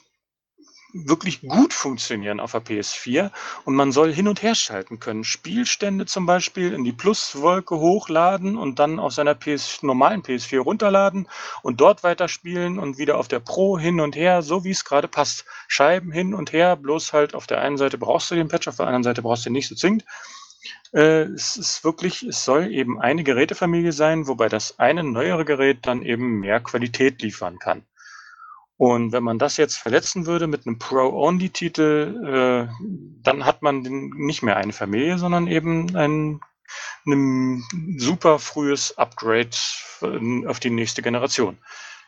wirklich 0.94 1.42
gut 1.42 1.74
funktionieren 1.74 2.38
auf 2.38 2.52
der 2.52 2.64
PS4 2.64 3.30
und 3.64 3.74
man 3.74 3.90
soll 3.90 4.12
hin 4.12 4.28
und 4.28 4.42
her 4.42 4.54
schalten 4.54 5.00
können. 5.00 5.24
Spielstände 5.24 6.06
zum 6.06 6.24
Beispiel 6.24 6.72
in 6.72 6.84
die 6.84 6.92
Pluswolke 6.92 7.76
hochladen 7.76 8.56
und 8.56 8.78
dann 8.78 9.00
auf 9.00 9.12
seiner 9.12 9.34
PS, 9.34 9.82
normalen 9.82 10.22
PS4 10.22 10.60
runterladen 10.60 11.28
und 11.62 11.80
dort 11.80 12.04
weiterspielen 12.04 12.78
und 12.78 12.96
wieder 12.96 13.18
auf 13.18 13.28
der 13.28 13.40
Pro 13.40 13.78
hin 13.78 14.00
und 14.00 14.14
her, 14.14 14.42
so 14.42 14.62
wie 14.64 14.70
es 14.70 14.84
gerade 14.84 15.08
passt. 15.08 15.44
Scheiben 15.66 16.12
hin 16.12 16.32
und 16.32 16.52
her, 16.52 16.76
bloß 16.76 17.12
halt 17.12 17.34
auf 17.34 17.46
der 17.46 17.60
einen 17.60 17.76
Seite 17.76 17.98
brauchst 17.98 18.30
du 18.30 18.36
den 18.36 18.48
Patch, 18.48 18.68
auf 18.68 18.76
der 18.76 18.86
anderen 18.86 19.02
Seite 19.02 19.22
brauchst 19.22 19.44
du 19.44 19.50
ihn 19.50 19.54
nicht 19.54 19.68
so 19.68 19.74
zwingend. 19.74 20.04
Äh, 20.92 21.24
es 21.24 21.56
ist 21.56 21.82
wirklich, 21.82 22.22
es 22.22 22.44
soll 22.44 22.72
eben 22.72 23.00
eine 23.00 23.24
Gerätefamilie 23.24 23.92
sein, 23.92 24.28
wobei 24.28 24.48
das 24.48 24.78
eine 24.78 25.02
neuere 25.02 25.44
Gerät 25.44 25.78
dann 25.82 26.02
eben 26.02 26.38
mehr 26.38 26.60
Qualität 26.60 27.20
liefern 27.20 27.58
kann. 27.58 27.84
Und 28.76 29.12
wenn 29.12 29.22
man 29.22 29.38
das 29.38 29.56
jetzt 29.56 29.76
verletzen 29.76 30.26
würde 30.26 30.46
mit 30.46 30.66
einem 30.66 30.78
Pro-Only-Titel, 30.78 32.68
äh, 32.68 32.74
dann 33.22 33.44
hat 33.44 33.62
man 33.62 33.82
nicht 33.82 34.42
mehr 34.42 34.56
eine 34.56 34.72
Familie, 34.72 35.18
sondern 35.18 35.46
eben 35.46 35.94
ein, 35.96 36.40
ein 37.06 37.62
super 37.98 38.38
frühes 38.38 38.98
Upgrade 38.98 39.50
auf 40.46 40.58
die 40.58 40.70
nächste 40.70 41.02
Generation. 41.02 41.58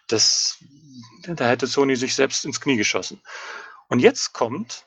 Das, 0.09 0.59
da 1.27 1.47
hätte 1.47 1.67
Sony 1.67 1.95
sich 1.95 2.15
selbst 2.15 2.45
ins 2.45 2.61
Knie 2.61 2.77
geschossen. 2.77 3.21
Und 3.89 4.01
jetzt 4.01 4.33
kommt 4.33 4.87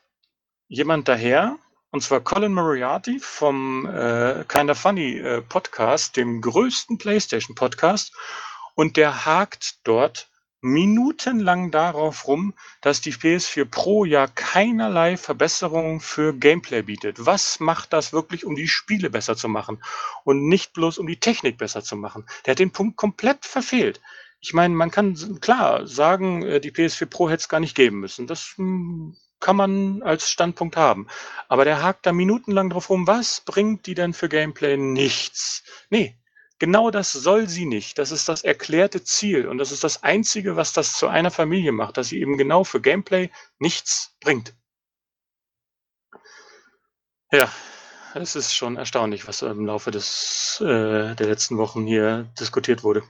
jemand 0.67 1.07
daher, 1.07 1.57
und 1.91 2.01
zwar 2.01 2.19
Colin 2.19 2.53
Moriarty 2.53 3.19
vom 3.19 3.85
äh, 3.85 4.43
Kinda 4.47 4.75
Funny 4.75 5.17
äh, 5.17 5.41
Podcast, 5.41 6.17
dem 6.17 6.41
größten 6.41 6.97
PlayStation 6.97 7.55
Podcast, 7.55 8.13
und 8.75 8.97
der 8.97 9.25
hakt 9.25 9.79
dort 9.85 10.28
minutenlang 10.61 11.71
darauf 11.71 12.27
rum, 12.27 12.53
dass 12.81 13.01
die 13.01 13.13
PS4 13.13 13.65
Pro 13.65 14.05
ja 14.05 14.27
keinerlei 14.27 15.17
Verbesserungen 15.17 15.99
für 15.99 16.33
Gameplay 16.33 16.81
bietet. 16.81 17.25
Was 17.25 17.59
macht 17.59 17.93
das 17.93 18.13
wirklich, 18.13 18.45
um 18.45 18.55
die 18.55 18.67
Spiele 18.67 19.09
besser 19.09 19.35
zu 19.35 19.47
machen 19.47 19.81
und 20.23 20.47
nicht 20.47 20.73
bloß 20.73 20.97
um 20.97 21.07
die 21.07 21.19
Technik 21.19 21.57
besser 21.57 21.83
zu 21.83 21.95
machen? 21.95 22.25
Der 22.45 22.51
hat 22.51 22.59
den 22.59 22.71
Punkt 22.71 22.97
komplett 22.97 23.45
verfehlt. 23.45 24.01
Ich 24.41 24.53
meine, 24.53 24.73
man 24.73 24.91
kann 24.91 25.15
klar 25.41 25.85
sagen, 25.85 26.43
äh, 26.43 26.59
die 26.59 26.71
PS4 26.71 27.05
Pro 27.07 27.29
hätte 27.29 27.41
es 27.41 27.49
gar 27.49 27.59
nicht 27.59 27.75
geben 27.75 27.99
müssen. 27.99 28.27
Das 28.27 28.53
hm, 28.55 29.15
kann 29.39 29.55
man 29.55 30.01
als 30.01 30.29
Standpunkt 30.29 30.75
haben. 30.77 31.07
Aber 31.47 31.65
der 31.65 31.81
hakt 31.81 32.05
da 32.05 32.13
minutenlang 32.13 32.69
drauf 32.69 32.89
rum, 32.89 33.07
was 33.07 33.41
bringt 33.41 33.85
die 33.85 33.95
denn 33.95 34.13
für 34.13 34.29
Gameplay? 34.29 34.77
Nichts. 34.77 35.63
Nee, 35.89 36.17
Genau 36.59 36.91
das 36.91 37.13
soll 37.13 37.47
sie 37.47 37.65
nicht. 37.65 37.97
Das 37.97 38.11
ist 38.11 38.27
das 38.27 38.43
erklärte 38.43 39.01
Ziel 39.01 39.47
und 39.47 39.57
das 39.57 39.71
ist 39.71 39.83
das 39.83 40.03
Einzige, 40.03 40.57
was 40.57 40.73
das 40.73 40.93
zu 40.93 41.07
einer 41.07 41.31
Familie 41.31 41.71
macht, 41.71 41.95
dass 41.95 42.09
sie 42.09 42.19
eben 42.19 42.37
genau 42.37 42.65
für 42.65 42.81
Gameplay 42.81 43.29
nichts 43.59 44.17
bringt. 44.19 44.53
Ja, 47.31 47.49
es 48.13 48.35
ist 48.35 48.53
schon 48.53 48.75
erstaunlich, 48.75 49.27
was 49.27 49.41
im 49.41 49.65
Laufe 49.65 49.91
des, 49.91 50.59
äh, 50.61 51.15
der 51.15 51.27
letzten 51.27 51.57
Wochen 51.57 51.85
hier 51.85 52.27
diskutiert 52.39 52.83
wurde. 52.83 53.03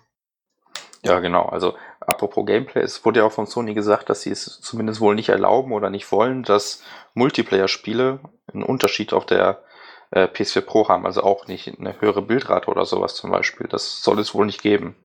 Ja, 1.01 1.19
genau. 1.19 1.45
Also 1.45 1.75
apropos 2.01 2.45
Gameplay, 2.45 2.81
es 2.81 3.03
wurde 3.05 3.21
ja 3.21 3.25
auch 3.25 3.31
von 3.31 3.47
Sony 3.47 3.73
gesagt, 3.73 4.09
dass 4.09 4.21
sie 4.21 4.31
es 4.31 4.59
zumindest 4.61 4.99
wohl 4.99 5.15
nicht 5.15 5.29
erlauben 5.29 5.71
oder 5.71 5.89
nicht 5.89 6.11
wollen, 6.11 6.43
dass 6.43 6.83
Multiplayer-Spiele 7.13 8.19
einen 8.53 8.63
Unterschied 8.63 9.13
auf 9.13 9.25
der 9.25 9.63
äh, 10.11 10.25
PS4 10.25 10.61
Pro 10.61 10.87
haben, 10.87 11.05
also 11.05 11.23
auch 11.23 11.47
nicht 11.47 11.79
eine 11.79 11.99
höhere 12.01 12.21
Bildrate 12.21 12.69
oder 12.69 12.85
sowas 12.85 13.15
zum 13.15 13.31
Beispiel. 13.31 13.67
Das 13.67 14.01
soll 14.01 14.19
es 14.19 14.33
wohl 14.33 14.45
nicht 14.45 14.61
geben. 14.61 14.95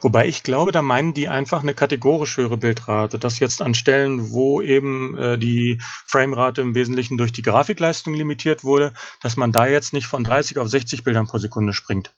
Wobei 0.00 0.26
ich 0.26 0.42
glaube, 0.42 0.72
da 0.72 0.80
meinen 0.80 1.12
die 1.12 1.28
einfach 1.28 1.62
eine 1.62 1.74
kategorisch 1.74 2.38
höhere 2.38 2.56
Bildrate. 2.56 3.18
Das 3.18 3.38
jetzt 3.38 3.60
an 3.60 3.74
Stellen, 3.74 4.30
wo 4.30 4.62
eben 4.62 5.16
äh, 5.18 5.38
die 5.38 5.80
Framerate 6.06 6.62
im 6.62 6.74
Wesentlichen 6.74 7.18
durch 7.18 7.32
die 7.32 7.42
Grafikleistung 7.42 8.14
limitiert 8.14 8.64
wurde, 8.64 8.94
dass 9.22 9.36
man 9.36 9.52
da 9.52 9.66
jetzt 9.66 9.92
nicht 9.92 10.06
von 10.06 10.24
30 10.24 10.58
auf 10.58 10.68
60 10.68 11.04
Bildern 11.04 11.26
pro 11.26 11.38
Sekunde 11.38 11.72
springt. 11.74 12.14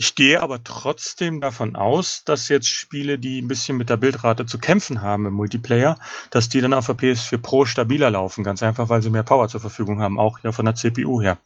Ich 0.00 0.14
gehe 0.14 0.40
aber 0.40 0.64
trotzdem 0.64 1.42
davon 1.42 1.76
aus, 1.76 2.24
dass 2.24 2.48
jetzt 2.48 2.68
Spiele, 2.68 3.18
die 3.18 3.42
ein 3.42 3.48
bisschen 3.48 3.76
mit 3.76 3.90
der 3.90 3.98
Bildrate 3.98 4.46
zu 4.46 4.58
kämpfen 4.58 5.02
haben 5.02 5.26
im 5.26 5.34
Multiplayer, 5.34 5.98
dass 6.30 6.48
die 6.48 6.62
dann 6.62 6.72
auf 6.72 6.86
der 6.86 6.96
PS4 6.96 7.36
Pro 7.36 7.66
stabiler 7.66 8.10
laufen. 8.10 8.42
Ganz 8.42 8.62
einfach, 8.62 8.88
weil 8.88 9.02
sie 9.02 9.10
mehr 9.10 9.24
Power 9.24 9.48
zur 9.48 9.60
Verfügung 9.60 10.00
haben, 10.00 10.18
auch 10.18 10.38
ja 10.38 10.52
von 10.52 10.64
der 10.64 10.74
CPU 10.74 11.20
her. 11.20 11.36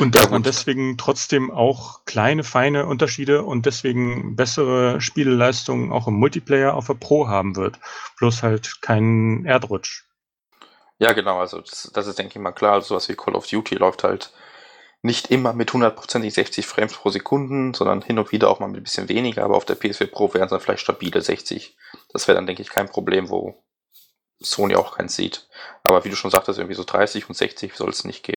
Und 0.00 0.16
da 0.16 0.24
ja, 0.24 0.30
man 0.30 0.42
deswegen 0.42 0.98
trotzdem 0.98 1.52
auch 1.52 2.04
kleine, 2.06 2.42
feine 2.42 2.86
Unterschiede 2.86 3.44
und 3.44 3.66
deswegen 3.66 4.34
bessere 4.34 5.00
Spieleleistungen 5.00 5.92
auch 5.92 6.08
im 6.08 6.14
Multiplayer 6.14 6.74
auf 6.74 6.88
der 6.88 6.94
Pro 6.94 7.28
haben 7.28 7.54
wird. 7.54 7.78
Bloß 8.18 8.42
halt 8.42 8.82
keinen 8.82 9.44
Erdrutsch. 9.44 10.06
Ja, 10.98 11.12
genau, 11.12 11.38
also 11.38 11.60
das, 11.60 11.88
das 11.94 12.08
ist, 12.08 12.18
denke 12.18 12.36
ich 12.36 12.42
mal, 12.42 12.50
klar. 12.50 12.72
Also 12.72 12.88
sowas 12.88 13.08
wie 13.08 13.14
Call 13.14 13.36
of 13.36 13.46
Duty 13.46 13.76
läuft 13.76 14.02
halt 14.02 14.32
nicht 15.02 15.30
immer 15.30 15.52
mit 15.52 15.72
hundertprozentig 15.72 16.32
60 16.32 16.66
Frames 16.66 16.94
pro 16.94 17.10
Sekunde, 17.10 17.76
sondern 17.76 18.02
hin 18.02 18.18
und 18.18 18.30
wieder 18.30 18.48
auch 18.48 18.60
mal 18.60 18.68
mit 18.68 18.80
ein 18.80 18.84
bisschen 18.84 19.08
weniger, 19.08 19.44
aber 19.44 19.56
auf 19.56 19.64
der 19.64 19.76
PS4 19.78 20.06
Pro 20.06 20.32
wären 20.32 20.44
es 20.44 20.50
dann 20.50 20.60
vielleicht 20.60 20.82
stabile 20.82 21.20
60. 21.20 21.76
Das 22.12 22.28
wäre 22.28 22.36
dann, 22.36 22.46
denke 22.46 22.62
ich, 22.62 22.70
kein 22.70 22.88
Problem, 22.88 23.28
wo 23.28 23.62
Sony 24.40 24.76
auch 24.76 24.96
keins 24.96 25.16
sieht. 25.16 25.48
Aber 25.82 26.04
wie 26.04 26.10
du 26.10 26.16
schon 26.16 26.30
sagtest, 26.30 26.58
irgendwie 26.58 26.76
so 26.76 26.84
30 26.84 27.28
und 27.28 27.34
60 27.34 27.74
soll 27.74 27.90
es 27.90 28.04
nicht 28.04 28.22
geben. 28.22 28.36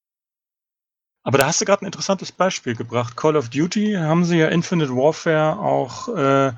Aber 1.25 1.39
da 1.39 1.47
hast 1.47 1.59
du 1.59 1.65
gerade 1.65 1.81
ein 1.83 1.87
interessantes 1.87 2.31
Beispiel 2.31 2.75
gebracht. 2.75 3.17
Call 3.17 3.35
of 3.35 3.49
Duty 3.49 3.93
haben 3.93 4.25
sie 4.25 4.37
ja 4.37 4.47
Infinite 4.47 4.95
Warfare 4.95 5.57
auch 5.57 6.07
äh, 6.07 6.51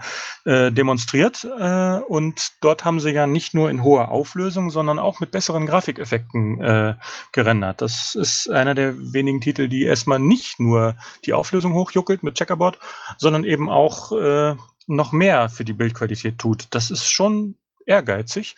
äh, 0.44 0.72
demonstriert 0.73 1.45
äh, 1.45 1.99
und 1.99 2.52
dort 2.60 2.84
haben 2.84 2.99
sie 2.99 3.11
ja 3.11 3.27
nicht 3.27 3.53
nur 3.53 3.69
in 3.69 3.81
hoher 3.81 4.10
Auflösung, 4.10 4.69
sondern 4.69 4.99
auch 4.99 5.22
mit 5.22 5.31
besseren 5.31 5.68
Grafikeffekten 5.68 6.61
äh, 6.61 6.95
gerendert. 7.31 7.81
Das 7.81 8.14
ist 8.14 8.49
einer 8.49 8.76
der 8.76 8.94
wenigen 8.98 9.39
Titel, 9.39 9.69
die 9.69 9.84
erstmal 9.84 10.19
nicht 10.19 10.60
nur 10.60 10.98
die 11.23 11.31
Auflösung 11.31 11.73
hochjuckelt 11.73 12.22
mit 12.23 12.35
Checkerboard, 12.35 12.77
sondern 13.18 13.45
eben 13.45 13.69
auch 13.69 14.11
äh, 14.11 14.56
noch 14.85 15.14
mehr 15.14 15.48
für 15.48 15.64
die 15.64 15.73
Bildqualität 15.73 16.39
tut. 16.39 16.68
Das 16.72 16.91
ist 16.91 17.10
schon 17.10 17.56
ehrgeizig. 17.85 18.57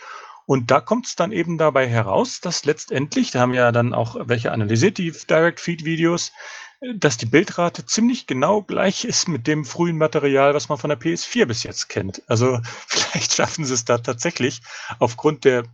Und 0.50 0.72
da 0.72 0.82
kommt 0.82 1.06
es 1.06 1.16
dann 1.16 1.32
eben 1.32 1.60
dabei 1.60 1.88
heraus, 1.88 2.42
dass 2.42 2.66
letztendlich, 2.66 3.30
da 3.30 3.42
haben 3.42 3.54
ja 3.54 3.72
dann 3.72 3.94
auch 3.94 4.16
welche 4.20 4.52
analysiert, 4.52 4.98
die 4.98 5.12
Direct 5.12 5.60
Feed 5.60 5.86
Videos, 5.86 6.32
dass 6.96 7.18
die 7.18 7.28
Bildrate 7.28 7.86
ziemlich 7.86 8.26
genau 8.26 8.64
gleich 8.64 9.06
ist 9.06 9.28
mit 9.28 9.46
dem 9.46 9.64
frühen 9.64 10.00
Material, 10.00 10.56
was 10.56 10.68
man 10.68 10.80
von 10.80 10.90
der 10.90 11.00
PS4 11.00 11.46
bis 11.46 11.62
jetzt 11.62 11.88
kennt. 11.88 12.24
Also 12.28 12.60
vielleicht 12.88 13.36
schaffen 13.36 13.64
sie 13.64 13.76
es 13.76 13.86
da 13.86 14.00
tatsächlich 14.00 14.62
aufgrund 14.98 15.46
der 15.46 15.66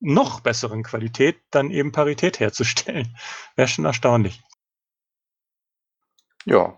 noch 0.00 0.40
besseren 0.40 0.82
Qualität 0.82 1.36
dann 1.52 1.70
eben 1.70 1.92
Parität 1.92 2.40
herzustellen. 2.40 3.16
Wäre 3.54 3.68
schon 3.68 3.84
erstaunlich. 3.84 4.42
Ja, 6.44 6.76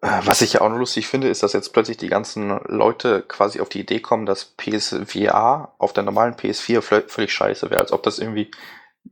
was 0.00 0.42
ich 0.42 0.54
ja 0.54 0.60
auch 0.60 0.68
noch 0.68 0.78
lustig 0.78 1.08
finde, 1.08 1.28
ist, 1.28 1.42
dass 1.42 1.52
jetzt 1.52 1.72
plötzlich 1.72 1.96
die 1.96 2.08
ganzen 2.08 2.60
Leute 2.66 3.22
quasi 3.26 3.60
auf 3.60 3.68
die 3.68 3.80
Idee 3.80 4.00
kommen, 4.00 4.26
dass 4.26 4.44
PSVR 4.44 5.74
auf 5.78 5.92
der 5.92 6.04
normalen 6.04 6.34
PS4 6.34 6.80
völlig 6.80 7.32
scheiße 7.32 7.70
wäre. 7.70 7.80
Als 7.80 7.92
ob 7.92 8.02
das 8.02 8.18
irgendwie 8.18 8.50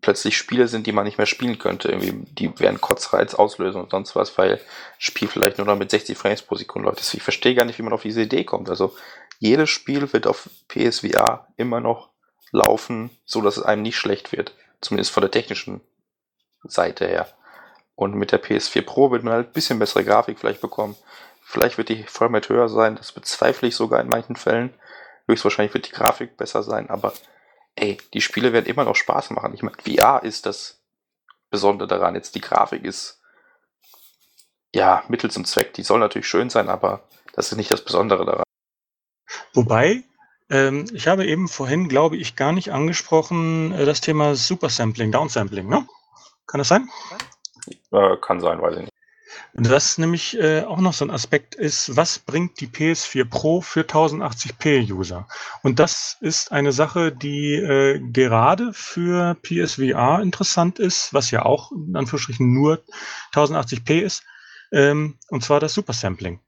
plötzlich 0.00 0.36
Spiele 0.36 0.68
sind, 0.68 0.86
die 0.86 0.92
man 0.92 1.04
nicht 1.04 1.18
mehr 1.18 1.26
spielen 1.26 1.58
könnte. 1.58 1.88
Irgendwie, 1.88 2.26
die 2.32 2.58
wären 2.60 2.80
Kotzreiz 2.80 3.34
auslösen 3.34 3.80
und 3.80 3.90
sonst 3.90 4.14
was, 4.14 4.36
weil 4.38 4.60
Spiel 4.98 5.28
vielleicht 5.28 5.58
nur 5.58 5.66
noch 5.66 5.76
mit 5.76 5.90
60 5.90 6.16
Frames 6.16 6.42
pro 6.42 6.54
Sekunde 6.54 6.88
läuft. 6.88 7.14
Ich 7.14 7.22
verstehe 7.22 7.54
gar 7.54 7.64
nicht, 7.64 7.78
wie 7.78 7.82
man 7.82 7.92
auf 7.92 8.02
diese 8.02 8.22
Idee 8.22 8.44
kommt. 8.44 8.68
Also 8.68 8.94
jedes 9.38 9.70
Spiel 9.70 10.12
wird 10.12 10.26
auf 10.26 10.48
PSVR 10.68 11.48
immer 11.56 11.80
noch 11.80 12.10
laufen, 12.52 13.10
so 13.24 13.40
dass 13.40 13.56
es 13.56 13.62
einem 13.62 13.82
nicht 13.82 13.96
schlecht 13.96 14.32
wird. 14.32 14.54
Zumindest 14.80 15.10
von 15.10 15.22
der 15.22 15.30
technischen 15.30 15.80
Seite 16.62 17.06
her. 17.06 17.28
Und 17.96 18.14
mit 18.14 18.30
der 18.30 18.42
PS4 18.42 18.82
Pro 18.82 19.10
wird 19.10 19.24
man 19.24 19.32
halt 19.32 19.48
ein 19.48 19.52
bisschen 19.52 19.78
bessere 19.78 20.04
Grafik 20.04 20.38
vielleicht 20.38 20.60
bekommen. 20.60 20.96
Vielleicht 21.42 21.78
wird 21.78 21.88
die 21.88 22.04
Framerate 22.04 22.50
höher 22.50 22.68
sein, 22.68 22.96
das 22.96 23.12
bezweifle 23.12 23.68
ich 23.68 23.76
sogar 23.76 24.00
in 24.00 24.08
manchen 24.08 24.36
Fällen. 24.36 24.74
Höchstwahrscheinlich 25.26 25.74
wird 25.74 25.88
die 25.88 25.92
Grafik 25.92 26.36
besser 26.36 26.62
sein, 26.62 26.90
aber 26.90 27.12
ey, 27.74 27.98
die 28.14 28.20
Spiele 28.20 28.52
werden 28.52 28.66
immer 28.66 28.84
noch 28.84 28.96
Spaß 28.96 29.30
machen. 29.30 29.54
Ich 29.54 29.62
meine, 29.62 29.76
VR 29.76 30.22
ist 30.22 30.46
das 30.46 30.82
Besondere 31.50 31.88
daran. 31.88 32.14
Jetzt 32.14 32.34
die 32.34 32.40
Grafik 32.40 32.84
ist 32.84 33.22
ja 34.74 35.04
Mittel 35.08 35.30
zum 35.30 35.44
Zweck. 35.44 35.72
Die 35.74 35.82
soll 35.82 36.00
natürlich 36.00 36.28
schön 36.28 36.50
sein, 36.50 36.68
aber 36.68 37.08
das 37.32 37.50
ist 37.50 37.56
nicht 37.56 37.70
das 37.70 37.84
Besondere 37.84 38.24
daran. 38.26 38.44
Wobei, 39.54 40.04
ähm, 40.50 40.86
ich 40.92 41.08
habe 41.08 41.26
eben 41.26 41.48
vorhin, 41.48 41.88
glaube 41.88 42.16
ich, 42.16 42.36
gar 42.36 42.52
nicht 42.52 42.72
angesprochen, 42.72 43.72
äh, 43.72 43.84
das 43.84 44.00
Thema 44.00 44.34
Supersampling, 44.34 45.12
Downsampling, 45.12 45.68
ne? 45.68 45.86
Kann 46.46 46.58
das 46.58 46.68
sein? 46.68 46.88
Äh, 47.92 48.16
kann 48.20 48.40
sein, 48.40 48.60
weiß 48.60 48.74
ich 48.76 48.80
nicht. 48.82 48.92
Was 49.54 49.96
nämlich 49.98 50.38
äh, 50.38 50.62
auch 50.64 50.80
noch 50.80 50.92
so 50.92 51.04
ein 51.04 51.10
Aspekt 51.10 51.54
ist, 51.54 51.96
was 51.96 52.18
bringt 52.18 52.60
die 52.60 52.68
PS4 52.68 53.24
Pro 53.24 53.60
für 53.60 53.80
1080p-User? 53.80 55.26
Und 55.62 55.78
das 55.78 56.18
ist 56.20 56.52
eine 56.52 56.72
Sache, 56.72 57.10
die 57.10 57.54
äh, 57.54 57.98
gerade 58.12 58.72
für 58.72 59.34
PSVR 59.42 60.20
interessant 60.20 60.78
ist, 60.78 61.14
was 61.14 61.30
ja 61.30 61.44
auch 61.44 61.72
in 61.72 61.96
Anführungsstrichen 61.96 62.52
nur 62.52 62.82
1080p 63.34 64.00
ist, 64.00 64.24
ähm, 64.72 65.18
und 65.30 65.42
zwar 65.42 65.58
das 65.58 65.74
Supersampling. 65.74 66.40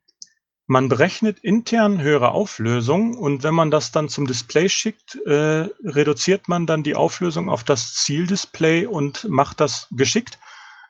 Man 0.66 0.90
berechnet 0.90 1.38
intern 1.38 2.02
höhere 2.02 2.32
Auflösung 2.32 3.16
und 3.16 3.42
wenn 3.42 3.54
man 3.54 3.70
das 3.70 3.90
dann 3.90 4.10
zum 4.10 4.26
Display 4.26 4.68
schickt, 4.68 5.14
äh, 5.24 5.70
reduziert 5.82 6.46
man 6.46 6.66
dann 6.66 6.82
die 6.82 6.94
Auflösung 6.94 7.48
auf 7.48 7.64
das 7.64 7.94
Zieldisplay 7.94 8.84
und 8.84 9.26
macht 9.30 9.60
das 9.60 9.88
geschickt 9.92 10.38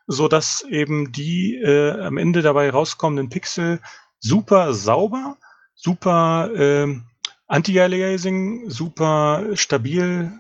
so 0.09 0.27
dass 0.27 0.63
eben 0.63 1.13
die 1.13 1.57
äh, 1.57 2.01
am 2.01 2.17
Ende 2.17 2.43
dabei 2.43 2.71
rauskommenden 2.71 3.29
Pixel 3.29 3.81
super 4.19 4.73
sauber, 4.73 5.37
super 5.75 6.51
äh, 6.55 6.97
Anti-Aliasing, 7.47 8.71
super 8.71 9.45
stabil 9.55 10.33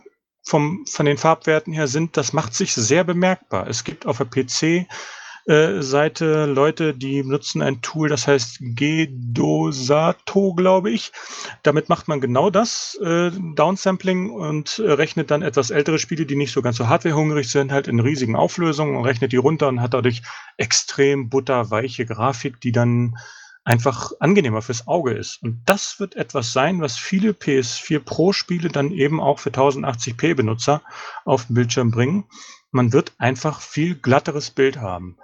vom, 0.42 0.84
von 0.86 1.06
den 1.06 1.18
Farbwerten 1.18 1.72
her 1.74 1.86
sind. 1.86 2.16
Das 2.16 2.32
macht 2.32 2.54
sich 2.54 2.74
sehr 2.74 3.04
bemerkbar. 3.04 3.68
Es 3.68 3.84
gibt 3.84 4.06
auf 4.06 4.18
der 4.18 4.24
PC 4.24 4.88
äh, 5.48 5.82
Seite 5.82 6.44
Leute, 6.46 6.94
die 6.94 7.24
nutzen 7.24 7.62
ein 7.62 7.80
Tool, 7.80 8.08
das 8.08 8.28
heißt 8.28 8.58
Gedosato, 8.60 10.54
glaube 10.54 10.90
ich. 10.90 11.10
Damit 11.62 11.88
macht 11.88 12.06
man 12.06 12.20
genau 12.20 12.50
das, 12.50 12.98
äh, 13.02 13.30
Downsampling 13.54 14.30
und 14.30 14.78
äh, 14.78 14.90
rechnet 14.90 15.30
dann 15.30 15.42
etwas 15.42 15.70
ältere 15.70 15.98
Spiele, 15.98 16.26
die 16.26 16.36
nicht 16.36 16.52
so 16.52 16.60
ganz 16.60 16.76
so 16.76 16.88
hardwarehungrig 16.88 17.50
sind, 17.50 17.72
halt 17.72 17.88
in 17.88 17.98
riesigen 17.98 18.36
Auflösungen 18.36 18.96
und 18.96 19.04
rechnet 19.04 19.32
die 19.32 19.36
runter 19.36 19.68
und 19.68 19.80
hat 19.80 19.94
dadurch 19.94 20.22
extrem 20.58 21.30
butterweiche 21.30 22.04
Grafik, 22.04 22.60
die 22.60 22.72
dann 22.72 23.16
einfach 23.64 24.12
angenehmer 24.20 24.62
fürs 24.62 24.86
Auge 24.88 25.12
ist. 25.12 25.42
Und 25.42 25.60
das 25.66 26.00
wird 26.00 26.16
etwas 26.16 26.52
sein, 26.52 26.80
was 26.80 26.96
viele 26.96 27.32
PS4 27.32 28.00
Pro 28.00 28.32
Spiele 28.32 28.70
dann 28.70 28.92
eben 28.92 29.20
auch 29.20 29.38
für 29.38 29.50
1080p 29.50 30.34
Benutzer 30.34 30.82
auf 31.24 31.46
den 31.46 31.54
Bildschirm 31.54 31.90
bringen. 31.90 32.24
Man 32.70 32.92
wird 32.92 33.14
einfach 33.18 33.60
viel 33.60 33.94
glatteres 33.94 34.50
Bild 34.50 34.78
haben 34.78 35.18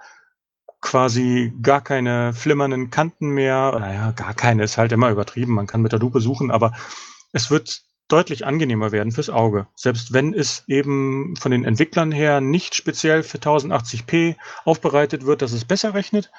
quasi 0.85 1.51
gar 1.63 1.81
keine 1.81 2.31
flimmernden 2.31 2.91
Kanten 2.91 3.29
mehr. 3.29 3.75
Naja, 3.79 4.11
gar 4.11 4.35
keine 4.35 4.63
ist 4.63 4.77
halt 4.77 4.91
immer 4.91 5.09
übertrieben. 5.09 5.53
Man 5.53 5.65
kann 5.65 5.81
mit 5.81 5.91
der 5.91 5.99
Lupe 5.99 6.21
suchen, 6.21 6.51
aber 6.51 6.73
es 7.33 7.49
wird 7.49 7.81
deutlich 8.07 8.45
angenehmer 8.45 8.91
werden 8.91 9.11
fürs 9.11 9.31
Auge. 9.31 9.67
Selbst 9.75 10.13
wenn 10.13 10.35
es 10.35 10.63
eben 10.67 11.35
von 11.37 11.51
den 11.51 11.65
Entwicklern 11.65 12.11
her 12.11 12.39
nicht 12.39 12.75
speziell 12.75 13.23
für 13.23 13.39
1080p 13.39 14.35
aufbereitet 14.63 15.25
wird, 15.25 15.41
dass 15.41 15.53
es 15.53 15.65
besser 15.65 15.95
rechnet, 15.95 16.31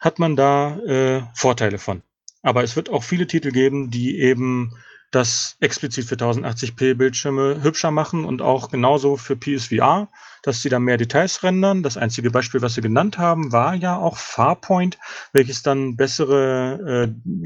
hat 0.00 0.18
man 0.18 0.34
da 0.34 0.78
äh, 0.78 1.22
Vorteile 1.34 1.78
von. 1.78 2.02
Aber 2.42 2.64
es 2.64 2.74
wird 2.74 2.90
auch 2.90 3.04
viele 3.04 3.28
Titel 3.28 3.52
geben, 3.52 3.90
die 3.90 4.18
eben 4.18 4.72
das 5.12 5.56
explizit 5.60 6.06
für 6.06 6.16
1080p 6.16 6.94
Bildschirme 6.94 7.62
hübscher 7.62 7.90
machen 7.90 8.24
und 8.24 8.42
auch 8.42 8.70
genauso 8.70 9.16
für 9.16 9.36
PSVR, 9.36 10.08
dass 10.42 10.62
sie 10.62 10.70
da 10.70 10.78
mehr 10.78 10.96
Details 10.96 11.42
rendern. 11.42 11.82
Das 11.82 11.96
einzige 11.96 12.30
Beispiel, 12.30 12.62
was 12.62 12.74
sie 12.74 12.80
genannt 12.80 13.18
haben, 13.18 13.52
war 13.52 13.74
ja 13.74 13.96
auch 13.96 14.16
Farpoint, 14.16 14.98
welches 15.32 15.62
dann 15.62 15.96
bessere 15.96 17.12
äh, 17.12 17.42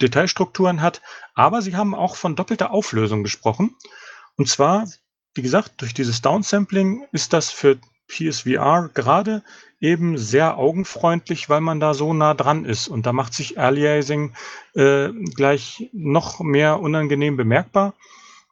Detailstrukturen 0.00 0.82
hat. 0.82 1.00
Aber 1.34 1.62
sie 1.62 1.74
haben 1.74 1.94
auch 1.94 2.16
von 2.16 2.36
doppelter 2.36 2.70
Auflösung 2.70 3.22
gesprochen. 3.22 3.74
Und 4.36 4.48
zwar, 4.48 4.86
wie 5.34 5.42
gesagt, 5.42 5.80
durch 5.80 5.94
dieses 5.94 6.20
Downsampling 6.20 7.06
ist 7.12 7.32
das 7.32 7.50
für 7.50 7.78
PSVR 8.08 8.90
gerade 8.92 9.42
eben 9.80 10.18
sehr 10.18 10.58
augenfreundlich, 10.58 11.48
weil 11.48 11.60
man 11.60 11.80
da 11.80 11.94
so 11.94 12.14
nah 12.14 12.34
dran 12.34 12.64
ist. 12.64 12.88
Und 12.88 13.06
da 13.06 13.12
macht 13.12 13.34
sich 13.34 13.58
Aliasing 13.58 14.32
äh, 14.74 15.10
gleich 15.34 15.90
noch 15.92 16.40
mehr 16.40 16.80
unangenehm 16.80 17.36
bemerkbar. 17.36 17.94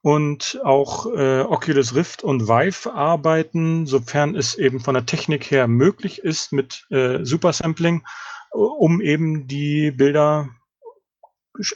Und 0.02 0.60
auch 0.64 1.06
äh, 1.06 1.40
Oculus 1.40 1.94
Rift 1.94 2.22
und 2.22 2.46
Vive 2.46 2.92
arbeiten, 2.92 3.86
sofern 3.86 4.34
es 4.34 4.54
eben 4.54 4.80
von 4.80 4.92
der 4.92 5.06
Technik 5.06 5.50
her 5.50 5.66
möglich 5.66 6.18
ist, 6.18 6.52
mit 6.52 6.86
äh, 6.90 7.24
Supersampling, 7.24 8.02
um 8.50 9.00
eben 9.00 9.46
die 9.46 9.90
Bilder 9.90 10.50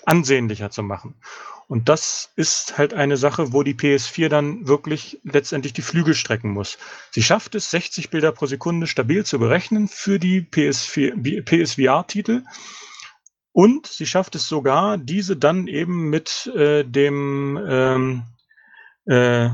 ansehnlicher 0.05 0.71
zu 0.71 0.83
machen. 0.83 1.15
Und 1.69 1.89
das 1.91 2.31
ist 2.35 2.79
halt 2.79 2.95
eine 2.95 3.19
Sache, 3.19 3.53
wo 3.53 3.63
die 3.63 3.75
PS4 3.75 4.29
dann 4.29 4.67
wirklich 4.67 5.21
letztendlich 5.23 5.75
die 5.75 5.83
Flügel 5.83 6.15
strecken 6.15 6.51
muss. 6.51 6.79
Sie 7.11 7.23
schafft 7.23 7.55
es, 7.55 7.71
60 7.71 8.09
Bilder 8.09 8.33
pro 8.33 8.47
Sekunde 8.47 8.87
stabil 8.87 9.25
zu 9.25 9.39
berechnen 9.39 9.87
für 9.87 10.19
die 10.19 10.41
PS4, 10.41 11.43
PSVR-Titel. 11.43 12.43
Und 13.53 13.87
sie 13.87 14.07
schafft 14.07 14.35
es 14.35 14.49
sogar, 14.49 14.97
diese 14.97 15.37
dann 15.37 15.67
eben 15.67 16.09
mit 16.09 16.47
äh, 16.55 16.85
dem 16.85 17.59
ähm, 17.69 18.23
äh, 19.05 19.51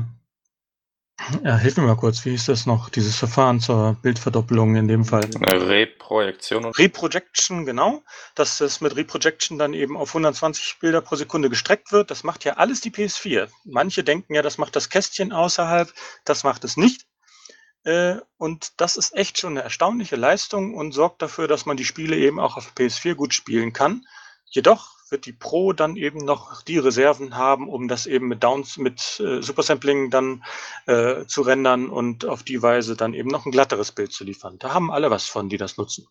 Ja, 1.43 1.57
hilf 1.57 1.77
mir 1.77 1.83
mal 1.83 1.95
kurz, 1.95 2.25
wie 2.25 2.35
ist 2.35 2.49
das 2.49 2.65
noch, 2.65 2.89
dieses 2.89 3.15
Verfahren 3.15 3.61
zur 3.61 3.95
Bildverdoppelung 4.01 4.75
in 4.75 4.87
dem 4.87 5.05
Fall? 5.05 5.27
Eine 5.41 5.67
Reprojektion 5.67 6.65
und 6.65 6.77
Reprojection, 6.77 7.65
genau, 7.65 8.03
dass 8.35 8.57
das 8.57 8.81
mit 8.81 8.95
Reprojection 8.95 9.57
dann 9.57 9.73
eben 9.73 9.95
auf 9.95 10.09
120 10.09 10.79
Bilder 10.79 11.01
pro 11.01 11.15
Sekunde 11.15 11.49
gestreckt 11.49 11.91
wird. 11.93 12.11
Das 12.11 12.23
macht 12.23 12.43
ja 12.43 12.53
alles 12.53 12.81
die 12.81 12.91
PS4. 12.91 13.49
Manche 13.63 14.03
denken 14.03 14.35
ja, 14.35 14.41
das 14.41 14.57
macht 14.57 14.75
das 14.75 14.89
Kästchen 14.89 15.31
außerhalb, 15.31 15.91
das 16.25 16.43
macht 16.43 16.65
es 16.65 16.75
nicht. 16.75 17.07
Äh, 17.85 18.17
und 18.37 18.73
das 18.77 18.97
ist 18.97 19.15
echt 19.15 19.39
schon 19.39 19.53
eine 19.53 19.61
erstaunliche 19.61 20.17
Leistung 20.17 20.73
und 20.73 20.91
sorgt 20.91 21.21
dafür, 21.21 21.47
dass 21.47 21.65
man 21.65 21.77
die 21.77 21.85
Spiele 21.85 22.17
eben 22.17 22.39
auch 22.39 22.57
auf 22.57 22.73
PS4 22.75 23.15
gut 23.15 23.33
spielen 23.33 23.71
kann. 23.71 24.05
Jedoch 24.47 24.94
wird 25.15 25.25
die 25.25 25.31
Pro 25.31 25.71
dann 25.71 25.95
eben 25.95 26.19
noch 26.19 26.61
die 26.61 26.77
Reserven 26.77 27.37
haben, 27.37 27.69
um 27.69 27.87
das 27.87 28.05
eben 28.05 28.27
mit 28.27 28.43
Downs, 28.43 28.77
mit 28.77 29.17
äh, 29.21 29.41
Supersampling 29.41 30.09
dann 30.09 30.43
äh, 30.87 31.25
zu 31.25 31.41
rendern 31.41 31.89
und 31.89 32.25
auf 32.25 32.43
die 32.43 32.61
Weise 32.61 32.97
dann 32.97 33.13
eben 33.13 33.29
noch 33.29 33.45
ein 33.45 33.53
glatteres 33.53 33.93
Bild 33.93 34.11
zu 34.11 34.25
liefern. 34.25 34.59
Da 34.59 34.73
haben 34.73 34.91
alle 34.91 35.09
was 35.09 35.25
von, 35.25 35.47
die 35.47 35.55
das 35.55 35.77
nutzen. 35.77 36.05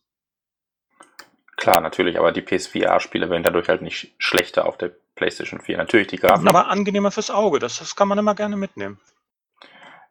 Klar, 1.59 1.83
natürlich, 1.83 2.19
aber 2.19 2.33
die 2.33 2.41
PS4-Spiele 2.41 3.29
werden 3.29 3.43
dadurch 3.43 3.69
halt 3.69 3.83
nicht 3.83 4.15
schlechter 4.17 4.65
auf 4.65 4.79
der 4.79 4.91
PlayStation 5.17 5.61
4. 5.61 5.77
Natürlich 5.77 6.07
die 6.07 6.17
Grafik. 6.17 6.49
Aber 6.49 6.69
angenehmer 6.69 7.11
fürs 7.11 7.31
Auge, 7.31 7.59
das, 7.59 7.79
das 7.79 7.97
kann 7.97 8.09
man 8.09 8.17
immer 8.17 8.35
gerne 8.35 8.57
mitnehmen. 8.57 8.99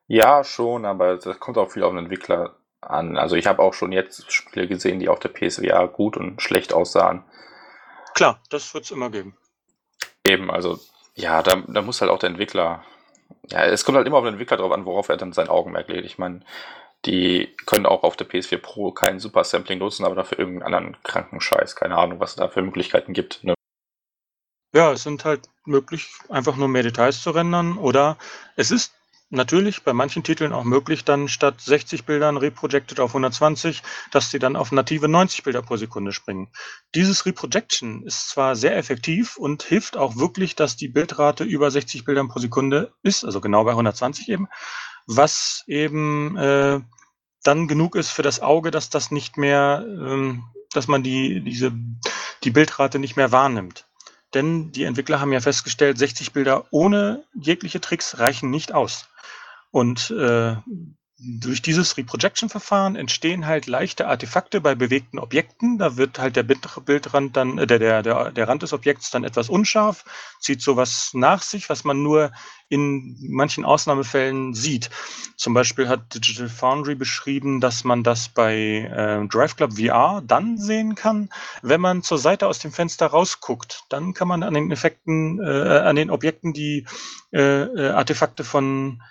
Ja, 0.06 0.44
schon, 0.44 0.86
aber 0.86 1.18
das 1.18 1.40
kommt 1.40 1.58
auch 1.58 1.72
viel 1.72 1.82
auf 1.82 1.92
den 1.92 2.06
Entwickler 2.06 2.58
an. 2.80 3.18
Also 3.18 3.38
ich 3.38 3.48
habe 3.48 3.64
auch 3.64 3.74
schon 3.74 3.92
jetzt 3.92 4.32
Spiele 4.32 4.68
gesehen, 4.68 5.00
die 5.00 5.10
auf 5.10 5.20
der 5.20 5.30
PSVR 5.30 5.88
gut 5.88 6.16
und 6.16 6.44
schlecht 6.44 6.74
aussahen. 6.74 7.24
Klar, 8.14 8.40
das 8.50 8.74
wird 8.74 8.86
es 8.86 8.92
immer 8.92 9.10
geben. 9.10 9.38
Eben, 10.26 10.52
also 10.52 10.80
ja, 11.16 11.44
da, 11.44 11.64
da 11.68 11.82
muss 11.82 12.02
halt 12.02 12.12
auch 12.12 12.20
der 12.20 12.30
Entwickler, 12.30 12.84
ja, 13.50 13.66
es 13.66 13.86
kommt 13.86 13.98
halt 13.98 14.08
immer 14.08 14.18
auf 14.18 14.24
den 14.24 14.34
Entwickler 14.34 14.58
drauf 14.58 14.72
an, 14.72 14.86
worauf 14.86 15.10
er 15.10 15.18
dann 15.18 15.34
sein 15.34 15.50
Augenmerk 15.50 15.88
legt. 15.90 16.06
Ich 16.06 16.18
meine, 16.18 16.42
die 17.06 17.56
können 17.66 17.86
auch 17.86 18.04
auf 18.04 18.16
der 18.16 18.28
PS4 18.28 18.58
Pro 18.58 18.92
kein 18.92 19.20
Super 19.20 19.44
Sampling 19.44 19.80
nutzen, 19.80 20.06
aber 20.06 20.16
dafür 20.16 20.40
irgendeinen 20.40 20.74
anderen 20.74 21.04
kranken 21.04 21.42
Scheiß. 21.42 21.76
Keine 21.76 21.98
Ahnung, 21.98 22.20
was 22.20 22.32
es 22.32 22.36
da 22.38 22.48
für 22.48 22.62
Möglichkeiten 22.62 23.14
gibt. 23.14 23.44
Ne? 23.44 23.54
Ja, 24.74 24.92
es 24.94 25.04
sind 25.04 25.26
halt 25.26 25.50
möglich, 25.66 26.10
einfach 26.30 26.56
nur 26.56 26.68
mehr 26.68 26.84
Details 26.84 27.22
zu 27.22 27.32
rendern 27.32 27.78
oder 27.78 28.18
es 28.56 28.72
ist 28.72 28.94
natürlich 29.34 29.84
bei 29.84 29.94
manchen 29.94 30.24
Titeln 30.24 30.54
auch 30.54 30.64
möglich, 30.64 31.04
dann 31.04 31.28
statt 31.28 31.60
60 31.60 32.06
Bildern 32.06 32.38
reprojected 32.38 33.00
auf 33.00 33.12
120, 33.12 33.82
dass 34.12 34.32
sie 34.32 34.40
dann 34.40 34.56
auf 34.56 34.72
native 34.72 35.08
90 35.08 35.44
Bilder 35.44 35.62
pro 35.62 35.78
Sekunde 35.78 36.12
springen. 36.12 36.50
Dieses 36.96 37.26
Reprojection 37.26 38.04
ist 38.04 38.30
zwar 38.30 38.56
sehr 38.56 38.78
effektiv 38.78 39.38
und 39.38 39.64
hilft 39.64 39.98
auch 39.98 40.16
wirklich, 40.16 40.56
dass 40.56 40.78
die 40.78 40.88
Bildrate 40.88 41.44
über 41.44 41.70
60 41.72 42.06
Bildern 42.06 42.30
pro 42.30 42.40
Sekunde 42.40 42.94
ist, 43.02 43.26
also 43.26 43.42
genau 43.42 43.64
bei 43.64 43.72
120 43.72 44.30
eben, 44.30 44.48
was 45.06 45.64
eben 45.68 46.38
äh, 46.38 46.80
dann 47.44 47.68
genug 47.68 47.96
ist 47.96 48.10
für 48.10 48.24
das 48.24 48.40
Auge, 48.42 48.72
dass 48.72 48.90
das 48.90 49.12
nicht 49.12 49.38
mehr, 49.38 49.86
ähm, 49.86 50.44
dass 50.72 50.88
man 50.88 51.04
die, 51.04 51.42
diese, 51.42 51.74
die 52.44 52.52
Bildrate 52.52 53.00
nicht 53.00 53.18
mehr 53.18 53.32
wahrnimmt. 53.32 53.86
Denn 54.34 54.72
die 54.72 54.84
Entwickler 54.84 55.20
haben 55.20 55.32
ja 55.32 55.42
festgestellt, 55.42 55.98
60 55.98 56.32
Bilder 56.32 56.66
ohne 56.72 57.24
jegliche 57.36 57.82
Tricks 57.82 58.18
reichen 58.18 58.50
nicht 58.50 58.74
aus. 58.74 59.08
Und 59.74 60.12
äh, 60.12 60.56
durch 61.18 61.64
dieses 61.64 61.98
Reprojection-Verfahren 61.98 62.96
entstehen 62.96 63.48
halt 63.48 63.66
leichte 63.66 64.08
Artefakte 64.08 64.62
bei 64.62 64.76
bewegten 64.76 65.18
Objekten. 65.18 65.80
Da 65.80 65.98
wird 65.98 66.20
halt 66.20 66.36
der 66.36 66.44
Bildrand 66.44 67.36
dann, 67.36 67.58
äh, 67.58 67.66
der, 67.66 67.80
der, 67.80 68.04
der, 68.04 68.32
der 68.32 68.48
Rand 68.48 68.62
des 68.62 68.72
Objekts 68.72 69.10
dann 69.10 69.24
etwas 69.24 69.50
unscharf, 69.50 70.06
zieht 70.40 70.62
sowas 70.62 71.10
nach 71.14 71.42
sich, 71.42 71.70
was 71.70 71.86
man 71.86 72.04
nur 72.04 72.32
in 72.70 73.18
manchen 73.32 73.66
Ausnahmefällen 73.66 74.54
sieht. 74.54 74.92
Zum 75.36 75.56
Beispiel 75.56 75.90
hat 75.90 76.14
Digital 76.14 76.50
Foundry 76.50 76.94
beschrieben, 76.94 77.60
dass 77.60 77.84
man 77.84 78.04
das 78.04 78.30
bei 78.30 78.56
äh, 78.56 79.28
Drive 79.28 79.56
Club 79.56 79.80
VR 79.80 80.22
dann 80.24 80.60
sehen 80.60 80.94
kann, 80.94 81.30
wenn 81.64 81.82
man 81.82 82.04
zur 82.04 82.20
Seite 82.20 82.46
aus 82.46 82.60
dem 82.60 82.72
Fenster 82.72 83.08
rausguckt. 83.08 83.86
Dann 83.90 84.14
kann 84.14 84.28
man 84.28 84.44
an 84.44 84.54
den 84.54 84.70
Effekten, 84.70 85.42
äh, 85.44 85.80
an 85.80 85.96
den 85.96 86.12
Objekten 86.12 86.54
die 86.54 86.86
äh, 87.32 87.64
äh 87.64 87.90
Artefakte 87.90 88.44
von 88.44 89.02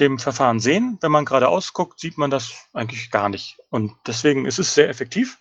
dem 0.00 0.18
Verfahren 0.18 0.60
sehen. 0.60 0.98
Wenn 1.00 1.12
man 1.12 1.24
geradeaus 1.24 1.72
guckt, 1.72 2.00
sieht 2.00 2.18
man 2.18 2.30
das 2.30 2.52
eigentlich 2.72 3.10
gar 3.10 3.28
nicht. 3.28 3.58
Und 3.68 3.92
deswegen 4.06 4.46
ist 4.46 4.58
es 4.58 4.74
sehr 4.74 4.88
effektiv. 4.88 5.38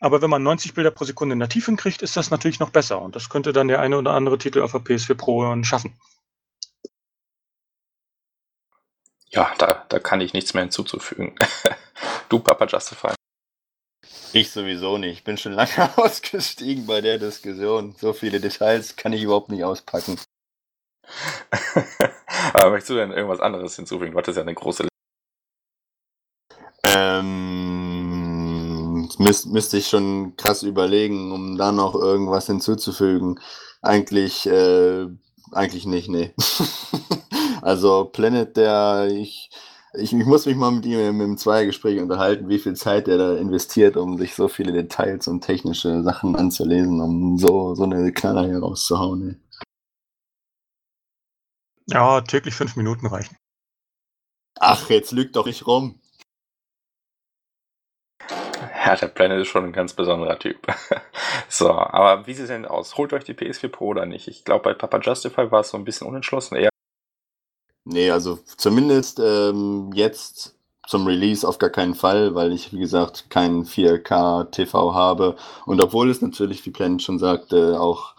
Aber 0.00 0.22
wenn 0.22 0.30
man 0.30 0.42
90 0.42 0.74
Bilder 0.74 0.90
pro 0.90 1.04
Sekunde 1.04 1.34
in 1.34 1.38
der 1.38 1.48
Tiefe 1.48 1.74
kriegt, 1.76 2.02
ist 2.02 2.16
das 2.16 2.30
natürlich 2.30 2.58
noch 2.58 2.70
besser. 2.70 3.02
Und 3.02 3.14
das 3.14 3.28
könnte 3.28 3.52
dann 3.52 3.68
der 3.68 3.80
eine 3.80 3.98
oder 3.98 4.12
andere 4.12 4.38
Titel 4.38 4.62
auf 4.62 4.72
der 4.72 4.80
PS4 4.80 5.14
Pro 5.14 5.62
schaffen. 5.62 5.98
Ja, 9.28 9.54
da, 9.58 9.84
da 9.88 9.98
kann 10.00 10.20
ich 10.20 10.32
nichts 10.32 10.54
mehr 10.54 10.64
hinzuzufügen. 10.64 11.36
du, 12.28 12.40
Papa 12.40 12.66
Justify. 12.66 13.14
Ich 14.32 14.50
sowieso 14.50 14.96
nicht. 14.96 15.18
Ich 15.18 15.24
bin 15.24 15.36
schon 15.36 15.52
lange 15.52 15.90
ausgestiegen 15.96 16.86
bei 16.86 17.00
der 17.00 17.18
Diskussion. 17.18 17.94
So 17.98 18.12
viele 18.12 18.40
Details 18.40 18.96
kann 18.96 19.12
ich 19.12 19.22
überhaupt 19.22 19.50
nicht 19.50 19.64
auspacken. 19.64 20.18
Aber 22.52 22.70
möchtest 22.70 22.90
du 22.90 22.94
denn 22.94 23.12
irgendwas 23.12 23.40
anderes 23.40 23.76
hinzufügen? 23.76 24.12
Du 24.12 24.18
hattest 24.18 24.36
ja 24.36 24.42
eine 24.42 24.54
große 24.54 24.90
ähm, 26.84 27.80
müß, 29.18 29.46
müsste 29.46 29.78
ich 29.78 29.88
schon 29.88 30.36
krass 30.36 30.62
überlegen, 30.62 31.32
um 31.32 31.56
da 31.56 31.72
noch 31.72 31.94
irgendwas 31.94 32.46
hinzuzufügen. 32.46 33.40
Eigentlich, 33.82 34.46
äh, 34.46 35.06
eigentlich 35.52 35.86
nicht, 35.86 36.08
nee. 36.08 36.34
also 37.62 38.04
Planet, 38.06 38.56
der 38.56 39.08
ich, 39.10 39.50
ich, 39.94 40.12
ich 40.12 40.26
muss 40.26 40.46
mich 40.46 40.56
mal 40.56 40.70
mit 40.70 40.86
ihm 40.86 41.00
im, 41.00 41.20
im 41.20 41.36
Zweiergespräch 41.36 42.00
unterhalten, 42.00 42.48
wie 42.48 42.58
viel 42.58 42.74
Zeit 42.74 43.08
er 43.08 43.18
da 43.18 43.36
investiert, 43.36 43.96
um 43.96 44.18
sich 44.18 44.34
so 44.34 44.48
viele 44.48 44.72
Details 44.72 45.28
und 45.28 45.42
technische 45.42 46.02
Sachen 46.02 46.36
anzulesen, 46.36 47.00
um 47.00 47.38
so, 47.38 47.74
so 47.74 47.84
eine 47.84 48.12
Knaller 48.12 48.46
hier 48.46 48.60
rauszuhauen. 48.60 49.28
Ey. 49.28 49.49
Ja, 51.92 52.20
täglich 52.20 52.54
fünf 52.54 52.76
Minuten 52.76 53.06
reichen. 53.06 53.36
Ach, 54.58 54.90
jetzt 54.90 55.12
lügt 55.12 55.36
doch 55.36 55.46
ich 55.46 55.66
rum. 55.66 56.00
Ja, 58.84 58.96
der 58.96 59.08
Planet 59.08 59.40
ist 59.40 59.48
schon 59.48 59.64
ein 59.64 59.72
ganz 59.72 59.92
besonderer 59.92 60.38
Typ. 60.38 60.66
so, 61.48 61.70
aber 61.70 62.26
wie 62.26 62.34
sieht 62.34 62.44
es 62.44 62.48
denn 62.48 62.66
aus? 62.66 62.96
Holt 62.96 63.12
euch 63.12 63.24
die 63.24 63.34
PS4 63.34 63.68
Pro 63.68 63.88
oder 63.88 64.06
nicht? 64.06 64.28
Ich 64.28 64.44
glaube, 64.44 64.64
bei 64.64 64.74
Papa 64.74 64.98
Justify 65.00 65.50
war 65.50 65.60
es 65.60 65.70
so 65.70 65.76
ein 65.76 65.84
bisschen 65.84 66.06
unentschlossen. 66.06 66.56
Eher 66.56 66.70
nee, 67.84 68.10
also 68.10 68.38
zumindest 68.56 69.18
ähm, 69.18 69.90
jetzt 69.94 70.56
zum 70.86 71.06
Release 71.06 71.46
auf 71.46 71.58
gar 71.58 71.70
keinen 71.70 71.94
Fall, 71.94 72.34
weil 72.34 72.52
ich, 72.52 72.72
wie 72.72 72.80
gesagt, 72.80 73.30
keinen 73.30 73.64
4K 73.64 74.50
TV 74.50 74.94
habe. 74.94 75.36
Und 75.66 75.82
obwohl 75.82 76.10
es 76.10 76.20
natürlich, 76.20 76.64
wie 76.66 76.70
Planet 76.70 77.02
schon 77.02 77.18
sagte, 77.18 77.80
auch 77.80 78.14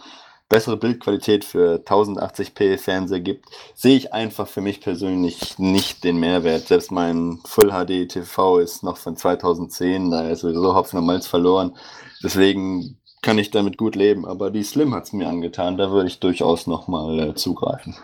bessere 0.51 0.75
Bildqualität 0.75 1.45
für 1.45 1.77
1080p 1.77 2.77
Fernseher 2.77 3.21
gibt, 3.21 3.45
sehe 3.73 3.95
ich 3.95 4.13
einfach 4.13 4.47
für 4.47 4.59
mich 4.59 4.81
persönlich 4.81 5.57
nicht 5.57 6.03
den 6.03 6.19
Mehrwert. 6.19 6.67
Selbst 6.67 6.91
mein 6.91 7.39
Full 7.45 7.71
HD 7.71 8.11
TV 8.11 8.59
ist 8.59 8.83
noch 8.83 8.97
von 8.97 9.15
2010, 9.15 10.11
da 10.11 10.27
ist 10.27 10.41
sowieso 10.41 10.75
Hopfen 10.75 10.99
und 10.99 11.05
Malz 11.05 11.25
verloren. 11.25 11.77
Deswegen 12.21 12.97
kann 13.21 13.37
ich 13.37 13.51
damit 13.51 13.77
gut 13.77 13.95
leben, 13.95 14.25
aber 14.25 14.51
die 14.51 14.63
Slim 14.63 14.93
hat 14.93 15.05
es 15.05 15.13
mir 15.13 15.29
angetan, 15.29 15.77
da 15.77 15.89
würde 15.89 16.09
ich 16.09 16.19
durchaus 16.19 16.67
nochmal 16.67 17.19
äh, 17.19 17.35
zugreifen. 17.35 17.95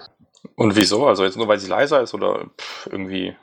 Und 0.56 0.76
wieso? 0.78 1.06
Also 1.06 1.26
jetzt 1.26 1.36
nur 1.36 1.50
weil 1.50 1.60
sie 1.60 1.68
leiser 1.68 2.02
ist 2.02 2.14
oder 2.14 2.46
pff, 2.58 2.88
irgendwie 2.90 3.36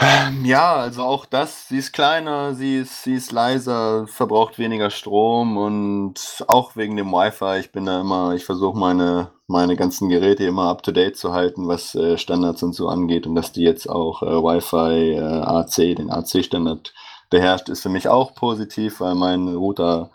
ähm, 0.00 0.44
ja, 0.44 0.76
also 0.76 1.02
auch 1.02 1.26
das. 1.26 1.68
Sie 1.68 1.78
ist 1.78 1.92
kleiner, 1.92 2.54
sie 2.54 2.78
ist, 2.78 3.02
sie 3.02 3.14
ist 3.14 3.32
leiser, 3.32 4.06
verbraucht 4.06 4.58
weniger 4.58 4.90
Strom 4.90 5.56
und 5.56 6.44
auch 6.46 6.76
wegen 6.76 6.96
dem 6.96 7.10
Wi-Fi. 7.12 7.58
Ich 7.58 7.72
bin 7.72 7.86
da 7.86 8.00
immer, 8.00 8.34
ich 8.34 8.44
versuche 8.44 8.78
meine, 8.78 9.32
meine 9.48 9.74
ganzen 9.76 10.08
Geräte 10.08 10.44
immer 10.44 10.68
up 10.68 10.82
to 10.82 10.92
date 10.92 11.16
zu 11.16 11.32
halten, 11.32 11.66
was 11.66 11.94
äh, 11.94 12.16
Standards 12.16 12.62
und 12.62 12.74
so 12.74 12.88
angeht. 12.88 13.26
Und 13.26 13.34
dass 13.34 13.52
die 13.52 13.62
jetzt 13.62 13.88
auch 13.88 14.22
äh, 14.22 14.26
Wi-Fi 14.26 15.14
äh, 15.14 15.20
AC, 15.20 15.96
den 15.96 16.10
AC-Standard 16.10 16.94
beherrscht, 17.30 17.68
ist 17.68 17.82
für 17.82 17.88
mich 17.88 18.08
auch 18.08 18.34
positiv, 18.34 19.00
weil 19.00 19.14
mein 19.16 19.48
Router 19.48 20.10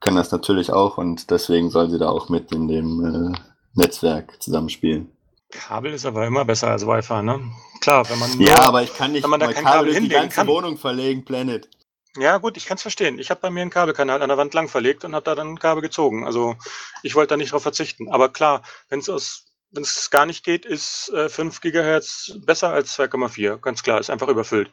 kann 0.00 0.16
das 0.16 0.30
natürlich 0.32 0.72
auch 0.72 0.96
und 0.98 1.30
deswegen 1.30 1.70
soll 1.70 1.90
sie 1.90 1.98
da 1.98 2.08
auch 2.08 2.28
mit 2.28 2.52
in 2.52 2.68
dem 2.68 3.04
äh, 3.34 3.38
Netzwerk 3.74 4.40
zusammenspielen. 4.42 5.10
Kabel 5.50 5.94
ist 5.94 6.04
aber 6.04 6.26
immer 6.26 6.44
besser 6.44 6.68
als 6.68 6.86
Wi-Fi, 6.86 7.22
ne? 7.22 7.40
Klar, 7.80 8.08
wenn 8.10 8.18
man. 8.18 8.36
Nur, 8.36 8.46
ja, 8.46 8.60
aber 8.60 8.82
ich 8.82 8.94
kann 8.94 9.12
nicht 9.12 9.22
wenn 9.22 9.30
man 9.30 9.40
da 9.40 9.52
kein 9.52 9.64
Kabel, 9.64 9.92
Kabel 9.92 10.02
die 10.02 10.08
ganze 10.08 10.36
kann. 10.36 10.46
Wohnung 10.46 10.76
verlegen, 10.76 11.24
Planet. 11.24 11.68
Ja, 12.16 12.38
gut, 12.38 12.56
ich 12.56 12.66
kann 12.66 12.76
es 12.76 12.82
verstehen. 12.82 13.18
Ich 13.18 13.30
habe 13.30 13.40
bei 13.40 13.50
mir 13.50 13.62
einen 13.62 13.70
Kabelkanal 13.70 14.22
an 14.22 14.28
der 14.28 14.38
Wand 14.38 14.52
lang 14.52 14.68
verlegt 14.68 15.04
und 15.04 15.14
habe 15.14 15.24
da 15.24 15.34
dann 15.34 15.52
ein 15.52 15.58
Kabel 15.58 15.82
gezogen. 15.82 16.24
Also 16.26 16.56
ich 17.02 17.14
wollte 17.14 17.30
da 17.30 17.36
nicht 17.36 17.52
drauf 17.52 17.62
verzichten. 17.62 18.08
Aber 18.10 18.28
klar, 18.30 18.62
wenn 18.88 19.00
es 19.00 19.08
aus 19.08 19.44
wenn 19.70 19.82
es 19.82 20.10
gar 20.10 20.24
nicht 20.24 20.44
geht, 20.44 20.64
ist 20.64 21.10
äh, 21.10 21.28
5 21.28 21.60
GHz 21.60 22.38
besser 22.44 22.70
als 22.70 22.98
2,4. 22.98 23.58
Ganz 23.58 23.82
klar, 23.82 24.00
ist 24.00 24.08
einfach 24.10 24.28
überfüllt. 24.28 24.72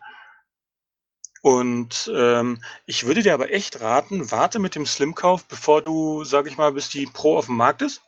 Und 1.42 2.10
ähm, 2.16 2.64
ich 2.86 3.06
würde 3.06 3.22
dir 3.22 3.34
aber 3.34 3.52
echt 3.52 3.82
raten, 3.82 4.32
warte 4.32 4.58
mit 4.58 4.74
dem 4.74 4.86
Slim-Kauf, 4.86 5.46
bevor 5.46 5.82
du, 5.82 6.24
sag 6.24 6.48
ich 6.48 6.58
mal, 6.58 6.72
bis 6.72 6.90
die 6.90 7.06
Pro 7.06 7.38
auf 7.38 7.48
dem 7.48 7.58
Markt 7.58 7.82
ist 7.82 8.02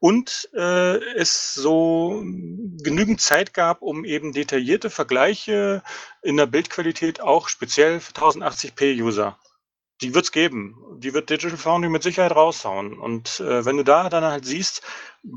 und 0.00 0.48
äh, 0.54 0.96
es 1.14 1.54
so 1.54 2.22
genügend 2.22 3.20
Zeit 3.20 3.52
gab, 3.52 3.82
um 3.82 4.04
eben 4.04 4.32
detaillierte 4.32 4.90
Vergleiche 4.90 5.82
in 6.22 6.36
der 6.36 6.46
Bildqualität 6.46 7.20
auch 7.20 7.48
speziell 7.48 8.00
für 8.00 8.12
1080p-User. 8.12 9.38
Die 10.00 10.14
wird's 10.14 10.30
geben. 10.30 10.76
Die 10.98 11.12
wird 11.12 11.28
Digital 11.28 11.58
Foundry 11.58 11.90
mit 11.90 12.04
Sicherheit 12.04 12.36
raushauen. 12.36 12.96
Und 12.96 13.40
äh, 13.40 13.64
wenn 13.64 13.76
du 13.76 13.82
da 13.82 14.08
dann 14.08 14.22
halt 14.22 14.44
siehst, 14.44 14.82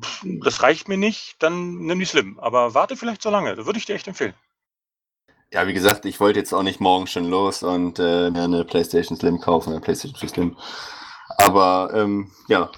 pff, 0.03 0.23
das 0.43 0.61
reicht 0.61 0.87
mir 0.87 0.97
nicht, 0.97 1.37
dann 1.39 1.79
nimm 1.79 1.97
die 1.97 2.05
Slim. 2.05 2.39
Aber 2.39 2.75
warte 2.75 2.95
vielleicht 2.95 3.23
so 3.23 3.31
lange. 3.31 3.55
Das 3.55 3.65
würde 3.65 3.79
ich 3.79 3.85
dir 3.85 3.95
echt 3.95 4.07
empfehlen. 4.07 4.35
Ja, 5.51 5.67
wie 5.67 5.73
gesagt, 5.73 6.05
ich 6.05 6.19
wollte 6.19 6.39
jetzt 6.39 6.53
auch 6.53 6.63
nicht 6.63 6.79
morgen 6.79 7.07
schon 7.07 7.25
los 7.25 7.63
und 7.63 7.97
äh, 7.99 8.29
mir 8.29 8.43
eine 8.43 8.63
PlayStation 8.63 9.17
Slim 9.17 9.41
kaufen, 9.41 9.71
eine 9.71 9.81
PlayStation 9.81 10.19
4 10.19 10.29
Slim. 10.29 10.57
Aber 11.39 11.91
ähm, 11.93 12.31
ja, 12.47 12.69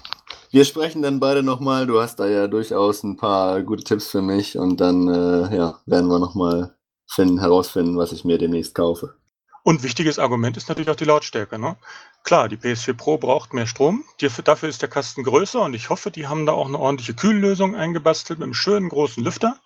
wir 0.54 0.64
sprechen 0.64 1.02
dann 1.02 1.18
beide 1.18 1.42
nochmal. 1.42 1.84
Du 1.88 2.00
hast 2.00 2.20
da 2.20 2.28
ja 2.28 2.46
durchaus 2.46 3.02
ein 3.02 3.16
paar 3.16 3.60
gute 3.62 3.82
Tipps 3.82 4.06
für 4.06 4.22
mich 4.22 4.56
und 4.56 4.80
dann 4.80 5.08
äh, 5.08 5.56
ja, 5.56 5.80
werden 5.84 6.08
wir 6.08 6.20
nochmal 6.20 6.76
finden, 7.08 7.40
herausfinden, 7.40 7.98
was 7.98 8.12
ich 8.12 8.24
mir 8.24 8.38
demnächst 8.38 8.72
kaufe. 8.72 9.16
Und 9.64 9.82
wichtiges 9.82 10.20
Argument 10.20 10.56
ist 10.56 10.68
natürlich 10.68 10.90
auch 10.90 10.96
die 10.96 11.06
Lautstärke. 11.06 11.58
Ne? 11.58 11.76
Klar, 12.22 12.48
die 12.48 12.56
PS4 12.56 12.94
Pro 12.94 13.18
braucht 13.18 13.52
mehr 13.52 13.66
Strom. 13.66 14.04
Dafür 14.44 14.68
ist 14.68 14.80
der 14.80 14.88
Kasten 14.88 15.24
größer 15.24 15.60
und 15.60 15.74
ich 15.74 15.90
hoffe, 15.90 16.12
die 16.12 16.28
haben 16.28 16.46
da 16.46 16.52
auch 16.52 16.68
eine 16.68 16.78
ordentliche 16.78 17.14
Kühllösung 17.14 17.74
eingebastelt 17.74 18.38
mit 18.38 18.44
einem 18.44 18.54
schönen 18.54 18.90
großen 18.90 19.24
Lüfter 19.24 19.56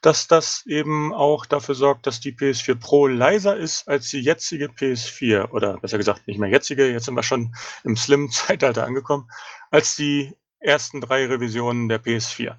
dass 0.00 0.26
das 0.26 0.64
eben 0.66 1.12
auch 1.12 1.46
dafür 1.46 1.74
sorgt, 1.74 2.06
dass 2.06 2.20
die 2.20 2.32
PS4 2.32 2.74
Pro 2.76 3.06
leiser 3.06 3.56
ist 3.56 3.86
als 3.88 4.08
die 4.08 4.20
jetzige 4.20 4.66
PS4 4.66 5.50
oder 5.50 5.76
besser 5.78 5.98
gesagt 5.98 6.26
nicht 6.26 6.38
mehr 6.38 6.48
jetzige, 6.48 6.90
jetzt 6.90 7.04
sind 7.04 7.14
wir 7.14 7.22
schon 7.22 7.54
im 7.84 7.96
Slim-Zeitalter 7.96 8.84
angekommen, 8.86 9.30
als 9.70 9.96
die 9.96 10.34
ersten 10.58 11.00
drei 11.00 11.26
Revisionen 11.26 11.88
der 11.88 12.02
PS4. 12.02 12.56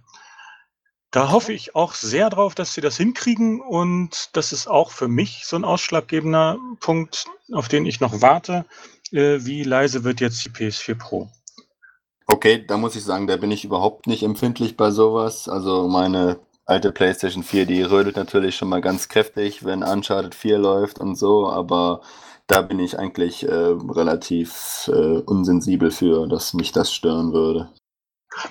Da 1.12 1.32
hoffe 1.32 1.52
ich 1.52 1.76
auch 1.76 1.94
sehr 1.94 2.30
drauf, 2.30 2.56
dass 2.56 2.74
sie 2.74 2.80
das 2.80 2.96
hinkriegen 2.96 3.60
und 3.60 4.30
das 4.34 4.54
ist 4.54 4.68
auch 4.68 4.92
für 4.92 5.10
mich 5.10 5.44
so 5.46 5.58
ein 5.58 5.66
ausschlaggebender 5.66 6.58
Punkt, 6.80 7.26
auf 7.52 7.68
den 7.68 7.86
ich 7.86 8.00
noch 8.00 8.22
warte. 8.22 8.66
Äh, 9.12 9.40
wie 9.46 9.64
leise 9.64 10.06
wird 10.06 10.22
jetzt 10.22 10.46
die 10.46 10.50
PS4 10.50 10.96
Pro? 10.96 11.30
Okay, 12.28 12.66
da 12.66 12.78
muss 12.78 12.96
ich 12.96 13.04
sagen, 13.04 13.28
da 13.28 13.36
bin 13.36 13.52
ich 13.52 13.66
überhaupt 13.66 14.08
nicht 14.08 14.24
empfindlich 14.24 14.78
bei 14.78 14.90
sowas. 14.90 15.50
Also 15.50 15.90
meine 15.90 16.40
alte 16.72 16.92
PlayStation 16.92 17.44
4, 17.44 17.66
die 17.66 17.84
rödelt 17.84 18.16
natürlich 18.16 18.56
schon 18.56 18.70
mal 18.70 18.82
ganz 18.82 19.10
kräftig, 19.10 19.66
wenn 19.66 19.84
Uncharted 19.84 20.34
4 20.34 20.58
läuft 20.58 21.00
und 21.00 21.16
so, 21.18 21.50
aber 21.50 22.02
da 22.48 22.62
bin 22.62 22.80
ich 22.80 22.98
eigentlich 22.98 23.44
äh, 23.44 23.52
relativ 23.54 24.90
äh, 24.92 25.20
unsensibel 25.20 25.92
für, 25.92 26.28
dass 26.28 26.54
mich 26.54 26.72
das 26.72 26.94
stören 26.94 27.34
würde. 27.34 27.70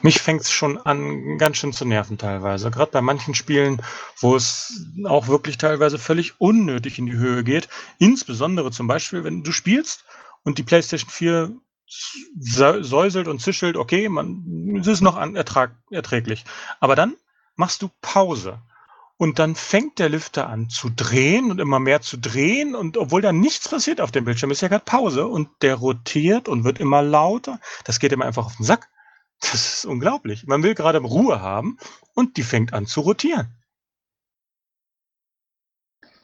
Mich 0.03 0.21
fängt 0.21 0.43
es 0.43 0.51
schon 0.51 0.77
an, 0.77 1.39
ganz 1.39 1.57
schön 1.57 1.73
zu 1.73 1.87
nerven 1.87 2.19
teilweise. 2.19 2.71
Gerade 2.71 2.93
bei 2.93 3.01
manchen 3.01 3.35
Spielen, 3.35 3.81
wo 4.19 4.37
es 4.37 4.87
auch 5.07 5.27
wirklich 5.29 5.57
teilweise 5.57 5.99
völlig 5.99 6.39
unnötig 6.39 6.99
in 6.99 7.07
die 7.07 7.17
Höhe 7.17 7.43
geht. 7.43 7.69
Insbesondere 7.99 8.71
zum 8.71 8.87
Beispiel, 8.87 9.25
wenn 9.25 9.43
du 9.43 9.53
spielst 9.53 10.05
und 10.45 10.59
die 10.59 10.63
PlayStation 10.63 11.11
4 11.11 11.57
säuselt 12.39 13.27
und 13.27 13.41
zischelt, 13.41 13.77
okay, 13.77 14.11
man, 14.11 14.77
es 14.79 14.87
ist 14.87 15.01
noch 15.01 15.17
an, 15.17 15.35
ertrag, 15.35 15.75
erträglich. 15.91 16.45
Aber 16.79 16.95
dann 16.95 17.17
machst 17.61 17.83
du 17.83 17.91
Pause. 18.01 18.59
Und 19.17 19.39
dann 19.39 19.55
fängt 19.55 19.99
der 19.99 20.09
Lüfter 20.09 20.49
an 20.49 20.71
zu 20.71 20.89
drehen 20.89 21.51
und 21.51 21.61
immer 21.61 21.79
mehr 21.79 22.01
zu 22.01 22.17
drehen. 22.17 22.75
Und 22.75 22.97
obwohl 22.97 23.21
da 23.21 23.33
nichts 23.33 23.69
passiert 23.69 24.01
auf 24.01 24.11
dem 24.11 24.25
Bildschirm, 24.25 24.51
ist 24.51 24.63
ja 24.63 24.69
gerade 24.69 24.85
Pause. 24.85 25.27
Und 25.27 25.51
der 25.61 25.75
rotiert 25.75 26.49
und 26.49 26.65
wird 26.65 26.81
immer 26.81 27.03
lauter. 27.03 27.61
Das 27.85 28.01
geht 28.01 28.13
ihm 28.13 28.23
einfach 28.23 28.47
auf 28.47 28.57
den 28.57 28.65
Sack. 28.65 28.89
Das 29.41 29.55
ist 29.55 29.85
unglaublich. 29.85 30.47
Man 30.47 30.63
will 30.63 30.75
gerade 30.75 30.99
Ruhe 30.99 31.41
haben 31.41 31.79
und 32.15 32.39
die 32.39 32.43
fängt 32.43 32.73
an 32.73 32.87
zu 32.87 33.03
rotieren. 33.03 33.55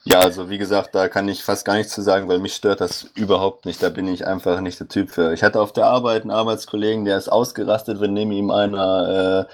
Ja, 0.05 0.21
also 0.21 0.49
wie 0.49 0.59
gesagt, 0.59 0.95
da 0.95 1.09
kann 1.09 1.29
ich 1.29 1.43
fast 1.43 1.65
gar 1.65 1.75
nichts 1.75 1.93
zu 1.93 2.01
sagen, 2.01 2.29
weil 2.29 2.39
mich 2.39 2.55
stört 2.55 2.81
das 2.81 3.03
überhaupt 3.15 3.67
nicht. 3.67 3.83
Da 3.83 3.91
bin 3.91 4.07
ich 4.07 4.27
einfach 4.27 4.61
nicht 4.61 4.79
der 4.79 4.89
Typ 4.89 5.11
für. 5.11 5.33
Ich 5.33 5.43
hatte 5.43 5.61
auf 5.61 5.73
der 5.73 5.87
Arbeit 5.87 6.23
einen 6.23 6.31
Arbeitskollegen, 6.31 7.05
der 7.05 7.19
ist 7.19 7.29
ausgerastet, 7.29 8.01
wenn 8.01 8.15
neben 8.15 8.31
ihm 8.33 8.51
einer 8.51 9.49
äh, 9.49 9.53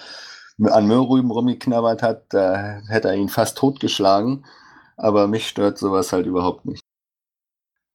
an 0.70 0.86
Möhrrüben 0.86 1.30
rumgeknabbert 1.30 2.02
hat, 2.02 2.24
da 2.30 2.80
hätte 2.88 3.08
er 3.08 3.14
ihn 3.14 3.28
fast 3.28 3.58
totgeschlagen. 3.58 4.44
Aber 4.96 5.26
mich 5.26 5.48
stört 5.48 5.78
sowas 5.78 6.12
halt 6.12 6.26
überhaupt 6.26 6.64
nicht. 6.64 6.82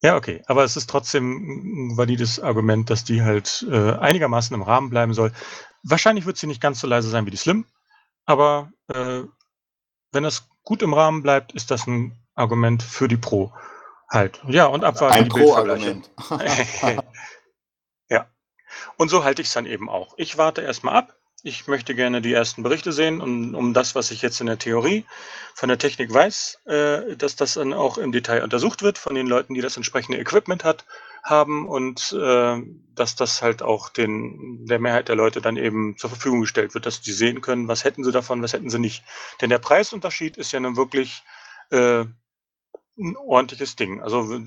Ja, 0.01 0.15
okay. 0.15 0.43
Aber 0.45 0.63
es 0.63 0.77
ist 0.77 0.89
trotzdem 0.89 1.91
ein 1.91 1.97
valides 1.97 2.39
Argument, 2.39 2.89
dass 2.89 3.03
die 3.03 3.23
halt 3.23 3.65
äh, 3.69 3.93
einigermaßen 3.93 4.53
im 4.53 4.61
Rahmen 4.61 4.89
bleiben 4.89 5.13
soll. 5.13 5.31
Wahrscheinlich 5.83 6.25
wird 6.25 6.37
sie 6.37 6.47
nicht 6.47 6.61
ganz 6.61 6.79
so 6.79 6.87
leise 6.87 7.09
sein 7.09 7.25
wie 7.25 7.31
die 7.31 7.37
Slim, 7.37 7.65
aber 8.25 8.71
äh, 8.87 9.23
wenn 10.11 10.25
es 10.25 10.47
gut 10.63 10.81
im 10.81 10.93
Rahmen 10.93 11.23
bleibt, 11.23 11.53
ist 11.53 11.71
das 11.71 11.87
ein 11.87 12.17
Argument 12.35 12.83
für 12.83 13.07
die 13.07 13.17
Pro. 13.17 13.53
Halt. 14.09 14.41
Ja, 14.47 14.67
und 14.67 14.83
abwarten. 14.83 15.15
Ein 15.15 15.27
Pro-Argument. 15.29 16.09
ja. 18.09 18.27
Und 18.97 19.09
so 19.09 19.23
halte 19.23 19.41
ich 19.41 19.49
es 19.49 19.53
dann 19.53 19.65
eben 19.65 19.89
auch. 19.89 20.13
Ich 20.17 20.37
warte 20.37 20.61
erstmal 20.61 20.95
ab, 20.95 21.16
ich 21.43 21.67
möchte 21.67 21.93
gerne 21.95 22.21
die 22.21 22.33
ersten 22.33 22.63
Berichte 22.63 22.91
sehen, 22.91 23.21
um, 23.21 23.53
um 23.53 23.73
das, 23.73 23.95
was 23.95 24.11
ich 24.11 24.21
jetzt 24.21 24.41
in 24.41 24.47
der 24.47 24.57
Theorie 24.57 25.05
von 25.53 25.69
der 25.69 25.77
Technik 25.77 26.13
weiß, 26.13 26.61
äh, 26.65 27.15
dass 27.15 27.35
das 27.35 27.53
dann 27.53 27.73
auch 27.73 27.97
im 27.97 28.11
Detail 28.11 28.43
untersucht 28.43 28.81
wird 28.81 28.97
von 28.97 29.15
den 29.15 29.27
Leuten, 29.27 29.53
die 29.53 29.61
das 29.61 29.77
entsprechende 29.77 30.17
Equipment 30.17 30.63
hat, 30.63 30.85
haben 31.23 31.67
und 31.67 32.11
äh, 32.13 32.61
dass 32.95 33.15
das 33.15 33.41
halt 33.41 33.61
auch 33.61 33.89
den, 33.89 34.65
der 34.65 34.79
Mehrheit 34.79 35.09
der 35.09 35.15
Leute 35.15 35.41
dann 35.41 35.57
eben 35.57 35.97
zur 35.97 36.09
Verfügung 36.09 36.41
gestellt 36.41 36.73
wird, 36.73 36.85
dass 36.85 37.01
die 37.01 37.11
sehen 37.11 37.41
können, 37.41 37.67
was 37.67 37.83
hätten 37.83 38.03
sie 38.03 38.11
davon, 38.11 38.41
was 38.41 38.53
hätten 38.53 38.69
sie 38.69 38.79
nicht. 38.79 39.03
Denn 39.41 39.49
der 39.49 39.59
Preisunterschied 39.59 40.37
ist 40.37 40.51
ja 40.51 40.59
nun 40.59 40.75
wirklich 40.75 41.23
äh, 41.69 42.05
ein 42.99 43.15
ordentliches 43.15 43.75
Ding. 43.75 44.01
Also 44.01 44.39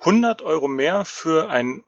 100 0.00 0.42
Euro 0.42 0.68
mehr 0.68 1.04
für 1.04 1.50
ein 1.50 1.82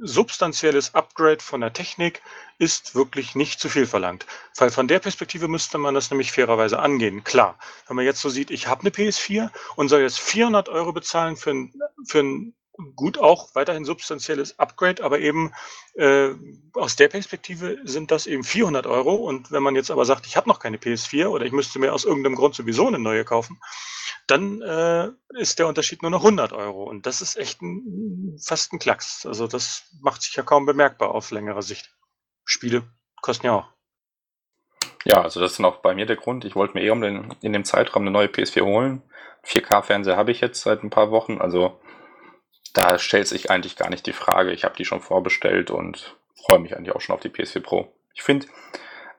substanzielles 0.00 0.94
Upgrade 0.94 1.42
von 1.42 1.60
der 1.60 1.72
Technik 1.72 2.22
ist 2.58 2.94
wirklich 2.94 3.34
nicht 3.34 3.60
zu 3.60 3.68
viel 3.68 3.86
verlangt. 3.86 4.26
Weil 4.56 4.70
von 4.70 4.88
der 4.88 4.98
Perspektive 4.98 5.48
müsste 5.48 5.78
man 5.78 5.94
das 5.94 6.10
nämlich 6.10 6.32
fairerweise 6.32 6.78
angehen. 6.78 7.24
Klar, 7.24 7.58
wenn 7.86 7.96
man 7.96 8.04
jetzt 8.04 8.20
so 8.20 8.28
sieht, 8.28 8.50
ich 8.50 8.66
habe 8.66 8.80
eine 8.82 8.90
PS4 8.90 9.50
und 9.76 9.88
soll 9.88 10.00
jetzt 10.00 10.20
400 10.20 10.68
Euro 10.68 10.92
bezahlen 10.92 11.36
für 11.36 11.50
ein, 11.50 11.72
für 12.06 12.20
ein 12.20 12.54
gut 12.94 13.18
auch 13.18 13.54
weiterhin 13.54 13.84
substanzielles 13.84 14.58
Upgrade, 14.58 15.02
aber 15.02 15.20
eben 15.20 15.52
äh, 15.94 16.30
aus 16.74 16.96
der 16.96 17.08
Perspektive 17.08 17.78
sind 17.84 18.10
das 18.10 18.26
eben 18.26 18.44
400 18.44 18.86
Euro. 18.86 19.14
Und 19.14 19.50
wenn 19.50 19.62
man 19.62 19.76
jetzt 19.76 19.90
aber 19.90 20.04
sagt, 20.04 20.26
ich 20.26 20.36
habe 20.36 20.48
noch 20.48 20.58
keine 20.58 20.78
PS4 20.78 21.26
oder 21.26 21.44
ich 21.44 21.52
müsste 21.52 21.78
mir 21.78 21.92
aus 21.92 22.04
irgendeinem 22.04 22.36
Grund 22.36 22.54
sowieso 22.54 22.86
eine 22.86 22.98
neue 22.98 23.24
kaufen, 23.24 23.60
dann 24.26 24.62
äh, 24.62 25.08
ist 25.38 25.58
der 25.58 25.66
Unterschied 25.66 26.02
nur 26.02 26.10
noch 26.10 26.22
100 26.24 26.52
Euro. 26.52 26.84
Und 26.84 27.06
das 27.06 27.20
ist 27.20 27.36
echt 27.36 27.60
ein, 27.62 28.38
fast 28.42 28.72
ein 28.72 28.78
Klacks. 28.78 29.26
Also 29.26 29.46
das 29.46 29.84
macht 30.00 30.22
sich 30.22 30.34
ja 30.36 30.42
kaum 30.42 30.66
bemerkbar 30.66 31.14
auf 31.14 31.30
längere 31.30 31.62
Sicht. 31.62 31.90
Spiele 32.44 32.84
kosten 33.20 33.46
ja 33.46 33.52
auch. 33.52 33.66
Ja, 35.04 35.22
also 35.22 35.40
das 35.40 35.52
ist 35.52 35.60
auch 35.60 35.76
bei 35.76 35.94
mir 35.94 36.06
der 36.06 36.16
Grund. 36.16 36.44
Ich 36.44 36.54
wollte 36.54 36.74
mir 36.74 36.84
eh 36.84 36.90
um 36.90 37.00
den, 37.00 37.34
in 37.40 37.52
dem 37.52 37.64
Zeitraum 37.64 38.02
eine 38.02 38.10
neue 38.10 38.26
PS4 38.26 38.62
holen. 38.62 39.02
4K-Fernseher 39.44 40.16
habe 40.16 40.30
ich 40.30 40.40
jetzt 40.40 40.62
seit 40.62 40.82
ein 40.82 40.90
paar 40.90 41.10
Wochen. 41.10 41.40
Also 41.40 41.80
da 42.72 42.98
stellt 42.98 43.28
sich 43.28 43.50
eigentlich 43.50 43.76
gar 43.76 43.90
nicht 43.90 44.06
die 44.06 44.12
Frage. 44.12 44.52
Ich 44.52 44.64
habe 44.64 44.76
die 44.76 44.84
schon 44.84 45.00
vorbestellt 45.00 45.70
und 45.70 46.16
freue 46.34 46.58
mich 46.58 46.76
eigentlich 46.76 46.94
auch 46.94 47.00
schon 47.00 47.14
auf 47.14 47.20
die 47.20 47.28
PS4 47.28 47.60
Pro. 47.60 47.92
Ich 48.14 48.22
finde, 48.22 48.46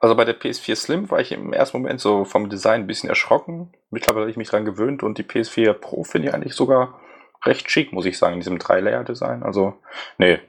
also 0.00 0.14
bei 0.14 0.24
der 0.24 0.38
PS4 0.38 0.74
Slim 0.74 1.10
war 1.10 1.20
ich 1.20 1.32
im 1.32 1.52
ersten 1.52 1.78
Moment 1.78 2.00
so 2.00 2.24
vom 2.24 2.50
Design 2.50 2.82
ein 2.82 2.86
bisschen 2.86 3.08
erschrocken. 3.08 3.72
Mittlerweile 3.90 4.22
habe 4.22 4.30
ich 4.30 4.36
mich 4.36 4.48
dran 4.48 4.64
gewöhnt 4.64 5.02
und 5.02 5.18
die 5.18 5.22
PS4 5.22 5.74
Pro 5.74 6.04
finde 6.04 6.28
ich 6.28 6.34
eigentlich 6.34 6.54
sogar 6.54 7.00
recht 7.44 7.70
schick, 7.70 7.92
muss 7.92 8.06
ich 8.06 8.18
sagen, 8.18 8.34
in 8.34 8.40
diesem 8.40 8.58
Drei-Layer-Design. 8.58 9.42
Also, 9.42 9.78
nee, 10.18 10.40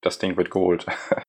das 0.00 0.18
Ding 0.18 0.36
wird 0.36 0.50
geholt. 0.50 0.86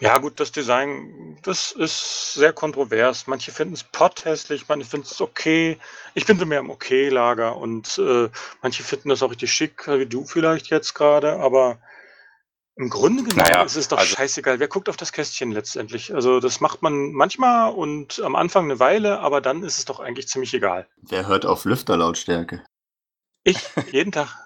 Ja, 0.00 0.18
gut, 0.18 0.40
das 0.40 0.52
Design, 0.52 1.38
das 1.42 1.72
ist 1.72 2.34
sehr 2.34 2.52
kontrovers. 2.52 3.26
Manche 3.26 3.52
finden 3.52 3.74
es 3.74 3.84
potthässlich, 3.84 4.66
manche 4.68 4.88
finden 4.88 5.06
es 5.10 5.20
okay. 5.20 5.78
Ich 6.14 6.26
bin 6.26 6.38
so 6.38 6.46
mehr 6.46 6.60
im 6.60 6.70
Okay-Lager 6.70 7.56
und 7.56 7.98
äh, 7.98 8.28
manche 8.62 8.82
finden 8.82 9.08
das 9.08 9.22
auch 9.22 9.30
richtig 9.30 9.52
schick, 9.52 9.86
wie 9.88 10.06
du 10.06 10.24
vielleicht 10.24 10.68
jetzt 10.68 10.94
gerade, 10.94 11.36
aber 11.40 11.78
im 12.76 12.90
Grunde 12.90 13.22
genommen 13.22 13.48
Naja, 13.48 13.62
ist 13.62 13.76
es 13.76 13.86
doch 13.88 13.98
also- 13.98 14.16
scheißegal. 14.16 14.58
Wer 14.58 14.66
guckt 14.68 14.88
auf 14.88 14.96
das 14.96 15.12
Kästchen 15.12 15.52
letztendlich? 15.52 16.12
Also 16.12 16.40
das 16.40 16.60
macht 16.60 16.82
man 16.82 17.12
manchmal 17.12 17.72
und 17.72 18.20
am 18.20 18.34
Anfang 18.34 18.64
eine 18.64 18.80
Weile, 18.80 19.20
aber 19.20 19.40
dann 19.40 19.62
ist 19.62 19.78
es 19.78 19.84
doch 19.84 20.00
eigentlich 20.00 20.26
ziemlich 20.28 20.52
egal. 20.54 20.88
Wer 20.96 21.28
hört 21.28 21.46
auf 21.46 21.64
Lüfterlautstärke? 21.64 22.64
Ich, 23.44 23.58
jeden 23.92 24.10
Tag. 24.10 24.36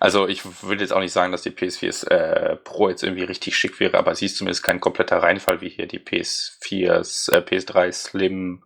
Also 0.00 0.28
ich 0.28 0.42
würde 0.62 0.82
jetzt 0.82 0.92
auch 0.92 1.00
nicht 1.00 1.12
sagen, 1.12 1.32
dass 1.32 1.42
die 1.42 1.50
PS4 1.50 2.08
äh, 2.08 2.56
Pro 2.56 2.88
jetzt 2.88 3.02
irgendwie 3.02 3.24
richtig 3.24 3.56
schick 3.56 3.80
wäre, 3.80 3.98
aber 3.98 4.14
sie 4.14 4.26
ist 4.26 4.36
zumindest 4.36 4.62
kein 4.62 4.80
kompletter 4.80 5.18
Reinfall 5.18 5.60
wie 5.60 5.68
hier 5.68 5.86
die 5.86 5.98
PS4, 6.00 7.32
äh, 7.32 7.40
PS3 7.40 7.92
Slim, 7.92 8.64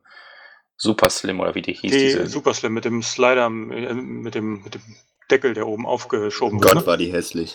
Super 0.77 1.11
Slim 1.11 1.41
oder 1.41 1.55
wie 1.55 1.63
die 1.63 1.75
hieß. 1.75 1.93
Die 1.93 1.99
diese, 1.99 2.27
Super 2.27 2.55
Slim 2.55 2.73
mit 2.73 2.85
dem 2.85 3.03
Slider, 3.03 3.47
äh, 3.47 3.51
mit 3.51 4.35
dem, 4.35 4.63
mit 4.63 4.75
dem 4.75 4.97
Deckel, 5.31 5.55
der 5.55 5.67
oben 5.67 5.87
aufgeschoben 5.87 6.59
Oh 6.59 6.63
wird. 6.63 6.73
Gott, 6.73 6.83
Ne? 6.83 6.87
war 6.87 6.97
die 6.97 7.13
hässlich. 7.13 7.55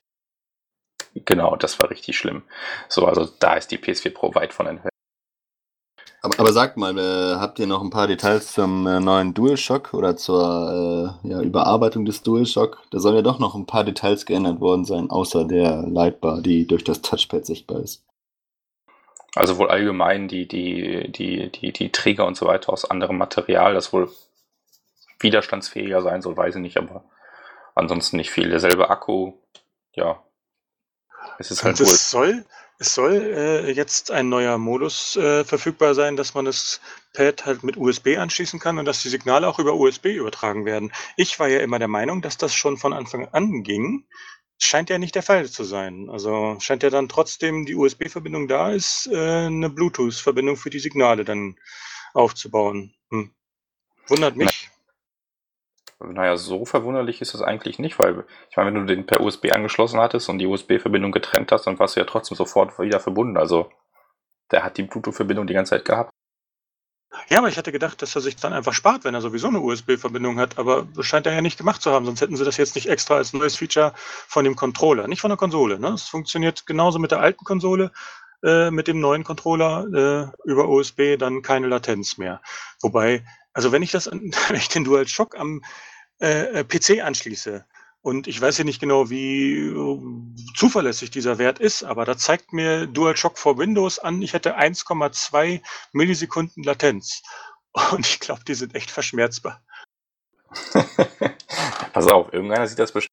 Genau, 1.14 1.56
das 1.56 1.80
war 1.82 1.90
richtig 1.90 2.18
schlimm. 2.18 2.44
So, 2.90 3.06
also 3.06 3.26
da 3.26 3.56
ist 3.56 3.72
die 3.72 3.78
PS4 3.78 4.14
Pro 4.14 4.36
weit 4.36 4.54
von 4.54 4.68
entfernt. 4.68 4.92
Aber 6.26 6.52
sagt 6.52 6.76
mal, 6.78 6.98
äh, 6.98 7.36
habt 7.40 7.60
ihr 7.60 7.68
noch 7.68 7.84
ein 7.84 7.92
paar 7.92 8.08
Details 8.08 8.52
zum 8.54 8.88
äh, 8.88 9.00
neuen 9.00 9.36
DualShock 9.36 9.94
oder 9.94 10.18
zur 10.18 11.20
äh, 11.24 11.30
ja, 11.30 11.42
Überarbeitung 11.42 12.04
des 12.06 12.24
DualShock? 12.24 12.82
Da 12.90 13.00
sollen 13.00 13.18
ja 13.18 13.22
doch 13.22 13.38
noch 13.38 13.54
ein 13.54 13.68
paar 13.68 13.84
Details 13.84 14.26
geändert 14.26 14.60
worden 14.60 14.86
sein, 14.86 15.12
außer 15.12 15.46
der 15.46 15.84
Lightbar, 15.84 16.42
die 16.42 16.66
durch 16.66 16.84
das 16.84 17.02
Touchpad 17.02 17.46
sichtbar 17.46 17.80
ist. 17.82 18.04
Also 19.36 19.58
wohl 19.60 19.70
allgemein 19.70 20.28
die, 20.28 20.48
die, 20.48 21.12
die, 21.12 21.52
die, 21.52 21.72
die 21.72 21.92
Träger 21.92 22.26
und 22.26 22.38
so 22.38 22.48
weiter 22.48 22.74
aus 22.74 22.90
anderem 22.90 23.18
Material, 23.18 23.74
das 23.74 23.94
wohl 23.94 24.10
widerstandsfähiger 25.20 26.02
sein 26.02 26.22
soll, 26.22 26.36
weiß 26.36 26.56
ich 26.56 26.62
nicht, 26.62 26.78
aber 26.78 27.04
ansonsten 27.76 28.18
nicht 28.18 28.32
viel. 28.32 28.50
Derselbe 28.50 28.90
Akku, 28.90 29.34
ja. 29.94 30.24
Es 31.40 31.52
ist 31.52 31.64
halt 31.64 31.80
wohl. 31.80 31.86
Soll, 31.86 32.46
es 32.80 32.94
soll 32.94 33.14
äh, 33.14 33.72
jetzt 33.72 34.12
ein 34.12 34.30
neuer 34.30 34.58
Modus 34.58 35.16
äh, 35.16 35.44
verfügbar 35.44 35.96
sein, 35.96 36.16
dass 36.16 36.34
man 36.34 36.46
das 36.46 36.82
Pad 37.14 37.46
halt 37.46 37.64
mit 37.64 37.78
USB 37.78 38.18
anschließen 38.18 38.60
kann 38.60 38.78
und 38.78 38.86
dass 38.86 39.02
die 39.02 39.10
Signale 39.10 39.48
auch 39.48 39.60
über 39.60 39.76
USB 39.76 40.08
übertragen 40.08 40.66
werden. 40.66 40.92
Ich 41.16 41.40
war 41.40 41.48
ja 41.48 41.60
immer 41.60 41.80
der 41.80 41.88
Meinung, 41.88 42.22
dass 42.22 42.38
das 42.38 42.54
schon 42.54 42.78
von 42.78 42.94
Anfang 42.94 43.28
an 43.30 43.64
ging. 43.64 44.06
Scheint 44.58 44.90
ja 44.90 44.98
nicht 44.98 45.16
der 45.16 45.24
Fall 45.24 45.50
zu 45.50 45.64
sein. 45.64 46.10
Also 46.10 46.58
scheint 46.60 46.84
ja 46.84 46.90
dann 46.90 47.10
trotzdem 47.10 47.66
die 47.66 47.76
USB-Verbindung 47.76 48.48
da 48.48 48.72
ist, 48.72 49.08
äh, 49.12 49.46
eine 49.46 49.70
Bluetooth-Verbindung 49.70 50.58
für 50.58 50.70
die 50.70 50.80
Signale 50.80 51.26
dann 51.26 51.58
aufzubauen. 52.14 52.94
Hm. 53.10 53.32
Wundert 54.08 54.38
mich. 54.38 54.70
Naja, 56.00 56.36
so 56.36 56.66
verwunderlich 56.66 57.22
ist 57.22 57.34
es 57.34 57.42
eigentlich 57.42 57.80
nicht, 57.80 57.98
weil 58.00 58.26
ich 58.50 58.58
meine, 58.58 58.74
wenn 58.74 58.86
du 58.86 58.94
den 58.94 59.06
per 59.06 59.22
USB 59.22 59.52
angeschlossen 59.54 60.00
hattest 60.00 60.28
und 60.28 60.40
die 60.40 60.48
USB-Verbindung 60.48 61.12
getrennt 61.12 61.52
hast, 61.52 61.68
dann 61.68 61.80
warst 61.80 61.96
du 61.96 62.02
ja 62.02 62.06
trotzdem 62.06 62.36
sofort 62.36 62.78
wieder 62.80 63.00
verbunden. 63.00 63.38
Also 63.38 63.72
der 64.52 64.64
hat 64.64 64.78
die 64.78 64.84
Bluetooth-Verbindung 64.84 65.48
die 65.48 65.54
ganze 65.54 65.72
Zeit 65.72 65.86
gehabt. 65.86 66.12
Ja, 67.30 67.38
aber 67.38 67.48
ich 67.48 67.58
hatte 67.58 67.72
gedacht, 67.72 68.02
dass 68.02 68.14
er 68.16 68.22
sich 68.22 68.36
dann 68.36 68.52
einfach 68.52 68.74
spart, 68.74 69.06
wenn 69.06 69.14
er 69.14 69.22
sowieso 69.22 69.48
eine 69.48 69.62
USB-Verbindung 69.62 70.38
hat. 70.38 70.58
Aber 70.58 70.86
das 70.96 71.06
scheint 71.06 71.26
er 71.26 71.34
ja 71.34 71.42
nicht 71.42 71.58
gemacht 71.58 71.82
zu 71.82 71.92
haben, 71.92 72.06
sonst 72.06 72.20
hätten 72.20 72.36
sie 72.36 72.44
das 72.44 72.58
jetzt 72.58 72.76
nicht 72.76 72.90
extra 72.90 73.16
als 73.16 73.32
neues 73.32 73.56
Feature 73.56 73.94
von 73.96 74.44
dem 74.44 74.58
Controller, 74.58 75.08
nicht 75.08 75.22
von 75.22 75.30
der 75.30 75.38
Konsole. 75.38 75.80
Ne? 75.80 75.90
Es 75.90 76.04
funktioniert 76.04 76.66
genauso 76.66 77.00
mit 77.00 77.12
der 77.12 77.22
alten 77.22 77.46
Konsole, 77.46 77.92
äh, 78.46 78.72
mit 78.72 78.88
dem 78.88 79.00
neuen 79.00 79.26
Controller 79.26 80.32
äh, 80.46 80.50
über 80.50 80.70
USB 80.70 81.18
dann 81.18 81.42
keine 81.42 81.68
Latenz 81.68 82.18
mehr. 82.18 82.42
Wobei 82.82 83.24
also 83.56 83.72
wenn 83.72 83.82
ich 83.82 83.92
das, 83.92 84.06
wenn 84.12 84.56
ich 84.56 84.68
den 84.68 84.84
DualShock 84.84 85.36
am 85.40 85.64
äh, 86.22 86.60
äh 86.60 86.64
PC 86.64 87.04
anschließe 87.04 87.66
und 88.02 88.28
ich 88.28 88.40
weiß 88.40 88.60
ja 88.60 88.64
nicht 88.64 88.80
genau, 88.80 89.10
wie 89.10 89.56
äh, 89.56 90.00
zuverlässig 90.56 91.10
dieser 91.10 91.40
Wert 91.40 91.58
ist, 91.58 91.84
aber 91.84 92.06
da 92.06 92.16
zeigt 92.18 92.54
mir 92.54 92.86
DualShock 92.86 93.40
for 93.40 93.58
Windows 93.58 93.98
an, 93.98 94.22
ich 94.22 94.34
hätte 94.34 94.60
1,2 94.60 95.64
Millisekunden 95.94 96.64
Latenz. 96.64 97.24
Und 97.92 98.06
ich 98.06 98.20
glaube, 98.20 98.44
die 98.46 98.54
sind 98.54 98.76
echt 98.76 98.92
verschmerzbar. 98.92 99.62
Pass 101.94 102.08
auf, 102.08 102.32
irgendeiner 102.32 102.68
sieht 102.68 102.80
das 102.80 102.92
bestimmt. 102.92 103.12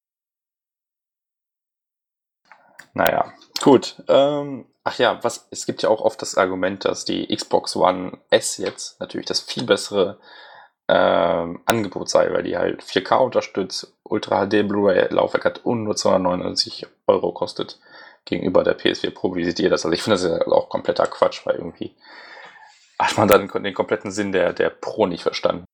Naja, 2.93 3.33
gut. 3.63 3.95
Ähm, 4.07 4.65
ach 4.83 4.99
ja, 4.99 5.23
was, 5.23 5.47
es 5.49 5.65
gibt 5.65 5.81
ja 5.81 5.89
auch 5.89 6.01
oft 6.01 6.21
das 6.21 6.37
Argument, 6.37 6.85
dass 6.85 7.05
die 7.05 7.33
Xbox 7.33 7.75
One 7.75 8.19
S 8.29 8.57
jetzt 8.57 8.99
natürlich 8.99 9.25
das 9.25 9.39
viel 9.39 9.63
bessere 9.63 10.19
ähm, 10.89 11.61
Angebot 11.65 12.09
sei, 12.09 12.31
weil 12.31 12.43
die 12.43 12.57
halt 12.57 12.83
4K 12.83 13.15
unterstützt, 13.23 13.95
Ultra 14.03 14.45
HD 14.45 14.67
Blu-ray 14.67 15.07
Laufwerk 15.13 15.45
hat 15.45 15.65
und 15.65 15.83
nur 15.83 15.95
299 15.95 16.87
Euro 17.07 17.31
kostet 17.31 17.79
gegenüber 18.25 18.63
der 18.63 18.77
PS4 18.77 19.11
Pro. 19.11 19.35
Wie 19.35 19.45
seht 19.45 19.59
ihr 19.59 19.69
das? 19.69 19.85
Also 19.85 19.93
ich 19.93 20.03
finde 20.03 20.17
das 20.17 20.23
ja 20.23 20.47
auch 20.51 20.69
kompletter 20.69 21.07
Quatsch, 21.07 21.45
weil 21.45 21.55
irgendwie 21.55 21.95
hat 22.99 23.17
man 23.17 23.27
dann 23.27 23.47
den 23.47 23.73
kompletten 23.73 24.11
Sinn 24.11 24.33
der, 24.33 24.53
der 24.53 24.69
Pro 24.69 25.07
nicht 25.07 25.23
verstanden. 25.23 25.65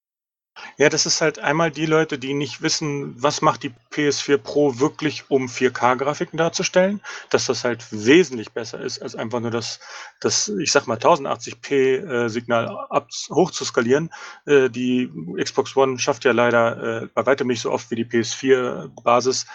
Ja, 0.78 0.90
das 0.90 1.06
ist 1.06 1.22
halt 1.22 1.40
einmal 1.40 1.72
die 1.72 1.86
Leute, 1.86 2.18
die 2.18 2.34
nicht 2.34 2.62
wissen, 2.62 3.22
was 3.22 3.42
macht 3.42 3.64
die 3.64 3.74
PS4 3.92 4.38
Pro 4.38 4.80
wirklich, 4.80 5.30
um 5.30 5.48
4K-Grafiken 5.48 6.38
darzustellen, 6.38 7.02
dass 7.30 7.48
das 7.48 7.64
halt 7.64 7.86
wesentlich 7.92 8.52
besser 8.52 8.80
ist, 8.80 9.02
als 9.02 9.16
einfach 9.16 9.40
nur 9.40 9.52
das, 9.52 9.80
das 10.20 10.48
ich 10.48 10.72
sag 10.72 10.88
mal, 10.88 10.98
1080p-Signal 10.98 12.88
äh, 12.92 13.02
hochzuskalieren. 13.34 14.10
Äh, 14.46 14.70
die 14.70 15.12
Xbox 15.42 15.76
One 15.76 16.00
schafft 16.00 16.26
ja 16.26 16.32
leider 16.32 17.04
äh, 17.04 17.08
bei 17.14 17.26
weitem 17.26 17.48
nicht 17.48 17.62
so 17.62 17.72
oft 17.72 17.92
wie 17.92 17.96
die 17.96 18.06
PS4-Basis 18.06 19.46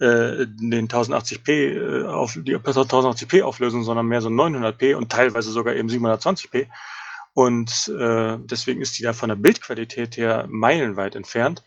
äh, 0.00 0.46
den 0.46 0.86
1080p 0.88 1.50
äh, 1.50 2.06
auf 2.06 2.38
die 2.40 2.56
1080p 2.56 3.42
Auflösung, 3.42 3.82
sondern 3.82 4.06
mehr 4.06 4.20
so 4.20 4.28
900p 4.28 4.94
und 4.94 5.10
teilweise 5.10 5.50
sogar 5.50 5.74
eben 5.74 5.88
720p. 5.88 6.68
Und 7.34 7.88
äh, 7.88 8.38
deswegen 8.38 8.80
ist 8.80 8.98
die 8.98 9.02
da 9.02 9.12
von 9.12 9.28
der 9.28 9.36
Bildqualität 9.36 10.16
her 10.16 10.46
meilenweit 10.48 11.14
entfernt. 11.14 11.62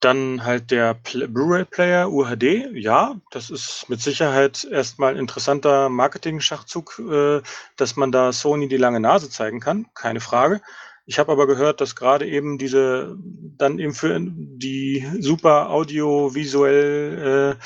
Dann 0.00 0.44
halt 0.44 0.70
der 0.70 0.94
Blu-ray-Player 0.94 2.10
UHD. 2.10 2.70
Ja, 2.74 3.20
das 3.30 3.50
ist 3.50 3.88
mit 3.88 4.00
Sicherheit 4.00 4.64
erstmal 4.64 5.14
ein 5.14 5.18
interessanter 5.18 5.88
Marketing-Schachzug, 5.88 6.98
äh, 6.98 7.42
dass 7.76 7.96
man 7.96 8.12
da 8.12 8.32
Sony 8.32 8.68
die 8.68 8.76
lange 8.76 9.00
Nase 9.00 9.30
zeigen 9.30 9.60
kann. 9.60 9.86
Keine 9.94 10.20
Frage. 10.20 10.60
Ich 11.04 11.18
habe 11.18 11.32
aber 11.32 11.46
gehört, 11.46 11.80
dass 11.80 11.96
gerade 11.96 12.28
eben 12.28 12.58
diese 12.58 13.16
dann 13.18 13.78
eben 13.78 13.94
für 13.94 14.18
die 14.20 15.06
super 15.18 15.70
audiovisuell 15.70 17.58
äh, 17.58 17.64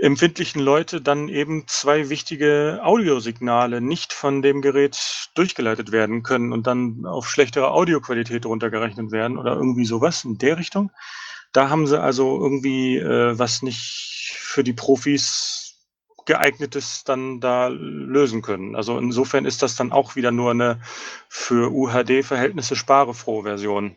empfindlichen 0.00 0.60
Leute 0.60 1.00
dann 1.00 1.28
eben 1.28 1.64
zwei 1.66 2.08
wichtige 2.08 2.80
Audiosignale 2.82 3.80
nicht 3.80 4.12
von 4.12 4.42
dem 4.42 4.62
Gerät 4.62 5.28
durchgeleitet 5.34 5.92
werden 5.92 6.22
können 6.22 6.52
und 6.52 6.66
dann 6.66 7.04
auf 7.06 7.28
schlechtere 7.28 7.70
Audioqualität 7.70 8.46
runtergerechnet 8.46 9.12
werden 9.12 9.38
oder 9.38 9.54
irgendwie 9.54 9.84
sowas 9.84 10.24
in 10.24 10.38
der 10.38 10.58
Richtung. 10.58 10.90
Da 11.52 11.68
haben 11.68 11.86
sie 11.86 12.00
also 12.00 12.40
irgendwie 12.40 12.96
äh, 12.96 13.38
was 13.38 13.62
nicht 13.62 14.36
für 14.38 14.64
die 14.64 14.72
Profis 14.72 15.70
geeignetes 16.24 17.02
dann 17.04 17.40
da 17.40 17.68
lösen 17.68 18.42
können. 18.42 18.76
Also 18.76 18.98
insofern 18.98 19.44
ist 19.44 19.62
das 19.62 19.74
dann 19.74 19.90
auch 19.90 20.16
wieder 20.16 20.30
nur 20.30 20.52
eine 20.52 20.80
für 21.28 21.72
UHD-Verhältnisse 21.72 22.76
sparefrohe 22.76 23.42
Version. 23.42 23.96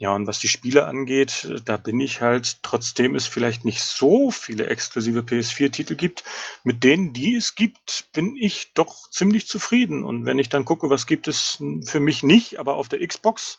Ja, 0.00 0.14
und 0.14 0.28
was 0.28 0.38
die 0.38 0.46
Spiele 0.46 0.86
angeht, 0.86 1.48
da 1.64 1.76
bin 1.76 1.98
ich 1.98 2.20
halt, 2.20 2.62
trotzdem 2.62 3.16
es 3.16 3.26
vielleicht 3.26 3.64
nicht 3.64 3.82
so 3.82 4.30
viele 4.30 4.68
exklusive 4.68 5.20
PS4-Titel 5.22 5.96
gibt, 5.96 6.22
mit 6.62 6.84
denen, 6.84 7.12
die 7.12 7.34
es 7.34 7.56
gibt, 7.56 8.06
bin 8.12 8.36
ich 8.36 8.72
doch 8.74 9.10
ziemlich 9.10 9.48
zufrieden. 9.48 10.04
Und 10.04 10.24
wenn 10.24 10.38
ich 10.38 10.48
dann 10.48 10.64
gucke, 10.64 10.88
was 10.88 11.08
gibt 11.08 11.26
es 11.26 11.60
für 11.84 11.98
mich 11.98 12.22
nicht, 12.22 12.60
aber 12.60 12.76
auf 12.76 12.88
der 12.88 13.04
Xbox, 13.04 13.58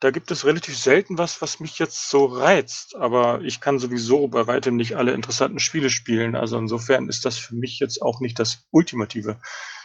da 0.00 0.10
gibt 0.10 0.30
es 0.30 0.46
relativ 0.46 0.76
selten 0.78 1.18
was, 1.18 1.42
was 1.42 1.60
mich 1.60 1.78
jetzt 1.78 2.08
so 2.08 2.24
reizt. 2.24 2.96
Aber 2.96 3.42
ich 3.42 3.60
kann 3.60 3.78
sowieso 3.78 4.26
bei 4.28 4.46
weitem 4.46 4.76
nicht 4.76 4.96
alle 4.96 5.12
interessanten 5.12 5.58
Spiele 5.60 5.90
spielen. 5.90 6.34
Also 6.34 6.56
insofern 6.56 7.10
ist 7.10 7.26
das 7.26 7.36
für 7.36 7.56
mich 7.56 7.78
jetzt 7.78 8.00
auch 8.00 8.20
nicht 8.20 8.38
das 8.38 8.64
ultimative 8.70 9.38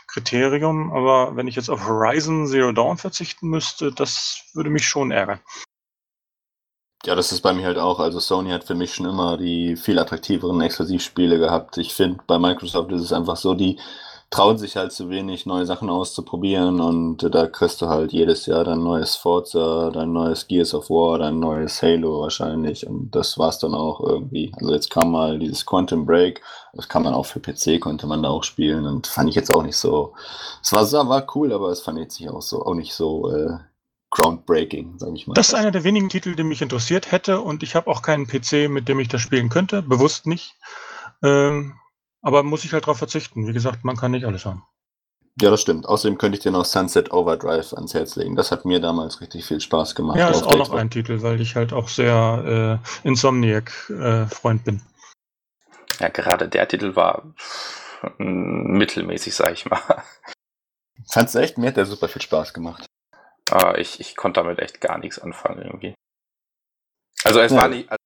Kriterium. 0.08 0.94
Aber 0.94 1.36
wenn 1.36 1.48
ich 1.48 1.58
jetzt 1.58 1.70
auf 1.70 1.86
Horizon 1.86 2.48
Zero 2.48 2.72
Dawn 2.72 2.98
verzichten 2.98 3.50
müsste, 3.50 3.92
das 3.92 4.44
würde 4.54 4.70
mich 4.70 4.88
schon 4.88 5.12
ärgern. 5.12 5.42
Ja, 7.06 7.16
das 7.16 7.32
ist 7.32 7.42
bei 7.42 7.54
mir 7.54 7.66
halt 7.66 7.78
auch. 7.78 8.00
Also 8.00 8.20
Sony 8.20 8.52
hat 8.52 8.66
für 8.66 8.76
mich 8.76 8.94
schon 8.94 9.06
immer 9.06 9.38
die 9.38 9.76
viel 9.78 10.00
attraktiveren 10.00 10.60
Exklusivspiele 10.62 11.38
gehabt. 11.40 11.78
Ich 11.78 11.94
finde, 11.94 12.20
bei 12.28 12.38
Microsoft 12.40 12.92
ist 12.92 13.02
es 13.02 13.14
einfach 13.14 13.38
so, 13.38 13.54
die 13.54 13.80
trauen 14.30 14.58
sich 14.58 14.76
halt 14.76 14.92
zu 14.92 15.10
wenig, 15.10 15.46
neue 15.46 15.66
Sachen 15.66 15.90
auszuprobieren 15.90 16.82
und 16.82 17.18
da 17.34 17.48
kriegst 17.48 17.82
du 17.82 17.88
halt 17.88 18.12
jedes 18.14 18.46
Jahr 18.46 18.64
dein 18.64 18.84
neues 18.84 19.16
Forza, 19.16 19.90
dein 19.92 20.14
neues 20.14 20.48
Gears 20.48 20.74
of 20.76 20.90
War, 20.92 21.18
dein 21.20 21.40
neues 21.40 21.82
Halo 21.82 22.22
wahrscheinlich 22.22 22.86
und 22.86 23.10
das 23.16 23.40
war's 23.40 23.60
dann 23.60 23.74
auch 23.74 24.02
irgendwie. 24.02 24.52
Also 24.60 24.74
jetzt 24.74 24.92
kam 24.92 25.12
mal 25.12 25.40
dieses 25.40 25.66
Quantum 25.66 26.06
Break, 26.06 26.42
das 26.74 26.88
kann 26.90 27.04
man 27.04 27.14
auch 27.16 27.26
für 27.26 27.40
PC, 27.40 27.80
konnte 27.80 28.06
man 28.08 28.22
da 28.22 28.30
auch 28.30 28.44
spielen 28.44 28.86
und 28.86 29.08
fand 29.08 29.30
ich 29.30 29.36
jetzt 29.36 29.50
auch 29.52 29.64
nicht 29.64 29.78
so, 29.78 30.14
es 30.62 30.74
war, 30.74 31.10
war 31.10 31.26
cool, 31.36 31.52
aber 31.54 31.70
es 31.70 31.82
fand 31.82 31.98
ich 31.98 32.04
jetzt 32.04 32.20
nicht 32.20 32.30
auch 32.30 32.42
so, 32.44 32.64
auch 32.64 32.76
nicht 32.76 32.94
so 32.94 33.32
äh, 33.32 33.58
groundbreaking, 34.12 34.98
sage 34.98 35.14
ich 35.16 35.28
mal. 35.28 35.34
Das 35.34 35.50
ist 35.50 35.54
einer 35.54 35.72
der 35.72 35.84
wenigen 35.84 36.10
Titel, 36.10 36.36
die 36.36 36.44
mich 36.44 36.62
interessiert 36.62 37.12
hätte 37.12 37.42
und 37.42 37.64
ich 37.64 37.76
habe 37.76 37.90
auch 37.90 38.02
keinen 38.02 38.28
PC, 38.28 38.70
mit 38.70 38.88
dem 38.88 39.00
ich 39.00 39.08
das 39.08 39.22
spielen 39.22 39.50
könnte, 39.50 39.82
bewusst 39.82 40.26
nicht. 40.26 40.56
Ähm, 41.24 41.76
aber 42.22 42.44
muss 42.44 42.66
ich 42.66 42.74
halt 42.74 42.84
darauf 42.84 42.98
verzichten. 42.98 43.48
Wie 43.48 43.54
gesagt, 43.54 43.84
man 43.84 43.98
kann 43.98 44.12
nicht 44.12 44.26
alles 44.26 44.46
haben. 44.46 44.64
Ja, 45.42 45.50
das 45.50 45.62
stimmt. 45.62 45.86
Außerdem 45.86 46.18
könnte 46.18 46.38
ich 46.38 46.44
dir 46.44 46.52
noch 46.52 46.66
Sunset 46.66 47.14
Overdrive 47.14 47.74
ans 47.74 47.94
Herz 47.94 48.16
legen. 48.18 48.36
Das 48.36 48.52
hat 48.52 48.66
mir 48.66 48.82
damals 48.82 49.22
richtig 49.22 49.46
viel 49.46 49.62
Spaß 49.62 49.96
gemacht. 49.96 50.18
Ja, 50.18 50.30
ist 50.30 50.44
auch 50.44 50.58
noch 50.58 50.74
ein 50.74 50.90
Titel, 50.90 51.22
weil 51.22 51.40
ich 51.40 51.56
halt 51.56 51.72
auch 51.72 51.88
sehr 51.88 52.82
äh, 53.04 53.08
Insomniac-Freund 53.08 54.62
äh, 54.62 54.64
bin. 54.64 54.82
Ja, 56.00 56.10
gerade 56.10 56.50
der 56.50 56.68
Titel 56.68 56.96
war 56.96 57.24
mittelmäßig, 58.18 59.36
sag 59.36 59.54
ich 59.54 59.66
mal. 59.66 59.80
Fandst 61.10 61.36
du 61.36 61.40
echt? 61.40 61.58
Mir 61.58 61.68
hat 61.68 61.78
der 61.78 61.86
super 61.86 62.10
viel 62.10 62.22
Spaß 62.22 62.54
gemacht. 62.54 62.86
Aber 63.52 63.78
ich, 63.80 64.00
ich 64.00 64.16
konnte 64.16 64.42
damit 64.42 64.60
echt 64.60 64.82
gar 64.82 64.98
nichts 64.98 65.20
anfangen 65.20 65.62
irgendwie. 65.62 65.94
Also 67.24 67.40
es 67.42 67.52
ja. 67.52 67.58
war 67.58 67.68
nicht, 67.68 67.90
also 67.90 68.00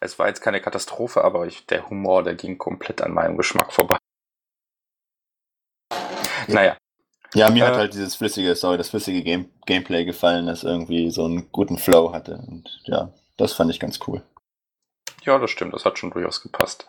es 0.00 0.18
war 0.18 0.28
jetzt 0.28 0.40
keine 0.40 0.60
Katastrophe, 0.60 1.22
aber 1.24 1.46
ich, 1.46 1.66
der 1.66 1.88
Humor, 1.90 2.22
der 2.22 2.34
ging 2.34 2.58
komplett 2.58 3.02
an 3.02 3.12
meinem 3.12 3.36
Geschmack 3.36 3.72
vorbei. 3.72 3.98
Ja. 6.48 6.54
Naja. 6.54 6.76
Ja, 7.34 7.50
mir 7.50 7.66
hat 7.66 7.74
Äh, 7.74 7.78
halt 7.78 7.94
dieses 7.94 8.14
flüssige, 8.14 8.54
sorry, 8.54 8.76
das 8.78 8.90
flüssige 8.90 9.22
Game 9.22 9.50
Gameplay 9.66 10.04
gefallen, 10.04 10.46
das 10.46 10.62
irgendwie 10.62 11.10
so 11.10 11.24
einen 11.24 11.50
guten 11.50 11.78
Flow 11.78 12.12
hatte. 12.12 12.36
Und 12.36 12.80
ja, 12.84 13.12
das 13.36 13.52
fand 13.52 13.70
ich 13.70 13.80
ganz 13.80 13.98
cool. 14.06 14.22
Ja, 15.22 15.38
das 15.38 15.50
stimmt, 15.50 15.74
das 15.74 15.84
hat 15.84 15.98
schon 15.98 16.10
durchaus 16.10 16.42
gepasst. 16.42 16.86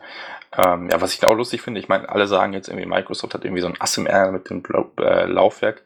Ähm, 0.52 0.90
ja, 0.90 1.02
was 1.02 1.14
ich 1.14 1.24
auch 1.26 1.34
lustig 1.34 1.62
finde, 1.62 1.80
ich 1.80 1.88
meine, 1.88 2.10
alle 2.10 2.28
sagen 2.28 2.54
jetzt 2.54 2.68
irgendwie, 2.68 2.86
Microsoft 2.86 3.34
hat 3.34 3.44
irgendwie 3.44 3.62
so 3.62 3.68
ein 3.68 3.80
Ass 3.80 3.98
im 3.98 4.06
Ärmel 4.08 4.34
mit 4.34 4.50
dem 4.50 4.62
Blau- 4.62 4.92
äh, 5.00 5.26
Laufwerk. 5.26 5.84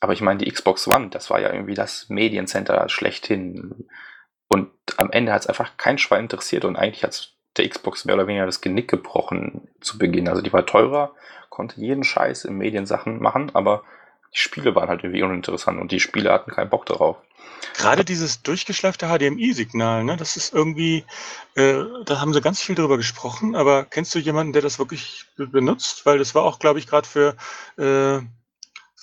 Aber 0.00 0.12
ich 0.12 0.20
meine, 0.20 0.38
die 0.38 0.50
Xbox 0.50 0.86
One, 0.88 1.08
das 1.10 1.30
war 1.30 1.40
ja 1.40 1.52
irgendwie 1.52 1.74
das 1.74 2.08
Mediencenter 2.08 2.88
schlechthin. 2.88 3.88
Und 4.48 4.70
am 4.96 5.10
Ende 5.10 5.32
hat 5.32 5.42
es 5.42 5.46
einfach 5.46 5.76
kein 5.76 5.98
Schwein 5.98 6.24
interessiert 6.24 6.64
und 6.64 6.76
eigentlich 6.76 7.02
hat 7.02 7.32
der 7.56 7.68
Xbox 7.68 8.04
mehr 8.04 8.14
oder 8.14 8.26
weniger 8.26 8.46
das 8.46 8.60
Genick 8.60 8.88
gebrochen 8.88 9.68
zu 9.80 9.98
Beginn. 9.98 10.28
Also 10.28 10.42
die 10.42 10.52
war 10.52 10.66
teurer, 10.66 11.14
konnte 11.48 11.80
jeden 11.80 12.04
Scheiß 12.04 12.44
in 12.44 12.56
Mediensachen 12.58 13.20
machen, 13.20 13.50
aber 13.54 13.82
die 14.34 14.38
Spiele 14.40 14.74
waren 14.74 14.88
halt 14.88 15.02
irgendwie 15.02 15.22
uninteressant 15.22 15.80
und 15.80 15.90
die 15.90 16.00
Spiele 16.00 16.30
hatten 16.32 16.50
keinen 16.50 16.68
Bock 16.70 16.84
darauf. 16.86 17.16
Gerade 17.74 18.04
dieses 18.04 18.42
durchgeschleifte 18.42 19.06
HDMI-Signal, 19.06 20.04
ne, 20.04 20.16
das 20.16 20.36
ist 20.36 20.52
irgendwie, 20.52 21.04
äh, 21.54 21.84
da 22.04 22.20
haben 22.20 22.34
sie 22.34 22.42
ganz 22.42 22.60
viel 22.60 22.74
drüber 22.74 22.98
gesprochen, 22.98 23.54
aber 23.56 23.84
kennst 23.86 24.14
du 24.14 24.18
jemanden, 24.18 24.52
der 24.52 24.62
das 24.62 24.78
wirklich 24.78 25.24
be- 25.36 25.46
benutzt? 25.46 26.04
Weil 26.04 26.18
das 26.18 26.34
war 26.34 26.42
auch, 26.42 26.58
glaube 26.58 26.78
ich, 26.78 26.86
gerade 26.86 27.08
für, 27.08 27.36
äh, 27.78 28.20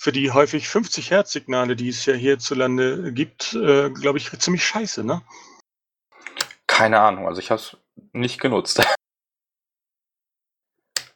für 0.04 0.12
die 0.12 0.32
häufig 0.32 0.68
50 0.68 1.10
Hertz-Signale, 1.12 1.76
die 1.76 1.88
es 1.88 2.04
ja 2.04 2.12
hierzulande 2.12 3.10
gibt, 3.14 3.54
äh, 3.54 3.88
glaube 3.88 4.18
ich, 4.18 4.30
ziemlich 4.38 4.62
scheiße, 4.62 5.02
ne? 5.02 5.22
Keine 6.66 7.00
Ahnung, 7.00 7.26
also 7.26 7.40
ich 7.40 7.50
habe 7.50 7.58
es 7.58 7.78
nicht 8.12 8.38
genutzt. 8.38 8.86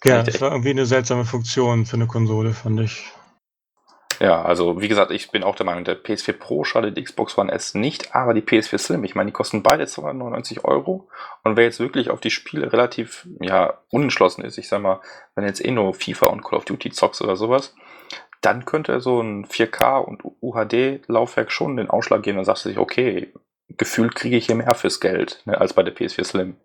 Ja, 0.04 0.22
das 0.22 0.40
war 0.40 0.52
irgendwie 0.52 0.70
eine 0.70 0.86
seltsame 0.86 1.24
Funktion 1.24 1.84
für 1.84 1.96
eine 1.96 2.06
Konsole, 2.06 2.54
fand 2.54 2.78
ich. 2.78 3.12
Ja, 4.20 4.42
also 4.42 4.80
wie 4.80 4.86
gesagt, 4.86 5.10
ich 5.10 5.32
bin 5.32 5.42
auch 5.42 5.56
der 5.56 5.66
Meinung, 5.66 5.82
der 5.82 6.00
PS4 6.00 6.34
Pro 6.34 6.62
schadet 6.62 6.96
die 6.96 7.02
Xbox 7.02 7.36
One 7.36 7.50
S 7.50 7.74
nicht, 7.74 8.14
aber 8.14 8.32
die 8.32 8.40
PS4 8.40 8.78
Slim, 8.78 9.02
ich 9.02 9.16
meine, 9.16 9.30
die 9.30 9.34
kosten 9.34 9.64
beide 9.64 9.88
299 9.88 10.64
Euro. 10.64 11.08
Und 11.42 11.56
wer 11.56 11.64
jetzt 11.64 11.80
wirklich 11.80 12.10
auf 12.10 12.20
die 12.20 12.30
Spiele 12.30 12.72
relativ 12.72 13.26
ja, 13.40 13.82
unentschlossen 13.90 14.44
ist, 14.44 14.56
ich 14.56 14.68
sag 14.68 14.80
mal, 14.80 15.00
wenn 15.34 15.44
jetzt 15.44 15.64
eh 15.64 15.72
nur 15.72 15.92
FIFA 15.92 16.26
und 16.26 16.44
Call 16.44 16.58
of 16.58 16.64
Duty 16.64 16.90
zockst 16.90 17.20
oder 17.20 17.34
sowas, 17.34 17.74
dann 18.40 18.64
könnte 18.64 19.00
so 19.00 19.20
ein 19.20 19.46
4K 19.46 19.98
und 19.98 20.22
UHD-Laufwerk 20.40 21.50
schon 21.50 21.76
den 21.76 21.90
Ausschlag 21.90 22.22
geben, 22.22 22.36
dann 22.36 22.44
sagst 22.44 22.64
du 22.64 22.68
sich, 22.68 22.78
okay, 22.78 23.32
gefühlt 23.76 24.14
kriege 24.14 24.36
ich 24.36 24.46
hier 24.46 24.54
mehr 24.54 24.74
fürs 24.74 25.00
Geld, 25.00 25.42
ne, 25.44 25.60
als 25.60 25.74
bei 25.74 25.82
der 25.82 25.94
PS4 25.94 26.24
Slim. 26.24 26.56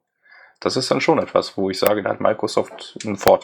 Das 0.60 0.78
ist 0.78 0.90
dann 0.92 1.02
schon 1.02 1.20
etwas, 1.20 1.58
wo 1.58 1.70
ich 1.70 1.80
sage, 1.80 2.04
da 2.04 2.10
hat 2.10 2.22
Microsoft 2.22 2.98
einen 3.04 3.18
Vorteil. 3.18 3.44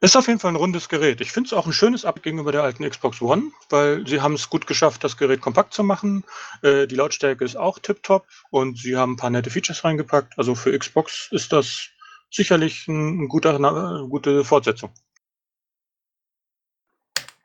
Ist 0.00 0.16
auf 0.16 0.26
jeden 0.26 0.40
Fall 0.40 0.50
ein 0.50 0.56
rundes 0.56 0.88
Gerät. 0.88 1.20
Ich 1.20 1.30
finde 1.30 1.46
es 1.46 1.52
auch 1.52 1.66
ein 1.66 1.72
schönes 1.72 2.04
Ab 2.04 2.24
gegenüber 2.24 2.50
der 2.50 2.64
alten 2.64 2.88
Xbox 2.88 3.22
One, 3.22 3.52
weil 3.68 4.04
sie 4.04 4.20
haben 4.20 4.34
es 4.34 4.50
gut 4.50 4.66
geschafft, 4.66 5.04
das 5.04 5.16
Gerät 5.16 5.40
kompakt 5.40 5.72
zu 5.72 5.84
machen. 5.84 6.24
Äh, 6.62 6.88
die 6.88 6.96
Lautstärke 6.96 7.44
ist 7.44 7.56
auch 7.56 7.78
tiptop 7.78 8.26
und 8.50 8.78
sie 8.78 8.96
haben 8.96 9.12
ein 9.12 9.16
paar 9.16 9.30
nette 9.30 9.50
Features 9.50 9.84
reingepackt. 9.84 10.36
Also 10.38 10.56
für 10.56 10.76
Xbox 10.76 11.28
ist 11.30 11.52
das 11.52 11.88
sicherlich 12.32 12.88
ein, 12.88 13.20
eine 13.20 13.28
gute 13.28 14.44
Fortsetzung. 14.44 14.92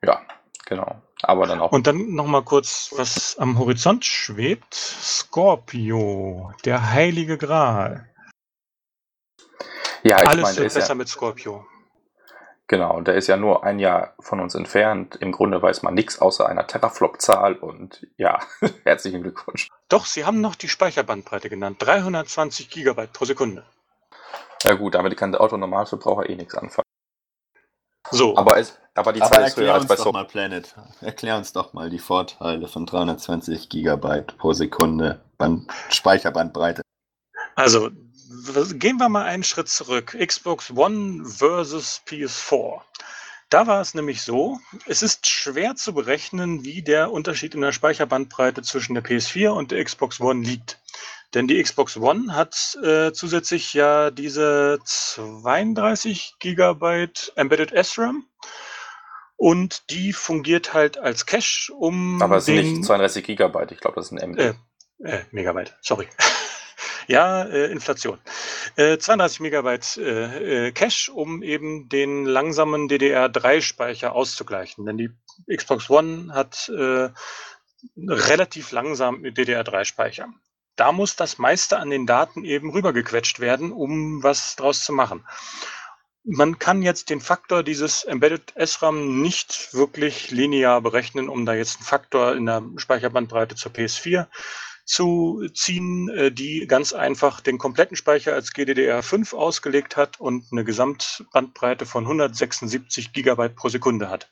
Ja, 0.03 0.25
genau. 0.67 1.01
Aber 1.23 1.47
dann 1.47 1.59
auch 1.59 1.71
Und 1.71 1.87
dann 1.87 2.13
nochmal 2.13 2.43
kurz, 2.43 2.93
was 2.95 3.37
am 3.39 3.57
Horizont 3.57 4.05
schwebt. 4.05 4.73
Scorpio, 4.75 6.53
der 6.65 6.91
heilige 6.91 7.37
Gral. 7.37 8.09
ja, 10.03 10.21
ich 10.21 10.27
Alles 10.27 10.43
meine, 10.43 10.57
wird 10.57 10.67
ist 10.67 10.75
ja, 10.75 10.81
besser 10.81 10.95
mit 10.95 11.07
Scorpio. 11.07 11.65
Genau, 12.67 12.99
der 12.99 13.15
ist 13.15 13.27
ja 13.27 13.37
nur 13.37 13.63
ein 13.63 13.79
Jahr 13.79 14.13
von 14.19 14.41
uns 14.41 14.53
entfernt. 14.53 15.15
Im 15.15 15.31
Grunde 15.31 15.61
weiß 15.61 15.83
man 15.83 15.93
nichts 15.93 16.19
außer 16.19 16.47
einer 16.47 16.67
Teraflop-Zahl 16.67 17.55
und 17.55 18.05
ja, 18.17 18.39
herzlichen 18.83 19.23
Glückwunsch. 19.23 19.69
Doch, 19.87 20.05
sie 20.05 20.25
haben 20.25 20.41
noch 20.41 20.55
die 20.55 20.67
Speicherbandbreite 20.67 21.49
genannt. 21.49 21.77
320 21.79 22.69
Gigabyte 22.69 23.13
pro 23.13 23.23
Sekunde. 23.23 23.65
Ja 24.63 24.73
gut, 24.73 24.95
damit 24.95 25.15
kann 25.15 25.31
der 25.31 25.39
Autonormalverbraucher 25.39 26.29
eh 26.29 26.35
nichts 26.35 26.55
anfangen. 26.55 26.86
So, 28.11 28.37
Aber, 28.37 28.57
es, 28.57 28.77
aber 28.95 29.13
die 29.13 29.21
Aber 29.21 29.31
Zahl 29.35 29.47
ist 29.47 29.57
höher 29.57 29.67
erklär 29.67 29.73
als 29.73 29.81
uns 29.81 29.89
bei 29.89 29.95
doch 29.95 30.03
so. 30.05 30.11
mal, 30.11 30.25
Planet. 30.25 30.75
Erklär 31.01 31.37
uns 31.37 31.53
doch 31.53 31.73
mal 31.73 31.89
die 31.89 31.99
Vorteile 31.99 32.67
von 32.67 32.85
320 32.85 33.69
Gigabyte 33.69 34.37
pro 34.37 34.53
Sekunde 34.53 35.21
Band 35.37 35.69
Speicherbandbreite. 35.89 36.81
Also, 37.55 37.89
gehen 38.73 38.97
wir 38.97 39.09
mal 39.09 39.25
einen 39.25 39.43
Schritt 39.43 39.69
zurück. 39.69 40.15
Xbox 40.19 40.71
One 40.71 41.25
versus 41.25 42.01
PS4. 42.07 42.81
Da 43.49 43.65
war 43.65 43.79
es 43.79 43.93
nämlich 43.93 44.21
so, 44.23 44.59
es 44.87 45.01
ist 45.01 45.27
schwer 45.27 45.75
zu 45.75 45.93
berechnen, 45.93 46.65
wie 46.65 46.81
der 46.81 47.11
Unterschied 47.11 47.55
in 47.55 47.61
der 47.61 47.71
Speicherbandbreite 47.71 48.61
zwischen 48.61 48.93
der 48.93 49.03
PS4 49.03 49.49
und 49.49 49.71
der 49.71 49.83
Xbox 49.83 50.19
One 50.19 50.45
liegt. 50.45 50.79
Denn 51.33 51.47
die 51.47 51.61
Xbox 51.61 51.97
One 51.97 52.33
hat 52.33 52.77
äh, 52.83 53.11
zusätzlich 53.11 53.73
ja 53.73 54.11
diese 54.11 54.79
32 54.83 56.35
Gigabyte 56.39 57.33
Embedded 57.35 57.73
SRAM 57.85 58.25
und 59.37 59.89
die 59.91 60.13
fungiert 60.13 60.73
halt 60.73 60.97
als 60.97 61.25
Cache, 61.25 61.71
um 61.73 62.21
Aber 62.21 62.37
es 62.37 62.45
sind 62.45 62.55
nicht 62.55 62.85
32 62.85 63.23
Gigabyte, 63.25 63.71
ich 63.71 63.79
glaube, 63.79 63.95
das 63.95 64.07
ist 64.07 64.11
ein 64.13 64.31
MB. 64.31 64.39
Äh, 64.39 64.53
äh, 65.03 65.23
Megabyte, 65.31 65.75
sorry. 65.81 66.07
ja, 67.07 67.43
äh, 67.43 67.71
Inflation. 67.71 68.19
Äh, 68.75 68.97
32 68.97 69.41
Megabyte 69.41 69.97
äh, 69.97 70.67
äh, 70.67 70.71
Cache, 70.71 71.11
um 71.11 71.43
eben 71.43 71.87
den 71.87 72.25
langsamen 72.25 72.89
DDR3-Speicher 72.89 74.13
auszugleichen. 74.13 74.85
Denn 74.85 74.97
die 74.97 75.11
Xbox 75.55 75.89
One 75.89 76.33
hat 76.33 76.69
äh, 76.69 77.09
relativ 77.95 78.71
langsam 78.71 79.23
DDR3-Speicher. 79.23 80.29
Da 80.77 80.91
muss 80.91 81.15
das 81.15 81.39
meiste 81.39 81.79
an 81.79 81.89
den 81.89 82.05
Daten 82.05 82.45
eben 82.45 82.71
rübergequetscht 82.71 83.39
werden, 83.39 83.71
um 83.71 84.23
was 84.23 84.55
draus 84.55 84.83
zu 84.83 84.93
machen. 84.93 85.25
Man 86.23 86.59
kann 86.59 86.81
jetzt 86.81 87.09
den 87.09 87.19
Faktor 87.19 87.63
dieses 87.63 88.03
Embedded 88.03 88.53
SRAM 88.63 89.21
nicht 89.21 89.73
wirklich 89.73 90.29
linear 90.29 90.81
berechnen, 90.81 91.29
um 91.29 91.45
da 91.45 91.53
jetzt 91.53 91.77
einen 91.77 91.85
Faktor 91.85 92.35
in 92.35 92.45
der 92.45 92.63
Speicherbandbreite 92.77 93.55
zur 93.55 93.71
PS4 93.71 94.27
zu 94.87 95.47
ziehen, 95.53 96.09
äh, 96.09 96.31
die 96.31 96.67
ganz 96.67 96.93
einfach 96.93 97.41
den 97.41 97.57
kompletten 97.57 97.97
Speicher 97.97 98.33
als 98.33 98.53
GDDR5 98.53 99.35
ausgelegt 99.35 99.97
hat 99.97 100.19
und 100.19 100.45
eine 100.51 100.63
Gesamtbandbreite 100.63 101.85
von 101.85 102.05
176 102.05 103.13
Gigabyte 103.13 103.55
pro 103.55 103.69
Sekunde 103.69 104.09
hat. 104.09 104.29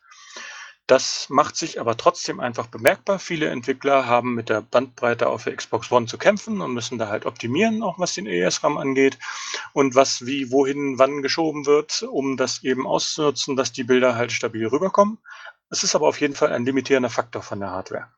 Das 0.87 1.29
macht 1.29 1.55
sich 1.55 1.79
aber 1.79 1.97
trotzdem 1.97 2.39
einfach 2.39 2.67
bemerkbar. 2.67 3.17
Viele 3.17 3.49
Entwickler 3.49 4.05
haben 4.05 4.35
mit 4.35 4.49
der 4.49 4.61
Bandbreite 4.61 5.27
auf 5.27 5.43
der 5.43 5.55
Xbox 5.55 5.91
One 5.91 6.05
zu 6.05 6.19
kämpfen 6.19 6.61
und 6.61 6.73
müssen 6.73 6.99
da 6.99 7.07
halt 7.07 7.25
optimieren, 7.25 7.81
auch 7.81 7.97
was 7.97 8.13
den 8.13 8.27
ESRAM 8.27 8.77
angeht 8.77 9.17
und 9.73 9.95
was 9.95 10.27
wie, 10.27 10.51
wohin, 10.51 10.99
wann 10.99 11.23
geschoben 11.23 11.65
wird, 11.65 12.03
um 12.03 12.37
das 12.37 12.63
eben 12.63 12.85
auszunutzen, 12.85 13.55
dass 13.55 13.71
die 13.71 13.83
Bilder 13.83 14.15
halt 14.15 14.31
stabil 14.31 14.67
rüberkommen. 14.67 15.17
Es 15.71 15.83
ist 15.83 15.95
aber 15.95 16.07
auf 16.07 16.21
jeden 16.21 16.35
Fall 16.35 16.53
ein 16.53 16.65
limitierender 16.65 17.09
Faktor 17.09 17.41
von 17.41 17.59
der 17.59 17.71
Hardware. 17.71 18.11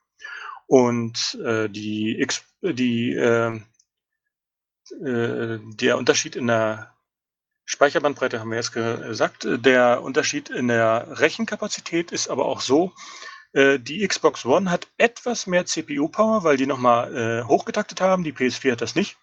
Und 0.66 1.40
äh, 1.46 1.70
die, 1.70 2.20
X, 2.20 2.44
die, 2.62 3.14
äh, 3.14 3.62
äh, 5.02 5.60
der 5.62 5.98
Unterschied 5.98 6.36
in 6.36 6.48
der 6.48 6.97
Speicherbandbreite 7.68 8.40
haben 8.40 8.50
wir 8.50 8.56
jetzt 8.56 8.72
gesagt. 8.72 9.46
Der 9.46 10.02
Unterschied 10.02 10.50
in 10.50 10.70
der 10.70 11.20
Rechenkapazität 11.20 12.14
ist 12.14 12.30
aber 12.30 12.46
auch 12.46 12.62
so, 12.62 12.94
äh, 13.52 13.78
die 13.78 14.08
Xbox 14.08 14.46
One 14.46 14.72
hat 14.72 14.88
etwas 14.98 15.48
mehr 15.48 15.66
CPU-Power, 15.66 16.46
weil 16.46 16.56
die 16.56 16.66
nochmal 16.66 17.16
äh, 17.16 17.44
hochgetaktet 17.44 18.00
haben. 18.00 18.24
Die 18.24 18.32
PS4 18.32 18.72
hat 18.72 18.82
das 18.82 18.96
nicht. 18.96 19.18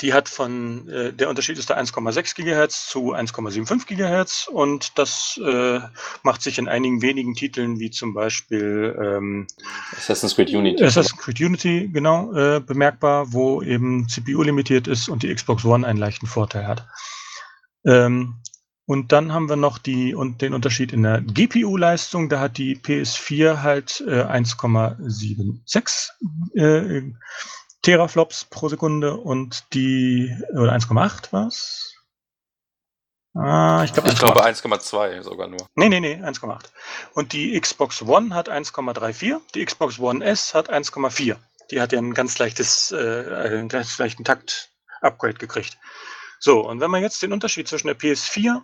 Die 0.00 0.12
hat 0.12 0.28
von, 0.28 0.88
äh, 0.88 1.12
der 1.12 1.28
Unterschied 1.28 1.56
ist 1.56 1.70
da 1.70 1.76
1,6 1.76 2.34
GHz 2.34 2.88
zu 2.88 3.14
1,75 3.14 3.86
GHz 3.86 4.48
und 4.50 4.98
das 4.98 5.38
macht 6.24 6.42
sich 6.42 6.58
in 6.58 6.66
einigen 6.66 7.00
wenigen 7.00 7.34
Titeln, 7.34 7.78
wie 7.78 7.90
zum 7.90 8.12
Beispiel 8.12 8.96
ähm, 9.00 9.46
Assassin's 9.96 10.34
Creed 10.34 10.50
Unity. 10.50 10.82
Assassin's 10.82 11.16
Creed 11.16 11.40
Unity, 11.40 11.88
genau, 11.92 12.32
äh, 12.32 12.58
bemerkbar, 12.58 13.32
wo 13.32 13.62
eben 13.62 14.08
CPU 14.08 14.42
limitiert 14.42 14.88
ist 14.88 15.08
und 15.08 15.22
die 15.22 15.32
Xbox 15.32 15.64
One 15.64 15.86
einen 15.86 15.98
leichten 15.98 16.26
Vorteil 16.26 16.66
hat. 16.66 16.88
Ähm, 17.84 18.36
und 18.86 19.12
dann 19.12 19.32
haben 19.32 19.48
wir 19.48 19.54
noch 19.54 19.78
die, 19.78 20.14
und 20.16 20.42
den 20.42 20.52
Unterschied 20.52 20.92
in 20.92 21.04
der 21.04 21.20
GPU-Leistung. 21.20 22.28
Da 22.28 22.40
hat 22.40 22.58
die 22.58 22.76
PS4 22.76 23.62
halt 23.62 24.02
äh, 24.06 24.24
1,76 24.24 26.10
äh, 26.56 27.12
Teraflops 27.82 28.46
pro 28.46 28.68
Sekunde 28.68 29.16
und 29.16 29.72
die, 29.74 30.36
oder 30.52 30.72
1,8 30.72 31.28
was? 31.30 31.94
Ah, 33.34 33.82
ich 33.84 33.92
glaube 33.92 34.08
Ich 34.08 34.18
glaube 34.18 34.44
1,2 34.44 35.22
sogar 35.22 35.46
nur. 35.46 35.64
Nee, 35.76 35.88
nee, 35.88 36.00
nee, 36.00 36.16
1,8. 36.16 36.64
Und 37.14 37.32
die 37.32 37.58
Xbox 37.60 38.02
One 38.02 38.34
hat 38.34 38.50
1,34, 38.50 39.40
die 39.54 39.64
Xbox 39.64 40.00
One 40.00 40.24
S 40.24 40.52
hat 40.52 40.68
1,4. 40.68 41.36
Die 41.70 41.80
hat 41.80 41.92
ja 41.92 42.00
ein 42.00 42.12
ganz 42.12 42.38
leichtes, 42.38 42.90
äh, 42.90 42.96
einen 42.96 43.68
ganz 43.68 43.96
leichten 43.98 44.24
Takt-Upgrade 44.24 45.34
gekriegt. 45.34 45.78
So, 46.42 46.66
und 46.66 46.80
wenn 46.80 46.90
man 46.90 47.02
jetzt 47.02 47.20
den 47.22 47.34
Unterschied 47.34 47.68
zwischen 47.68 47.88
der 47.88 47.98
PS4 47.98 48.62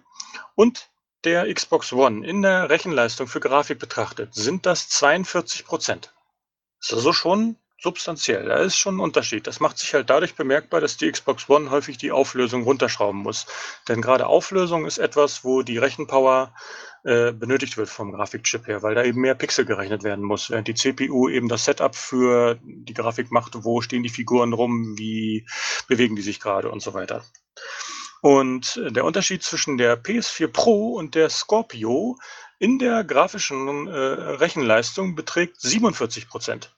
und 0.55 0.89
der 1.25 1.53
Xbox 1.53 1.93
One 1.93 2.27
in 2.27 2.41
der 2.41 2.71
Rechenleistung 2.71 3.29
für 3.29 3.39
Grafik 3.39 3.79
betrachtet, 3.79 4.35
sind 4.35 4.65
das 4.65 4.89
42 4.89 5.67
Prozent. 5.67 6.15
Ist 6.81 6.95
also 6.95 7.13
schon 7.13 7.57
substanziell. 7.79 8.47
Da 8.47 8.57
ist 8.57 8.77
schon 8.77 8.97
ein 8.97 9.01
Unterschied. 9.01 9.47
Das 9.47 9.61
macht 9.61 9.79
sich 9.79 9.95
halt 9.95 10.11
dadurch 10.11 10.35
bemerkbar, 10.35 10.81
dass 10.81 10.97
die 10.97 11.11
Xbox 11.11 11.49
One 11.49 11.71
häufig 11.71 11.99
die 11.99 12.13
Auflösung 12.13 12.63
runterschrauben 12.63 13.21
muss. 13.21 13.47
Denn 13.89 14.01
gerade 14.01 14.27
Auflösung 14.27 14.87
ist 14.87 14.99
etwas, 14.99 15.45
wo 15.45 15.63
die 15.63 15.79
Rechenpower 15.79 16.55
äh, 17.05 17.33
benötigt 17.33 17.77
wird 17.77 17.89
vom 17.89 18.13
Grafikchip 18.13 18.67
her, 18.67 18.83
weil 18.83 18.95
da 18.95 19.05
eben 19.05 19.21
mehr 19.21 19.35
Pixel 19.35 19.65
gerechnet 19.65 20.03
werden 20.03 20.25
muss, 20.25 20.51
während 20.51 20.69
die 20.69 20.75
CPU 20.75 21.29
eben 21.29 21.49
das 21.49 21.65
Setup 21.65 21.95
für 21.95 22.59
die 22.65 22.95
Grafik 22.95 23.31
macht, 23.31 23.53
wo 23.65 23.81
stehen 23.81 24.03
die 24.03 24.09
Figuren 24.09 24.53
rum, 24.53 24.97
wie 24.99 25.47
bewegen 25.87 26.17
die 26.17 26.23
sich 26.23 26.41
gerade 26.41 26.71
und 26.71 26.81
so 26.81 26.95
weiter. 26.95 27.25
Und 28.23 28.81
der 28.89 29.05
Unterschied 29.05 29.43
zwischen 29.45 29.77
der 29.79 30.03
PS4 30.03 30.49
Pro 30.49 30.95
und 30.95 31.15
der 31.15 31.31
Scorpio 31.31 32.17
in 32.59 32.79
der 32.79 33.05
grafischen 33.05 33.87
äh, 33.87 33.93
Rechenleistung 33.93 35.15
beträgt 35.15 35.61
47 35.61 36.27
Prozent. 36.29 36.75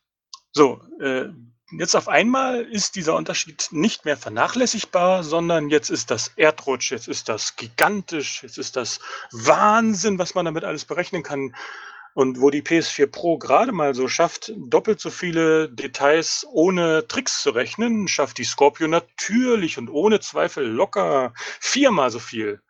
So, 0.52 0.80
äh, 1.00 1.26
jetzt 1.70 1.94
auf 1.94 2.08
einmal 2.08 2.62
ist 2.62 2.96
dieser 2.96 3.14
Unterschied 3.14 3.68
nicht 3.70 4.04
mehr 4.04 4.16
vernachlässigbar, 4.16 5.22
sondern 5.22 5.68
jetzt 5.68 5.90
ist 5.90 6.10
das 6.10 6.32
Erdrutsch, 6.36 6.90
jetzt 6.90 7.08
ist 7.08 7.28
das 7.28 7.56
gigantisch, 7.56 8.42
jetzt 8.42 8.58
ist 8.58 8.76
das 8.76 9.00
Wahnsinn, 9.32 10.18
was 10.18 10.34
man 10.34 10.44
damit 10.46 10.64
alles 10.64 10.84
berechnen 10.84 11.22
kann. 11.22 11.54
Und 12.14 12.40
wo 12.40 12.50
die 12.50 12.62
PS4 12.62 13.06
Pro 13.06 13.38
gerade 13.38 13.70
mal 13.70 13.94
so 13.94 14.08
schafft, 14.08 14.52
doppelt 14.56 14.98
so 14.98 15.10
viele 15.10 15.68
Details 15.68 16.44
ohne 16.50 17.06
Tricks 17.06 17.42
zu 17.42 17.50
rechnen, 17.50 18.08
schafft 18.08 18.38
die 18.38 18.44
Scorpio 18.44 18.88
natürlich 18.88 19.78
und 19.78 19.88
ohne 19.88 20.18
Zweifel 20.18 20.66
locker 20.66 21.32
viermal 21.60 22.10
so 22.10 22.18
viel. 22.18 22.60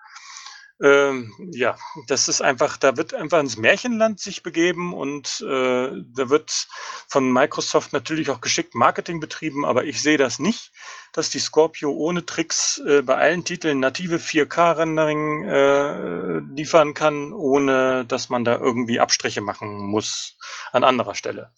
Ähm, 0.81 1.35
ja, 1.53 1.77
das 2.07 2.29
ist 2.29 2.41
einfach, 2.41 2.77
da 2.77 2.97
wird 2.97 3.13
einfach 3.13 3.41
ins 3.41 3.57
Märchenland 3.57 4.21
sich 4.21 4.45
begeben 4.45 4.95
und 4.95 5.41
äh, 5.41 5.91
da 6.15 6.31
wird 6.31 6.69
von 7.09 7.33
Microsoft 7.33 7.93
natürlich 7.93 8.31
auch 8.31 8.41
geschickt 8.41 8.77
Marketing 8.77 9.19
betrieben, 9.19 9.65
aber 9.65 9.85
ich 9.85 10.01
sehe 10.01 10.19
das 10.19 10.39
nicht, 10.39 10.71
dass 11.13 11.31
die 11.31 11.41
Scorpio 11.41 11.91
ohne 11.91 12.25
Tricks 12.25 12.79
äh, 12.87 13.03
bei 13.03 13.17
allen 13.17 13.45
Titeln 13.45 13.81
native 13.81 14.17
4K-Rendering 14.17 15.45
äh, 15.49 16.39
liefern 16.55 16.95
kann, 16.95 17.33
ohne 17.33 18.05
dass 18.05 18.29
man 18.29 18.45
da 18.45 18.57
irgendwie 18.57 19.01
Abstriche 19.01 19.41
machen 19.41 19.79
muss 19.79 20.39
an 20.71 20.85
anderer 20.85 21.17
Stelle. 21.17 21.53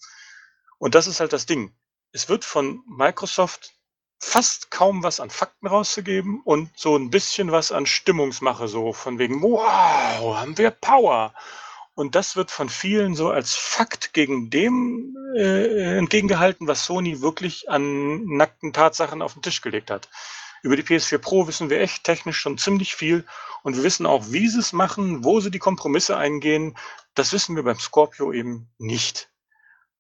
Und 0.79 0.95
das 0.95 1.07
ist 1.07 1.21
halt 1.21 1.35
das 1.35 1.45
Ding. 1.45 1.75
Es 2.13 2.31
wird 2.31 2.47
von 2.47 2.83
Microsoft 2.87 3.75
fast 4.21 4.71
kaum 4.71 5.03
was 5.03 5.19
an 5.19 5.31
Fakten 5.31 5.67
rauszugeben 5.67 6.41
und 6.45 6.71
so 6.77 6.97
ein 6.97 7.11
bisschen 7.11 7.51
was 7.51 7.73
an 7.73 7.87
Stimmungsmache, 7.87 8.69
so 8.69 8.93
von 8.93 9.19
wegen, 9.19 9.43
wow, 9.43 10.37
haben 10.37 10.57
wir 10.59 10.71
Power. 10.71 11.35
Und 11.95 12.15
das 12.15 12.37
wird 12.37 12.51
von 12.51 12.69
vielen 12.69 13.15
so 13.15 13.31
als 13.31 13.55
Fakt 13.55 14.13
gegen 14.13 14.49
dem 14.51 15.17
äh, 15.37 15.99
entgegengehalten, 15.99 16.67
was 16.67 16.85
Sony 16.85 17.21
wirklich 17.21 17.69
an 17.69 18.25
nackten 18.27 18.73
Tatsachen 18.73 19.23
auf 19.23 19.33
den 19.33 19.43
Tisch 19.43 19.61
gelegt 19.61 19.91
hat. 19.91 20.09
Über 20.63 20.77
die 20.77 20.83
PS4 20.83 21.19
Pro 21.19 21.47
wissen 21.47 21.71
wir 21.71 21.81
echt 21.81 22.05
technisch 22.05 22.39
schon 22.39 22.59
ziemlich 22.59 22.95
viel 22.95 23.27
und 23.63 23.77
wir 23.77 23.83
wissen 23.83 24.07
auch, 24.07 24.27
wie 24.31 24.49
sie 24.49 24.61
es 24.61 24.73
machen, 24.73 25.25
wo 25.25 25.41
sie 25.41 25.51
die 25.51 25.59
Kompromisse 25.59 26.17
eingehen. 26.17 26.77
Das 27.15 27.33
wissen 27.33 27.57
wir 27.57 27.63
beim 27.63 27.79
Scorpio 27.79 28.33
eben 28.33 28.69
nicht. 28.79 29.31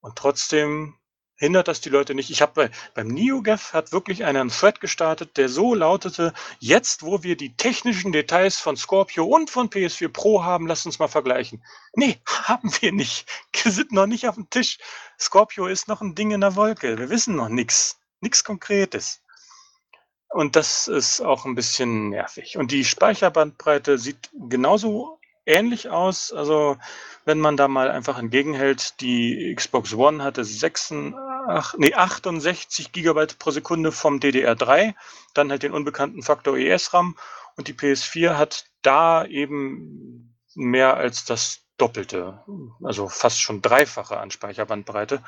Und 0.00 0.16
trotzdem 0.16 0.99
hindert 1.40 1.68
das 1.68 1.80
die 1.80 1.88
Leute 1.88 2.14
nicht. 2.14 2.30
Ich 2.30 2.42
habe 2.42 2.52
bei, 2.54 2.70
beim 2.94 3.08
NeoGAF 3.08 3.72
hat 3.72 3.92
wirklich 3.92 4.24
einer 4.24 4.42
einen 4.42 4.50
Thread 4.50 4.80
gestartet, 4.80 5.38
der 5.38 5.48
so 5.48 5.74
lautete, 5.74 6.34
jetzt 6.58 7.02
wo 7.02 7.22
wir 7.22 7.36
die 7.36 7.56
technischen 7.56 8.12
Details 8.12 8.58
von 8.58 8.76
Scorpio 8.76 9.24
und 9.24 9.50
von 9.50 9.70
PS4 9.70 10.08
Pro 10.10 10.44
haben, 10.44 10.66
lasst 10.66 10.86
uns 10.86 10.98
mal 10.98 11.08
vergleichen. 11.08 11.64
Nee, 11.94 12.20
haben 12.44 12.70
wir 12.80 12.92
nicht. 12.92 13.26
Wir 13.62 13.72
sind 13.72 13.90
noch 13.90 14.06
nicht 14.06 14.28
auf 14.28 14.34
dem 14.34 14.50
Tisch. 14.50 14.78
Scorpio 15.18 15.66
ist 15.66 15.88
noch 15.88 16.02
ein 16.02 16.14
Ding 16.14 16.30
in 16.30 16.42
der 16.42 16.56
Wolke. 16.56 16.98
Wir 16.98 17.08
wissen 17.08 17.34
noch 17.34 17.48
nichts. 17.48 17.98
Nichts 18.20 18.44
Konkretes. 18.44 19.22
Und 20.28 20.56
das 20.56 20.88
ist 20.88 21.22
auch 21.22 21.46
ein 21.46 21.54
bisschen 21.54 22.10
nervig. 22.10 22.58
Und 22.58 22.70
die 22.70 22.84
Speicherbandbreite 22.84 23.98
sieht 23.98 24.30
genauso 24.32 25.19
ähnlich 25.46 25.88
aus. 25.88 26.32
Also 26.32 26.76
wenn 27.24 27.38
man 27.38 27.56
da 27.56 27.68
mal 27.68 27.90
einfach 27.90 28.18
entgegenhält, 28.18 29.00
die 29.00 29.54
Xbox 29.54 29.94
One 29.94 30.22
hatte 30.22 30.44
86, 30.44 31.78
nee, 31.78 31.94
68 31.94 32.92
Gigabyte 32.92 33.38
pro 33.38 33.50
Sekunde 33.50 33.92
vom 33.92 34.18
DDR3, 34.18 34.94
dann 35.34 35.50
halt 35.50 35.62
den 35.62 35.72
unbekannten 35.72 36.22
Faktor 36.22 36.56
ES-RAM 36.56 37.16
und 37.56 37.68
die 37.68 37.74
PS4 37.74 38.36
hat 38.36 38.64
da 38.82 39.24
eben 39.24 40.34
mehr 40.54 40.96
als 40.96 41.24
das 41.24 41.60
Doppelte, 41.80 42.44
also 42.82 43.08
fast 43.08 43.40
schon 43.40 43.62
Dreifache 43.62 44.18
an 44.18 44.30
Speicherbandbreite. 44.30 45.22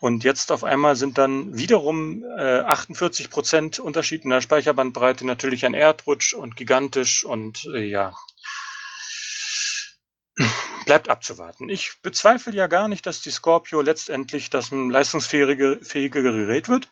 Und 0.00 0.24
jetzt 0.24 0.50
auf 0.50 0.64
einmal 0.64 0.96
sind 0.96 1.16
dann 1.16 1.56
wiederum 1.56 2.24
äh, 2.36 2.60
48 2.60 3.30
Prozent 3.30 3.78
Unterschied 3.78 4.24
in 4.24 4.30
der 4.30 4.40
Speicherbandbreite 4.40 5.24
natürlich 5.24 5.64
ein 5.64 5.74
Erdrutsch 5.74 6.34
und 6.34 6.56
gigantisch 6.56 7.24
und 7.24 7.66
äh, 7.72 7.84
ja, 7.84 8.14
Bleibt 10.84 11.08
abzuwarten. 11.08 11.68
Ich 11.68 12.00
bezweifle 12.02 12.52
ja 12.52 12.66
gar 12.66 12.88
nicht, 12.88 13.06
dass 13.06 13.20
die 13.20 13.30
Scorpio 13.30 13.80
letztendlich 13.80 14.50
das 14.50 14.70
leistungsfähige 14.70 15.80
fähige 15.82 16.22
Gerät 16.22 16.68
wird. 16.68 16.88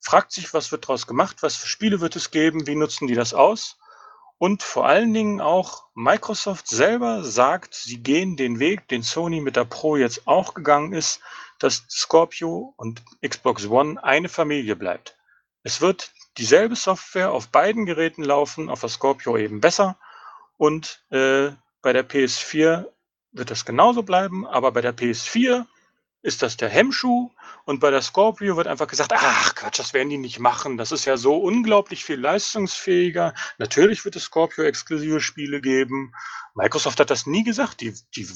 Fragt 0.00 0.32
sich, 0.32 0.52
was 0.52 0.70
wird 0.70 0.84
daraus 0.84 1.06
gemacht, 1.06 1.42
was 1.42 1.56
für 1.56 1.68
Spiele 1.68 2.00
wird 2.00 2.16
es 2.16 2.30
geben, 2.30 2.66
wie 2.66 2.74
nutzen 2.74 3.06
die 3.06 3.14
das 3.14 3.32
aus? 3.32 3.78
Und 4.36 4.62
vor 4.62 4.86
allen 4.86 5.14
Dingen 5.14 5.40
auch 5.40 5.84
Microsoft 5.94 6.68
selber 6.68 7.24
sagt, 7.24 7.74
sie 7.74 8.02
gehen 8.02 8.36
den 8.36 8.58
Weg, 8.58 8.88
den 8.88 9.02
Sony 9.02 9.40
mit 9.40 9.56
der 9.56 9.64
Pro 9.64 9.96
jetzt 9.96 10.26
auch 10.26 10.54
gegangen 10.54 10.92
ist, 10.92 11.20
dass 11.58 11.84
Scorpio 11.88 12.74
und 12.76 13.02
Xbox 13.26 13.66
One 13.66 14.02
eine 14.02 14.28
Familie 14.28 14.76
bleibt. 14.76 15.16
Es 15.62 15.80
wird 15.80 16.12
dieselbe 16.36 16.76
Software 16.76 17.30
auf 17.30 17.48
beiden 17.48 17.86
Geräten 17.86 18.24
laufen, 18.24 18.68
auf 18.68 18.80
der 18.80 18.90
Scorpio 18.90 19.38
eben 19.38 19.60
besser 19.60 19.96
und 20.58 21.02
äh, 21.10 21.50
bei 21.80 21.92
der 21.92 22.06
PS4 22.06 22.86
wird 23.34 23.50
das 23.50 23.64
genauso 23.64 24.02
bleiben, 24.02 24.46
aber 24.46 24.72
bei 24.72 24.80
der 24.80 24.96
PS4 24.96 25.66
ist 26.24 26.40
das 26.40 26.56
der 26.56 26.70
Hemmschuh 26.70 27.30
und 27.66 27.80
bei 27.80 27.90
der 27.90 28.00
Scorpio 28.00 28.56
wird 28.56 28.66
einfach 28.66 28.86
gesagt, 28.86 29.12
ach 29.14 29.54
Quatsch, 29.54 29.78
das 29.78 29.92
werden 29.92 30.08
die 30.08 30.16
nicht 30.16 30.38
machen. 30.38 30.78
Das 30.78 30.90
ist 30.90 31.04
ja 31.04 31.18
so 31.18 31.36
unglaublich 31.36 32.02
viel 32.02 32.18
leistungsfähiger. 32.18 33.34
Natürlich 33.58 34.06
wird 34.06 34.16
es 34.16 34.24
Scorpio-exklusive 34.24 35.20
Spiele 35.20 35.60
geben. 35.60 36.14
Microsoft 36.54 36.98
hat 36.98 37.10
das 37.10 37.26
nie 37.26 37.44
gesagt. 37.44 37.82
Die, 37.82 37.94
die 38.16 38.26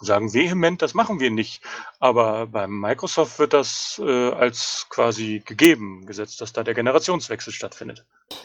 sagen 0.00 0.32
vehement, 0.32 0.82
das 0.82 0.94
machen 0.94 1.18
wir 1.18 1.32
nicht. 1.32 1.64
Aber 1.98 2.46
bei 2.46 2.68
Microsoft 2.68 3.40
wird 3.40 3.54
das 3.54 4.00
äh, 4.04 4.30
als 4.30 4.86
quasi 4.88 5.42
gegeben 5.44 6.06
gesetzt, 6.06 6.40
dass 6.40 6.52
da 6.52 6.62
der 6.62 6.74
Generationswechsel 6.74 7.52
stattfindet. 7.52 8.04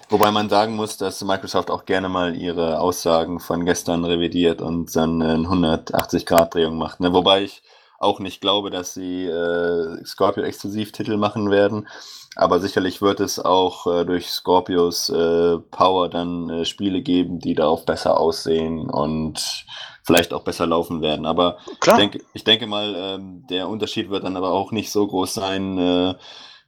Wobei 0.09 0.31
man 0.31 0.49
sagen 0.49 0.75
muss, 0.75 0.97
dass 0.97 1.23
Microsoft 1.23 1.69
auch 1.69 1.85
gerne 1.85 2.09
mal 2.09 2.35
ihre 2.35 2.79
Aussagen 2.79 3.39
von 3.39 3.63
gestern 3.63 4.05
revidiert 4.05 4.59
und 4.59 4.95
dann 4.95 5.21
eine 5.21 5.47
180-Grad-Drehung 5.47 6.77
macht. 6.79 6.99
Ne? 6.99 7.13
Wobei 7.13 7.43
ich 7.43 7.61
auch 7.99 8.19
nicht 8.19 8.41
glaube, 8.41 8.69
dass 8.69 8.93
sie 8.93 9.25
äh, 9.25 10.03
Scorpio-Exklusivtitel 10.05 11.17
machen 11.17 11.49
werden. 11.51 11.87
Aber 12.35 12.59
sicherlich 12.59 13.01
wird 13.01 13.19
es 13.19 13.39
auch 13.39 13.87
äh, 13.87 14.05
durch 14.05 14.29
Scorpios 14.29 15.09
äh, 15.09 15.57
Power 15.71 16.09
dann 16.09 16.49
äh, 16.49 16.65
Spiele 16.65 17.01
geben, 17.01 17.39
die 17.39 17.55
darauf 17.55 17.85
besser 17.85 18.19
aussehen 18.19 18.89
und 18.89 19.65
vielleicht 20.03 20.33
auch 20.33 20.43
besser 20.43 20.67
laufen 20.67 21.01
werden. 21.01 21.25
Aber 21.25 21.57
ich 21.71 21.79
denke, 21.97 22.19
ich 22.33 22.43
denke 22.43 22.67
mal, 22.67 22.95
ähm, 22.95 23.45
der 23.49 23.67
Unterschied 23.67 24.09
wird 24.09 24.23
dann 24.23 24.37
aber 24.37 24.51
auch 24.51 24.71
nicht 24.71 24.91
so 24.91 25.05
groß 25.07 25.33
sein, 25.33 25.77
äh, 25.77 26.15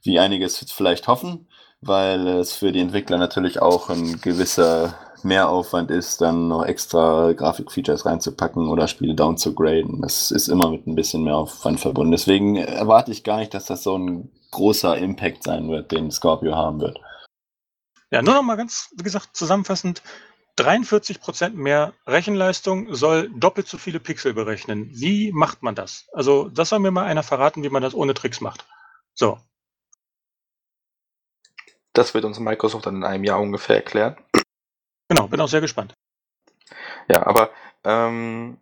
wie 0.02 0.18
einige 0.18 0.44
es 0.44 0.58
vielleicht 0.72 1.06
hoffen, 1.06 1.48
weil 1.80 2.26
es 2.26 2.52
für 2.52 2.72
die 2.72 2.80
Entwickler 2.80 3.18
natürlich 3.18 3.62
auch 3.62 3.88
ein 3.90 4.20
gewisser 4.20 4.94
Mehraufwand 5.24 5.90
ist, 5.90 6.20
dann 6.20 6.48
noch 6.48 6.64
extra 6.64 7.32
Grafikfeatures 7.32 8.06
reinzupacken 8.06 8.68
oder 8.68 8.88
Spiele 8.88 9.14
downzugraden. 9.14 10.02
Das 10.02 10.30
ist 10.30 10.48
immer 10.48 10.70
mit 10.70 10.86
ein 10.86 10.94
bisschen 10.94 11.24
mehr 11.24 11.36
Aufwand 11.36 11.80
verbunden. 11.80 12.12
Deswegen 12.12 12.56
erwarte 12.56 13.12
ich 13.12 13.24
gar 13.24 13.38
nicht, 13.38 13.54
dass 13.54 13.66
das 13.66 13.82
so 13.82 13.96
ein 13.96 14.30
großer 14.50 14.96
Impact 14.98 15.44
sein 15.44 15.70
wird, 15.70 15.92
den 15.92 16.10
Scorpio 16.10 16.56
haben 16.56 16.80
wird. 16.80 16.98
Ja, 18.10 18.22
nur 18.22 18.34
noch 18.34 18.42
mal 18.42 18.56
ganz, 18.56 18.90
wie 18.96 19.04
gesagt, 19.04 19.36
zusammenfassend. 19.36 20.02
43% 20.58 21.50
mehr 21.50 21.94
Rechenleistung 22.06 22.94
soll 22.94 23.30
doppelt 23.30 23.68
so 23.68 23.78
viele 23.78 24.00
Pixel 24.00 24.34
berechnen. 24.34 24.90
Wie 24.92 25.32
macht 25.32 25.62
man 25.62 25.74
das? 25.74 26.08
Also, 26.12 26.48
das 26.48 26.68
soll 26.68 26.80
mir 26.80 26.90
mal 26.90 27.06
einer 27.06 27.22
verraten, 27.22 27.62
wie 27.62 27.70
man 27.70 27.82
das 27.82 27.94
ohne 27.94 28.14
Tricks 28.14 28.40
macht. 28.40 28.66
So. 29.14 29.38
Das 31.92 32.14
wird 32.14 32.24
uns 32.24 32.38
Microsoft 32.38 32.86
dann 32.86 32.96
in 32.96 33.04
einem 33.04 33.24
Jahr 33.24 33.40
ungefähr 33.40 33.76
erklären. 33.76 34.16
Genau, 35.10 35.26
bin 35.26 35.40
auch 35.40 35.48
sehr 35.48 35.60
gespannt. 35.60 35.94
Ja, 37.08 37.26
aber 37.26 37.50
ähm, 37.82 38.58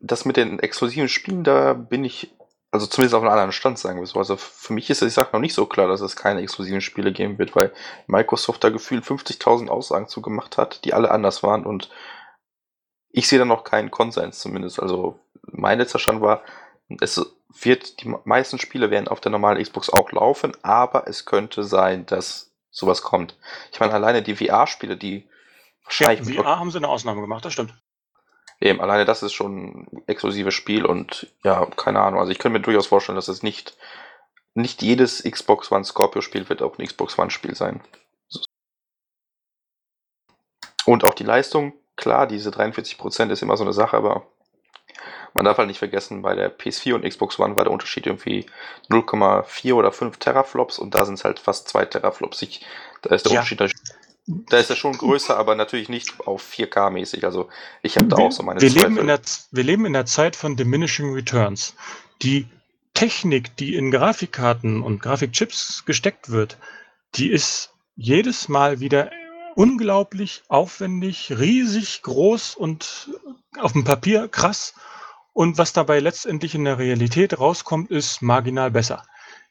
das 0.00 0.24
mit 0.24 0.38
den 0.38 0.58
exklusiven 0.58 1.10
Spielen, 1.10 1.44
da 1.44 1.74
bin 1.74 2.04
ich, 2.04 2.34
also 2.70 2.86
zumindest 2.86 3.14
auf 3.14 3.22
einem 3.22 3.30
anderen 3.30 3.52
Stand, 3.52 3.78
sagen 3.78 4.00
wir 4.00 4.06
so. 4.06 4.18
Also 4.18 4.38
für 4.38 4.72
mich 4.72 4.88
ist 4.88 5.02
es, 5.02 5.08
ich 5.08 5.14
sag 5.14 5.34
noch 5.34 5.40
nicht 5.40 5.52
so 5.52 5.66
klar, 5.66 5.86
dass 5.86 6.00
es 6.00 6.16
keine 6.16 6.40
exklusiven 6.40 6.80
Spiele 6.80 7.12
geben 7.12 7.38
wird, 7.38 7.54
weil 7.54 7.70
Microsoft 8.06 8.64
da 8.64 8.70
gefühlt 8.70 9.04
50.000 9.04 9.68
Aussagen 9.68 10.08
zu 10.08 10.22
gemacht 10.22 10.56
hat, 10.56 10.86
die 10.86 10.94
alle 10.94 11.10
anders 11.10 11.42
waren 11.42 11.66
und 11.66 11.90
ich 13.10 13.28
sehe 13.28 13.38
da 13.38 13.44
noch 13.44 13.62
keinen 13.62 13.90
Konsens 13.90 14.38
zumindest. 14.38 14.80
Also 14.80 15.20
mein 15.42 15.78
letzter 15.78 15.98
Stand 15.98 16.22
war, 16.22 16.44
es 16.98 17.20
wird, 17.60 18.02
die 18.02 18.14
meisten 18.24 18.58
Spiele 18.58 18.90
werden 18.90 19.08
auf 19.08 19.20
der 19.20 19.32
normalen 19.32 19.62
Xbox 19.62 19.90
auch 19.90 20.10
laufen, 20.12 20.56
aber 20.62 21.06
es 21.08 21.26
könnte 21.26 21.62
sein, 21.62 22.06
dass 22.06 22.54
sowas 22.70 23.02
kommt. 23.02 23.36
Ich 23.70 23.80
meine, 23.80 23.92
alleine 23.92 24.22
die 24.22 24.34
VR-Spiele, 24.34 24.96
die. 24.96 25.28
Ja, 25.90 26.16
VR 26.16 26.58
haben 26.58 26.70
sie 26.70 26.78
eine 26.78 26.88
Ausnahme 26.88 27.20
gemacht, 27.20 27.44
das 27.44 27.52
stimmt. 27.52 27.74
Eben, 28.60 28.80
alleine 28.80 29.04
das 29.04 29.22
ist 29.22 29.32
schon 29.32 29.86
ein 29.92 30.02
exklusives 30.06 30.54
Spiel 30.54 30.86
und 30.86 31.32
ja, 31.42 31.66
keine 31.76 32.00
Ahnung. 32.00 32.20
Also 32.20 32.32
ich 32.32 32.38
könnte 32.38 32.58
mir 32.58 32.64
durchaus 32.64 32.86
vorstellen, 32.86 33.16
dass 33.16 33.28
es 33.28 33.42
nicht, 33.42 33.76
nicht 34.54 34.82
jedes 34.82 35.22
Xbox 35.22 35.70
One 35.70 35.84
Scorpio-Spiel 35.84 36.48
wird 36.48 36.62
auch 36.62 36.78
ein 36.78 36.86
Xbox 36.86 37.18
One-Spiel 37.18 37.54
sein. 37.54 37.82
Und 40.86 41.04
auch 41.04 41.14
die 41.14 41.24
Leistung, 41.24 41.74
klar, 41.96 42.26
diese 42.26 42.50
43% 42.50 43.30
ist 43.30 43.42
immer 43.42 43.56
so 43.56 43.64
eine 43.64 43.72
Sache, 43.72 43.96
aber 43.96 44.26
man 45.32 45.44
darf 45.44 45.58
halt 45.58 45.68
nicht 45.68 45.78
vergessen, 45.78 46.22
bei 46.22 46.34
der 46.34 46.56
PS4 46.56 46.94
und 46.94 47.08
Xbox 47.08 47.38
One 47.40 47.56
war 47.56 47.64
der 47.64 47.72
Unterschied 47.72 48.06
irgendwie 48.06 48.46
0,4 48.88 49.74
oder 49.74 49.90
5 49.90 50.16
Teraflops 50.18 50.78
und 50.78 50.94
da 50.94 51.04
sind 51.04 51.14
es 51.14 51.24
halt 51.24 51.40
fast 51.40 51.68
2 51.68 51.86
Teraflops. 51.86 52.40
Ich, 52.42 52.64
da 53.02 53.14
ist 53.14 53.26
der 53.26 53.32
ja. 53.32 53.40
Unterschied 53.40 53.60
da 54.26 54.56
ist 54.56 54.70
er 54.70 54.76
schon 54.76 54.96
größer, 54.96 55.36
aber 55.36 55.54
natürlich 55.54 55.88
nicht 55.88 56.20
auf 56.26 56.42
4K 56.50 56.90
mäßig. 56.90 57.24
Also 57.24 57.48
ich 57.82 57.96
habe 57.96 58.08
da 58.08 58.16
wir, 58.16 58.24
auch 58.24 58.32
so 58.32 58.42
meine 58.42 58.60
wir 58.60 58.70
Zweifel. 58.70 58.88
Leben 58.88 58.98
in 58.98 59.06
der, 59.06 59.20
wir 59.50 59.64
leben 59.64 59.86
in 59.86 59.92
der 59.92 60.06
Zeit 60.06 60.36
von 60.36 60.56
diminishing 60.56 61.12
returns. 61.12 61.74
Die 62.22 62.46
Technik, 62.94 63.56
die 63.56 63.74
in 63.74 63.90
Grafikkarten 63.90 64.82
und 64.82 65.02
Grafikchips 65.02 65.84
gesteckt 65.84 66.30
wird, 66.30 66.56
die 67.16 67.30
ist 67.30 67.74
jedes 67.96 68.48
Mal 68.48 68.80
wieder 68.80 69.10
unglaublich 69.56 70.42
aufwendig, 70.48 71.32
riesig 71.38 72.02
groß 72.02 72.56
und 72.56 73.10
auf 73.58 73.72
dem 73.72 73.84
Papier 73.84 74.28
krass. 74.28 74.74
Und 75.32 75.58
was 75.58 75.72
dabei 75.72 76.00
letztendlich 76.00 76.54
in 76.54 76.64
der 76.64 76.78
Realität 76.78 77.38
rauskommt, 77.38 77.90
ist 77.90 78.22
marginal 78.22 78.70
besser. 78.70 79.04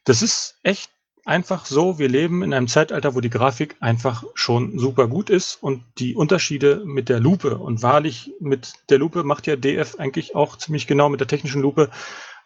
Das 0.04 0.20
ist 0.22 0.58
echt 0.62 0.90
einfach 1.24 1.66
so, 1.66 1.98
wir 1.98 2.08
leben 2.08 2.42
in 2.42 2.52
einem 2.52 2.68
Zeitalter, 2.68 3.14
wo 3.14 3.20
die 3.20 3.30
Grafik 3.30 3.76
einfach 3.80 4.24
schon 4.34 4.78
super 4.78 5.08
gut 5.08 5.30
ist 5.30 5.62
und 5.62 5.82
die 5.98 6.14
Unterschiede 6.14 6.82
mit 6.84 7.08
der 7.08 7.20
Lupe 7.20 7.58
und 7.58 7.82
wahrlich 7.82 8.32
mit 8.40 8.74
der 8.90 8.98
Lupe 8.98 9.24
macht 9.24 9.46
ja 9.46 9.56
DF 9.56 9.96
eigentlich 9.98 10.34
auch 10.34 10.56
ziemlich 10.56 10.86
genau 10.86 11.08
mit 11.08 11.20
der 11.20 11.28
technischen 11.28 11.62
Lupe, 11.62 11.90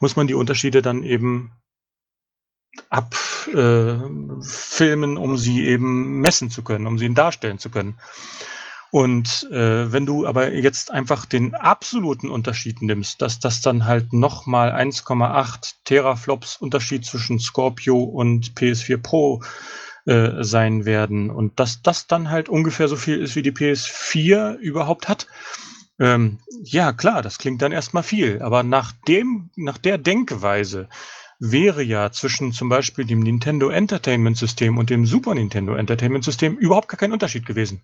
muss 0.01 0.17
man 0.17 0.27
die 0.27 0.35
Unterschiede 0.35 0.83
dann 0.83 1.03
eben 1.03 1.53
abfilmen, 2.91 4.37
äh, 5.17 5.21
um 5.21 5.37
sie 5.37 5.67
eben 5.67 6.21
messen 6.21 6.51
zu 6.51 6.63
können, 6.63 6.87
um 6.87 6.99
sie 6.99 7.13
darstellen 7.13 7.59
zu 7.59 7.71
können. 7.71 7.99
Und 8.91 9.47
äh, 9.51 9.93
wenn 9.93 10.07
du 10.07 10.27
aber 10.27 10.53
jetzt 10.53 10.91
einfach 10.91 11.27
den 11.27 11.55
absoluten 11.55 12.31
Unterschied 12.31 12.81
nimmst, 12.81 13.21
dass 13.21 13.39
das 13.39 13.61
dann 13.61 13.85
halt 13.85 14.13
nochmal 14.15 14.73
1,8 14.73 15.75
Teraflops 15.85 16.57
Unterschied 16.57 17.05
zwischen 17.05 17.39
Scorpio 17.39 18.03
und 18.03 18.55
PS4 18.55 18.97
Pro 18.97 19.43
äh, 20.07 20.43
sein 20.43 20.87
werden 20.87 21.31
und 21.31 21.61
dass 21.61 21.83
das 21.83 22.07
dann 22.07 22.31
halt 22.31 22.49
ungefähr 22.49 22.89
so 22.89 22.97
viel 22.97 23.21
ist, 23.21 23.37
wie 23.37 23.43
die 23.43 23.53
PS4 23.53 24.57
überhaupt 24.57 25.07
hat, 25.07 25.27
ähm, 25.99 26.39
ja 26.63 26.93
klar, 26.93 27.21
das 27.21 27.39
klingt 27.39 27.61
dann 27.61 27.73
erstmal 27.73 28.05
viel, 28.05 28.41
aber 28.41 28.63
nach 28.63 28.93
dem, 29.07 29.51
nach 29.57 29.77
der 29.77 29.99
Denkweise 29.99 30.89
wäre 31.39 31.83
ja 31.83 32.11
zwischen 32.11 32.53
zum 32.53 32.71
Beispiel 32.71 33.05
dem 33.05 33.21
Nintendo 33.21 33.69
Entertainment 33.69 34.39
System 34.39 34.79
und 34.79 34.89
dem 34.89 35.05
Super 35.05 35.35
Nintendo 35.35 35.75
Entertainment 35.75 36.25
System 36.25 36.57
überhaupt 36.57 36.89
gar 36.89 36.97
kein 36.97 37.13
Unterschied 37.13 37.45
gewesen 37.45 37.83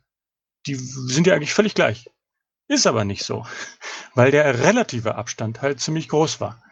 die 0.67 0.75
sind 0.75 1.27
ja 1.27 1.35
eigentlich 1.35 1.55
völlig 1.55 1.75
gleich. 1.75 2.11
Ist 2.67 2.87
aber 2.87 3.05
nicht 3.05 3.25
so, 3.25 3.47
weil 4.15 4.31
der 4.31 4.61
relative 4.65 5.17
Abstand 5.17 5.61
halt 5.61 5.81
ziemlich 5.81 6.09
groß 6.09 6.41
war. 6.41 6.63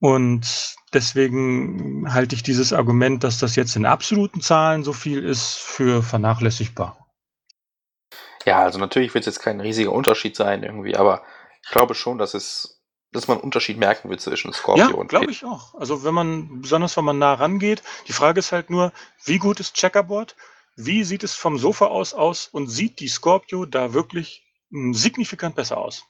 Und 0.00 0.74
deswegen 0.92 2.12
halte 2.12 2.34
ich 2.34 2.42
dieses 2.42 2.72
Argument, 2.72 3.22
dass 3.22 3.38
das 3.38 3.54
jetzt 3.54 3.76
in 3.76 3.86
absoluten 3.86 4.40
Zahlen 4.40 4.82
so 4.82 4.92
viel 4.92 5.22
ist, 5.22 5.54
für 5.54 6.02
vernachlässigbar. 6.02 7.06
Ja, 8.44 8.62
also 8.62 8.78
natürlich 8.78 9.14
wird 9.14 9.22
es 9.22 9.34
jetzt 9.34 9.44
kein 9.44 9.60
riesiger 9.60 9.92
Unterschied 9.92 10.34
sein 10.34 10.64
irgendwie, 10.64 10.96
aber 10.96 11.22
ich 11.62 11.70
glaube 11.70 11.94
schon, 11.94 12.18
dass 12.18 12.34
es, 12.34 12.82
dass 13.12 13.28
man 13.28 13.36
einen 13.36 13.44
Unterschied 13.44 13.78
merken 13.78 14.10
wird 14.10 14.20
zwischen 14.20 14.52
Scorpio 14.52 14.88
ja, 14.88 14.94
und 14.94 15.08
glaube 15.08 15.30
ich 15.30 15.44
auch. 15.44 15.74
Also 15.74 16.02
wenn 16.02 16.14
man, 16.14 16.62
besonders 16.62 16.96
wenn 16.96 17.04
man 17.04 17.18
nah 17.18 17.34
rangeht, 17.34 17.82
die 18.08 18.12
Frage 18.12 18.40
ist 18.40 18.50
halt 18.50 18.70
nur, 18.70 18.92
wie 19.24 19.38
gut 19.38 19.60
ist 19.60 19.74
Checkerboard 19.74 20.34
wie 20.76 21.04
sieht 21.04 21.22
es 21.22 21.34
vom 21.34 21.58
Sofa 21.58 21.86
aus 21.86 22.14
aus 22.14 22.46
und 22.46 22.68
sieht 22.68 23.00
die 23.00 23.08
Scorpio 23.08 23.66
da 23.66 23.92
wirklich 23.92 24.44
hm, 24.70 24.94
signifikant 24.94 25.54
besser 25.54 25.78
aus? 25.78 26.04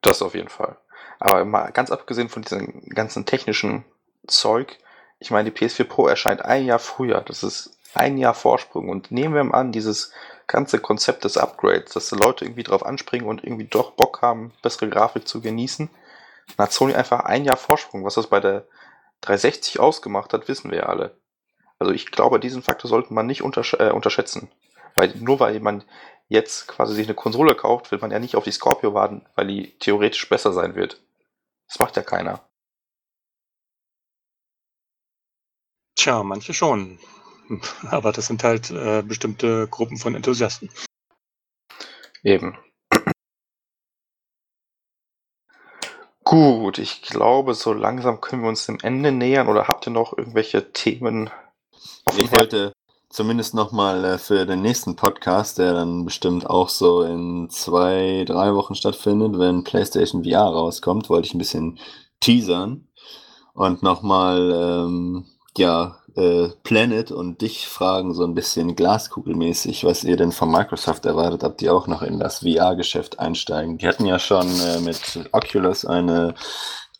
Das 0.00 0.22
auf 0.22 0.34
jeden 0.34 0.48
Fall. 0.48 0.78
Aber 1.18 1.44
mal 1.44 1.70
ganz 1.70 1.90
abgesehen 1.90 2.28
von 2.28 2.42
diesem 2.42 2.88
ganzen 2.88 3.24
technischen 3.24 3.84
Zeug, 4.26 4.78
ich 5.18 5.30
meine, 5.30 5.50
die 5.50 5.56
PS4 5.56 5.84
Pro 5.84 6.08
erscheint 6.08 6.44
ein 6.44 6.64
Jahr 6.66 6.80
früher. 6.80 7.20
Das 7.20 7.44
ist 7.44 7.78
ein 7.94 8.18
Jahr 8.18 8.34
Vorsprung. 8.34 8.88
Und 8.88 9.12
nehmen 9.12 9.34
wir 9.34 9.44
mal 9.44 9.58
an, 9.58 9.72
dieses 9.72 10.12
ganze 10.48 10.80
Konzept 10.80 11.24
des 11.24 11.36
Upgrades, 11.36 11.94
dass 11.94 12.08
die 12.08 12.16
Leute 12.16 12.44
irgendwie 12.44 12.64
drauf 12.64 12.84
anspringen 12.84 13.28
und 13.28 13.44
irgendwie 13.44 13.66
doch 13.66 13.92
Bock 13.92 14.20
haben, 14.22 14.52
bessere 14.62 14.88
Grafik 14.88 15.28
zu 15.28 15.40
genießen, 15.40 15.88
dann 16.56 16.66
hat 16.66 16.72
Sony 16.72 16.94
einfach 16.94 17.20
ein 17.20 17.44
Jahr 17.44 17.56
Vorsprung. 17.56 18.04
Was 18.04 18.14
das 18.14 18.26
bei 18.26 18.40
der 18.40 18.66
360 19.20 19.78
ausgemacht 19.78 20.32
hat, 20.32 20.48
wissen 20.48 20.70
wir 20.70 20.78
ja 20.78 20.86
alle. 20.86 21.16
Also 21.82 21.92
ich 21.92 22.12
glaube, 22.12 22.38
diesen 22.38 22.62
Faktor 22.62 22.88
sollte 22.88 23.12
man 23.12 23.26
nicht 23.26 23.42
untersch 23.42 23.74
äh, 23.74 23.90
unterschätzen. 23.90 24.48
Weil 24.94 25.12
nur 25.16 25.40
weil 25.40 25.58
man 25.58 25.82
jetzt 26.28 26.68
quasi 26.68 26.94
sich 26.94 27.08
eine 27.08 27.16
Konsole 27.16 27.56
kauft, 27.56 27.90
will 27.90 27.98
man 27.98 28.12
ja 28.12 28.20
nicht 28.20 28.36
auf 28.36 28.44
die 28.44 28.52
Scorpio 28.52 28.94
warten, 28.94 29.26
weil 29.34 29.48
die 29.48 29.76
theoretisch 29.80 30.28
besser 30.28 30.52
sein 30.52 30.76
wird. 30.76 31.02
Das 31.66 31.80
macht 31.80 31.96
ja 31.96 32.02
keiner. 32.04 32.48
Tja, 35.96 36.22
manche 36.22 36.54
schon. 36.54 37.00
Aber 37.90 38.12
das 38.12 38.28
sind 38.28 38.44
halt 38.44 38.70
äh, 38.70 39.02
bestimmte 39.02 39.66
Gruppen 39.66 39.96
von 39.96 40.14
Enthusiasten. 40.14 40.70
Eben. 42.22 42.56
Gut, 46.22 46.78
ich 46.78 47.02
glaube, 47.02 47.54
so 47.54 47.72
langsam 47.72 48.20
können 48.20 48.42
wir 48.42 48.48
uns 48.48 48.66
dem 48.66 48.78
Ende 48.80 49.10
nähern. 49.10 49.48
Oder 49.48 49.66
habt 49.66 49.88
ihr 49.88 49.92
noch 49.92 50.16
irgendwelche 50.16 50.72
Themen, 50.72 51.28
ich 52.16 52.32
wollte 52.32 52.72
zumindest 53.12 53.54
nochmal 53.54 54.04
äh, 54.04 54.18
für 54.18 54.46
den 54.46 54.62
nächsten 54.62 54.96
Podcast, 54.96 55.58
der 55.58 55.74
dann 55.74 56.04
bestimmt 56.04 56.48
auch 56.48 56.68
so 56.68 57.02
in 57.02 57.48
zwei, 57.50 58.24
drei 58.26 58.54
Wochen 58.54 58.74
stattfindet, 58.74 59.38
wenn 59.38 59.64
PlayStation 59.64 60.24
VR 60.24 60.46
rauskommt, 60.46 61.10
wollte 61.10 61.26
ich 61.26 61.34
ein 61.34 61.38
bisschen 61.38 61.78
teasern 62.20 62.88
und 63.54 63.82
nochmal, 63.82 64.52
ähm, 64.52 65.26
ja, 65.56 65.98
äh, 66.14 66.48
Planet 66.62 67.10
und 67.10 67.40
dich 67.40 67.66
fragen, 67.66 68.14
so 68.14 68.24
ein 68.24 68.34
bisschen 68.34 68.76
glaskugelmäßig, 68.76 69.84
was 69.84 70.04
ihr 70.04 70.16
denn 70.16 70.32
von 70.32 70.50
Microsoft 70.50 71.06
erwartet, 71.06 71.44
ob 71.44 71.58
die 71.58 71.70
auch 71.70 71.86
noch 71.86 72.02
in 72.02 72.18
das 72.18 72.40
VR-Geschäft 72.40 73.18
einsteigen. 73.18 73.78
Die 73.78 73.86
hatten 73.86 74.06
ja 74.06 74.18
schon 74.18 74.46
äh, 74.60 74.80
mit 74.80 75.28
Oculus 75.32 75.84
eine 75.84 76.34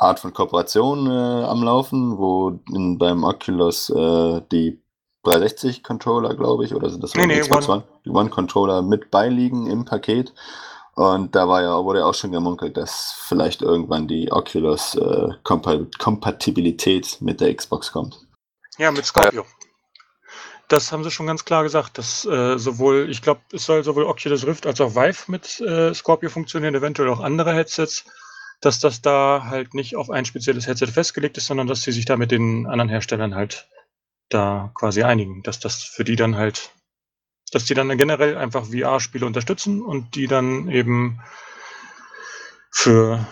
Art 0.03 0.21
von 0.21 0.33
Kooperation 0.33 1.07
äh, 1.07 1.45
am 1.45 1.63
Laufen, 1.63 2.19
wo 2.19 2.61
in, 2.73 2.99
beim 2.99 3.25
Oculus 3.25 3.89
äh, 3.91 4.43
die 4.51 4.83
360 5.23 5.85
Controller, 5.85 6.35
glaube 6.35 6.65
ich, 6.65 6.75
oder 6.75 6.91
sind 6.91 7.03
das 7.03 7.15
nee, 7.15 7.27
nee, 7.27 7.41
Xbox 7.41 7.69
One, 7.69 7.85
One 8.09 8.31
Controller 8.31 8.83
mit 8.83 9.11
beiliegen 9.11 9.69
im 9.69 9.85
Paket. 9.85 10.35
Und 10.95 11.35
da 11.35 11.49
war 11.49 11.63
ja, 11.63 11.85
wurde 11.85 12.01
ja 12.01 12.05
auch 12.07 12.15
schon 12.15 12.33
gemunkelt, 12.33 12.77
dass 12.77 13.15
vielleicht 13.27 13.63
irgendwann 13.63 14.09
die 14.09 14.31
Oculus 14.31 14.97
äh, 14.97 15.29
Kompatibilität 15.43 17.19
mit 17.21 17.41
der 17.41 17.55
Xbox 17.55 17.93
kommt. 17.93 18.27
Ja, 18.79 18.91
mit 18.91 19.07
Scorpio. 19.07 19.47
Das 20.69 20.91
haben 20.91 21.05
sie 21.05 21.11
schon 21.11 21.27
ganz 21.27 21.45
klar 21.45 21.63
gesagt, 21.63 21.99
dass 21.99 22.25
äh, 22.25 22.59
sowohl, 22.59 23.09
ich 23.11 23.23
glaube, 23.23 23.41
es 23.53 23.67
soll 23.67 23.85
sowohl 23.85 24.05
Oculus 24.05 24.47
Rift 24.47 24.67
als 24.67 24.81
auch 24.81 24.95
Vive 24.95 25.31
mit 25.31 25.61
äh, 25.61 25.95
Scorpio 25.95 26.31
funktionieren, 26.31 26.75
eventuell 26.75 27.09
auch 27.09 27.21
andere 27.21 27.53
Headsets, 27.53 28.05
dass 28.63 28.79
das 28.79 29.03
da 29.03 29.47
halt 29.49 29.75
nicht 29.75 29.97
auf 29.97 30.09
ein 30.09 30.25
spezielles 30.25 30.67
Headset 30.67 30.87
festgelegt 30.87 31.37
ist, 31.37 31.47
sondern 31.47 31.67
dass 31.67 31.83
sie 31.83 31.93
sich 31.93 32.05
da 32.07 32.17
mit 32.17 32.31
den 32.31 32.67
anderen 32.67 32.89
Herstellern 32.89 33.35
halt 33.35 33.69
da 34.29 34.71
quasi 34.75 35.03
einigen, 35.03 35.43
dass 35.43 35.59
das 35.59 35.83
für 35.83 36.05
die 36.05 36.17
dann 36.17 36.37
halt, 36.37 36.71
dass 37.51 37.65
die 37.65 37.75
dann 37.75 37.99
generell 37.99 38.39
einfach 38.39 38.67
VR-Spiele 38.67 39.27
unterstützen 39.27 39.83
und 39.83 40.15
die 40.15 40.29
dann 40.29 40.71
eben 40.71 41.21
für 42.71 43.27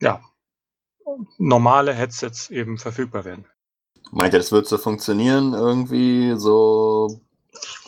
ja, 0.00 0.20
normale 1.38 1.94
Headsets 1.94 2.50
eben 2.50 2.78
verfügbar 2.78 3.24
werden. 3.24 3.46
Meint 4.10 4.34
ihr, 4.34 4.40
das 4.40 4.52
wird 4.52 4.66
so 4.66 4.78
funktionieren, 4.78 5.54
irgendwie 5.54 6.34
so 6.36 7.20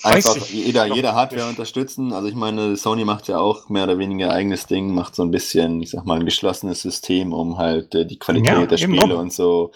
einfach 0.03 0.37
jeder, 0.49 0.87
jeder 0.87 1.15
Hardware 1.15 1.43
nicht. 1.43 1.59
unterstützen? 1.59 2.13
Also 2.13 2.29
ich 2.29 2.35
meine, 2.35 2.77
Sony 2.77 3.05
macht 3.05 3.29
ja 3.29 3.39
auch 3.39 3.69
mehr 3.69 3.85
oder 3.85 3.99
weniger 3.99 4.31
eigenes 4.33 4.67
Ding, 4.67 4.95
macht 4.95 5.15
so 5.15 5.23
ein 5.23 5.31
bisschen, 5.31 5.83
ich 5.83 5.91
sag 5.91 6.05
mal, 6.05 6.19
ein 6.19 6.25
geschlossenes 6.25 6.83
System, 6.83 7.33
um 7.33 7.59
halt 7.59 7.95
äh, 7.95 8.07
die 8.07 8.19
Qualität 8.19 8.55
ja, 8.55 8.67
der 8.67 8.79
Spiele 8.79 9.17
und 9.17 9.33
so 9.33 9.73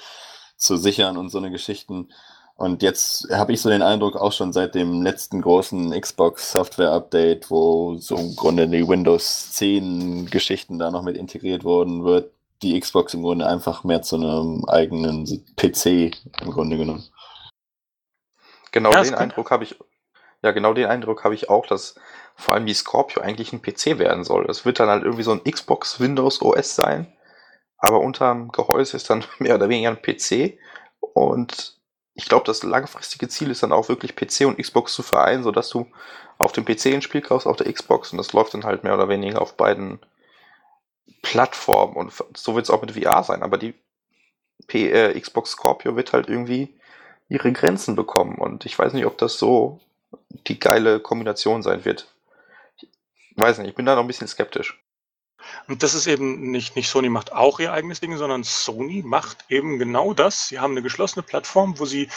zu 0.56 0.76
sichern 0.76 1.16
und 1.16 1.30
so 1.30 1.38
eine 1.38 1.50
Geschichten. 1.50 2.08
Und 2.56 2.82
jetzt 2.82 3.26
habe 3.32 3.52
ich 3.52 3.60
so 3.60 3.70
den 3.70 3.82
Eindruck, 3.82 4.16
auch 4.16 4.32
schon 4.32 4.52
seit 4.52 4.74
dem 4.74 5.02
letzten 5.02 5.40
großen 5.40 5.98
Xbox 6.00 6.52
Software 6.52 6.92
Update, 6.92 7.50
wo 7.50 7.96
so 7.96 8.16
im 8.16 8.36
Grunde 8.36 8.68
die 8.68 8.86
Windows 8.86 9.52
10 9.52 10.26
Geschichten 10.30 10.78
da 10.78 10.90
noch 10.90 11.02
mit 11.02 11.16
integriert 11.16 11.64
wurden, 11.64 12.04
wird 12.04 12.30
die 12.62 12.78
Xbox 12.78 13.14
im 13.14 13.22
Grunde 13.22 13.46
einfach 13.46 13.82
mehr 13.84 14.02
zu 14.02 14.16
einem 14.16 14.64
eigenen 14.66 15.26
PC 15.56 16.14
im 16.40 16.50
Grunde 16.50 16.76
genommen. 16.76 17.04
Genau 18.72 18.90
ja, 18.92 19.02
den 19.02 19.14
Eindruck 19.14 19.50
habe 19.50 19.64
ich, 19.64 19.78
ja, 20.42 20.50
genau 20.52 20.74
den 20.74 20.86
Eindruck 20.86 21.24
habe 21.24 21.34
ich 21.34 21.48
auch, 21.48 21.66
dass 21.66 21.94
vor 22.34 22.54
allem 22.54 22.66
die 22.66 22.74
Scorpio 22.74 23.22
eigentlich 23.22 23.52
ein 23.52 23.62
PC 23.62 23.98
werden 23.98 24.24
soll. 24.24 24.46
Es 24.50 24.64
wird 24.64 24.80
dann 24.80 24.88
halt 24.88 25.04
irgendwie 25.04 25.22
so 25.22 25.32
ein 25.32 25.44
Xbox 25.44 26.00
Windows 26.00 26.42
OS 26.42 26.74
sein, 26.74 27.12
aber 27.78 28.00
unterm 28.00 28.50
Gehäuse 28.50 28.96
ist 28.96 29.10
dann 29.10 29.24
mehr 29.38 29.54
oder 29.54 29.68
weniger 29.68 29.90
ein 29.90 30.02
PC 30.02 30.58
und 31.00 31.76
ich 32.14 32.26
glaube, 32.26 32.44
das 32.44 32.62
langfristige 32.62 33.28
Ziel 33.28 33.50
ist 33.50 33.62
dann 33.62 33.72
auch 33.72 33.88
wirklich 33.88 34.16
PC 34.16 34.46
und 34.46 34.58
Xbox 34.58 34.94
zu 34.94 35.02
vereinen, 35.02 35.42
sodass 35.42 35.70
du 35.70 35.86
auf 36.38 36.52
dem 36.52 36.64
PC 36.64 36.86
ein 36.86 37.02
Spiel 37.02 37.22
kaufst, 37.22 37.46
auf 37.46 37.56
der 37.56 37.72
Xbox. 37.72 38.12
Und 38.12 38.18
das 38.18 38.32
läuft 38.32 38.52
dann 38.52 38.64
halt 38.64 38.84
mehr 38.84 38.94
oder 38.94 39.08
weniger 39.08 39.40
auf 39.40 39.56
beiden 39.56 39.98
Plattformen. 41.22 41.96
Und 41.96 42.12
so 42.36 42.54
wird 42.54 42.64
es 42.64 42.70
auch 42.70 42.82
mit 42.82 42.92
VR 42.92 43.22
sein, 43.22 43.42
aber 43.42 43.56
die 43.56 43.74
P 44.66 44.90
äh, 44.90 45.18
Xbox 45.18 45.52
Scorpio 45.52 45.96
wird 45.96 46.12
halt 46.12 46.28
irgendwie 46.28 46.78
ihre 47.28 47.52
Grenzen 47.52 47.96
bekommen 47.96 48.36
und 48.36 48.66
ich 48.66 48.78
weiß 48.78 48.92
nicht, 48.92 49.06
ob 49.06 49.18
das 49.18 49.38
so 49.38 49.80
die 50.46 50.58
geile 50.58 51.00
Kombination 51.00 51.62
sein 51.62 51.84
wird. 51.84 52.08
Ich 52.78 52.88
weiß 53.36 53.58
nicht, 53.58 53.68
ich 53.68 53.74
bin 53.74 53.86
da 53.86 53.94
noch 53.94 54.02
ein 54.02 54.08
bisschen 54.08 54.28
skeptisch. 54.28 54.81
Und 55.68 55.82
das 55.82 55.94
ist 55.94 56.06
eben 56.06 56.50
nicht, 56.50 56.76
nicht 56.76 56.88
Sony 56.88 57.08
macht 57.08 57.32
auch 57.32 57.60
ihr 57.60 57.72
eigenes 57.72 58.00
Ding, 58.00 58.16
sondern 58.16 58.44
Sony 58.44 59.02
macht 59.04 59.44
eben 59.48 59.78
genau 59.78 60.14
das. 60.14 60.48
Sie 60.48 60.58
haben 60.58 60.72
eine 60.72 60.82
geschlossene 60.82 61.22
Plattform, 61.22 61.78
wo 61.78 61.84
sie 61.84 62.08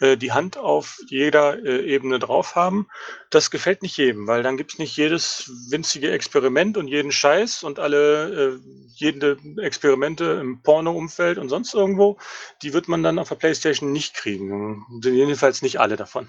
äh, 0.00 0.16
die 0.16 0.32
Hand 0.32 0.56
auf 0.56 0.98
jeder 1.08 1.62
äh, 1.64 1.84
Ebene 1.86 2.18
drauf 2.18 2.56
haben. 2.56 2.88
Das 3.30 3.50
gefällt 3.50 3.82
nicht 3.82 3.96
jedem, 3.96 4.26
weil 4.26 4.42
dann 4.42 4.56
gibt 4.56 4.72
es 4.72 4.78
nicht 4.78 4.96
jedes 4.96 5.50
winzige 5.70 6.10
Experiment 6.10 6.76
und 6.76 6.88
jeden 6.88 7.12
Scheiß 7.12 7.62
und 7.62 7.78
alle, 7.78 8.54
äh, 8.54 8.58
jede 8.94 9.38
Experimente 9.58 10.38
im 10.40 10.62
Porno-Umfeld 10.62 11.38
und 11.38 11.48
sonst 11.48 11.74
irgendwo. 11.74 12.18
Die 12.62 12.72
wird 12.72 12.88
man 12.88 13.02
dann 13.02 13.18
auf 13.18 13.28
der 13.28 13.36
Playstation 13.36 13.92
nicht 13.92 14.14
kriegen. 14.14 14.84
Jedenfalls 15.02 15.62
nicht 15.62 15.80
alle 15.80 15.96
davon. 15.96 16.28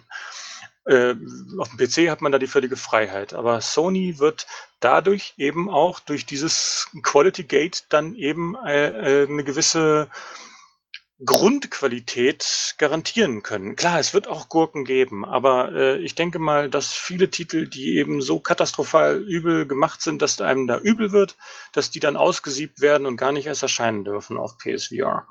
Äh, 0.86 1.16
auf 1.58 1.70
dem 1.70 1.78
PC 1.78 2.10
hat 2.10 2.22
man 2.22 2.32
da 2.32 2.38
die 2.38 2.48
völlige 2.48 2.78
Freiheit. 2.78 3.34
Aber 3.34 3.60
Sony 3.62 4.20
wird 4.20 4.46
dadurch 4.80 5.34
eben 5.38 5.70
auch 5.70 6.00
durch 6.00 6.26
dieses 6.26 6.88
Quality 7.02 7.44
Gate 7.44 7.86
dann 7.90 8.16
eben 8.16 8.56
äh, 8.66 9.24
äh, 9.24 9.28
eine 9.28 9.44
gewisse 9.44 10.10
Grundqualität 11.24 12.76
garantieren 12.78 13.42
können. 13.42 13.78
Klar, 13.78 14.00
es 14.00 14.14
wird 14.14 14.28
auch 14.28 14.50
Gurken 14.50 14.84
geben, 14.84 15.24
aber 15.24 15.72
äh, 15.72 15.98
ich 16.00 16.16
denke 16.16 16.40
mal, 16.40 16.70
dass 16.70 16.92
viele 16.92 17.30
Titel, 17.30 17.70
die 17.70 17.96
eben 17.96 18.22
so 18.22 18.42
katastrophal 18.42 19.22
übel 19.22 19.66
gemacht 19.66 20.02
sind, 20.02 20.22
dass 20.22 20.42
einem 20.42 20.68
da 20.68 20.78
übel 20.78 21.14
wird, 21.14 21.38
dass 21.72 21.90
die 21.90 22.02
dann 22.02 22.18
ausgesiebt 22.18 22.82
werden 22.82 23.08
und 23.08 23.16
gar 23.16 23.32
nicht 23.32 23.46
erst 23.48 23.64
erscheinen 23.64 24.04
dürfen 24.04 24.38
auf 24.38 24.58
PSVR. 24.58 25.26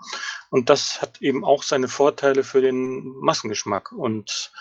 Und 0.48 0.70
das 0.70 1.02
hat 1.02 1.20
eben 1.20 1.44
auch 1.44 1.62
seine 1.62 1.88
Vorteile 1.88 2.44
für 2.44 2.62
den 2.62 3.04
Massengeschmack. 3.20 3.92
Und 3.92 4.52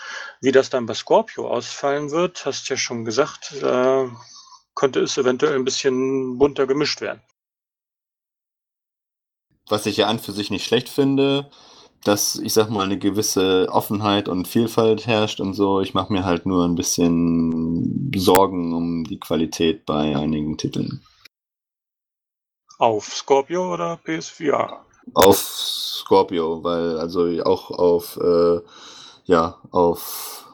wie 0.42 0.52
das 0.52 0.68
dann 0.68 0.84
bei 0.84 0.94
Scorpio 0.94 1.48
ausfallen 1.48 2.10
wird, 2.10 2.44
hast 2.44 2.68
ja 2.68 2.76
schon 2.76 3.06
gesagt, 3.06 3.52
äh, 3.62 4.08
könnte 4.74 5.00
es 5.00 5.16
eventuell 5.16 5.54
ein 5.54 5.64
bisschen 5.64 6.36
bunter 6.36 6.66
gemischt 6.66 7.00
werden 7.00 7.22
was 9.68 9.86
ich 9.86 9.96
ja 9.96 10.06
an 10.06 10.18
für 10.18 10.32
sich 10.32 10.50
nicht 10.50 10.64
schlecht 10.64 10.88
finde, 10.88 11.50
dass 12.04 12.36
ich 12.36 12.52
sag 12.52 12.68
mal 12.68 12.84
eine 12.84 12.98
gewisse 12.98 13.68
Offenheit 13.70 14.28
und 14.28 14.46
Vielfalt 14.46 15.06
herrscht 15.06 15.40
und 15.40 15.54
so. 15.54 15.80
Ich 15.80 15.94
mache 15.94 16.12
mir 16.12 16.24
halt 16.24 16.44
nur 16.44 16.64
ein 16.64 16.74
bisschen 16.74 18.12
Sorgen 18.14 18.74
um 18.74 19.04
die 19.04 19.18
Qualität 19.18 19.86
bei 19.86 20.14
einigen 20.14 20.58
Titeln. 20.58 21.02
Auf 22.78 23.06
Scorpio 23.06 23.72
oder 23.72 23.98
PS4? 24.04 24.76
Auf 25.14 25.38
Scorpio, 25.38 26.62
weil 26.62 26.98
also 26.98 27.26
auch 27.44 27.70
auf 27.70 28.18
äh, 28.18 28.60
ja 29.24 29.58
auf 29.70 30.44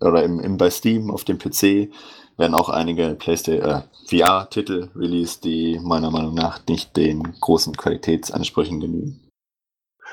oder 0.00 0.22
im, 0.22 0.38
im 0.40 0.56
bei 0.56 0.70
Steam 0.70 1.10
auf 1.10 1.24
dem 1.24 1.38
PC 1.38 1.92
werden 2.36 2.54
auch 2.54 2.68
einige 2.68 3.14
PlayStation 3.14 3.64
äh, 3.64 3.82
VR-Titel 4.08 4.90
released, 4.96 5.44
die 5.44 5.78
meiner 5.82 6.10
Meinung 6.10 6.34
nach 6.34 6.60
nicht 6.68 6.96
den 6.96 7.22
großen 7.40 7.76
Qualitätsansprüchen 7.76 8.80
genügen. 8.80 9.20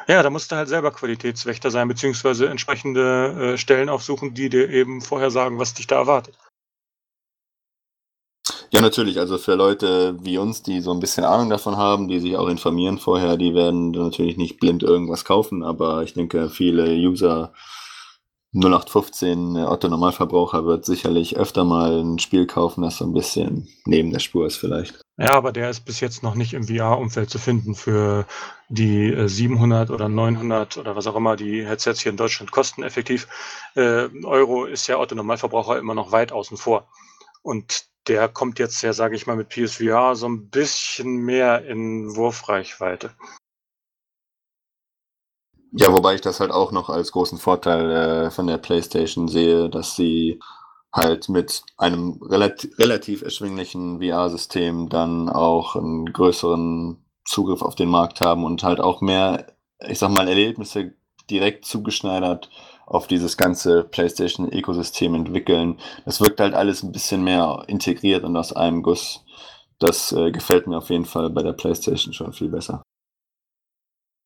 Ja, 0.07 0.23
da 0.23 0.29
musst 0.29 0.51
du 0.51 0.55
halt 0.55 0.69
selber 0.69 0.91
Qualitätswächter 0.91 1.71
sein, 1.71 1.87
beziehungsweise 1.87 2.49
entsprechende 2.49 3.53
äh, 3.53 3.57
Stellen 3.57 3.89
aufsuchen, 3.89 4.33
die 4.33 4.49
dir 4.49 4.69
eben 4.69 5.01
vorher 5.01 5.29
sagen, 5.29 5.59
was 5.59 5.73
dich 5.73 5.87
da 5.87 5.97
erwartet. 5.97 6.35
Ja, 8.71 8.81
natürlich. 8.81 9.19
Also 9.19 9.37
für 9.37 9.55
Leute 9.55 10.15
wie 10.21 10.37
uns, 10.37 10.61
die 10.61 10.81
so 10.81 10.91
ein 10.91 10.99
bisschen 10.99 11.23
Ahnung 11.23 11.49
davon 11.49 11.77
haben, 11.77 12.07
die 12.07 12.19
sich 12.19 12.37
auch 12.37 12.47
informieren 12.47 12.99
vorher, 12.99 13.35
die 13.35 13.55
werden 13.55 13.91
natürlich 13.91 14.37
nicht 14.37 14.59
blind 14.59 14.83
irgendwas 14.83 15.25
kaufen, 15.25 15.63
aber 15.63 16.03
ich 16.03 16.13
denke, 16.13 16.49
viele 16.49 16.85
User 16.93 17.53
0815 18.55 19.57
Otto 19.57 19.89
Normalverbraucher 19.89 20.65
wird 20.65 20.83
sicherlich 20.83 21.37
öfter 21.37 21.63
mal 21.63 22.01
ein 22.01 22.17
Spiel 22.17 22.47
kaufen, 22.47 22.81
das 22.81 22.97
so 22.97 23.05
ein 23.05 23.13
bisschen 23.13 23.67
neben 23.85 24.11
der 24.11 24.19
Spur 24.19 24.47
ist 24.47 24.57
vielleicht. 24.57 25.01
Ja, 25.17 25.33
aber 25.33 25.51
der 25.51 25.69
ist 25.69 25.81
bis 25.81 25.99
jetzt 25.99 26.23
noch 26.23 26.33
nicht 26.33 26.53
im 26.53 26.63
VR-Umfeld 26.63 27.29
zu 27.29 27.37
finden. 27.37 27.75
Für 27.75 28.25
die 28.69 29.13
700 29.27 29.89
äh, 29.89 29.93
oder 29.93 30.09
900 30.09 30.77
oder 30.77 30.95
was 30.95 31.05
auch 31.05 31.15
immer 31.15 31.35
die 31.35 31.65
Headsets 31.65 32.01
hier 32.01 32.11
in 32.11 32.17
Deutschland 32.17 32.51
kosten 32.51 32.81
effektiv 32.81 33.27
äh, 33.75 34.07
Euro 34.23 34.65
ist 34.65 34.87
ja 34.87 34.97
Otto 34.97 35.13
Normalverbraucher 35.13 35.77
immer 35.77 35.93
noch 35.93 36.11
weit 36.11 36.31
außen 36.31 36.57
vor. 36.57 36.87
Und 37.43 37.85
der 38.07 38.27
kommt 38.27 38.57
jetzt 38.57 38.81
ja, 38.81 38.93
sage 38.93 39.15
ich 39.15 39.27
mal, 39.27 39.35
mit 39.35 39.49
PSVR 39.49 40.15
so 40.15 40.27
ein 40.27 40.49
bisschen 40.49 41.17
mehr 41.17 41.65
in 41.65 42.15
Wurfreichweite. 42.15 43.11
Ja, 45.71 45.93
wobei 45.93 46.15
ich 46.15 46.21
das 46.21 46.39
halt 46.39 46.51
auch 46.51 46.71
noch 46.71 46.89
als 46.89 47.11
großen 47.11 47.37
Vorteil 47.37 47.91
äh, 47.91 48.31
von 48.31 48.47
der 48.47 48.57
PlayStation 48.57 49.27
sehe, 49.27 49.69
dass 49.69 49.95
sie 49.95 50.39
halt 50.91 51.29
mit 51.29 51.61
einem 51.77 52.19
relativ, 52.23 52.77
relativ 52.79 53.21
erschwinglichen 53.21 54.01
VR-System 54.01 54.89
dann 54.89 55.29
auch 55.29 55.75
einen 55.75 56.11
größeren 56.11 56.97
Zugriff 57.25 57.61
auf 57.61 57.75
den 57.75 57.89
Markt 57.89 58.21
haben 58.21 58.43
und 58.43 58.63
halt 58.63 58.79
auch 58.79 59.01
mehr, 59.01 59.45
ich 59.87 59.99
sag 59.99 60.09
mal, 60.09 60.27
Erlebnisse 60.27 60.93
direkt 61.29 61.65
zugeschneidert 61.65 62.49
auf 62.87 63.05
dieses 63.05 63.37
ganze 63.37 63.83
PlayStation-Ökosystem 63.83 65.13
entwickeln. 65.13 65.79
Das 66.05 66.21
wirkt 66.21 66.39
halt 66.39 66.55
alles 66.55 66.81
ein 66.81 66.91
bisschen 66.91 67.23
mehr 67.23 67.63
integriert 67.67 68.23
und 68.23 68.35
aus 68.35 68.53
einem 68.53 68.81
Guss. 68.81 69.23
Das 69.77 70.11
äh, 70.11 70.31
gefällt 70.31 70.65
mir 70.65 70.79
auf 70.79 70.89
jeden 70.89 71.05
Fall 71.05 71.29
bei 71.29 71.43
der 71.43 71.53
PlayStation 71.53 72.13
schon 72.13 72.33
viel 72.33 72.49
besser. 72.49 72.81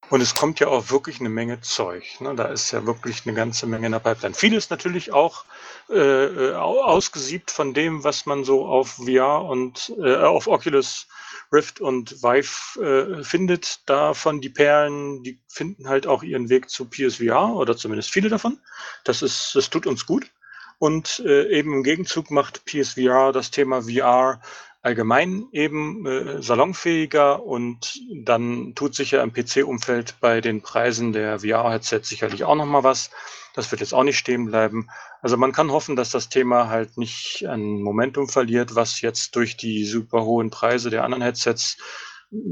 Und 0.09 0.21
es 0.21 0.35
kommt 0.35 0.59
ja 0.59 0.67
auch 0.67 0.91
wirklich 0.91 1.19
eine 1.19 1.29
Menge 1.29 1.61
Zeug. 1.61 2.03
Ne? 2.19 2.35
Da 2.35 2.45
ist 2.45 2.71
ja 2.71 2.85
wirklich 2.85 3.25
eine 3.25 3.33
ganze 3.33 3.65
Menge 3.65 3.87
in 3.87 3.93
der 3.93 3.99
Pipeline. 3.99 4.35
Vieles 4.35 4.69
natürlich 4.69 5.11
auch 5.11 5.45
äh, 5.89 5.95
äh 5.95 6.53
ausgesiebt 6.55 7.51
von 7.51 7.73
dem, 7.73 8.03
was 8.03 8.25
man 8.25 8.43
so 8.43 8.65
auf 8.65 8.99
VR 9.05 9.43
und 9.43 9.93
äh, 9.97 10.15
auf 10.17 10.47
Oculus 10.47 11.07
Rift 11.51 11.81
und 11.81 12.23
Vive 12.23 12.81
äh, 12.81 13.23
findet. 13.23 13.87
Davon 13.87 14.41
die 14.41 14.49
Perlen, 14.49 15.23
die 15.23 15.39
finden 15.47 15.87
halt 15.87 16.07
auch 16.07 16.23
ihren 16.23 16.49
Weg 16.49 16.69
zu 16.69 16.89
PSVR 16.89 17.55
oder 17.55 17.77
zumindest 17.77 18.11
viele 18.11 18.29
davon. 18.29 18.59
Das 19.03 19.21
ist, 19.21 19.55
das 19.55 19.69
tut 19.69 19.87
uns 19.87 20.05
gut. 20.05 20.31
Und 20.79 21.23
äh, 21.25 21.47
eben 21.49 21.73
im 21.73 21.83
Gegenzug 21.83 22.29
macht 22.29 22.65
PSVR 22.65 23.31
das 23.31 23.51
Thema 23.51 23.83
VR 23.83 24.41
allgemein 24.83 25.47
eben 25.53 26.05
äh, 26.05 26.41
salonfähiger 26.41 27.41
und 27.43 27.99
dann 28.13 28.75
tut 28.75 28.93
sich 28.93 29.11
ja 29.11 29.23
im 29.23 29.31
PC-Umfeld 29.31 30.17
bei 30.19 30.41
den 30.41 30.61
Preisen 30.61 31.13
der 31.13 31.39
VR-Headsets 31.39 32.09
sicherlich 32.09 32.43
auch 32.43 32.55
noch 32.55 32.65
mal 32.65 32.83
was. 32.83 33.09
Das 33.55 33.71
wird 33.71 33.79
jetzt 33.79 33.93
auch 33.93 34.03
nicht 34.03 34.17
stehen 34.17 34.45
bleiben. 34.45 34.89
Also 35.21 35.37
man 35.37 35.53
kann 35.53 35.71
hoffen, 35.71 35.95
dass 35.95 36.09
das 36.09 36.27
Thema 36.27 36.67
halt 36.67 36.97
nicht 36.97 37.45
an 37.47 37.81
Momentum 37.81 38.27
verliert, 38.27 38.75
was 38.75 38.99
jetzt 38.99 39.37
durch 39.37 39.55
die 39.55 39.85
super 39.85 40.25
hohen 40.25 40.49
Preise 40.49 40.89
der 40.89 41.05
anderen 41.05 41.23
Headsets 41.23 41.77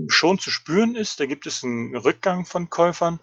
schon 0.08 0.40
zu 0.40 0.52
spüren 0.52 0.96
ist. 0.96 1.20
Da 1.20 1.26
gibt 1.26 1.48
es 1.48 1.66
einen 1.66 1.98
Rückgang 1.98 2.46
von 2.46 2.70
Käufern, 2.70 3.20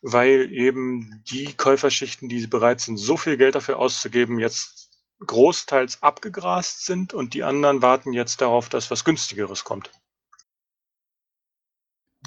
weil 0.00 0.50
eben 0.50 1.22
die 1.28 1.52
Käuferschichten, 1.52 2.30
die 2.30 2.46
bereit 2.46 2.80
sind, 2.80 2.96
so 2.96 3.18
viel 3.18 3.36
Geld 3.36 3.54
dafür 3.54 3.78
auszugeben, 3.78 4.38
jetzt 4.38 4.85
großteils 5.24 6.02
abgegrast 6.02 6.84
sind 6.84 7.14
und 7.14 7.34
die 7.34 7.42
anderen 7.42 7.82
warten 7.82 8.12
jetzt 8.12 8.40
darauf, 8.40 8.68
dass 8.68 8.90
was 8.90 9.04
günstigeres 9.04 9.64
kommt. 9.64 9.90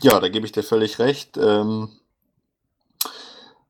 Ja, 0.02 0.20
da 0.20 0.30
gebe 0.30 0.46
ich 0.46 0.52
dir 0.52 0.64
völlig 0.64 1.00
recht. 1.00 1.38
Ähm, 1.38 1.90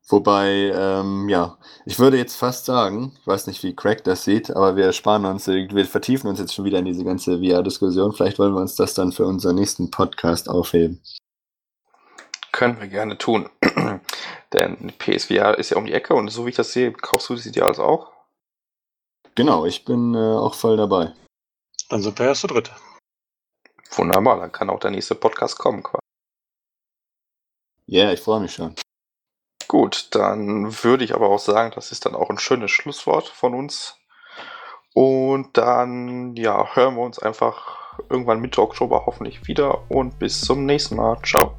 wobei, 0.08 0.72
ähm, 0.76 1.28
ja, 1.28 1.58
ich 1.86 1.98
würde 1.98 2.18
jetzt 2.18 2.36
fast 2.36 2.66
sagen, 2.66 3.18
ich 3.20 3.28
weiß 3.28 3.48
nicht, 3.48 3.64
wie 3.64 3.76
Craig 3.76 4.04
das 4.04 4.24
sieht, 4.24 4.52
aber 4.52 4.76
wir 4.76 4.94
sparen 4.94 5.26
uns, 5.26 5.48
wir 5.48 5.86
vertiefen 5.86 6.30
uns 6.30 6.40
jetzt 6.40 6.54
schon 6.54 6.66
wieder 6.66 6.80
in 6.80 6.86
diese 6.86 7.04
ganze 7.04 7.40
VR-Diskussion. 7.40 8.14
Vielleicht 8.14 8.38
wollen 8.40 8.54
wir 8.54 8.62
uns 8.62 8.76
das 8.76 8.94
dann 8.94 9.12
für 9.12 9.26
unseren 9.26 9.56
nächsten 9.56 9.90
Podcast 9.90 10.50
aufheben. 10.50 11.02
Können 12.52 12.80
wir 12.80 12.88
gerne 12.88 13.18
tun. 13.18 13.50
Denn 14.54 14.94
PSVR 14.98 15.58
ist 15.58 15.72
ja 15.72 15.78
um 15.78 15.86
die 15.86 15.94
Ecke 15.94 16.14
und 16.14 16.30
so 16.30 16.46
wie 16.46 16.50
ich 16.50 16.56
das 16.56 16.74
sehe, 16.74 16.92
kaufst 16.92 17.30
du 17.30 17.36
sie 17.36 17.52
dir 17.52 17.66
also 17.66 17.84
auch? 17.84 18.19
Genau, 19.36 19.66
ich 19.66 19.86
bin 19.86 20.16
äh, 20.16 20.18
auch 20.18 20.54
voll 20.54 20.78
dabei. 20.78 21.14
Dann 21.90 22.02
sind 22.02 22.20
wir 22.20 22.28
erst 22.28 22.42
zu 22.42 22.48
dritt. 22.48 22.72
Wunderbar, 23.92 24.40
dann 24.40 24.52
kann 24.52 24.70
auch 24.70 24.80
der 24.80 24.92
nächste 24.92 25.16
Podcast 25.16 25.58
kommen. 25.58 25.84
quasi. 25.84 26.00
Ja, 27.88 28.04
yeah, 28.04 28.14
ich 28.14 28.22
freue 28.22 28.40
mich 28.40 28.54
schon. 28.54 28.76
Gut, 29.68 30.08
dann 30.12 30.84
würde 30.84 31.04
ich 31.04 31.16
aber 31.16 31.30
auch 31.30 31.40
sagen, 31.40 31.72
das 31.76 31.92
ist 31.92 32.06
dann 32.06 32.16
auch 32.16 32.30
ein 32.30 32.40
schönes 32.40 32.72
Schlusswort 32.72 33.28
von 33.28 33.54
uns. 33.54 33.98
Und 34.94 35.58
dann, 35.58 36.36
ja, 36.36 36.76
hören 36.76 36.96
wir 36.96 37.04
uns 37.04 37.20
einfach 37.20 38.02
irgendwann 38.10 38.40
Mitte 38.40 38.62
Oktober 38.62 39.04
hoffentlich 39.06 39.48
wieder 39.48 39.90
und 39.92 40.20
bis 40.20 40.42
zum 40.42 40.66
nächsten 40.66 40.96
Mal. 40.96 41.18
Ciao. 41.24 41.56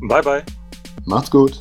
Bye, 0.00 0.22
bye. 0.22 0.44
Macht's 1.06 1.30
gut. 1.30 1.58